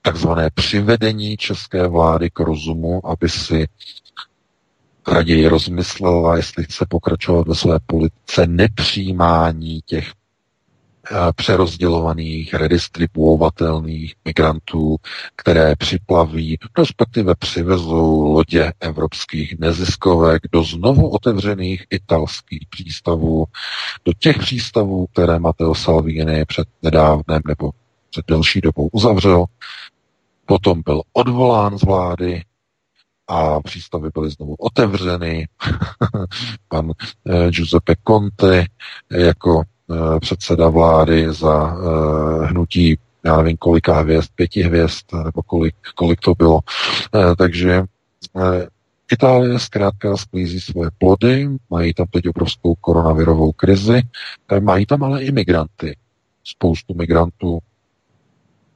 takzvané 0.02 0.50
přivedení 0.54 1.36
české 1.36 1.88
vlády 1.88 2.30
k 2.30 2.40
rozumu, 2.40 3.06
aby 3.06 3.28
si 3.28 3.66
raději 5.08 5.48
rozmyslela, 5.48 6.36
jestli 6.36 6.64
chce 6.64 6.86
pokračovat 6.88 7.48
ve 7.48 7.54
své 7.54 7.78
politice 7.86 8.46
nepřijímání 8.46 9.80
těch 9.84 10.12
eh, 11.10 11.14
přerozdělovaných, 11.36 12.54
redistribuovatelných 12.54 14.14
migrantů, 14.24 14.96
které 15.36 15.76
připlaví, 15.76 16.58
respektive 16.78 17.34
přivezou 17.34 18.22
lodě 18.32 18.72
evropských 18.80 19.58
neziskovek 19.58 20.42
do 20.52 20.62
znovu 20.64 21.08
otevřených 21.10 21.84
italských 21.90 22.66
přístavů, 22.70 23.44
do 24.04 24.12
těch 24.18 24.38
přístavů, 24.38 25.06
které 25.06 25.38
Matteo 25.38 25.74
Salvini 25.74 26.44
před 26.44 26.68
nedávnem 26.82 27.42
nebo 27.48 27.70
před 28.10 28.24
delší 28.28 28.60
dobou 28.60 28.88
uzavřel. 28.92 29.44
Potom 30.46 30.82
byl 30.84 31.02
odvolán 31.12 31.78
z 31.78 31.82
vlády, 31.82 32.42
a 33.28 33.60
přístavy 33.60 34.10
byly 34.14 34.30
znovu 34.30 34.54
otevřeny. 34.54 35.48
Pan 36.68 36.90
eh, 37.28 37.50
Giuseppe 37.50 37.94
Conte 38.08 38.64
jako 39.10 39.62
eh, 39.90 40.20
předseda 40.20 40.68
vlády 40.68 41.32
za 41.32 41.76
eh, 41.76 42.46
hnutí 42.46 42.98
já 43.24 43.36
nevím, 43.36 43.56
kolika 43.56 44.00
hvězd, 44.00 44.30
pěti 44.34 44.62
hvězd, 44.62 45.04
nebo 45.24 45.42
kolik, 45.42 45.74
kolik 45.94 46.20
to 46.20 46.34
bylo. 46.34 46.60
Takže 47.38 47.82
Itálie 49.12 49.58
zkrátka 49.58 50.16
sklízí 50.16 50.60
svoje 50.60 50.90
plody, 50.98 51.48
mají 51.70 51.94
tam 51.94 52.06
teď 52.06 52.28
obrovskou 52.28 52.74
koronavirovou 52.74 53.52
krizi, 53.52 54.02
mají 54.60 54.86
tam 54.86 55.02
ale 55.04 55.22
i 55.22 55.32
migranty, 55.32 55.96
spoustu 56.44 56.94
migrantů. 56.94 57.58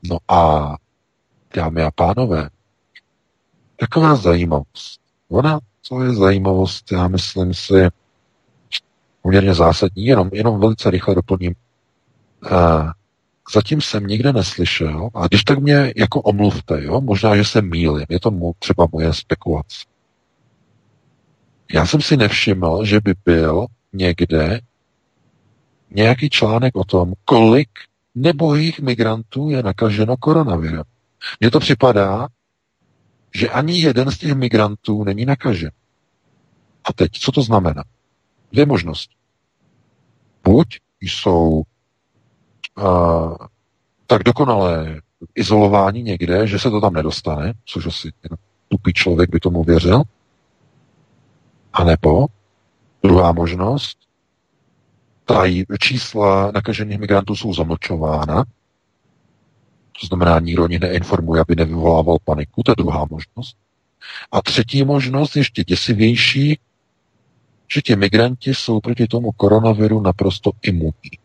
No 0.08 0.18
a 0.28 0.74
dámy 1.54 1.82
a 1.82 1.90
pánové, 1.90 2.48
taková 3.80 4.14
zajímavost. 4.14 5.00
Ona, 5.28 5.60
co 5.82 6.02
je 6.02 6.14
zajímavost, 6.14 6.92
já 6.92 7.08
myslím 7.08 7.54
si, 7.54 7.88
poměrně 9.22 9.54
zásadní, 9.54 10.04
jenom, 10.04 10.30
jenom 10.32 10.60
velice 10.60 10.90
rychle 10.90 11.14
doplním. 11.14 11.54
Uh, 12.52 12.90
zatím 13.54 13.80
jsem 13.80 14.06
nikde 14.06 14.32
neslyšel, 14.32 15.08
a 15.14 15.26
když 15.26 15.44
tak 15.44 15.58
mě 15.58 15.92
jako 15.96 16.20
omluvte, 16.20 16.84
jo, 16.84 17.00
možná, 17.00 17.36
že 17.36 17.44
se 17.44 17.62
mýlím, 17.62 18.06
je 18.08 18.20
to 18.20 18.30
mu, 18.30 18.52
třeba 18.58 18.86
moje 18.92 19.14
spekulace. 19.14 19.78
Já 21.72 21.86
jsem 21.86 22.00
si 22.00 22.16
nevšiml, 22.16 22.84
že 22.84 23.00
by 23.00 23.14
byl 23.24 23.66
někde 23.92 24.60
nějaký 25.90 26.30
článek 26.30 26.76
o 26.76 26.84
tom, 26.84 27.12
kolik 27.24 27.68
nebohých 28.14 28.80
migrantů 28.80 29.50
je 29.50 29.62
nakaženo 29.62 30.16
koronavirem. 30.16 30.82
Mně 31.40 31.50
to 31.50 31.60
připadá, 31.60 32.28
že 33.34 33.48
ani 33.48 33.80
jeden 33.80 34.10
z 34.10 34.18
těch 34.18 34.34
migrantů 34.34 35.04
není 35.04 35.24
nakažen. 35.24 35.70
A 36.84 36.92
teď, 36.92 37.12
co 37.12 37.32
to 37.32 37.42
znamená? 37.42 37.84
Dvě 38.52 38.66
možnosti. 38.66 39.14
Buď 40.44 40.66
jsou 41.00 41.62
uh, 42.78 43.36
tak 44.06 44.22
dokonalé 44.22 45.00
izolování 45.34 46.02
někde, 46.02 46.46
že 46.46 46.58
se 46.58 46.70
to 46.70 46.80
tam 46.80 46.92
nedostane, 46.92 47.52
což 47.64 47.86
asi 47.86 48.12
tupý 48.68 48.92
člověk 48.92 49.30
by 49.30 49.40
tomu 49.40 49.64
věřil, 49.64 50.02
a 51.72 51.84
nebo 51.84 52.26
druhá 53.02 53.32
možnost, 53.32 53.98
ta 55.24 55.42
čísla 55.80 56.50
nakažených 56.54 56.98
migrantů 56.98 57.36
jsou 57.36 57.54
zamlčována, 57.54 58.44
to 60.00 60.06
znamená, 60.06 60.40
nikdo 60.40 60.66
nich 60.66 60.80
neinformuje, 60.80 61.40
aby 61.40 61.56
nevyvolával 61.56 62.18
paniku, 62.24 62.62
to 62.62 62.72
je 62.72 62.76
druhá 62.78 63.06
možnost. 63.10 63.56
A 64.32 64.42
třetí 64.42 64.84
možnost, 64.84 65.36
ještě 65.36 65.64
děsivější, 65.64 66.58
že 67.74 67.80
ti 67.80 67.96
migranti 67.96 68.54
jsou 68.54 68.80
proti 68.80 69.06
tomu 69.06 69.32
koronaviru 69.32 70.00
naprosto 70.00 70.50
imunní. 70.62 71.18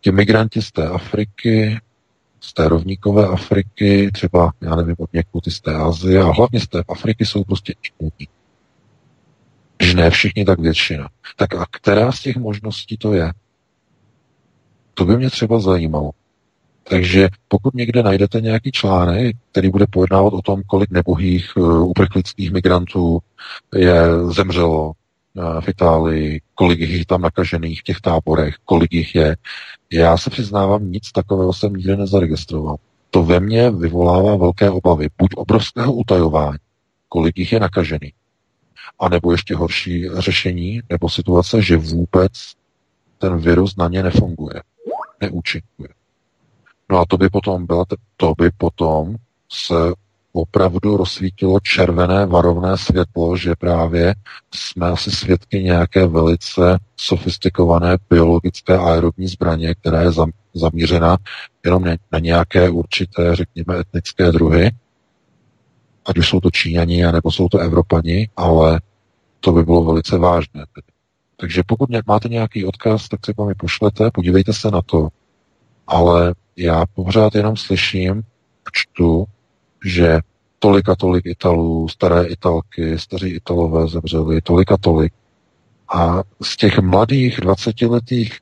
Ti 0.00 0.12
migranti 0.12 0.62
z 0.62 0.72
té 0.72 0.88
Afriky, 0.88 1.80
z 2.40 2.52
té 2.52 2.68
rovníkové 2.68 3.26
Afriky, 3.26 4.10
třeba, 4.12 4.52
já 4.60 4.76
nevím, 4.76 4.96
od 4.98 5.12
někud 5.12 5.46
z 5.46 5.60
té 5.60 5.74
Azie, 5.74 6.22
a 6.22 6.32
hlavně 6.32 6.60
z 6.60 6.68
té 6.68 6.82
Afriky 6.88 7.26
jsou 7.26 7.44
prostě 7.44 7.74
imunní. 7.82 8.28
Že 9.82 9.94
ne 9.94 10.10
všichni, 10.10 10.44
tak 10.44 10.58
většina. 10.58 11.08
Tak 11.36 11.54
a 11.54 11.66
která 11.70 12.12
z 12.12 12.20
těch 12.20 12.36
možností 12.36 12.96
to 12.96 13.12
je? 13.12 13.32
To 14.94 15.04
by 15.04 15.16
mě 15.16 15.30
třeba 15.30 15.60
zajímalo. 15.60 16.10
Takže 16.88 17.28
pokud 17.48 17.74
někde 17.74 18.02
najdete 18.02 18.40
nějaký 18.40 18.72
článek, 18.72 19.36
který 19.50 19.70
bude 19.70 19.86
pojednávat 19.90 20.32
o 20.32 20.42
tom, 20.42 20.62
kolik 20.66 20.90
nebohých 20.90 21.56
uh, 21.56 21.88
uprchlických 21.88 22.52
migrantů 22.52 23.18
je 23.74 24.02
zemřelo 24.30 24.92
uh, 25.34 25.60
v 25.60 25.68
Itálii, 25.68 26.40
kolik 26.54 26.80
jich 26.80 26.90
je 26.90 27.06
tam 27.06 27.20
nakažených 27.20 27.80
v 27.80 27.84
těch 27.84 28.00
táborech, 28.00 28.54
kolik 28.64 28.92
jich 28.92 29.14
je, 29.14 29.36
já 29.92 30.16
se 30.16 30.30
přiznávám, 30.30 30.92
nic 30.92 31.12
takového 31.12 31.52
jsem 31.52 31.72
nikdy 31.72 31.96
nezaregistroval. 31.96 32.76
To 33.10 33.24
ve 33.24 33.40
mně 33.40 33.70
vyvolává 33.70 34.36
velké 34.36 34.70
obavy. 34.70 35.08
Buď 35.18 35.30
obrovského 35.36 35.92
utajování, 35.92 36.58
kolik 37.08 37.38
jich 37.38 37.52
je 37.52 37.60
nakažený, 37.60 38.12
a 38.98 39.08
nebo 39.08 39.32
ještě 39.32 39.56
horší 39.56 40.08
řešení, 40.14 40.80
nebo 40.90 41.08
situace, 41.08 41.62
že 41.62 41.76
vůbec 41.76 42.32
ten 43.18 43.38
virus 43.38 43.76
na 43.76 43.88
ně 43.88 44.02
nefunguje, 44.02 44.62
neúčinkuje. 45.20 45.88
No 46.92 46.98
a 46.98 47.06
to 47.06 47.16
by 47.16 47.28
potom 47.28 47.66
byla, 47.66 47.84
to 48.16 48.34
by 48.38 48.50
potom 48.50 49.16
se 49.52 49.74
opravdu 50.32 50.96
rozsvítilo 50.96 51.60
červené 51.60 52.26
varovné 52.26 52.78
světlo, 52.78 53.36
že 53.36 53.54
právě 53.58 54.14
jsme 54.54 54.86
asi 54.90 55.10
svědky 55.10 55.62
nějaké 55.62 56.06
velice 56.06 56.78
sofistikované 56.96 57.96
biologické 58.10 58.78
aerobní 58.78 59.26
zbraně, 59.26 59.74
která 59.74 60.00
je 60.02 60.10
zamířena 60.54 61.16
jenom 61.64 61.84
na 62.12 62.18
nějaké 62.18 62.70
určité, 62.70 63.36
řekněme, 63.36 63.80
etnické 63.80 64.32
druhy, 64.32 64.70
ať 66.06 66.18
už 66.18 66.28
jsou 66.28 66.40
to 66.40 66.50
Číňani, 66.50 67.12
nebo 67.12 67.30
jsou 67.30 67.48
to 67.48 67.58
Evropani, 67.58 68.28
ale 68.36 68.80
to 69.40 69.52
by 69.52 69.62
bylo 69.62 69.84
velice 69.84 70.18
vážné. 70.18 70.64
Takže 71.36 71.62
pokud 71.66 71.90
máte 72.06 72.28
nějaký 72.28 72.64
odkaz, 72.64 73.08
tak 73.08 73.20
třeba 73.20 73.46
mi 73.46 73.54
pošlete, 73.54 74.10
podívejte 74.10 74.52
se 74.52 74.70
na 74.70 74.82
to. 74.82 75.08
Ale 75.86 76.34
já 76.56 76.86
pořád 76.86 77.34
jenom 77.34 77.56
slyším, 77.56 78.22
čtu, 78.72 79.24
že 79.84 80.20
tolik 80.58 80.88
a 80.88 80.96
tolik 80.96 81.26
Italů, 81.26 81.88
staré 81.88 82.24
Italky, 82.24 82.98
staří 82.98 83.28
Italové 83.28 83.88
zemřeli, 83.88 84.40
tolik 84.40 84.72
a 84.72 84.76
tolik. 84.76 85.12
A 85.94 86.22
z 86.42 86.56
těch 86.56 86.78
mladých 86.78 87.40
20-letých, 87.40 88.38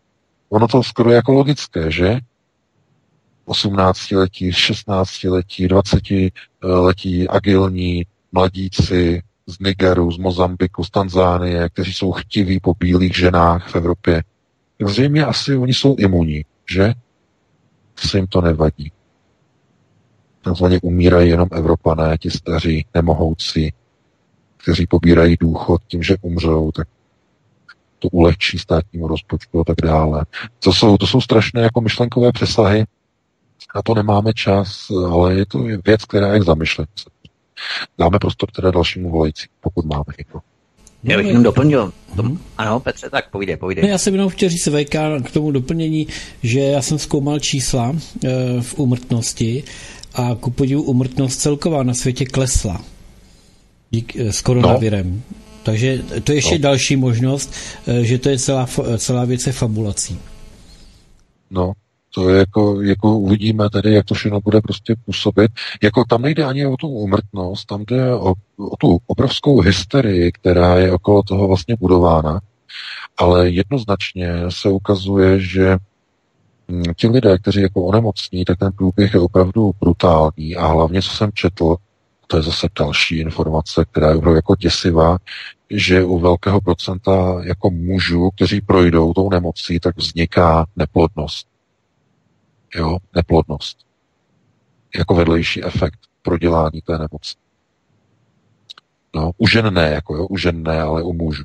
ono 0.48 0.68
to 0.68 0.82
skoro 0.82 1.10
jako 1.10 1.32
logické, 1.32 1.90
že? 1.90 2.18
18-letí, 3.46 4.50
16-letí, 4.50 5.68
20-letí 5.68 7.28
agilní 7.28 8.06
mladíci 8.32 9.22
z 9.46 9.58
Nigeru, 9.58 10.12
z 10.12 10.18
Mozambiku, 10.18 10.84
z 10.84 10.90
Tanzánie, 10.90 11.68
kteří 11.68 11.92
jsou 11.92 12.12
chtiví 12.12 12.60
po 12.60 12.74
bílých 12.74 13.16
ženách 13.16 13.68
v 13.68 13.76
Evropě. 13.76 14.22
Tak 14.78 14.88
zřejmě 14.88 15.24
asi 15.24 15.56
oni 15.56 15.74
jsou 15.74 15.96
imunní, 15.98 16.44
že? 16.70 16.94
Se 18.00 18.18
jim 18.18 18.26
to 18.26 18.40
nevadí. 18.40 18.92
Takzvaně 20.42 20.80
umírají 20.82 21.30
jenom 21.30 21.48
Evropané, 21.52 22.18
ti 22.18 22.30
staří, 22.30 22.86
nemohoucí, 22.94 23.72
kteří 24.56 24.86
pobírají 24.86 25.36
důchod 25.40 25.82
tím, 25.86 26.02
že 26.02 26.16
umřou, 26.22 26.72
tak 26.72 26.88
to 27.98 28.08
ulehčí 28.08 28.58
státnímu 28.58 29.08
rozpočtu 29.08 29.60
a 29.60 29.64
tak 29.64 29.76
dále. 29.82 30.24
To 30.58 30.72
jsou, 30.72 30.96
to 30.96 31.06
jsou 31.06 31.20
strašné 31.20 31.62
jako 31.62 31.80
myšlenkové 31.80 32.32
přesahy, 32.32 32.84
na 33.74 33.82
to 33.82 33.94
nemáme 33.94 34.32
čas, 34.32 34.90
ale 35.12 35.34
je 35.34 35.46
to 35.46 35.58
věc, 35.58 36.04
která 36.04 36.34
je 36.34 36.40
k 36.40 36.44
zamyšlení. 36.44 36.88
Dáme 37.98 38.18
prostor 38.18 38.50
teda 38.50 38.70
dalšímu 38.70 39.10
volající, 39.10 39.46
pokud 39.60 39.84
máme 39.84 40.14
někoho. 40.18 40.42
Já 41.04 41.16
bych 41.16 41.26
jenom 41.26 41.42
doplnil. 41.42 41.92
Tom, 42.16 42.38
ano, 42.58 42.80
Petře, 42.80 43.10
tak 43.10 43.30
povídej, 43.30 43.56
povídej. 43.56 43.82
No, 43.82 43.88
já 43.88 43.98
jsem 43.98 44.14
jenom 44.14 44.28
chtěl 44.28 44.48
říct 44.48 44.68
VK 44.68 44.94
k 45.24 45.30
tomu 45.32 45.50
doplnění, 45.50 46.06
že 46.42 46.60
já 46.60 46.82
jsem 46.82 46.98
zkoumal 46.98 47.38
čísla 47.38 47.96
e, 48.24 48.28
v 48.60 48.78
úmrtnosti 48.78 49.64
a 50.14 50.34
ku 50.40 50.50
podivu 50.50 50.82
umrtnost 50.82 51.40
celková 51.40 51.82
na 51.82 51.94
světě 51.94 52.24
klesla 52.24 52.80
dík, 53.90 54.16
eh, 54.16 54.32
s 54.32 54.40
koronavirem. 54.40 55.12
No. 55.14 55.36
Takže 55.62 56.02
to 56.24 56.32
je 56.32 56.38
ještě 56.38 56.58
no. 56.58 56.62
další 56.62 56.96
možnost, 56.96 57.54
eh, 57.86 58.04
že 58.04 58.18
to 58.18 58.28
je 58.28 58.38
celá, 58.38 58.68
celá 58.98 59.24
věc 59.24 59.46
je 59.46 59.52
fabulací. 59.52 60.18
No, 61.50 61.72
to 62.14 62.28
je 62.28 62.38
jako, 62.38 62.82
jako 62.82 63.18
uvidíme 63.18 63.70
tedy, 63.70 63.94
jak 63.94 64.06
to 64.06 64.14
všechno 64.14 64.40
bude 64.40 64.60
prostě 64.60 64.96
působit. 65.04 65.50
Jako 65.82 66.04
tam 66.04 66.22
nejde 66.22 66.44
ani 66.44 66.66
o 66.66 66.76
tu 66.76 66.88
umrtnost, 66.88 67.66
tam 67.66 67.84
jde 67.84 68.14
o, 68.14 68.34
o 68.56 68.76
tu 68.78 68.98
obrovskou 69.06 69.60
hysterii, 69.60 70.32
která 70.32 70.76
je 70.76 70.92
okolo 70.92 71.22
toho 71.22 71.48
vlastně 71.48 71.76
budována, 71.80 72.40
ale 73.16 73.50
jednoznačně 73.50 74.32
se 74.48 74.68
ukazuje, 74.68 75.40
že 75.40 75.78
Mm, 76.70 76.82
ti 76.96 77.08
lidé, 77.08 77.38
kteří 77.38 77.62
jako 77.62 77.84
onemocní, 77.84 78.44
tak 78.44 78.58
ten 78.58 78.72
průběh 78.72 79.14
je 79.14 79.20
opravdu 79.20 79.72
brutální 79.80 80.56
a 80.56 80.66
hlavně, 80.66 81.02
co 81.02 81.10
jsem 81.10 81.30
četl, 81.34 81.76
to 82.26 82.36
je 82.36 82.42
zase 82.42 82.68
další 82.78 83.18
informace, 83.18 83.84
která 83.90 84.10
je 84.10 84.16
opravdu 84.16 84.36
jako 84.36 84.56
děsivá, 84.56 85.18
že 85.70 86.04
u 86.04 86.18
velkého 86.18 86.60
procenta 86.60 87.40
jako 87.42 87.70
mužů, 87.70 88.30
kteří 88.30 88.60
projdou 88.60 89.12
tou 89.12 89.30
nemocí, 89.30 89.80
tak 89.80 89.96
vzniká 89.96 90.66
neplodnost. 90.76 91.49
Jo, 92.74 92.98
neplodnost. 93.14 93.78
Jako 94.96 95.14
vedlejší 95.14 95.64
efekt 95.64 95.98
prodělání 96.22 96.80
té 96.80 96.92
nemoci. 96.92 97.34
No, 99.14 99.30
u 99.38 99.46
žen 99.46 99.74
ne, 99.74 99.90
jako 99.90 100.16
jo, 100.16 100.26
u 100.26 100.36
žen 100.36 100.62
ne, 100.62 100.80
ale 100.80 101.02
u 101.02 101.12
mužů. 101.12 101.44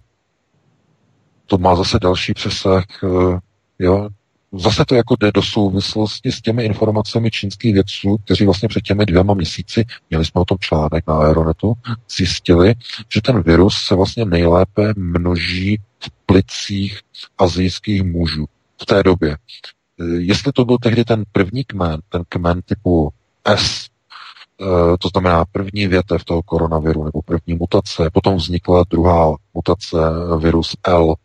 To 1.46 1.58
má 1.58 1.76
zase 1.76 2.00
další 2.00 2.34
přesah, 2.34 2.86
eh, 3.04 3.40
jo, 3.80 4.10
zase 4.52 4.86
to 4.86 4.96
jako 4.96 5.16
jde 5.20 5.32
do 5.32 5.42
souvislosti 5.42 6.32
s 6.32 6.42
těmi 6.42 6.66
informacemi 6.66 7.32
čínských 7.32 7.74
vědců, 7.74 8.18
kteří 8.18 8.46
vlastně 8.46 8.68
před 8.68 8.82
těmi 8.82 9.06
dvěma 9.06 9.34
měsíci, 9.34 9.86
měli 10.10 10.26
jsme 10.26 10.42
o 10.42 10.46
tom 10.46 10.58
článek 10.60 11.08
na 11.08 11.18
Aeronetu, 11.18 11.74
zjistili, 12.18 12.74
že 13.14 13.22
ten 13.22 13.42
virus 13.42 13.76
se 13.88 13.96
vlastně 13.96 14.26
nejlépe 14.26 14.94
množí 14.98 15.78
v 16.00 16.10
plicích 16.26 17.00
azijských 17.38 18.04
mužů 18.04 18.46
v 18.82 18.86
té 18.86 19.04
době. 19.04 19.38
Jestli 20.18 20.52
to 20.52 20.66
byl 20.66 20.78
tehdy 20.78 21.06
ten 21.06 21.24
první 21.32 21.64
kmen, 21.64 22.00
ten 22.10 22.24
kmen 22.30 22.62
typu 22.62 23.10
S, 23.46 23.90
Eh, 24.62 24.98
to 25.00 25.08
znamená 25.10 25.46
první 25.46 25.88
větev 25.88 26.24
toho 26.24 26.44
koronaviru 26.44 27.04
nebo 27.04 27.22
první 27.22 27.54
mutace, 27.54 28.10
potom 28.14 28.36
vznikla 28.36 28.84
druhá 28.90 29.36
mutace, 29.54 29.98
virus 30.40 30.76
L, 30.84 31.16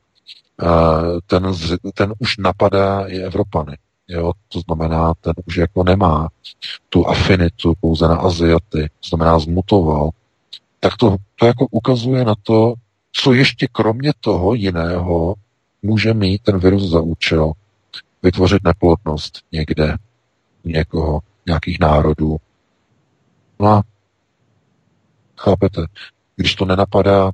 eh, 0.62 0.66
ten, 1.26 1.52
ten 1.94 2.14
už 2.18 2.36
napadá 2.36 3.06
i 3.06 3.18
Evropany. 3.18 3.76
Jo? 4.08 4.32
To 4.48 4.60
znamená, 4.60 5.14
ten 5.20 5.32
už 5.46 5.56
jako 5.56 5.84
nemá 5.84 6.28
tu 6.88 7.06
afinitu 7.06 7.74
pouze 7.80 8.08
na 8.08 8.16
Aziaty, 8.16 8.88
to 9.00 9.08
znamená 9.08 9.38
zmutoval. 9.38 10.10
Tak 10.80 10.96
to, 10.96 11.16
to 11.36 11.46
jako 11.46 11.66
ukazuje 11.70 12.24
na 12.24 12.34
to, 12.42 12.74
co 13.12 13.32
ještě 13.32 13.68
kromě 13.72 14.12
toho 14.20 14.54
jiného 14.54 15.34
může 15.82 16.14
mít 16.14 16.42
ten 16.42 16.58
virus 16.58 16.90
za 16.90 17.00
účel 17.00 17.52
vytvořit 18.22 18.64
neplodnost 18.64 19.38
někde, 19.52 19.96
někoho, 20.64 21.20
nějakých 21.46 21.80
národů, 21.80 22.36
No 23.60 23.68
a 23.68 23.82
chápete, 25.38 25.86
když 26.36 26.54
to 26.54 26.64
nenapadá 26.64 27.30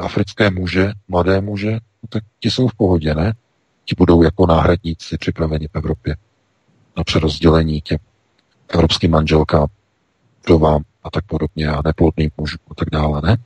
africké 0.00 0.50
muže, 0.50 0.92
mladé 1.08 1.40
muže, 1.40 1.72
no 1.72 2.08
tak 2.08 2.22
ti 2.40 2.50
jsou 2.50 2.68
v 2.68 2.74
pohodě, 2.74 3.14
ne? 3.14 3.34
Ti 3.84 3.94
budou 3.98 4.22
jako 4.22 4.46
náhradníci 4.46 5.18
připraveni 5.18 5.68
v 5.68 5.74
Evropě 5.74 6.16
na 6.96 7.04
přerozdělení 7.04 7.80
těm 7.80 7.98
evropským 8.68 9.10
manželkám, 9.10 9.66
vám 10.58 10.82
a 11.02 11.10
tak 11.10 11.24
podobně 11.26 11.68
a 11.68 11.82
neplodným 11.84 12.30
mužům 12.36 12.58
a 12.70 12.74
tak 12.74 12.90
dále, 12.90 13.20
ne? 13.24 13.36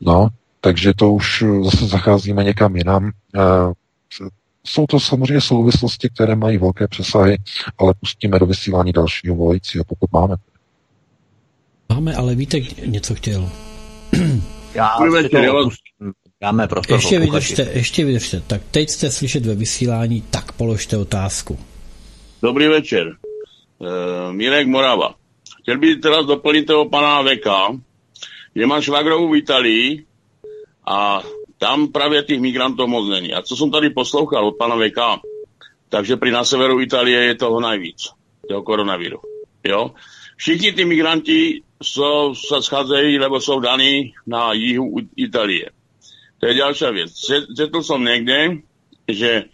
No, 0.00 0.28
takže 0.60 0.92
to 0.94 1.12
už 1.12 1.44
zase 1.62 1.86
zacházíme 1.86 2.44
někam 2.44 2.76
jinam. 2.76 3.10
Jsou 4.66 4.86
to 4.86 5.00
samozřejmě 5.00 5.40
souvislosti, 5.40 6.08
které 6.14 6.36
mají 6.36 6.58
velké 6.58 6.88
přesahy, 6.88 7.38
ale 7.78 7.94
pustíme 8.00 8.38
do 8.38 8.46
vysílání 8.46 8.92
dalšího 8.92 9.34
volajícího, 9.34 9.84
pokud 9.84 10.12
máme. 10.12 10.36
Máme, 11.88 12.14
ale 12.14 12.34
Vítek 12.34 12.86
něco 12.86 13.14
chtěl. 13.14 13.50
Já 14.74 14.98
Dáme 16.40 16.68
prostor 16.68 16.96
ještě 16.96 17.18
vydržte, 17.18 17.62
ještě 17.74 18.04
vydržte. 18.04 18.40
Tak 18.40 18.62
teď 18.70 18.88
jste 18.88 19.10
slyšet 19.10 19.46
ve 19.46 19.54
vysílání, 19.54 20.22
tak 20.22 20.52
položte 20.52 20.96
otázku. 20.96 21.58
Dobrý 22.42 22.68
večer. 22.68 23.06
E, 23.08 24.32
Mirek 24.32 24.66
Morava. 24.66 25.14
Chtěl 25.62 25.78
bych 25.78 26.00
teraz 26.00 26.26
doplnit 26.26 26.66
toho 26.66 26.88
pana 26.88 27.22
Veka, 27.22 27.76
že 28.56 28.66
má 28.66 28.80
švagrovou 28.80 29.30
v 29.30 29.36
Italii 29.36 30.04
a 30.86 31.22
tam 31.60 31.88
právě 31.88 32.22
těch 32.22 32.40
migrantů 32.40 32.86
moc 32.86 33.08
není. 33.08 33.34
A 33.34 33.42
co 33.42 33.56
jsem 33.56 33.70
tady 33.70 33.90
poslouchal 33.90 34.48
od 34.48 34.56
pana 34.56 34.76
VK, 34.76 34.98
takže 35.88 36.16
pri 36.16 36.30
na 36.30 36.44
severu 36.44 36.80
Itálie 36.80 37.20
je 37.20 37.34
toho 37.34 37.60
najvíc, 37.60 38.08
toho 38.48 38.62
koronaviru. 38.62 39.20
Jo? 39.64 39.90
Všichni 40.36 40.72
ty 40.72 40.84
migranti 40.84 41.62
jsou, 41.82 42.34
se 42.34 42.62
scházejí, 42.62 43.18
nebo 43.18 43.40
jsou 43.40 43.60
daní 43.60 44.12
na 44.26 44.52
jihu 44.52 44.96
Itálie. 45.16 45.70
To 46.38 46.46
je 46.46 46.54
další 46.54 46.84
věc. 46.84 47.12
Četl 47.56 47.82
jsem 47.82 48.04
někde, 48.04 48.56
že 49.08 49.44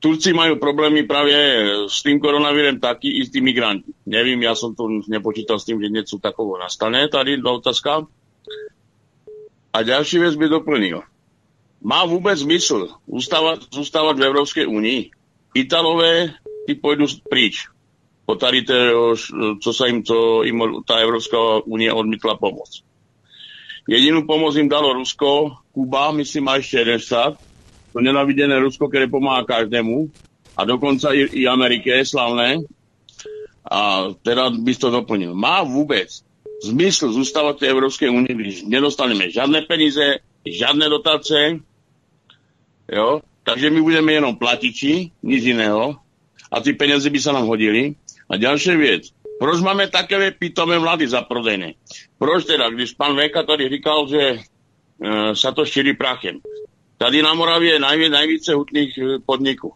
Turci 0.00 0.32
mají 0.32 0.58
problémy 0.58 1.02
právě 1.02 1.66
s 1.88 2.02
tím 2.02 2.20
koronavirem 2.20 2.80
taky 2.80 3.08
i 3.08 3.26
s 3.26 3.30
tím 3.30 3.44
migranti. 3.44 3.92
Nevím, 4.06 4.42
já 4.42 4.54
jsem 4.54 4.74
to 4.74 4.88
nepočítal 5.08 5.58
s 5.58 5.64
tím, 5.64 5.82
že 5.82 5.88
něco 5.88 6.18
takového 6.18 6.58
nastane. 6.58 7.08
Tady 7.08 7.36
do 7.36 7.52
otázka. 7.52 8.06
A 9.72 9.82
další 9.82 10.18
věc 10.18 10.36
by 10.36 10.48
doplnil. 10.48 11.02
Má 11.84 12.04
vůbec 12.04 12.40
smysl 12.40 12.88
zůstávat, 13.12 13.58
zůstávat 13.72 14.18
v 14.18 14.22
Evropské 14.22 14.66
unii? 14.66 15.10
Italové 15.54 16.34
ty 16.66 16.74
půjdu 16.74 17.06
pryč. 17.30 17.56
Po 18.26 18.34
tady 18.34 18.62
té, 18.62 18.90
co 19.62 19.72
se 19.72 19.86
jim, 19.86 20.04
co 20.04 20.42
jim 20.42 20.62
ta 20.86 20.96
Evropská 20.96 21.38
unie 21.64 21.92
odmítla 21.92 22.36
pomoc. 22.36 22.82
Jedinou 23.88 24.22
pomoc 24.22 24.56
jim 24.56 24.68
dalo 24.68 24.92
Rusko, 24.92 25.52
Kuba, 25.72 26.10
myslím, 26.10 26.44
má 26.44 26.56
ještě 26.56 26.78
jeden 26.78 27.00
stát. 27.00 27.34
To 27.92 28.00
nenaviděné 28.00 28.58
Rusko, 28.58 28.88
které 28.88 29.06
pomáhá 29.06 29.44
každému. 29.44 30.10
A 30.56 30.64
dokonce 30.64 31.16
i, 31.16 31.20
i 31.20 31.46
Ameriky 31.46 31.90
je 31.90 32.06
slavné. 32.06 32.56
A 33.70 34.04
teda 34.22 34.50
bys 34.50 34.78
to 34.78 34.90
doplnil. 34.90 35.34
Má 35.34 35.62
vůbec 35.62 36.20
smysl 36.62 37.12
zůstávat 37.12 37.60
v 37.60 37.64
Evropské 37.64 38.10
unii, 38.10 38.34
když 38.34 38.62
nedostaneme 38.62 39.30
žádné 39.30 39.62
peníze, 39.62 40.16
žádné 40.46 40.88
dotace, 40.88 41.58
Jo? 42.94 43.20
Takže 43.42 43.70
my 43.70 43.82
budeme 43.82 44.12
jenom 44.12 44.36
platiči, 44.36 45.10
nic 45.22 45.44
jiného. 45.44 45.96
A 46.52 46.60
ty 46.60 46.72
peníze 46.72 47.10
by 47.10 47.20
se 47.20 47.32
nám 47.32 47.46
hodily. 47.46 47.94
A 48.30 48.36
další 48.36 48.76
věc. 48.76 49.02
Proč 49.38 49.60
máme 49.60 49.88
takové 49.90 50.30
pitomé 50.30 50.78
mlady 50.78 51.08
zaprodejné? 51.08 51.74
Proč 52.18 52.44
teda, 52.44 52.70
když 52.70 52.92
pan 52.92 53.16
Veka 53.16 53.42
tady 53.42 53.68
říkal, 53.68 54.08
že 54.08 54.18
e, 54.20 54.38
se 55.36 55.52
to 55.52 55.64
šíří 55.64 55.92
prachem. 55.92 56.38
Tady 56.98 57.22
na 57.22 57.34
Moravě 57.34 57.72
je 57.72 57.78
nejvíc, 57.78 58.10
nejvíce 58.10 58.54
hutných 58.54 58.98
e, 58.98 59.18
podniků. 59.26 59.74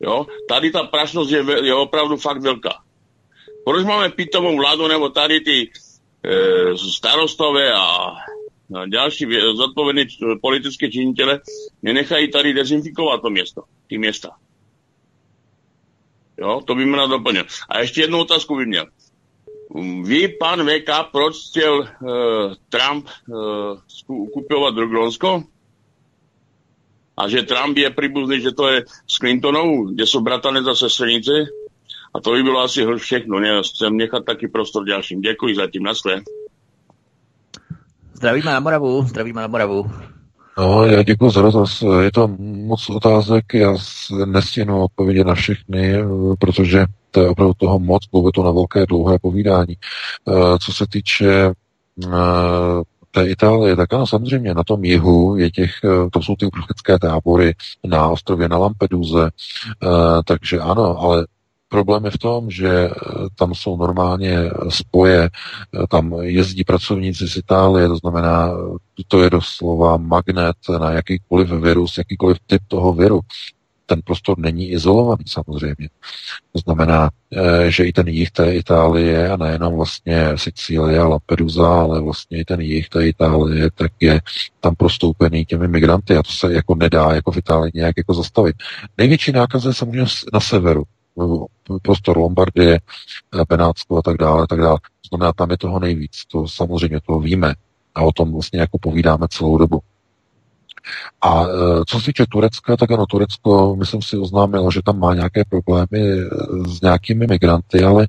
Jo? 0.00 0.26
Tady 0.48 0.70
ta 0.70 0.82
prašnost 0.82 1.30
je, 1.30 1.44
je 1.62 1.74
opravdu 1.74 2.16
fakt 2.16 2.42
velká. 2.42 2.82
Proč 3.64 3.86
máme 3.86 4.08
pitomou 4.08 4.56
vládu, 4.56 4.88
nebo 4.88 5.08
tady 5.08 5.40
ty 5.40 5.70
e, 6.24 6.78
starostové 6.78 7.72
a 7.72 8.14
další 8.86 9.26
zodpovědní 9.56 10.04
politické 10.42 10.90
činitele 10.90 11.40
nenechají 11.82 12.30
tady 12.30 12.54
dezinfikovat 12.54 13.22
to 13.22 13.30
město, 13.30 13.62
ty 13.86 13.98
města. 13.98 14.30
Jo, 16.38 16.60
to 16.66 16.74
by 16.74 16.86
mě 16.86 16.96
doplnil. 17.08 17.44
A 17.68 17.78
ještě 17.78 18.00
jednu 18.00 18.18
otázku 18.18 18.56
by 18.56 18.66
měl. 18.66 18.86
Ví 20.04 20.28
pan 20.38 20.66
VK, 20.66 20.90
proč 21.12 21.36
chtěl 21.50 21.78
uh, 21.78 21.86
Trump 22.68 23.08
uh, 23.28 24.28
kupovat 24.32 24.74
Grónsko? 24.74 25.42
A 27.16 27.28
že 27.28 27.42
Trump 27.42 27.76
je 27.76 27.90
příbuzný, 27.90 28.40
že 28.40 28.52
to 28.52 28.68
je 28.68 28.84
s 29.06 29.14
Clintonou, 29.14 29.84
kde 29.84 30.06
jsou 30.06 30.20
bratrané 30.20 30.62
za 30.62 30.74
sestrenice? 30.74 31.30
A 32.14 32.20
to 32.20 32.30
by 32.30 32.42
bylo 32.42 32.60
asi 32.60 32.86
všechno. 32.96 33.40
Ne? 33.40 33.62
Chcem 33.62 33.96
nechat 33.96 34.24
taky 34.24 34.48
prostor 34.48 34.84
dalším. 34.84 35.20
Děkuji 35.20 35.54
zatím. 35.54 35.82
Naschle. 35.82 36.22
Zdravíme 38.20 38.52
na 38.52 38.60
Moravu, 38.60 39.02
zdravíme 39.02 39.40
na 39.40 39.46
Moravu. 39.46 39.90
No, 40.58 40.84
já 40.84 41.02
děkuji 41.02 41.30
za 41.30 41.42
dotaz. 41.42 41.82
Je 42.00 42.12
to 42.12 42.28
moc 42.38 42.90
otázek, 42.90 43.54
já 43.54 43.76
nestěnu 44.24 44.84
odpovědět 44.84 45.26
na 45.26 45.34
všechny, 45.34 45.94
protože 46.38 46.86
to 47.10 47.20
je 47.20 47.28
opravdu 47.28 47.54
toho 47.54 47.78
moc, 47.78 48.02
bylo 48.12 48.32
to 48.32 48.42
na 48.42 48.50
velké 48.50 48.86
dlouhé 48.86 49.18
povídání. 49.18 49.76
Eh, 50.28 50.58
co 50.58 50.72
se 50.72 50.86
týče 50.86 51.52
eh, 52.04 52.10
té 53.10 53.26
Itálie, 53.26 53.76
tak 53.76 53.92
ano, 53.92 54.06
samozřejmě 54.06 54.54
na 54.54 54.64
tom 54.64 54.84
jihu 54.84 55.36
je 55.36 55.50
těch, 55.50 55.70
eh, 55.84 56.10
to 56.12 56.22
jsou 56.22 56.36
ty 56.36 56.46
uprchlické 56.46 56.98
tábory 56.98 57.54
na 57.84 58.08
ostrově 58.08 58.48
na 58.48 58.58
Lampeduze, 58.58 59.30
takže 60.24 60.58
ano, 60.60 60.98
ale 60.98 61.26
Problém 61.72 62.04
je 62.04 62.10
v 62.10 62.18
tom, 62.18 62.50
že 62.50 62.68
eh, 62.68 62.90
tam 63.38 63.54
jsou 63.54 63.76
normálně 63.76 64.50
spoje, 64.68 65.30
eh, 65.30 65.86
tam 65.88 66.14
jezdí 66.20 66.64
pracovníci 66.64 67.28
z 67.28 67.36
Itálie, 67.36 67.88
to 67.88 67.96
znamená, 67.96 68.50
to 69.08 69.22
je 69.22 69.30
doslova 69.30 69.96
magnet 69.96 70.56
na 70.80 70.90
jakýkoliv 70.90 71.50
virus, 71.50 71.98
jakýkoliv 71.98 72.36
typ 72.46 72.62
toho 72.68 72.92
viru. 72.92 73.20
Ten 73.86 74.02
prostor 74.04 74.38
není 74.38 74.70
izolovaný 74.70 75.24
samozřejmě. 75.26 75.88
To 76.52 76.58
znamená, 76.58 77.10
eh, 77.32 77.70
že 77.70 77.84
i 77.84 77.92
ten 77.92 78.08
jich 78.08 78.30
té 78.30 78.54
Itálie, 78.54 79.30
a 79.30 79.36
nejenom 79.36 79.74
vlastně 79.74 80.28
Sicílie 80.34 80.98
a 80.98 81.08
Lampedusa, 81.08 81.80
ale 81.80 82.02
vlastně 82.02 82.40
i 82.40 82.44
ten 82.44 82.60
jich 82.60 82.88
té 82.88 83.06
Itálie, 83.06 83.70
tak 83.74 83.92
je 84.00 84.20
tam 84.60 84.74
prostoupený 84.74 85.44
těmi 85.44 85.68
migranty 85.68 86.16
a 86.16 86.22
to 86.22 86.30
se 86.30 86.52
jako 86.52 86.74
nedá 86.74 87.14
jako 87.14 87.32
v 87.32 87.36
Itálii 87.36 87.72
nějak 87.74 87.94
jako 87.96 88.14
zastavit. 88.14 88.56
Největší 88.98 89.32
nákaze 89.32 89.68
je 89.68 89.74
samozřejmě 89.74 90.06
na 90.32 90.40
severu, 90.40 90.82
prostor 91.82 92.18
Lombardie, 92.18 92.74
eh, 93.40 93.44
Benátsko 93.48 93.98
a 93.98 94.02
tak 94.02 94.16
dále, 94.16 94.46
tak 94.46 94.60
dále. 94.60 94.78
To 94.78 95.08
znamená, 95.08 95.32
tam 95.32 95.50
je 95.50 95.58
toho 95.58 95.78
nejvíc. 95.78 96.24
To 96.32 96.48
samozřejmě 96.48 97.00
toho 97.00 97.20
víme 97.20 97.54
a 97.94 98.02
o 98.02 98.12
tom 98.12 98.32
vlastně 98.32 98.60
jako 98.60 98.78
povídáme 98.78 99.26
celou 99.30 99.58
dobu. 99.58 99.80
A 101.20 101.44
eh, 101.44 101.84
co 101.86 102.00
se 102.00 102.06
týče 102.06 102.26
Turecka, 102.26 102.76
tak 102.76 102.90
ano, 102.90 103.06
Turecko, 103.06 103.76
myslím 103.76 104.02
si, 104.02 104.16
oznámilo, 104.16 104.70
že 104.70 104.82
tam 104.82 104.98
má 104.98 105.14
nějaké 105.14 105.44
problémy 105.44 106.12
eh, 106.12 106.24
s 106.68 106.80
nějakými 106.80 107.26
migranty, 107.26 107.84
ale 107.84 108.08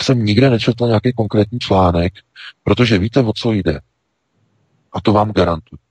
jsem 0.00 0.24
nikde 0.24 0.50
nečetl 0.50 0.86
nějaký 0.86 1.12
konkrétní 1.12 1.58
článek, 1.58 2.12
protože 2.64 2.98
víte, 2.98 3.20
o 3.20 3.32
co 3.32 3.52
jde. 3.52 3.80
A 4.92 5.00
to 5.00 5.12
vám 5.12 5.32
garantuju. 5.32 5.85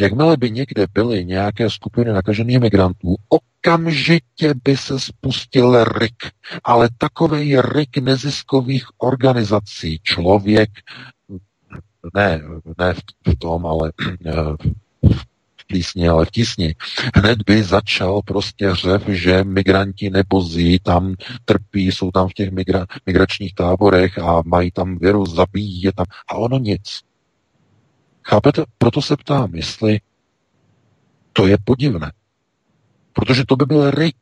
Jakmile 0.00 0.36
by 0.36 0.50
někde 0.50 0.86
byly 0.92 1.24
nějaké 1.24 1.70
skupiny 1.70 2.12
nakažených 2.12 2.60
migrantů, 2.60 3.16
okamžitě 3.28 4.54
by 4.64 4.76
se 4.76 5.00
spustil 5.00 5.84
RIK. 5.84 6.30
Ale 6.64 6.88
takový 6.98 7.60
RIK 7.60 7.98
neziskových 7.98 8.86
organizací. 8.98 10.00
Člověk, 10.02 10.70
ne, 12.14 12.40
ne 12.78 12.94
v 13.26 13.38
tom, 13.38 13.66
ale 13.66 13.92
v 15.58 15.66
plísni, 15.66 16.08
ale 16.08 16.26
v 16.26 16.30
tísni. 16.30 16.74
Hned 17.14 17.38
by 17.46 17.62
začal 17.62 18.22
prostě 18.22 18.74
řev, 18.74 19.02
že 19.08 19.44
migranti 19.44 20.10
nepozí, 20.10 20.78
tam 20.78 21.14
trpí, 21.44 21.86
jsou 21.86 22.10
tam 22.10 22.28
v 22.28 22.32
těch 22.32 22.50
migra- 22.50 22.86
migračních 23.06 23.54
táborech 23.54 24.18
a 24.18 24.42
mají 24.44 24.70
tam 24.70 24.98
virus, 24.98 25.34
zabíjí 25.34 25.82
je 25.82 25.92
tam. 25.92 26.06
A 26.28 26.34
ono 26.34 26.58
nic. 26.58 27.09
Chápete? 28.30 28.64
Proto 28.78 29.02
se 29.02 29.16
ptám, 29.16 29.54
jestli 29.54 30.00
to 31.32 31.46
je 31.46 31.58
podivné. 31.64 32.12
Protože 33.12 33.44
to 33.44 33.56
by 33.56 33.64
byl 33.64 33.90
rik 33.90 34.16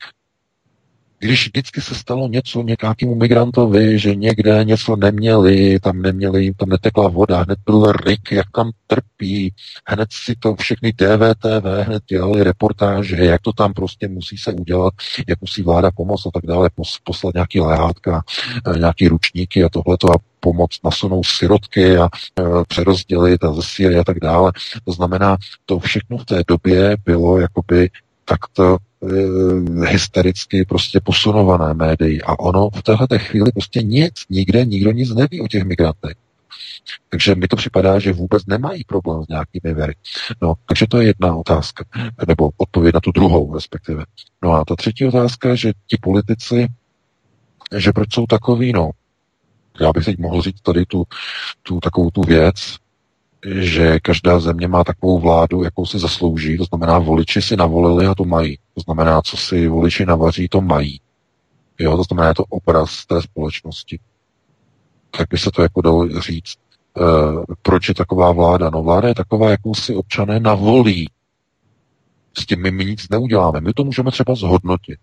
když 1.18 1.46
vždycky 1.46 1.80
se 1.80 1.94
stalo 1.94 2.28
něco 2.28 2.62
nějakému 2.62 3.14
migrantovi, 3.14 3.98
že 3.98 4.14
někde 4.14 4.64
něco 4.64 4.96
neměli, 4.96 5.80
tam 5.80 6.02
neměli, 6.02 6.54
tam 6.54 6.68
netekla 6.68 7.08
voda, 7.08 7.42
hned 7.42 7.58
byl 7.66 7.92
rik, 7.92 8.32
jak 8.32 8.46
tam 8.54 8.70
trpí, 8.86 9.54
hned 9.86 10.08
si 10.12 10.34
to 10.38 10.56
všechny 10.56 10.92
TVTV 10.92 11.86
hned 11.86 12.02
dělali 12.08 12.44
reportáže, 12.44 13.16
jak 13.16 13.42
to 13.42 13.52
tam 13.52 13.72
prostě 13.72 14.08
musí 14.08 14.36
se 14.36 14.52
udělat, 14.52 14.94
jak 15.28 15.40
musí 15.40 15.62
vláda 15.62 15.90
pomoct 15.90 16.26
a 16.26 16.30
tak 16.30 16.46
dále, 16.46 16.70
poslat 17.04 17.34
nějaký 17.34 17.60
lehátka, 17.60 18.22
eh, 18.74 18.78
nějaký 18.78 19.08
ručníky 19.08 19.64
a 19.64 19.68
tohleto 19.68 20.12
a 20.12 20.18
pomoc 20.40 20.78
nasunou 20.84 21.24
sirotky 21.24 21.96
a 21.96 22.04
e, 22.04 22.42
přerozdělit 22.68 23.44
a 23.44 23.52
zesílit 23.52 23.98
a 23.98 24.04
tak 24.04 24.20
dále. 24.20 24.52
To 24.84 24.92
znamená, 24.92 25.36
to 25.66 25.78
všechno 25.78 26.18
v 26.18 26.24
té 26.24 26.42
době 26.48 26.96
bylo 27.04 27.38
jakoby 27.38 27.90
takto 28.24 28.76
hystericky 29.84 30.64
prostě 30.64 31.00
posunované 31.00 31.74
médii. 31.74 32.22
A 32.22 32.38
ono 32.38 32.70
v 32.70 32.82
téhle 32.82 33.18
chvíli 33.18 33.52
prostě 33.52 33.82
nic, 33.82 34.14
nikde, 34.30 34.64
nikdo 34.64 34.92
nic 34.92 35.14
neví 35.14 35.40
o 35.40 35.48
těch 35.48 35.64
migrantech. 35.64 36.14
Takže 37.08 37.34
mi 37.34 37.48
to 37.48 37.56
připadá, 37.56 37.98
že 37.98 38.12
vůbec 38.12 38.46
nemají 38.46 38.84
problém 38.84 39.24
s 39.24 39.28
nějakými 39.28 39.74
věry. 39.74 39.94
No, 40.42 40.54
takže 40.66 40.86
to 40.86 41.00
je 41.00 41.06
jedna 41.06 41.36
otázka, 41.36 41.84
nebo 42.28 42.50
odpověď 42.56 42.94
na 42.94 43.00
tu 43.00 43.12
druhou 43.12 43.54
respektive. 43.54 44.04
No 44.42 44.52
a 44.52 44.64
ta 44.64 44.76
třetí 44.76 45.06
otázka, 45.06 45.54
že 45.54 45.72
ti 45.86 45.96
politici, 46.00 46.68
že 47.76 47.92
proč 47.92 48.14
jsou 48.14 48.26
takový, 48.26 48.72
no, 48.72 48.90
já 49.80 49.92
bych 49.92 50.04
teď 50.04 50.18
mohl 50.18 50.42
říct 50.42 50.60
tady 50.60 50.86
tu, 50.86 51.04
tu 51.62 51.80
takovou 51.80 52.10
tu 52.10 52.22
věc, 52.22 52.76
že 53.46 54.00
každá 54.00 54.40
země 54.40 54.68
má 54.68 54.84
takovou 54.84 55.18
vládu, 55.18 55.62
jakou 55.62 55.86
si 55.86 55.98
zaslouží, 55.98 56.58
to 56.58 56.64
znamená, 56.64 56.98
voliči 56.98 57.42
si 57.42 57.56
navolili 57.56 58.06
a 58.06 58.14
to 58.14 58.24
mají. 58.24 58.58
To 58.74 58.80
znamená, 58.80 59.22
co 59.22 59.36
si 59.36 59.68
voliči 59.68 60.06
navaří, 60.06 60.48
to 60.48 60.60
mají. 60.60 61.00
Jo, 61.78 61.96
to 61.96 62.02
znamená, 62.02 62.28
je 62.28 62.34
to 62.34 62.44
obraz 62.44 63.06
té 63.06 63.22
společnosti. 63.22 64.00
Tak 65.10 65.28
by 65.30 65.38
se 65.38 65.50
to 65.50 65.62
jako 65.62 65.80
dalo 65.80 66.20
říct. 66.20 66.54
E, 66.56 67.02
proč 67.62 67.88
je 67.88 67.94
taková 67.94 68.32
vláda? 68.32 68.70
No 68.70 68.82
vláda 68.82 69.08
je 69.08 69.14
taková, 69.14 69.50
jakou 69.50 69.74
si 69.74 69.94
občané 69.94 70.40
navolí. 70.40 71.10
S 72.38 72.46
tím 72.46 72.62
my, 72.62 72.70
my 72.70 72.84
nic 72.84 73.08
neuděláme. 73.08 73.60
My 73.60 73.72
to 73.72 73.84
můžeme 73.84 74.10
třeba 74.10 74.34
zhodnotit. 74.34 74.98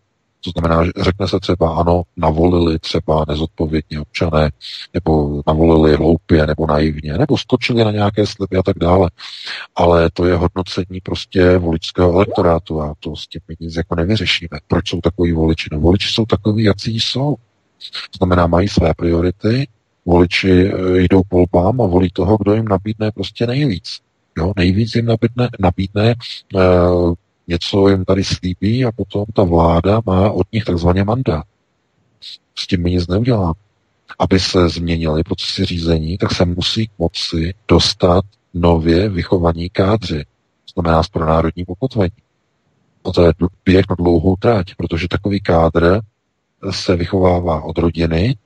To 0.45 0.59
znamená, 0.59 0.85
že 0.85 0.91
řekne 0.97 1.27
se 1.27 1.39
třeba, 1.39 1.75
ano, 1.75 2.03
navolili 2.17 2.79
třeba 2.79 3.25
nezodpovědně 3.27 3.99
občané, 3.99 4.51
nebo 4.93 5.41
navolili 5.47 5.95
hloupě, 5.95 6.47
nebo 6.47 6.67
naivně, 6.67 7.17
nebo 7.17 7.37
skočili 7.37 7.83
na 7.83 7.91
nějaké 7.91 8.27
sliby 8.27 8.57
a 8.57 8.63
tak 8.63 8.79
dále. 8.79 9.09
Ale 9.75 10.09
to 10.13 10.25
je 10.25 10.35
hodnocení 10.35 11.01
prostě 11.03 11.57
voličského 11.57 12.13
elektorátu 12.13 12.81
a 12.81 12.93
to 12.99 13.15
s 13.15 13.27
tím 13.27 13.41
nic 13.59 13.75
jako 13.75 13.95
nevyřešíme. 13.95 14.59
Proč 14.67 14.89
jsou 14.89 15.01
takový 15.01 15.31
voliči? 15.31 15.69
No 15.71 15.79
voliči 15.79 16.07
jsou 16.13 16.25
takový, 16.25 16.63
jaký 16.63 16.99
jsou. 16.99 17.35
To 18.11 18.17
znamená, 18.17 18.47
mají 18.47 18.67
své 18.67 18.93
priority, 18.93 19.67
voliči 20.05 20.71
eh, 20.71 21.01
jdou 21.01 21.23
k 21.23 21.31
volbám 21.31 21.81
a 21.81 21.85
volí 21.85 22.09
toho, 22.13 22.37
kdo 22.37 22.53
jim 22.53 22.67
nabídne 22.67 23.11
prostě 23.11 23.47
nejvíc. 23.47 23.99
Jo, 24.37 24.53
nejvíc 24.55 24.95
jim 24.95 25.05
nabídne, 25.05 25.49
nabídne 25.59 26.15
uh, 26.53 27.13
něco 27.47 27.87
jim 27.87 28.05
tady 28.05 28.23
slíbí 28.23 28.85
a 28.85 28.91
potom 28.91 29.25
ta 29.33 29.43
vláda 29.43 30.01
má 30.05 30.31
od 30.31 30.47
nich 30.51 30.65
takzvaně 30.65 31.03
mandát. 31.03 31.45
S 32.55 32.67
tím 32.67 32.83
my 32.83 32.91
nic 32.91 33.07
neuděláme. 33.07 33.53
Aby 34.19 34.39
se 34.39 34.69
změnily 34.69 35.23
procesy 35.23 35.65
řízení, 35.65 36.17
tak 36.17 36.31
se 36.31 36.45
musí 36.45 36.87
k 36.87 36.91
moci 36.97 37.53
dostat 37.67 38.25
nově 38.53 39.09
vychovaní 39.09 39.69
kádři. 39.69 40.23
To 40.65 40.81
znamená 40.81 41.01
pro 41.11 41.25
národní 41.25 41.65
pokotvení. 41.65 42.11
A 43.05 43.11
to 43.11 43.25
je 43.25 43.33
běh 43.65 43.85
na 43.89 43.95
dlouhou 43.95 44.35
trať, 44.35 44.75
protože 44.75 45.07
takový 45.07 45.39
kádr 45.39 46.01
se 46.71 46.95
vychovává 46.95 47.61
od 47.63 47.77
rodiny, 47.77 48.37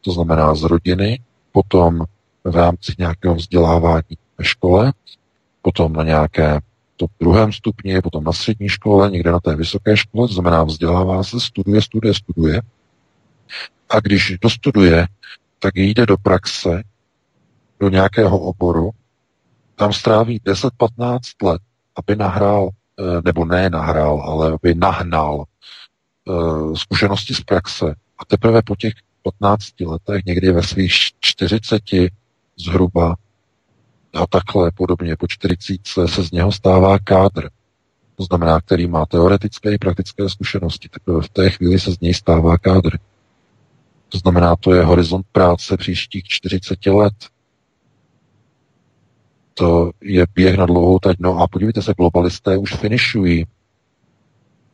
to 0.00 0.12
znamená 0.12 0.54
z 0.54 0.62
rodiny, 0.62 1.20
potom 1.52 2.04
v 2.44 2.56
rámci 2.56 2.94
nějakého 2.98 3.34
vzdělávání 3.34 4.18
ve 4.38 4.44
škole, 4.44 4.92
potom 5.62 5.92
na 5.92 6.04
nějaké 6.04 6.60
to 6.96 7.06
druhém 7.20 7.52
stupni, 7.52 8.02
potom 8.02 8.24
na 8.24 8.32
střední 8.32 8.68
škole, 8.68 9.10
někde 9.10 9.32
na 9.32 9.40
té 9.40 9.56
vysoké 9.56 9.96
škole, 9.96 10.28
to 10.28 10.34
znamená 10.34 10.64
vzdělává 10.64 11.24
se, 11.24 11.40
studuje, 11.40 11.82
studuje, 11.82 12.14
studuje. 12.14 12.62
A 13.88 14.00
když 14.00 14.34
dostuduje, 14.40 15.06
tak 15.58 15.76
jde 15.76 16.06
do 16.06 16.16
praxe, 16.16 16.82
do 17.80 17.88
nějakého 17.88 18.38
oboru, 18.38 18.90
tam 19.74 19.92
stráví 19.92 20.40
10-15 20.40 21.18
let, 21.42 21.62
aby 21.96 22.16
nahrál, 22.16 22.68
eh, 22.98 23.02
nebo 23.24 23.44
ne 23.44 23.70
nahrál, 23.70 24.20
ale 24.20 24.52
aby 24.52 24.74
nahnal 24.74 25.44
eh, 26.28 26.76
zkušenosti 26.76 27.34
z 27.34 27.40
praxe. 27.40 27.94
A 28.18 28.24
teprve 28.24 28.62
po 28.62 28.76
těch 28.76 28.92
15 29.22 29.80
letech, 29.80 30.24
někdy 30.24 30.52
ve 30.52 30.62
svých 30.62 30.92
40 31.20 31.82
zhruba, 32.56 33.14
a 34.16 34.26
takhle 34.26 34.70
podobně 34.70 35.16
po 35.16 35.26
40 35.28 35.80
se 36.06 36.24
z 36.24 36.30
něho 36.30 36.52
stává 36.52 36.98
kádr. 36.98 37.48
To 38.16 38.24
znamená, 38.24 38.60
který 38.60 38.86
má 38.86 39.06
teoretické 39.06 39.74
i 39.74 39.78
praktické 39.78 40.28
zkušenosti. 40.28 40.88
Tak 40.88 41.02
v 41.24 41.28
té 41.28 41.50
chvíli 41.50 41.80
se 41.80 41.92
z 41.92 42.00
něj 42.00 42.14
stává 42.14 42.58
kádr. 42.58 42.98
To 44.08 44.18
znamená, 44.18 44.56
to 44.56 44.74
je 44.74 44.84
horizont 44.84 45.26
práce 45.32 45.76
příštích 45.76 46.24
40 46.24 46.86
let. 46.86 47.14
To 49.54 49.90
je 50.00 50.26
běh 50.34 50.56
na 50.56 50.66
dlouhou 50.66 50.98
teď. 50.98 51.16
No 51.20 51.38
a 51.38 51.48
podívejte 51.48 51.82
se, 51.82 51.94
globalisté 51.94 52.56
už 52.56 52.74
finišují. 52.74 53.44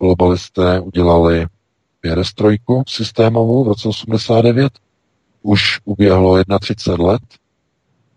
Globalisté 0.00 0.80
udělali 0.80 1.46
perestrojku 2.00 2.82
systémovou 2.88 3.64
v 3.64 3.68
roce 3.68 3.88
89. 3.88 4.72
Už 5.42 5.80
uběhlo 5.84 6.44
31 6.60 7.06
let 7.06 7.22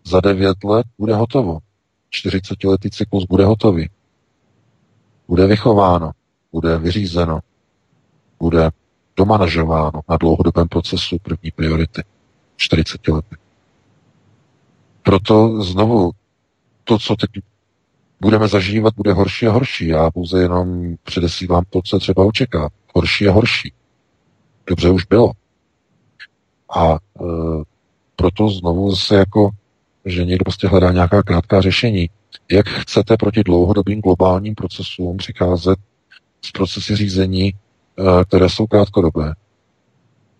za 0.06 0.22
9 0.22 0.64
let 0.64 0.88
bude 0.98 1.16
hotovo. 1.16 1.60
40-letý 2.12 2.90
cyklus 2.90 3.26
bude 3.26 3.46
hotový. 3.46 3.90
Bude 5.28 5.48
vychováno, 5.48 6.12
bude 6.52 6.78
vyřízeno, 6.78 7.40
bude 8.40 8.70
domanažováno 9.18 10.02
na 10.10 10.18
dlouhodobém 10.18 10.68
procesu 10.68 11.18
první 11.22 11.52
priority. 11.52 12.04
40 12.58 13.08
let. 13.08 13.26
Proto 15.04 15.64
znovu 15.64 16.12
to, 16.84 17.00
co 17.00 17.16
teď 17.16 17.30
budeme 18.22 18.48
zažívat, 18.48 18.94
bude 18.96 19.14
horší 19.14 19.48
a 19.48 19.52
horší. 19.52 19.88
Já 19.88 20.12
pouze 20.12 20.42
jenom 20.42 20.96
předesílám 21.04 21.64
to, 21.70 21.82
co 21.86 22.00
třeba 22.00 22.26
očeká. 22.26 22.70
Horší 22.96 23.28
a 23.28 23.32
horší. 23.32 23.74
Dobře 24.68 24.90
už 24.90 25.06
bylo. 25.06 25.32
A 26.76 26.94
e, 26.94 26.98
proto 28.16 28.50
znovu 28.50 28.96
se 28.96 29.16
jako 29.16 29.50
že 30.06 30.26
někdo 30.26 30.44
prostě 30.44 30.68
hledá 30.68 30.92
nějaká 30.92 31.24
krátká 31.24 31.62
řešení. 31.62 32.10
Jak 32.52 32.68
chcete 32.68 33.18
proti 33.18 33.44
dlouhodobým 33.44 34.02
globálním 34.02 34.56
procesům 34.56 35.18
přicházet 35.18 35.80
s 36.46 36.52
procesy 36.52 36.96
řízení, 36.96 37.54
eh, 37.54 38.26
které 38.26 38.50
jsou 38.50 38.68
krátkodobé? 38.68 39.34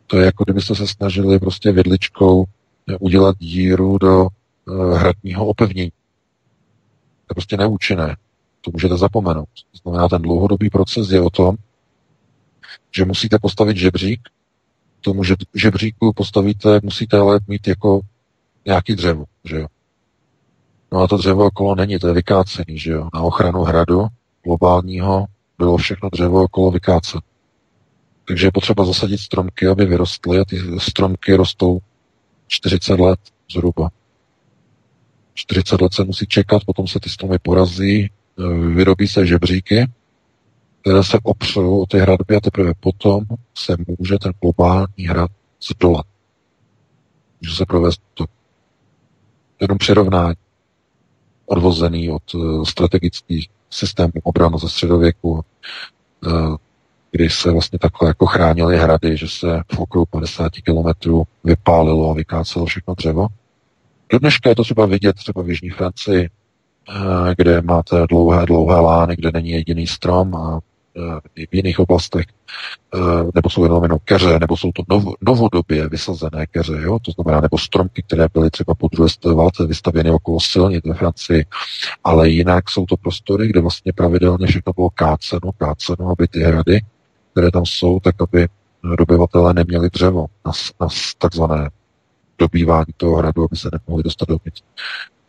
To 0.08 0.18
je 0.18 0.26
jako 0.26 0.44
kdybyste 0.44 0.76
se 0.76 0.88
snažili 0.88 1.40
prostě 1.40 1.72
vědličkou 1.72 2.44
eh, 2.44 2.98
udělat 3.00 3.36
díru 3.40 3.98
do 3.98 4.28
eh, 4.28 4.98
hradního 4.98 5.46
opevnění. 5.46 5.90
To 5.90 7.32
je 7.32 7.36
prostě 7.36 7.58
neúčinné. 7.58 8.16
To 8.62 8.72
můžete 8.72 8.98
zapomenout. 8.98 9.50
To 9.72 9.78
znamená, 9.84 10.10
ten 10.10 10.22
dlouhodobý 10.22 10.70
proces 10.70 11.10
je 11.10 11.22
o 11.22 11.30
tom, 11.30 11.56
že 12.96 13.06
musíte 13.06 13.40
postavit 13.40 13.78
žebřík, 13.78 14.30
tomu 15.02 15.22
žebříku 15.54 16.14
postavíte, 16.14 16.80
musíte 16.84 17.18
ale 17.18 17.40
mít 17.48 17.68
jako 17.68 18.02
nějaký 18.66 18.96
dřevo, 18.96 19.26
že 19.46 19.60
jo. 19.60 19.68
No 20.92 21.02
a 21.02 21.08
to 21.08 21.18
dřevo 21.18 21.46
okolo 21.46 21.76
není, 21.76 22.00
to 22.00 22.08
je 22.08 22.14
vykácený, 22.14 22.80
že 22.80 22.92
jo. 22.92 23.10
Na 23.14 23.22
ochranu 23.22 23.64
hradu 23.64 24.08
globálního 24.44 25.26
bylo 25.58 25.78
všechno 25.78 26.10
dřevo 26.10 26.44
okolo 26.44 26.72
vykácené. 26.72 27.22
Takže 28.28 28.48
je 28.48 28.52
potřeba 28.52 28.86
zasadit 28.86 29.18
stromky, 29.18 29.68
aby 29.68 29.86
vyrostly 29.86 30.40
a 30.40 30.46
ty 30.46 30.80
stromky 30.80 31.36
rostou 31.36 31.80
40 32.48 33.00
let 33.00 33.20
zhruba. 33.52 33.90
40 35.34 35.82
let 35.82 35.94
se 35.94 36.04
musí 36.04 36.26
čekat, 36.28 36.64
potom 36.66 36.88
se 36.88 37.00
ty 37.00 37.10
stromy 37.10 37.40
porazí, 37.40 38.10
vyrobí 38.74 39.08
se 39.08 39.26
žebříky, 39.26 39.88
které 40.82 41.04
se 41.04 41.20
opřou 41.24 41.82
o 41.82 41.86
ty 41.86 42.00
hradby 42.00 42.36
a 42.36 42.40
teprve 42.40 42.74
potom 42.80 43.24
se 43.58 43.76
může 44.00 44.18
ten 44.18 44.32
globální 44.42 45.06
hrad 45.08 45.32
zdolat. 45.70 46.06
Může 47.42 47.56
se 47.56 47.66
provést 47.66 48.02
to 48.14 48.26
jenom 49.60 49.78
přirovnání 49.78 50.36
odvozený 51.46 52.12
od 52.12 52.24
eh, 52.36 52.66
strategických 52.66 53.50
systému 53.70 54.12
obranu 54.24 54.58
ze 54.58 54.70
středověku, 54.70 55.46
kdy 57.12 57.30
se 57.30 57.52
vlastně 57.52 57.80
takhle 57.80 58.08
jako 58.08 58.26
chránili 58.26 58.78
hrady, 58.78 59.18
že 59.18 59.28
se 59.28 59.62
v 59.76 59.80
okruhu 59.80 60.06
50 60.06 60.52
kilometrů 60.52 61.24
vypálilo 61.44 62.12
a 62.12 62.14
vykácelo 62.14 62.66
všechno 62.66 62.96
dřevo. 62.96 63.28
Do 64.10 64.20
dneška 64.20 64.50
je 64.50 64.56
to 64.56 64.64
třeba 64.64 64.86
vidět 64.86 65.16
třeba 65.16 65.42
v 65.42 65.50
Jižní 65.50 65.70
Francii, 65.70 66.30
kde 67.38 67.62
máte 67.62 68.08
dlouhé, 68.10 68.46
dlouhé 68.46 68.80
lány, 68.80 69.16
kde 69.16 69.32
není 69.34 69.50
jediný 69.50 69.88
strom 69.88 70.36
a 70.36 70.60
i 71.36 71.46
v 71.48 71.54
jiných 71.56 71.80
oblastech, 71.80 72.26
nebo 73.36 73.50
jsou 73.50 73.64
jenom 73.64 73.84
jenom 73.84 74.00
keře, 74.06 74.40
nebo 74.40 74.58
jsou 74.58 74.72
to 74.72 74.84
nov, 74.90 75.04
novodobě 75.22 75.90
vysazené 75.90 76.46
keře, 76.52 76.78
jo? 76.82 77.00
to 77.00 77.12
znamená, 77.12 77.42
nebo 77.42 77.58
stromky, 77.58 78.04
které 78.04 78.28
byly 78.34 78.52
třeba 78.52 78.76
po 78.76 78.88
druhé 78.88 79.10
válce 79.36 79.66
vystavěny 79.66 80.12
okolo 80.12 80.40
silnic 80.40 80.86
ve 80.86 80.94
Francii, 80.94 81.46
ale 82.04 82.30
jinak 82.30 82.70
jsou 82.70 82.86
to 82.86 82.98
prostory, 82.98 83.48
kde 83.48 83.62
vlastně 83.62 83.94
pravidelně 83.94 84.48
všechno 84.48 84.74
bylo 84.74 84.90
káceno, 84.90 85.52
káceno, 85.58 86.10
aby 86.10 86.28
ty 86.28 86.40
hrady, 86.40 86.82
které 87.32 87.52
tam 87.52 87.66
jsou, 87.66 88.00
tak 88.00 88.16
aby 88.22 88.48
dobyvatelé 88.98 89.54
neměli 89.54 89.90
dřevo 89.90 90.26
na, 90.46 90.52
na 90.82 90.88
takzvané 91.18 91.70
dobývání 92.38 92.94
toho 92.98 93.16
hradu, 93.16 93.44
aby 93.44 93.56
se 93.56 93.70
nemohli 93.72 94.04
dostat 94.04 94.30
dovnitř. 94.30 94.62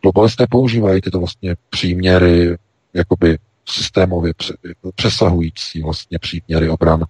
Globalisté 0.01 0.45
používají 0.49 1.01
tyto 1.01 1.19
vlastně 1.19 1.55
příměry 1.69 2.57
jakoby 2.93 3.37
systémově 3.69 4.33
přesahující 4.95 5.81
vlastně 5.81 6.19
příměry 6.19 6.69
obran 6.69 7.03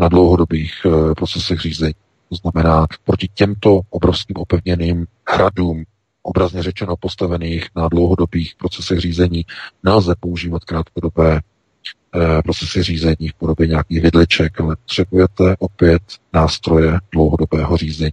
na 0.00 0.08
dlouhodobých 0.08 0.72
eh, 0.86 1.14
procesech 1.14 1.60
řízení. 1.60 1.94
To 2.28 2.34
znamená, 2.34 2.86
proti 3.04 3.28
těmto 3.34 3.80
obrovským 3.90 4.36
opevněným 4.36 5.06
hradům, 5.30 5.84
obrazně 6.22 6.62
řečeno 6.62 6.96
postavených 6.96 7.68
na 7.76 7.88
dlouhodobých 7.88 8.54
procesech 8.58 8.98
řízení, 8.98 9.44
nelze 9.82 10.14
používat 10.20 10.64
krátkodobé 10.64 11.40
eh, 11.40 12.42
procesy 12.42 12.82
řízení 12.82 13.28
v 13.28 13.34
podobě 13.34 13.66
nějakých 13.66 14.02
vidliček, 14.02 14.60
ale 14.60 14.76
potřebujete 14.76 15.56
opět 15.58 16.02
nástroje 16.32 16.98
dlouhodobého 17.12 17.76
řízení. 17.76 18.12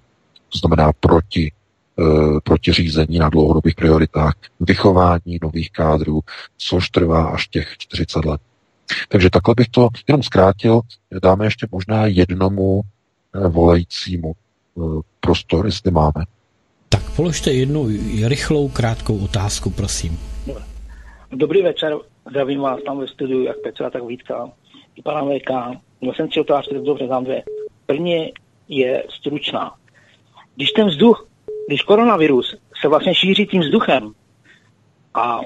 To 0.49 0.57
znamená 0.57 0.91
proti 0.99 1.51
Eh, 1.51 1.60
protiřízení 2.43 3.19
na 3.19 3.29
dlouhodobých 3.29 3.75
prioritách, 3.75 4.33
vychování 4.59 5.39
nových 5.41 5.71
kádrů, 5.71 6.21
což 6.57 6.89
trvá 6.89 7.25
až 7.25 7.47
těch 7.47 7.77
40 7.77 8.25
let. 8.25 8.41
Takže 9.09 9.29
takhle 9.29 9.55
bych 9.55 9.67
to 9.67 9.89
jenom 10.07 10.23
zkrátil. 10.23 10.81
Dáme 11.21 11.45
ještě 11.45 11.67
možná 11.71 12.05
jednomu 12.05 12.81
eh, 13.35 13.47
volajícímu 13.47 14.33
eh, 14.33 14.81
prostor, 15.19 15.65
jestli 15.65 15.91
máme. 15.91 16.25
Tak 16.89 17.15
položte 17.15 17.51
jednu 17.51 17.87
rychlou, 18.27 18.69
krátkou 18.69 19.17
otázku, 19.17 19.69
prosím. 19.69 20.19
Dobrý 21.31 21.61
večer, 21.61 21.97
zdravím 22.29 22.59
vás 22.59 22.79
tam 22.85 22.99
ve 22.99 23.07
studiu, 23.07 23.43
jak 23.43 23.57
Petra, 23.63 23.89
tak 23.89 24.03
Vítka, 24.03 24.49
i 24.95 25.01
pana 25.01 25.21
VK. 25.21 25.79
Měl 26.01 26.13
jsem 26.13 26.29
tři 26.29 26.39
otázky, 26.39 26.73
tak 26.73 26.83
dobře 26.83 27.07
znám 27.07 27.23
dvě. 27.23 27.43
První 27.85 28.33
je 28.67 29.03
stručná. 29.09 29.75
Když 30.55 30.71
ten 30.71 30.87
vzduch 30.87 31.27
když 31.71 31.81
koronavirus 31.81 32.55
se 32.81 32.87
vlastně 32.87 33.15
šíří 33.15 33.45
tím 33.45 33.61
vzduchem 33.61 34.11
a 35.13 35.39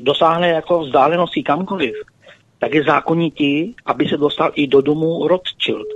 dosáhne 0.00 0.48
jako 0.48 0.80
vzdálenosti 0.80 1.42
kamkoliv, 1.42 1.94
tak 2.58 2.74
je 2.74 2.84
zákonitý, 2.84 3.74
aby 3.86 4.08
se 4.08 4.16
dostal 4.16 4.50
i 4.54 4.66
do 4.66 4.80
domu 4.80 5.28
Rothschild, 5.28 5.86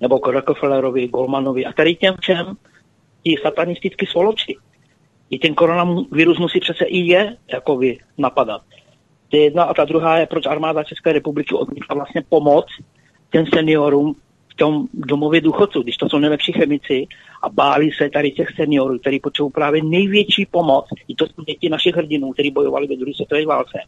nebo 0.00 0.18
k 0.18 0.26
Rockefellerovi, 0.26 1.08
Goldmanovi 1.08 1.66
a 1.66 1.72
tady 1.72 1.94
těm 1.94 2.14
všem 2.20 2.56
ti 3.22 3.34
satanistický 3.42 4.06
svoloči. 4.06 4.56
I 5.30 5.38
ten 5.38 5.54
koronavirus 5.54 6.38
musí 6.38 6.60
přece 6.60 6.84
i 6.84 6.98
je 6.98 7.36
jako 7.52 7.76
vy 7.76 7.98
napadat. 8.18 8.62
To 9.28 9.36
je 9.36 9.42
jedna 9.42 9.64
a 9.64 9.74
ta 9.74 9.84
druhá 9.84 10.18
je, 10.18 10.26
proč 10.26 10.46
armáda 10.46 10.84
České 10.84 11.12
republiky 11.12 11.54
odmítla 11.54 11.94
vlastně 11.94 12.22
pomoc 12.28 12.66
těm 13.30 13.46
seniorům 13.54 14.16
v 14.52 14.56
tom 14.56 14.86
domově 14.94 15.40
důchodců, 15.40 15.82
když 15.82 15.96
to 15.96 16.08
jsou 16.08 16.18
nejlepší 16.18 16.52
chemici 16.52 17.06
a 17.42 17.48
báli 17.48 17.90
se 17.92 18.10
tady 18.10 18.30
těch 18.30 18.48
seniorů, 18.56 18.98
kteří 18.98 19.20
potřebují 19.20 19.52
právě 19.52 19.82
největší 19.84 20.46
pomoc. 20.46 20.84
I 21.08 21.14
to 21.14 21.26
jsou 21.26 21.42
děti 21.42 21.68
našich 21.68 21.96
hrdinů, 21.96 22.32
kteří 22.32 22.50
bojovali 22.50 22.86
ve 22.86 22.96
druhé 22.96 23.14
světové 23.14 23.46
válce. 23.46 23.78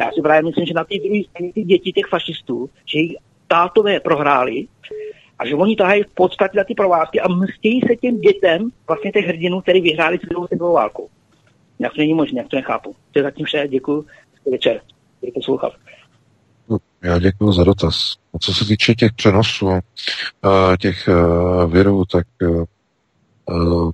A 0.00 0.04
já 0.04 0.12
si 0.12 0.22
právě 0.22 0.42
myslím, 0.42 0.66
že 0.66 0.74
na 0.74 0.84
ty 0.84 0.98
druhé 0.98 1.20
straně 1.30 1.52
ty 1.52 1.62
děti 1.62 1.92
těch 1.92 2.06
fašistů, 2.06 2.70
že 2.86 2.98
jich 2.98 3.16
tátové 3.48 4.00
prohráli 4.00 4.66
a 5.38 5.46
že 5.46 5.54
oni 5.54 5.76
tahají 5.76 6.02
v 6.02 6.14
podstatě 6.14 6.58
na 6.58 6.64
ty 6.64 6.74
provázky 6.74 7.20
a 7.20 7.28
mstějí 7.28 7.80
se 7.80 7.96
těm 7.96 8.20
dětem 8.20 8.70
vlastně 8.88 9.12
těch 9.12 9.26
hrdinů, 9.26 9.60
kteří 9.60 9.80
vyhráli 9.80 10.18
druhou 10.18 10.46
světovou 10.46 10.72
válku. 10.72 11.08
Jak 11.78 11.92
to 11.92 12.00
není 12.00 12.14
možné, 12.14 12.38
jak 12.38 12.48
to 12.48 12.56
nechápu. 12.56 12.94
To 13.12 13.18
je 13.18 13.22
zatím 13.22 13.46
vše, 13.46 13.68
děkuji. 13.68 14.04
Večer. 14.50 14.80
Poslouchat. 15.34 15.72
Já 17.02 17.18
děkuji 17.18 17.52
za 17.52 17.64
dotaz. 17.64 18.16
A 18.34 18.38
co 18.38 18.54
se 18.54 18.64
týče 18.64 18.94
těch 18.94 19.12
přenosů, 19.12 19.70
eh, 19.70 19.80
těch 20.76 21.08
eh, 21.08 21.66
virů, 21.66 22.04
tak 22.04 22.26
eh, 22.42 22.64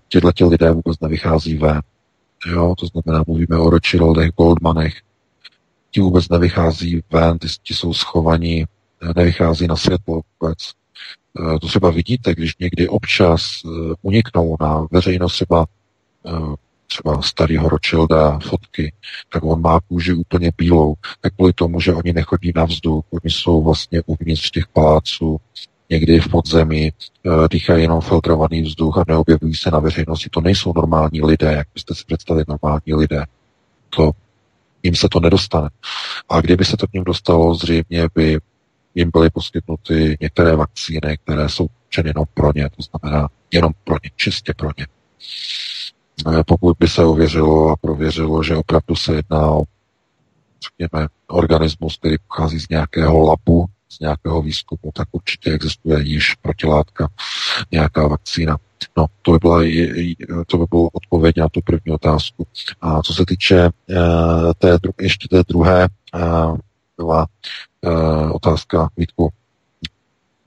těchto 0.09 0.49
lidé 0.49 0.73
vůbec 0.73 1.01
nevychází 1.01 1.59
ven. 1.59 1.81
Jo, 2.47 2.75
to 2.79 2.87
znamená, 2.87 3.25
mluvíme 3.27 3.59
o 3.59 3.71
Rothschildech, 3.71 4.31
Goldmanech, 4.37 4.95
ti 5.91 6.01
vůbec 6.01 6.29
nevychází 6.29 7.03
ven, 7.13 7.39
ty, 7.39 7.49
ti 7.63 7.75
jsou 7.75 7.95
schovaní, 7.95 8.65
nevychází 9.17 9.67
na 9.67 9.77
světlo 9.77 10.21
vůbec. 10.41 10.59
To 11.61 11.67
třeba 11.67 11.91
vidíte, 11.91 12.35
když 12.35 12.57
někdy 12.61 12.89
občas 12.89 13.63
uniknou 14.03 14.57
na 14.61 14.87
veřejnost 14.91 15.33
třeba 15.33 15.67
třeba 16.87 17.23
starého 17.23 17.69
Rothschilda 17.69 18.39
fotky, 18.39 18.93
tak 19.33 19.45
on 19.45 19.61
má 19.61 19.81
kůži 19.81 20.13
úplně 20.13 20.53
bílou, 20.59 20.95
tak 21.21 21.35
kvůli 21.35 21.53
tomu, 21.53 21.81
že 21.81 21.95
oni 21.95 22.13
nechodí 22.13 22.53
na 22.55 22.65
vzduch, 22.65 23.05
oni 23.11 23.31
jsou 23.33 23.63
vlastně 23.63 24.03
uvnitř 24.07 24.51
těch 24.51 24.67
paláců, 24.67 25.41
někdy 25.91 26.21
v 26.21 26.29
podzemí, 26.29 26.93
eh, 26.93 27.31
dýchají 27.51 27.83
jenom 27.83 28.01
filtrovaný 28.01 28.63
vzduch 28.63 28.99
a 28.99 29.05
neobjevují 29.09 29.55
se 29.55 29.71
na 29.71 29.79
veřejnosti. 29.79 30.29
To 30.31 30.41
nejsou 30.41 30.73
normální 30.77 31.23
lidé, 31.23 31.53
jak 31.53 31.67
byste 31.75 31.95
si 31.95 32.05
představili 32.07 32.45
normální 32.49 32.95
lidé. 32.95 33.25
To, 33.91 34.11
jim 34.83 34.95
se 34.95 35.09
to 35.09 35.21
nedostane. 35.21 35.69
A 36.29 36.41
kdyby 36.41 36.65
se 36.65 36.77
to 36.77 36.87
k 36.87 36.93
ním 36.93 37.05
dostalo, 37.05 37.55
zřejmě 37.55 38.09
by 38.15 38.39
jim 38.95 39.11
byly 39.13 39.31
poskytnuty 39.31 40.17
některé 40.21 40.57
vakcíny, 40.57 41.19
které 41.25 41.49
jsou 41.49 41.67
určeny 41.87 42.11
jenom 42.11 42.25
pro 42.35 42.53
ně, 42.55 42.71
to 42.77 42.83
znamená 42.83 43.29
jenom 43.53 43.73
pro 43.85 43.95
ně, 44.05 44.11
čistě 44.17 44.55
pro 44.57 44.71
ně. 44.79 44.87
Eh, 46.27 46.45
pokud 46.47 46.77
by 46.79 46.89
se 46.89 47.05
ověřilo 47.05 47.69
a 47.69 47.77
prověřilo, 47.77 48.43
že 48.43 48.57
opravdu 48.57 48.97
se 48.97 49.15
jedná 49.15 49.51
o 49.51 49.63
řekněme, 50.65 51.09
organismus, 51.27 51.97
který 51.97 52.17
pochází 52.29 52.61
z 52.61 52.69
nějakého 52.69 53.21
labu, 53.21 53.67
z 53.89 54.01
nějakého 54.01 54.43
výzkumu, 54.43 54.93
tak 54.95 55.09
určitě 55.13 55.51
existuje 55.51 56.03
již 56.03 56.35
protilátka, 56.35 57.09
nějaká 57.73 58.09
vakcína. 58.09 58.57
No, 58.97 59.07
to 59.23 59.33
by 59.33 59.39
byla, 59.39 59.61
to 60.47 60.59
by 60.59 60.65
bylo 60.71 60.89
odpověď 60.93 61.37
na 61.37 61.49
tu 61.49 61.61
první 61.65 61.93
otázku. 61.93 62.47
A 62.81 63.03
co 63.03 63.15
se 63.15 63.27
týče 63.27 63.71
uh, 63.91 64.53
té, 64.59 64.79
ještě 65.01 65.29
té 65.29 65.43
druhé, 65.49 65.89
uh, 66.15 66.57
byla 66.97 67.27
otázka 68.33 68.89
Vítku, 68.97 69.29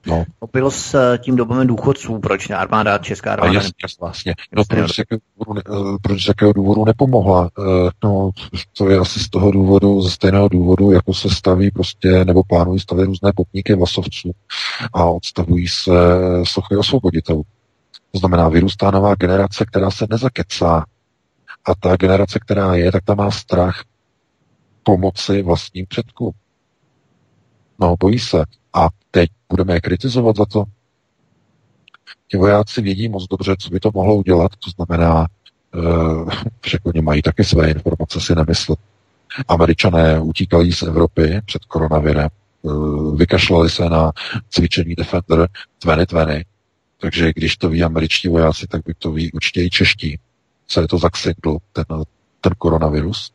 No. 0.08 0.24
Bylo 0.54 0.72
s 0.72 0.94
eh, 0.94 1.18
tím 1.18 1.36
dobovým 1.36 1.68
důchodců, 1.68 2.20
proč 2.20 2.48
ne 2.48 2.56
armáda, 2.56 2.98
česká 2.98 3.34
armáda? 3.34 3.54
jasně, 3.54 3.72
vlastně. 4.02 4.34
No, 4.56 4.64
proč, 4.70 4.96
z 4.96 4.98
jakého 4.98 5.20
důvodu, 5.40 5.62
eh, 5.68 5.98
proč 6.02 6.24
z 6.24 6.28
jakého 6.28 6.54
důvodu 6.54 6.86
nepomohla? 6.86 7.50
Eh, 7.60 7.90
no, 8.04 8.30
to 8.78 8.90
je 8.90 8.98
asi 8.98 9.20
z 9.20 9.30
toho 9.30 9.52
důvodu, 9.52 10.02
ze 10.02 10.10
stejného 10.10 10.48
důvodu, 10.48 10.92
jako 10.92 11.14
se 11.14 11.30
staví 11.30 11.72
prostě, 11.72 12.26
nebo 12.26 12.44
plánují 12.44 12.80
stavět 12.80 13.06
různé 13.06 13.32
popníky 13.36 13.76
vlasovců 13.76 14.32
a 14.94 15.06
odstavují 15.06 15.68
se 15.68 15.92
sochy 16.44 16.78
osvoboditelů. 16.78 17.44
To 18.12 18.20
znamená, 18.20 18.50
vyrůstá 18.50 18.92
nová 18.92 19.16
generace, 19.16 19.66
která 19.66 19.92
se 19.92 20.08
nezakecá. 20.10 20.86
A 21.66 21.76
ta 21.76 21.96
generace, 21.96 22.40
která 22.40 22.76
je, 22.76 22.92
tak 22.92 23.04
ta 23.04 23.16
má 23.16 23.32
strach 23.32 23.84
pomoci 24.84 25.42
vlastním 25.42 25.86
předkům. 25.90 26.32
No, 27.80 27.96
bojí 28.00 28.20
se. 28.20 28.44
A 28.74 28.88
teď 29.12 29.30
budeme 29.50 29.74
je 29.74 29.82
kritizovat 29.82 30.36
za 30.36 30.46
to. 30.46 30.64
Ti 32.28 32.38
vojáci 32.38 32.82
vědí 32.82 33.10
moc 33.10 33.28
dobře, 33.28 33.56
co 33.60 33.70
by 33.70 33.80
to 33.80 33.92
mohlo 33.94 34.16
udělat, 34.16 34.52
to 34.60 34.70
znamená, 34.70 35.28
uh, 35.76 36.30
že 36.68 36.78
oni 36.84 37.02
mají 37.02 37.22
taky 37.22 37.44
své 37.44 37.72
informace, 37.72 38.22
si 38.22 38.36
nemyslet. 38.36 38.80
Američané 39.48 40.20
utíkali 40.20 40.74
z 40.74 40.82
Evropy 40.82 41.42
před 41.46 41.66
koronavirem, 41.66 42.30
uh, 42.62 43.18
vykašlali 43.18 43.70
se 43.70 43.90
na 43.90 44.12
cvičení 44.50 44.96
Defender 44.96 45.48
2020, 45.84 46.44
takže 46.98 47.32
když 47.36 47.58
to 47.58 47.70
ví 47.70 47.84
američtí 47.84 48.28
vojáci, 48.28 48.68
tak 48.68 48.82
by 48.86 48.94
to 48.94 49.12
ví 49.12 49.32
určitě 49.32 49.64
i 49.64 49.70
čeští, 49.70 50.20
co 50.68 50.82
je 50.82 50.88
to 50.88 50.98
za 50.98 51.10
ten, 51.74 51.86
ten 52.42 52.54
koronavirus. 52.58 53.32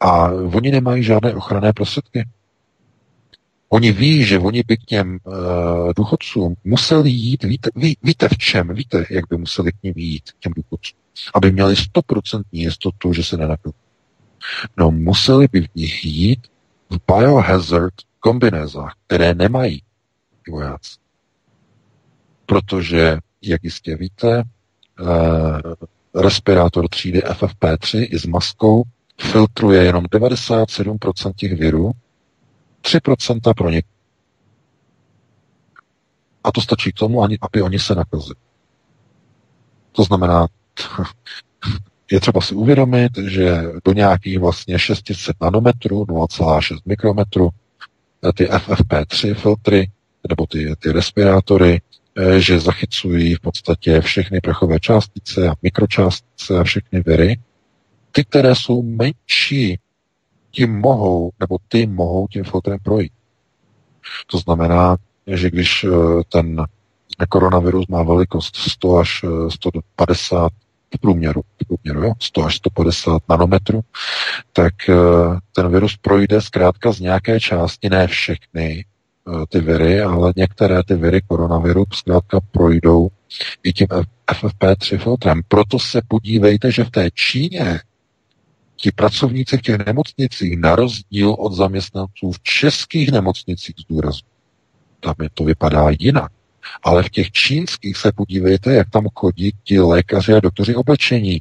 A 0.00 0.30
oni 0.30 0.70
nemají 0.70 1.02
žádné 1.02 1.34
ochranné 1.34 1.72
prostředky. 1.72 2.24
Oni 3.72 3.92
ví, 3.92 4.24
že 4.24 4.38
oni 4.38 4.62
by 4.66 4.76
k 4.76 4.84
těm 4.84 5.18
uh, 5.24 5.34
důchodcům 5.96 6.54
museli 6.64 7.10
jít, 7.10 7.44
víte, 7.44 7.70
ví, 7.76 7.96
víte 8.02 8.28
v 8.28 8.38
čem, 8.38 8.74
víte, 8.74 9.06
jak 9.10 9.24
by 9.30 9.36
museli 9.36 9.72
k 9.72 9.82
ním 9.82 9.94
jít, 9.96 10.30
k 10.30 10.38
těm 10.40 10.52
důchodcům, 10.56 10.98
aby 11.34 11.52
měli 11.52 11.76
stoprocentní 11.76 12.60
jistotu, 12.60 13.12
že 13.12 13.24
se 13.24 13.36
nenapil. 13.36 13.72
No 14.76 14.90
museli 14.90 15.48
by 15.52 15.60
v 15.60 15.68
nich 15.74 16.04
jít 16.04 16.40
v 16.90 16.98
biohazard 17.14 17.94
kombinézách, 18.20 18.94
které 19.06 19.34
nemají 19.34 19.82
vojáci. 20.50 20.98
Protože, 22.46 23.18
jak 23.42 23.64
jistě 23.64 23.96
víte, 23.96 24.42
eh, 25.00 26.22
respirátor 26.22 26.88
třídy 26.88 27.22
FFP3 27.22 28.08
i 28.10 28.18
s 28.18 28.26
maskou 28.26 28.82
filtruje 29.20 29.84
jenom 29.84 30.04
97% 30.04 31.32
těch 31.36 31.52
virů, 31.52 31.92
3% 32.82 33.54
pro 33.54 33.70
ně. 33.70 33.82
A 36.44 36.52
to 36.52 36.60
stačí 36.60 36.92
k 36.92 36.98
tomu, 36.98 37.22
aby 37.22 37.62
oni 37.62 37.78
se 37.78 37.94
nakazili. 37.94 38.34
To 39.92 40.04
znamená, 40.04 40.46
je 42.10 42.20
třeba 42.20 42.40
si 42.40 42.54
uvědomit, 42.54 43.18
že 43.18 43.62
do 43.84 43.92
nějakých 43.92 44.38
vlastně 44.38 44.78
600 44.78 45.36
nanometrů, 45.40 46.04
0,6 46.04 46.78
mikrometru, 46.86 47.48
eh, 48.28 48.32
ty 48.32 48.46
FFP3 48.46 49.34
filtry, 49.34 49.90
nebo 50.28 50.46
ty, 50.46 50.74
ty 50.78 50.92
respirátory, 50.92 51.80
eh, 52.16 52.40
že 52.40 52.60
zachycují 52.60 53.34
v 53.34 53.40
podstatě 53.40 54.00
všechny 54.00 54.40
prachové 54.40 54.80
částice 54.80 55.48
a 55.48 55.54
mikročástice 55.62 56.58
a 56.58 56.64
všechny 56.64 57.00
viry. 57.00 57.40
Ty, 58.12 58.24
které 58.24 58.54
jsou 58.54 58.82
menší, 58.82 59.78
ti 60.50 60.66
mohou, 60.66 61.30
nebo 61.40 61.58
ty 61.68 61.86
mohou 61.86 62.28
tím 62.28 62.44
filtrem 62.44 62.78
projít. 62.82 63.12
To 64.26 64.38
znamená, 64.38 64.96
že 65.26 65.50
když 65.50 65.84
eh, 65.84 65.88
ten 66.32 66.64
koronavirus 67.28 67.86
má 67.86 68.02
velikost 68.02 68.56
100 68.56 68.96
až 68.96 69.24
150 69.48 70.52
v 70.94 70.98
průměru, 71.00 71.42
v 71.42 71.66
průměru 71.66 72.06
jo, 72.06 72.12
100 72.20 72.44
až 72.44 72.56
150 72.56 73.22
nanometrů, 73.28 73.80
tak 74.52 74.74
eh, 74.88 74.94
ten 75.52 75.72
virus 75.72 75.96
projde 75.96 76.40
zkrátka 76.40 76.92
z 76.92 77.00
nějaké 77.00 77.40
části, 77.40 77.88
ne 77.88 78.06
všechny 78.06 78.84
eh, 78.84 79.46
ty 79.48 79.60
viry, 79.60 80.00
ale 80.00 80.32
některé 80.36 80.82
ty 80.84 80.94
viry 80.94 81.20
koronaviru 81.22 81.84
zkrátka 81.92 82.40
projdou 82.50 83.08
i 83.62 83.72
tím 83.72 83.86
FFP3 84.32 84.98
filtrem. 84.98 85.40
Proto 85.48 85.78
se 85.78 86.00
podívejte, 86.08 86.72
že 86.72 86.84
v 86.84 86.90
té 86.90 87.10
Číně 87.10 87.80
ti 88.80 88.92
pracovníci 88.92 89.56
v 89.56 89.62
těch 89.62 89.78
nemocnicích, 89.86 90.58
na 90.58 90.76
rozdíl 90.76 91.30
od 91.38 91.52
zaměstnanců 91.52 92.32
v 92.32 92.42
českých 92.42 93.12
nemocnicích, 93.12 93.74
zdůraznu, 93.78 94.28
tam 95.00 95.14
je 95.22 95.28
to 95.34 95.44
vypadá 95.44 95.86
jinak. 95.98 96.32
Ale 96.82 97.02
v 97.02 97.10
těch 97.10 97.30
čínských 97.30 97.96
se 97.96 98.12
podívejte, 98.12 98.74
jak 98.74 98.90
tam 98.90 99.06
chodí 99.14 99.52
ti 99.64 99.80
lékaři 99.80 100.34
a 100.34 100.40
doktoři 100.40 100.74
oblečení 100.74 101.40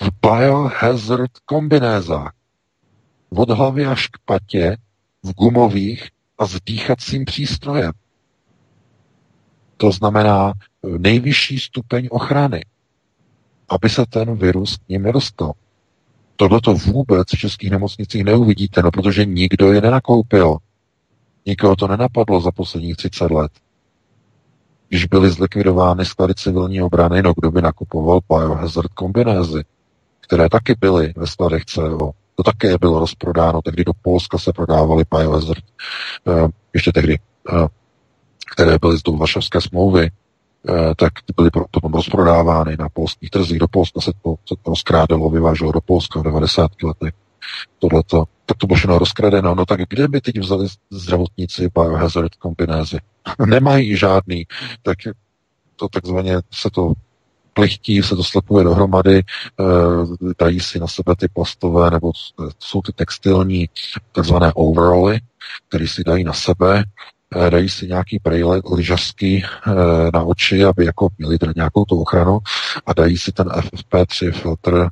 v 0.00 0.08
biohazard 0.22 1.30
kombinézách. 1.44 2.32
Od 3.30 3.50
hlavy 3.50 3.86
až 3.86 4.08
k 4.08 4.18
patě, 4.24 4.76
v 5.22 5.32
gumových 5.32 6.10
a 6.38 6.46
s 6.46 6.60
dýchacím 6.66 7.24
přístrojem. 7.24 7.92
To 9.76 9.92
znamená 9.92 10.52
nejvyšší 10.98 11.58
stupeň 11.58 12.08
ochrany, 12.10 12.64
aby 13.68 13.90
se 13.90 14.06
ten 14.06 14.36
virus 14.36 14.76
k 14.76 14.88
ním 14.88 15.02
nedostal. 15.02 15.52
Tohle 16.36 16.60
to 16.60 16.74
vůbec 16.74 17.28
v 17.34 17.38
českých 17.38 17.70
nemocnicích 17.70 18.24
neuvidíte, 18.24 18.82
no 18.82 18.90
protože 18.90 19.24
nikdo 19.24 19.72
je 19.72 19.80
nenakoupil. 19.80 20.56
Nikoho 21.46 21.76
to 21.76 21.88
nenapadlo 21.88 22.40
za 22.40 22.50
posledních 22.50 22.96
30 22.96 23.30
let 23.30 23.52
když 24.94 25.06
byly 25.06 25.30
zlikvidovány 25.30 26.04
sklady 26.04 26.34
civilní 26.34 26.82
obrany, 26.82 27.22
no 27.22 27.32
kdo 27.36 27.50
by 27.50 27.62
nakupoval 27.62 28.20
biohazard 28.28 28.92
kombinézy, 28.92 29.64
které 30.20 30.48
taky 30.48 30.74
byly 30.80 31.12
ve 31.16 31.26
skladech 31.26 31.64
CO. 31.64 32.10
To 32.34 32.42
také 32.42 32.78
bylo 32.78 32.98
rozprodáno, 32.98 33.62
tehdy 33.62 33.84
do 33.84 33.92
Polska 34.02 34.38
se 34.38 34.52
prodávaly 34.52 35.04
biohazard, 35.16 35.64
uh, 36.24 36.48
ještě 36.74 36.92
tehdy, 36.92 37.18
uh, 37.52 37.66
které 38.52 38.78
byly 38.80 38.98
z 38.98 39.02
do 39.02 39.12
Varšavské 39.12 39.60
smlouvy, 39.60 40.10
tak 40.96 41.12
byly 41.36 41.50
potom 41.50 41.94
rozprodávány 41.94 42.76
na 42.78 42.88
polských 42.88 43.30
trzích. 43.30 43.58
Do 43.58 43.68
Polska 43.68 44.00
se 44.00 44.12
to, 44.22 44.34
se 44.48 44.54
to 44.62 44.70
rozkrádalo, 44.70 45.30
vyváželo 45.30 45.72
do 45.72 45.80
Polska 45.80 46.20
v 46.20 46.22
90. 46.22 46.70
letech 46.82 47.14
tohleto, 47.78 48.24
tak 48.46 48.56
to 48.58 48.66
bylo 48.66 48.76
všechno 48.76 48.98
rozkradeno. 48.98 49.54
No 49.54 49.66
tak 49.66 49.80
kde 49.88 50.08
by 50.08 50.20
teď 50.20 50.38
vzali 50.38 50.66
zdravotníci 50.90 51.68
biohazard 51.74 52.34
kombinézy? 52.34 52.98
Nemají 53.46 53.96
žádný, 53.96 54.46
tak 54.82 54.98
to 55.76 55.88
takzvaně 55.88 56.36
se 56.52 56.70
to 56.70 56.92
plichtí, 57.52 58.02
se 58.02 58.16
to 58.16 58.24
slepuje 58.24 58.64
dohromady, 58.64 59.18
eh, 59.18 59.64
dají 60.38 60.60
si 60.60 60.78
na 60.78 60.86
sebe 60.86 61.16
ty 61.16 61.28
plastové, 61.28 61.90
nebo 61.90 62.12
jsou 62.58 62.82
ty 62.82 62.92
textilní 62.92 63.68
takzvané 64.12 64.52
overally, 64.52 65.20
které 65.68 65.88
si 65.88 66.04
dají 66.04 66.24
na 66.24 66.32
sebe, 66.32 66.78
eh, 66.78 66.84
dají 67.50 67.68
si 67.68 67.86
nějaký 67.86 68.18
prejle 68.18 68.60
lyžařský 68.72 69.44
eh, 69.44 69.70
na 70.14 70.22
oči, 70.22 70.64
aby 70.64 70.84
jako 70.84 71.08
měli 71.18 71.38
teda 71.38 71.52
nějakou 71.56 71.84
tu 71.84 72.00
ochranu 72.00 72.38
a 72.86 72.92
dají 72.92 73.16
si 73.18 73.32
ten 73.32 73.48
FFP3 73.48 74.32
filtr, 74.32 74.88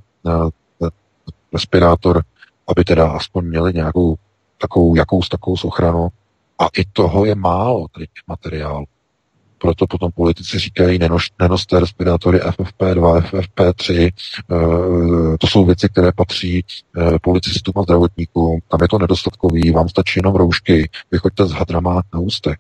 respirátor 1.53 2.23
aby 2.69 2.85
teda 2.85 3.11
aspoň 3.11 3.45
měli 3.45 3.73
nějakou 3.73 4.15
takovou, 4.61 4.95
jakou 4.95 5.21
takovou 5.31 5.57
ochranu. 5.65 6.09
A 6.59 6.67
i 6.77 6.85
toho 6.93 7.25
je 7.25 7.35
málo, 7.35 7.87
tady 7.95 8.07
těch 8.07 8.23
materiálů. 8.27 8.87
Proto 9.63 9.87
potom 9.87 10.13
politici 10.13 10.59
říkají, 10.59 10.99
nenož, 10.99 11.31
nenoste 11.41 11.81
respirátory 11.81 12.39
FFP2, 12.39 13.21
FFP3, 13.21 14.11
e, 14.11 14.11
to 15.39 15.47
jsou 15.47 15.65
věci, 15.65 15.89
které 15.89 16.13
patří 16.13 16.59
e, 16.59 16.65
policistům 17.23 17.75
a 17.77 17.83
zdravotníkům, 17.83 18.61
tam 18.69 18.79
je 18.83 18.89
to 18.89 18.99
nedostatkový, 18.99 19.71
vám 19.71 19.89
stačí 19.89 20.19
jenom 20.19 20.35
roušky, 20.35 20.91
vychoďte 21.11 21.47
s 21.47 21.51
hadrama 21.51 22.03
na 22.15 22.21
ústech. 22.21 22.57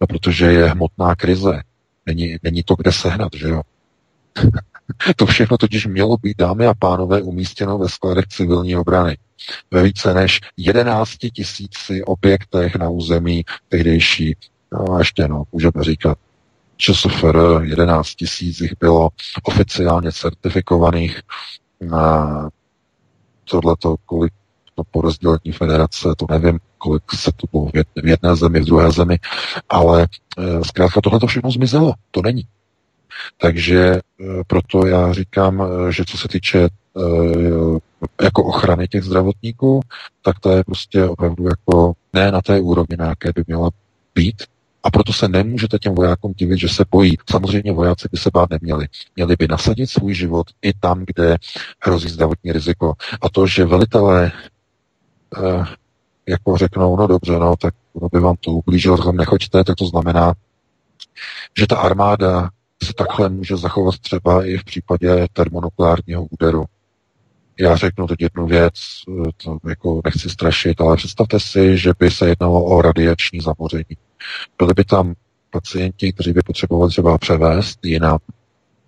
No, 0.00 0.06
protože 0.06 0.46
je 0.46 0.70
hmotná 0.70 1.14
krize, 1.14 1.62
není, 2.06 2.36
není 2.42 2.62
to 2.62 2.74
kde 2.74 2.92
sehnat, 2.92 3.32
že 3.34 3.48
jo. 3.48 3.62
To 5.16 5.26
všechno 5.26 5.58
totiž 5.58 5.86
mělo 5.86 6.16
být, 6.22 6.36
dámy 6.38 6.66
a 6.66 6.74
pánové, 6.74 7.22
umístěno 7.22 7.78
ve 7.78 7.88
skladech 7.88 8.26
civilní 8.26 8.76
obrany. 8.76 9.16
Ve 9.70 9.82
více 9.82 10.14
než 10.14 10.40
11 10.56 11.10
tisíci 11.32 12.04
objektech 12.04 12.76
na 12.76 12.88
území 12.88 13.44
tehdejší, 13.68 14.36
no 14.78 14.98
ještě 14.98 15.28
no, 15.28 15.44
můžeme 15.52 15.84
říkat, 15.84 16.18
ČSFR 16.76 17.60
11 17.62 18.14
tisíc 18.14 18.60
jich 18.60 18.72
bylo 18.80 19.08
oficiálně 19.42 20.12
certifikovaných. 20.12 21.20
A 21.96 22.26
tohleto, 23.44 23.96
kolik 24.06 24.32
to 24.74 24.82
po 24.90 25.00
rozdělení 25.00 25.52
federace, 25.52 26.08
to 26.16 26.26
nevím, 26.30 26.58
kolik 26.78 27.02
se 27.14 27.30
to 27.36 27.46
bylo 27.52 27.66
v 28.02 28.06
jedné 28.06 28.36
zemi, 28.36 28.60
v 28.60 28.64
druhé 28.64 28.92
zemi, 28.92 29.18
ale 29.68 30.02
e, 30.38 30.64
zkrátka 30.64 31.00
tohle 31.00 31.20
to 31.20 31.26
všechno 31.26 31.50
zmizelo. 31.50 31.94
To 32.10 32.22
není. 32.22 32.42
Takže 33.36 33.80
e, 33.80 34.00
proto 34.46 34.86
já 34.86 35.12
říkám, 35.12 35.62
e, 35.62 35.92
že 35.92 36.04
co 36.04 36.18
se 36.18 36.28
týče 36.28 36.68
jako 38.22 38.44
ochrany 38.44 38.88
těch 38.88 39.04
zdravotníků, 39.04 39.80
tak 40.22 40.40
to 40.40 40.50
je 40.50 40.64
prostě 40.64 41.04
opravdu 41.04 41.44
jako 41.44 41.92
ne 42.12 42.32
na 42.32 42.42
té 42.42 42.60
úrovni, 42.60 42.96
na 42.98 43.06
jaké 43.06 43.32
by 43.34 43.44
měla 43.46 43.70
být. 44.14 44.42
A 44.86 44.90
proto 44.90 45.12
se 45.12 45.28
nemůžete 45.28 45.78
těm 45.78 45.94
vojákům 45.94 46.32
divit, 46.32 46.58
že 46.58 46.68
se 46.68 46.84
bojí. 46.90 47.16
Samozřejmě 47.30 47.72
vojáci 47.72 48.08
by 48.12 48.18
se 48.18 48.30
bát 48.34 48.50
neměli. 48.50 48.86
Měli 49.16 49.36
by 49.38 49.48
nasadit 49.48 49.86
svůj 49.86 50.14
život 50.14 50.46
i 50.62 50.72
tam, 50.72 51.04
kde 51.06 51.36
hrozí 51.80 52.08
zdravotní 52.08 52.52
riziko. 52.52 52.92
A 53.20 53.28
to, 53.28 53.46
že 53.46 53.64
velitelé 53.64 54.32
eh, 55.36 55.64
jako 56.28 56.56
řeknou, 56.56 56.96
no 56.96 57.06
dobře, 57.06 57.32
no, 57.32 57.56
tak 57.56 57.74
no 58.00 58.08
by 58.12 58.20
vám 58.20 58.36
to 58.40 58.50
ublížilo, 58.50 59.04
tam 59.04 59.16
nechoďte, 59.16 59.64
tak 59.64 59.76
to 59.76 59.86
znamená, 59.86 60.34
že 61.58 61.66
ta 61.66 61.76
armáda 61.76 62.50
se 62.82 62.92
takhle 62.92 63.28
může 63.28 63.56
zachovat 63.56 63.98
třeba 63.98 64.46
i 64.46 64.56
v 64.56 64.64
případě 64.64 65.26
termonukleárního 65.32 66.26
úderu. 66.30 66.64
Já 67.60 67.76
řeknu 67.76 68.06
teď 68.06 68.22
jednu 68.22 68.46
věc, 68.46 68.74
to 69.44 69.58
jako 69.68 70.00
nechci 70.04 70.30
strašit, 70.30 70.80
ale 70.80 70.96
představte 70.96 71.40
si, 71.40 71.78
že 71.78 71.92
by 71.98 72.10
se 72.10 72.28
jednalo 72.28 72.64
o 72.64 72.82
radiační 72.82 73.40
zamoření. 73.40 73.96
Byli 74.58 74.74
by 74.74 74.84
tam 74.84 75.14
pacienti, 75.50 76.12
kteří 76.12 76.32
by 76.32 76.40
potřebovali 76.42 76.90
třeba 76.90 77.18
převést 77.18 77.78
jinam, 77.84 78.18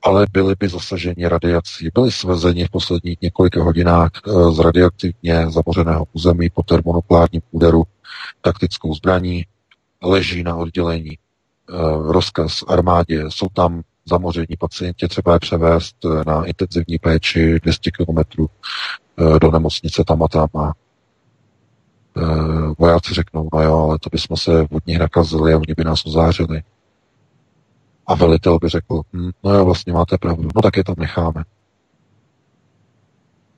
ale 0.02 0.26
byli 0.32 0.54
by 0.58 0.68
zasaženi 0.68 1.28
radiací. 1.28 1.88
Byli 1.94 2.12
svezeni 2.12 2.64
v 2.64 2.70
posledních 2.70 3.20
několika 3.22 3.62
hodinách 3.62 4.10
eh, 4.26 4.52
z 4.52 4.58
radioaktivně 4.58 5.50
zamořeného 5.50 6.06
území 6.12 6.50
po 6.50 6.62
termonukleárním 6.62 7.42
úderu 7.50 7.82
taktickou 8.40 8.94
zbraní, 8.94 9.44
leží 10.02 10.42
na 10.42 10.56
oddělení 10.56 11.18
Eh, 11.70 12.12
rozkaz 12.12 12.64
armádě, 12.68 13.24
jsou 13.28 13.46
tam 13.52 13.82
zamoření 14.04 14.56
pacienti, 14.58 15.08
třeba 15.08 15.32
je 15.32 15.38
převést 15.38 15.96
eh, 16.04 16.24
na 16.26 16.44
intenzivní 16.44 16.98
péči 16.98 17.60
200 17.62 17.90
km 17.90 18.46
do 19.38 19.50
nemocnice 19.50 20.04
tam 20.06 20.22
a 20.22 20.28
tam 20.28 20.48
a 20.54 20.72
vojáci 22.78 23.14
řeknou, 23.14 23.48
no 23.52 23.62
jo, 23.62 23.78
ale 23.78 23.98
to 23.98 24.10
bychom 24.12 24.36
se 24.36 24.60
od 24.70 24.86
nich 24.86 24.98
nakazili 24.98 25.52
a 25.52 25.56
oni 25.56 25.74
by 25.76 25.84
nás 25.84 26.06
ozářili. 26.06 26.62
A 28.06 28.14
velitel 28.14 28.58
by 28.58 28.68
řekl, 28.68 29.02
hm, 29.12 29.30
no 29.44 29.54
jo, 29.54 29.64
vlastně 29.64 29.92
máte 29.92 30.18
pravdu, 30.18 30.48
no 30.54 30.62
tak 30.62 30.76
je 30.76 30.84
tam 30.84 30.94
necháme. 30.98 31.44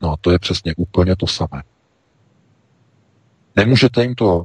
No 0.03 0.15
to 0.21 0.31
je 0.31 0.39
přesně 0.39 0.75
úplně 0.77 1.17
to 1.17 1.27
samé. 1.27 1.63
Nemůžete 3.57 4.03
jim 4.03 4.15
to 4.15 4.43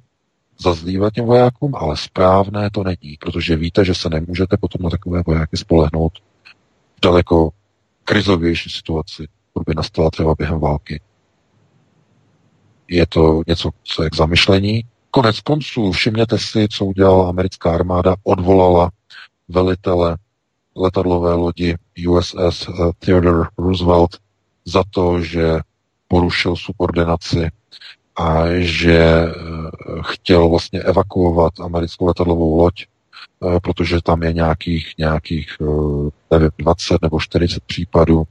zazdívat 0.59 1.13
těm 1.13 1.25
vojákům, 1.25 1.75
ale 1.75 1.97
správné 1.97 2.69
to 2.69 2.83
není, 2.83 3.17
protože 3.19 3.55
víte, 3.55 3.85
že 3.85 3.95
se 3.95 4.09
nemůžete 4.09 4.57
potom 4.57 4.81
na 4.81 4.89
takové 4.89 5.23
vojáky 5.25 5.57
spolehnout 5.57 6.13
v 6.97 7.01
daleko 7.01 7.49
krizovější 8.03 8.69
situaci, 8.69 9.27
by 9.65 9.73
nastala 9.75 10.11
třeba 10.11 10.35
během 10.37 10.59
války. 10.59 11.01
Je 12.87 13.05
to 13.05 13.41
něco, 13.47 13.69
co 13.83 14.03
je 14.03 14.09
k 14.09 14.15
zamyšlení. 14.15 14.83
Konec 15.11 15.39
konců, 15.39 15.91
všimněte 15.91 16.37
si, 16.39 16.67
co 16.67 16.85
udělala 16.85 17.29
americká 17.29 17.71
armáda, 17.71 18.15
odvolala 18.23 18.91
velitele 19.47 20.17
letadlové 20.75 21.33
lodi 21.33 21.75
USS 22.07 22.67
eh, 22.67 22.71
Theodore 22.99 23.49
Roosevelt 23.57 24.17
za 24.65 24.83
to, 24.89 25.21
že 25.21 25.59
porušil 26.07 26.55
subordinaci 26.55 27.49
a 28.15 28.43
že 28.57 28.99
eh, 28.99 29.31
chtěl 30.01 30.49
vlastně 30.49 30.79
evakuovat 30.79 31.59
americkou 31.59 32.05
letadlovou 32.05 32.57
loď, 32.57 32.85
eh, 32.85 33.59
protože 33.59 34.01
tam 34.01 34.23
je 34.23 34.33
nějakých, 34.33 34.93
nějakých 34.97 35.57
nevím, 36.31 36.49
20 36.57 37.01
nebo 37.01 37.19
40 37.19 37.63
případů 37.63 38.23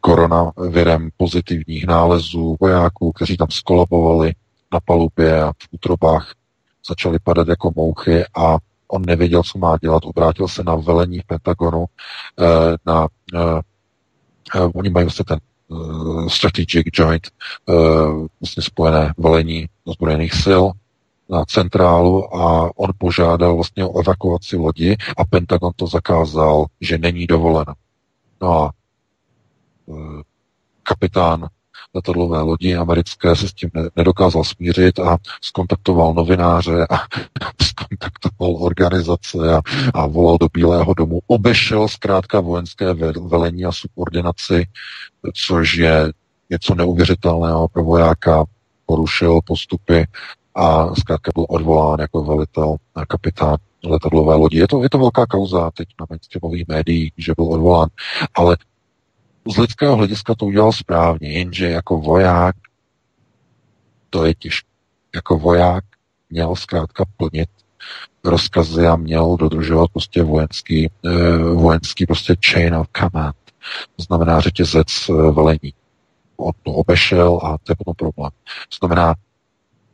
koronavirem 0.00 1.10
pozitivních 1.16 1.86
nálezů 1.86 2.56
vojáků, 2.60 3.12
kteří 3.12 3.36
tam 3.36 3.48
skolabovali 3.50 4.32
na 4.72 4.80
palubě 4.80 5.42
a 5.42 5.52
v 5.52 5.68
útrobách 5.70 6.32
začali 6.88 7.18
padat 7.18 7.48
jako 7.48 7.72
mouchy 7.76 8.24
a 8.36 8.58
on 8.88 9.02
nevěděl, 9.06 9.42
co 9.42 9.58
má 9.58 9.76
dělat, 9.82 10.02
obrátil 10.04 10.48
se 10.48 10.62
na 10.64 10.74
velení 10.74 11.20
v 11.20 11.26
Pentagonu, 11.26 11.84
eh, 12.40 12.76
na, 12.86 13.08
uh, 13.34 14.70
oni 14.74 14.90
mají 14.90 15.04
vlastně 15.04 15.24
ten 15.24 15.38
strategic 16.28 16.86
joint, 16.92 17.28
vlastně 18.40 18.62
spojené 18.62 19.14
velení 19.18 19.66
ozbrojených 19.84 20.34
sil, 20.44 20.64
na 21.32 21.44
centrálu 21.44 22.36
a 22.36 22.70
on 22.76 22.90
požádal 22.98 23.54
vlastně 23.54 23.84
o 23.84 24.00
evakuaci 24.00 24.56
lodi 24.56 24.96
a 25.16 25.24
Pentagon 25.24 25.72
to 25.76 25.86
zakázal, 25.86 26.66
že 26.80 26.98
není 26.98 27.26
dovoleno. 27.26 27.72
No 28.42 28.62
a 28.62 28.70
kapitán 30.82 31.48
letadlové 31.94 32.40
lodi 32.40 32.76
americké 32.76 33.36
se 33.36 33.48
s 33.48 33.52
tím 33.52 33.70
nedokázal 33.96 34.44
smířit 34.44 34.98
a 34.98 35.18
skontaktoval 35.42 36.14
novináře 36.14 36.86
a 36.90 36.96
skontaktoval 37.62 38.56
organizace 38.56 39.54
a, 39.54 39.60
a 39.94 40.06
volal 40.06 40.38
do 40.38 40.48
Bílého 40.52 40.94
domu. 40.94 41.20
Obešel 41.26 41.88
zkrátka 41.88 42.40
vojenské 42.40 42.94
velení 43.28 43.64
a 43.64 43.72
subordinaci, 43.72 44.66
což 45.46 45.76
je 45.76 46.12
něco 46.50 46.74
neuvěřitelného 46.74 47.68
pro 47.68 47.84
vojáka, 47.84 48.44
porušil 48.86 49.40
postupy 49.44 50.06
a 50.54 50.94
zkrátka 50.94 51.30
byl 51.34 51.46
odvolán 51.48 52.00
jako 52.00 52.24
velitel 52.24 52.76
a 52.94 53.06
kapitán 53.06 53.56
letadlové 53.84 54.34
lodi. 54.34 54.58
Je 54.58 54.68
to, 54.68 54.82
je 54.82 54.90
to 54.90 54.98
velká 54.98 55.26
kauza 55.26 55.70
teď 55.70 55.88
na 56.00 56.06
mainstreamových 56.10 56.68
médiích, 56.68 57.12
že 57.16 57.32
byl 57.36 57.44
odvolán, 57.44 57.88
ale 58.34 58.56
z 59.48 59.56
lidského 59.58 59.96
hlediska 59.96 60.34
to 60.34 60.46
udělal 60.46 60.72
správně, 60.72 61.32
jenže 61.32 61.68
jako 61.68 61.98
voják 61.98 62.56
to 64.12 64.24
je 64.24 64.34
těžké. 64.34 64.68
Jako 65.14 65.38
voják 65.38 65.84
měl 66.30 66.56
zkrátka 66.56 67.04
plnit 67.16 67.48
rozkazy 68.24 68.86
a 68.86 68.96
měl 68.96 69.36
dodržovat 69.36 69.90
prostě 69.92 70.22
vojenský, 70.22 70.90
eh, 71.06 71.38
vojenský 71.38 72.06
prostě 72.06 72.36
chain 72.50 72.74
of 72.74 72.86
command. 72.96 73.36
To 73.96 74.02
znamená 74.02 74.40
řetězec 74.40 74.86
eh, 75.10 75.12
velení. 75.12 75.74
On 76.36 76.52
to 76.62 76.72
obešel 76.72 77.40
a 77.42 77.58
to 77.62 77.72
je 77.72 77.76
potom 77.76 77.94
problém. 77.94 78.30
To 78.68 78.76
znamená, 78.86 79.14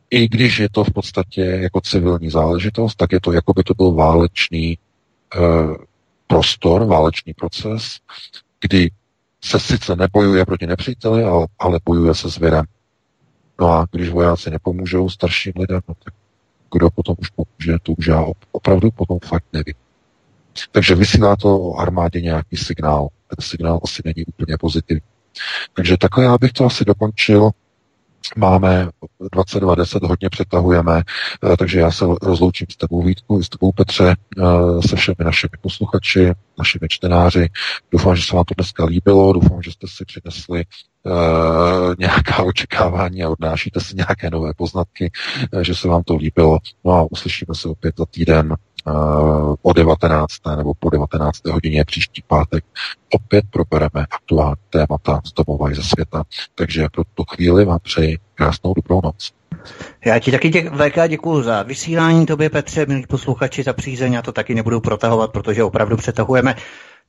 i 0.09 0.27
když 0.27 0.59
je 0.59 0.69
to 0.69 0.83
v 0.83 0.93
podstatě 0.93 1.41
jako 1.41 1.81
civilní 1.81 2.29
záležitost, 2.29 2.95
tak 2.95 3.11
je 3.11 3.21
to, 3.21 3.31
jako 3.31 3.53
by 3.53 3.63
to 3.63 3.73
byl 3.73 3.91
válečný 3.91 4.77
eh, 5.35 5.39
prostor, 6.27 6.85
válečný 6.85 7.33
proces, 7.33 7.97
kdy 8.61 8.89
se 9.43 9.59
sice 9.59 9.95
nebojuje 9.95 10.45
proti 10.45 10.67
nepříteli, 10.67 11.23
ale, 11.23 11.47
ale 11.59 11.79
bojuje 11.85 12.15
se 12.15 12.29
zvěrem. 12.29 12.65
No 13.61 13.71
a 13.71 13.87
když 13.91 14.09
vojáci 14.09 14.49
nepomůžou 14.49 15.09
starším 15.09 15.53
lidem, 15.59 15.81
no 15.87 15.95
tak 16.03 16.13
kdo 16.73 16.89
potom 16.89 17.15
už 17.19 17.29
pomůže, 17.29 17.77
to 17.83 17.91
už 17.91 18.07
já 18.07 18.25
opravdu 18.51 18.91
potom 18.91 19.19
fakt 19.25 19.45
nevím. 19.53 19.73
Takže 20.71 20.95
vysílá 20.95 21.35
to 21.35 21.61
o 21.61 21.75
armádě 21.75 22.21
nějaký 22.21 22.57
signál. 22.57 23.07
Ten 23.27 23.45
signál 23.45 23.79
asi 23.83 24.01
není 24.05 24.25
úplně 24.25 24.57
pozitivní. 24.57 25.01
Takže 25.73 25.97
takhle 25.97 26.23
já 26.23 26.37
bych 26.37 26.51
to 26.51 26.65
asi 26.65 26.85
dokončil. 26.85 27.51
Máme 28.37 28.89
22.10, 29.33 30.07
hodně 30.07 30.29
přetahujeme, 30.29 31.01
eh, 31.53 31.57
takže 31.57 31.79
já 31.79 31.91
se 31.91 32.05
rozloučím 32.21 32.67
s 32.71 32.77
tebou 32.77 33.01
Vítku, 33.01 33.43
s 33.43 33.49
tebou 33.49 33.71
Petře, 33.71 34.15
eh, 34.37 34.87
se 34.87 34.95
všemi 34.95 35.15
našimi 35.19 35.51
posluchači, 35.61 36.33
našimi 36.57 36.87
čtenáři. 36.89 37.49
Doufám, 37.91 38.15
že 38.15 38.23
se 38.23 38.35
vám 38.35 38.45
to 38.45 38.53
dneska 38.57 38.85
líbilo, 38.85 39.33
doufám, 39.33 39.61
že 39.61 39.71
jste 39.71 39.87
si 39.87 40.05
přinesli 40.05 40.63
uh, 41.03 41.95
nějaká 41.99 42.43
očekávání 42.43 43.23
a 43.23 43.29
odnášíte 43.29 43.79
si 43.79 43.95
nějaké 43.95 44.29
nové 44.29 44.53
poznatky, 44.53 45.11
že 45.61 45.75
se 45.75 45.87
vám 45.87 46.03
to 46.03 46.15
líbilo. 46.15 46.59
No 46.85 46.91
a 46.91 47.07
uslyšíme 47.11 47.55
se 47.55 47.69
opět 47.69 47.95
za 47.97 48.05
týden 48.05 48.55
uh, 48.87 49.55
o 49.61 49.73
19. 49.73 50.33
nebo 50.57 50.73
po 50.79 50.89
19. 50.89 51.45
hodině 51.45 51.85
příští 51.85 52.23
pátek. 52.27 52.65
Opět 53.13 53.45
probereme 53.49 54.05
aktuální 54.11 54.55
témata 54.69 55.21
z 55.25 55.33
domova 55.33 55.71
i 55.71 55.75
ze 55.75 55.83
světa. 55.83 56.23
Takže 56.55 56.87
pro 56.91 57.03
tu 57.13 57.23
chvíli 57.23 57.65
vám 57.65 57.79
přeji 57.79 58.17
krásnou 58.35 58.73
dobrou 58.73 59.01
noc. 59.03 59.31
Já 60.05 60.19
ti 60.19 60.31
taky 60.31 60.49
dě- 60.49 60.89
VK 60.89 61.07
děkuji 61.09 61.41
za 61.43 61.63
vysílání, 61.63 62.25
tobě 62.25 62.49
Petře, 62.49 62.85
milí 62.85 63.05
posluchači, 63.07 63.63
za 63.63 63.73
přízeň, 63.73 64.13
já 64.13 64.21
to 64.21 64.31
taky 64.31 64.55
nebudu 64.55 64.79
protahovat, 64.79 65.31
protože 65.31 65.63
opravdu 65.63 65.97
přetahujeme. 65.97 66.55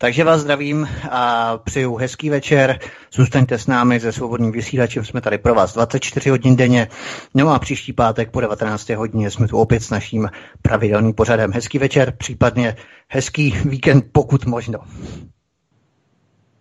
Takže 0.02 0.24
vás 0.24 0.40
zdravím 0.40 0.89
a 1.10 1.56
přeju 1.64 1.97
hezký 1.97 2.30
večer. 2.30 2.78
Zůstaňte 3.12 3.58
s 3.58 3.66
námi 3.66 4.00
ze 4.00 4.12
svobodným 4.12 4.52
vysílačem. 4.52 5.05
Jsme 5.05 5.20
tady 5.20 5.39
pro 5.39 5.55
vás 5.55 5.74
24 5.74 6.30
hodin 6.30 6.56
denně. 6.56 6.89
No 7.34 7.48
a 7.48 7.58
příští 7.58 7.92
pátek 7.92 8.30
po 8.30 8.40
19. 8.40 8.89
hodině 8.89 9.30
jsme 9.30 9.48
tu 9.48 9.58
opět 9.58 9.82
s 9.82 9.90
naším 9.90 10.28
pravidelným 10.62 11.14
pořadem. 11.14 11.52
Hezký 11.52 11.78
večer, 11.78 12.12
případně 12.18 12.76
hezký 13.08 13.55
víkend, 13.64 14.05
pokud 14.12 14.47
možno. 14.47 14.78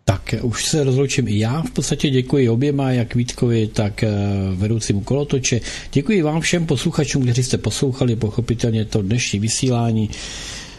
Tak 0.10 0.36
už 0.42 0.66
se 0.66 0.84
rozloučím 0.84 1.28
i 1.28 1.40
já. 1.40 1.62
V 1.62 1.72
podstatě 1.72 2.10
děkuji 2.10 2.50
oběma, 2.50 2.92
jak 2.92 3.16
Vítkovi, 3.16 3.68
tak 3.68 4.04
eh, 4.04 4.10
vedoucímu 4.56 5.02
kolotoče. 5.02 5.62
Děkuji 5.92 6.22
vám 6.22 6.42
všem 6.42 6.66
posluchačům, 6.66 7.24
kteří 7.24 7.44
jste 7.44 7.58
poslouchali 7.58 8.16
pochopitelně 8.16 8.86
to 8.86 9.02
dnešní 9.02 9.40
vysílání. 9.40 10.10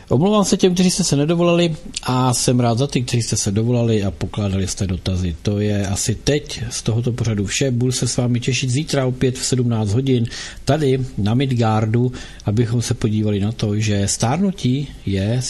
Omlouvám 0.09 0.45
se 0.45 0.57
těm, 0.57 0.75
kteří 0.75 0.91
jste 0.91 1.05
se 1.05 1.17
nedovolali 1.17 1.77
a 2.03 2.35
jsem 2.35 2.61
rád 2.61 2.79
za 2.79 2.87
ty, 2.87 3.03
kteří 3.03 3.23
jste 3.23 3.37
se 3.37 3.51
dovolali 3.51 4.05
a 4.05 4.11
pokládali 4.11 4.69
jste 4.69 4.87
dotazy. 4.87 5.37
To 5.43 5.61
je 5.61 5.87
asi 5.87 6.15
teď 6.15 6.63
z 6.71 6.83
tohoto 6.83 7.13
pořadu 7.13 7.47
vše. 7.47 7.71
Budu 7.71 7.93
se 7.93 8.09
s 8.09 8.17
vámi 8.17 8.41
těšit 8.41 8.71
zítra 8.71 9.07
opět 9.07 9.39
v 9.39 9.45
17 9.45 9.93
hodin 9.93 10.27
tady 10.65 11.01
na 11.19 11.35
Midgardu, 11.35 12.13
abychom 12.45 12.83
se 12.83 12.95
podívali 12.95 13.41
na 13.41 13.53
to, 13.53 13.79
že 13.79 14.09
stárnutí 14.09 14.89
je 15.07 15.41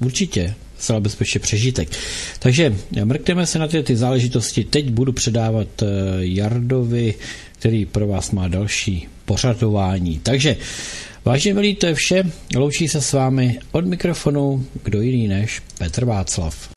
určitě 0.00 0.54
zcela 0.78 1.00
bezpečně 1.00 1.40
přežitek. 1.40 1.88
Takže 2.38 2.76
mrkneme 3.04 3.46
se 3.46 3.58
na 3.58 3.68
ty, 3.68 3.82
ty 3.82 3.96
záležitosti. 3.96 4.64
Teď 4.64 4.90
budu 4.90 5.12
předávat 5.12 5.68
eh, 5.82 5.86
Jardovi, 6.18 7.14
který 7.58 7.86
pro 7.86 8.06
vás 8.06 8.30
má 8.30 8.48
další 8.48 9.08
pořadování. 9.24 10.20
Takže 10.22 10.56
Vážně 11.26 11.54
milí, 11.54 11.74
to 11.74 11.86
je 11.86 11.94
vše. 11.94 12.22
Loučí 12.56 12.88
se 12.88 13.00
s 13.00 13.12
vámi 13.12 13.58
od 13.72 13.86
mikrofonu 13.86 14.64
kdo 14.82 15.00
jiný 15.00 15.28
než 15.28 15.62
Petr 15.78 16.04
Václav. 16.04 16.68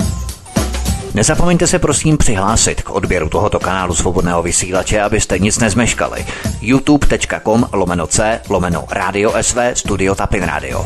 Nezapomeňte 1.14 1.68
se 1.68 1.80
prosím 1.80 2.18
přihlásit 2.18 2.82
k 2.82 2.90
odběru 2.90 3.30
tohoto 3.30 3.60
kanálu 3.60 3.96
svobodného 3.96 4.44
vysílače, 4.44 5.02
abyste 5.02 5.40
nic 5.40 5.60
nezmeškali. 5.60 6.26
youtube.com 6.62 7.70
lomeno 7.74 8.08
c 8.08 8.42
lomeno 8.50 8.86
radio 8.92 9.34
sv 9.42 9.60
studio 9.74 10.16
tapin 10.16 10.44
radio. 10.44 10.86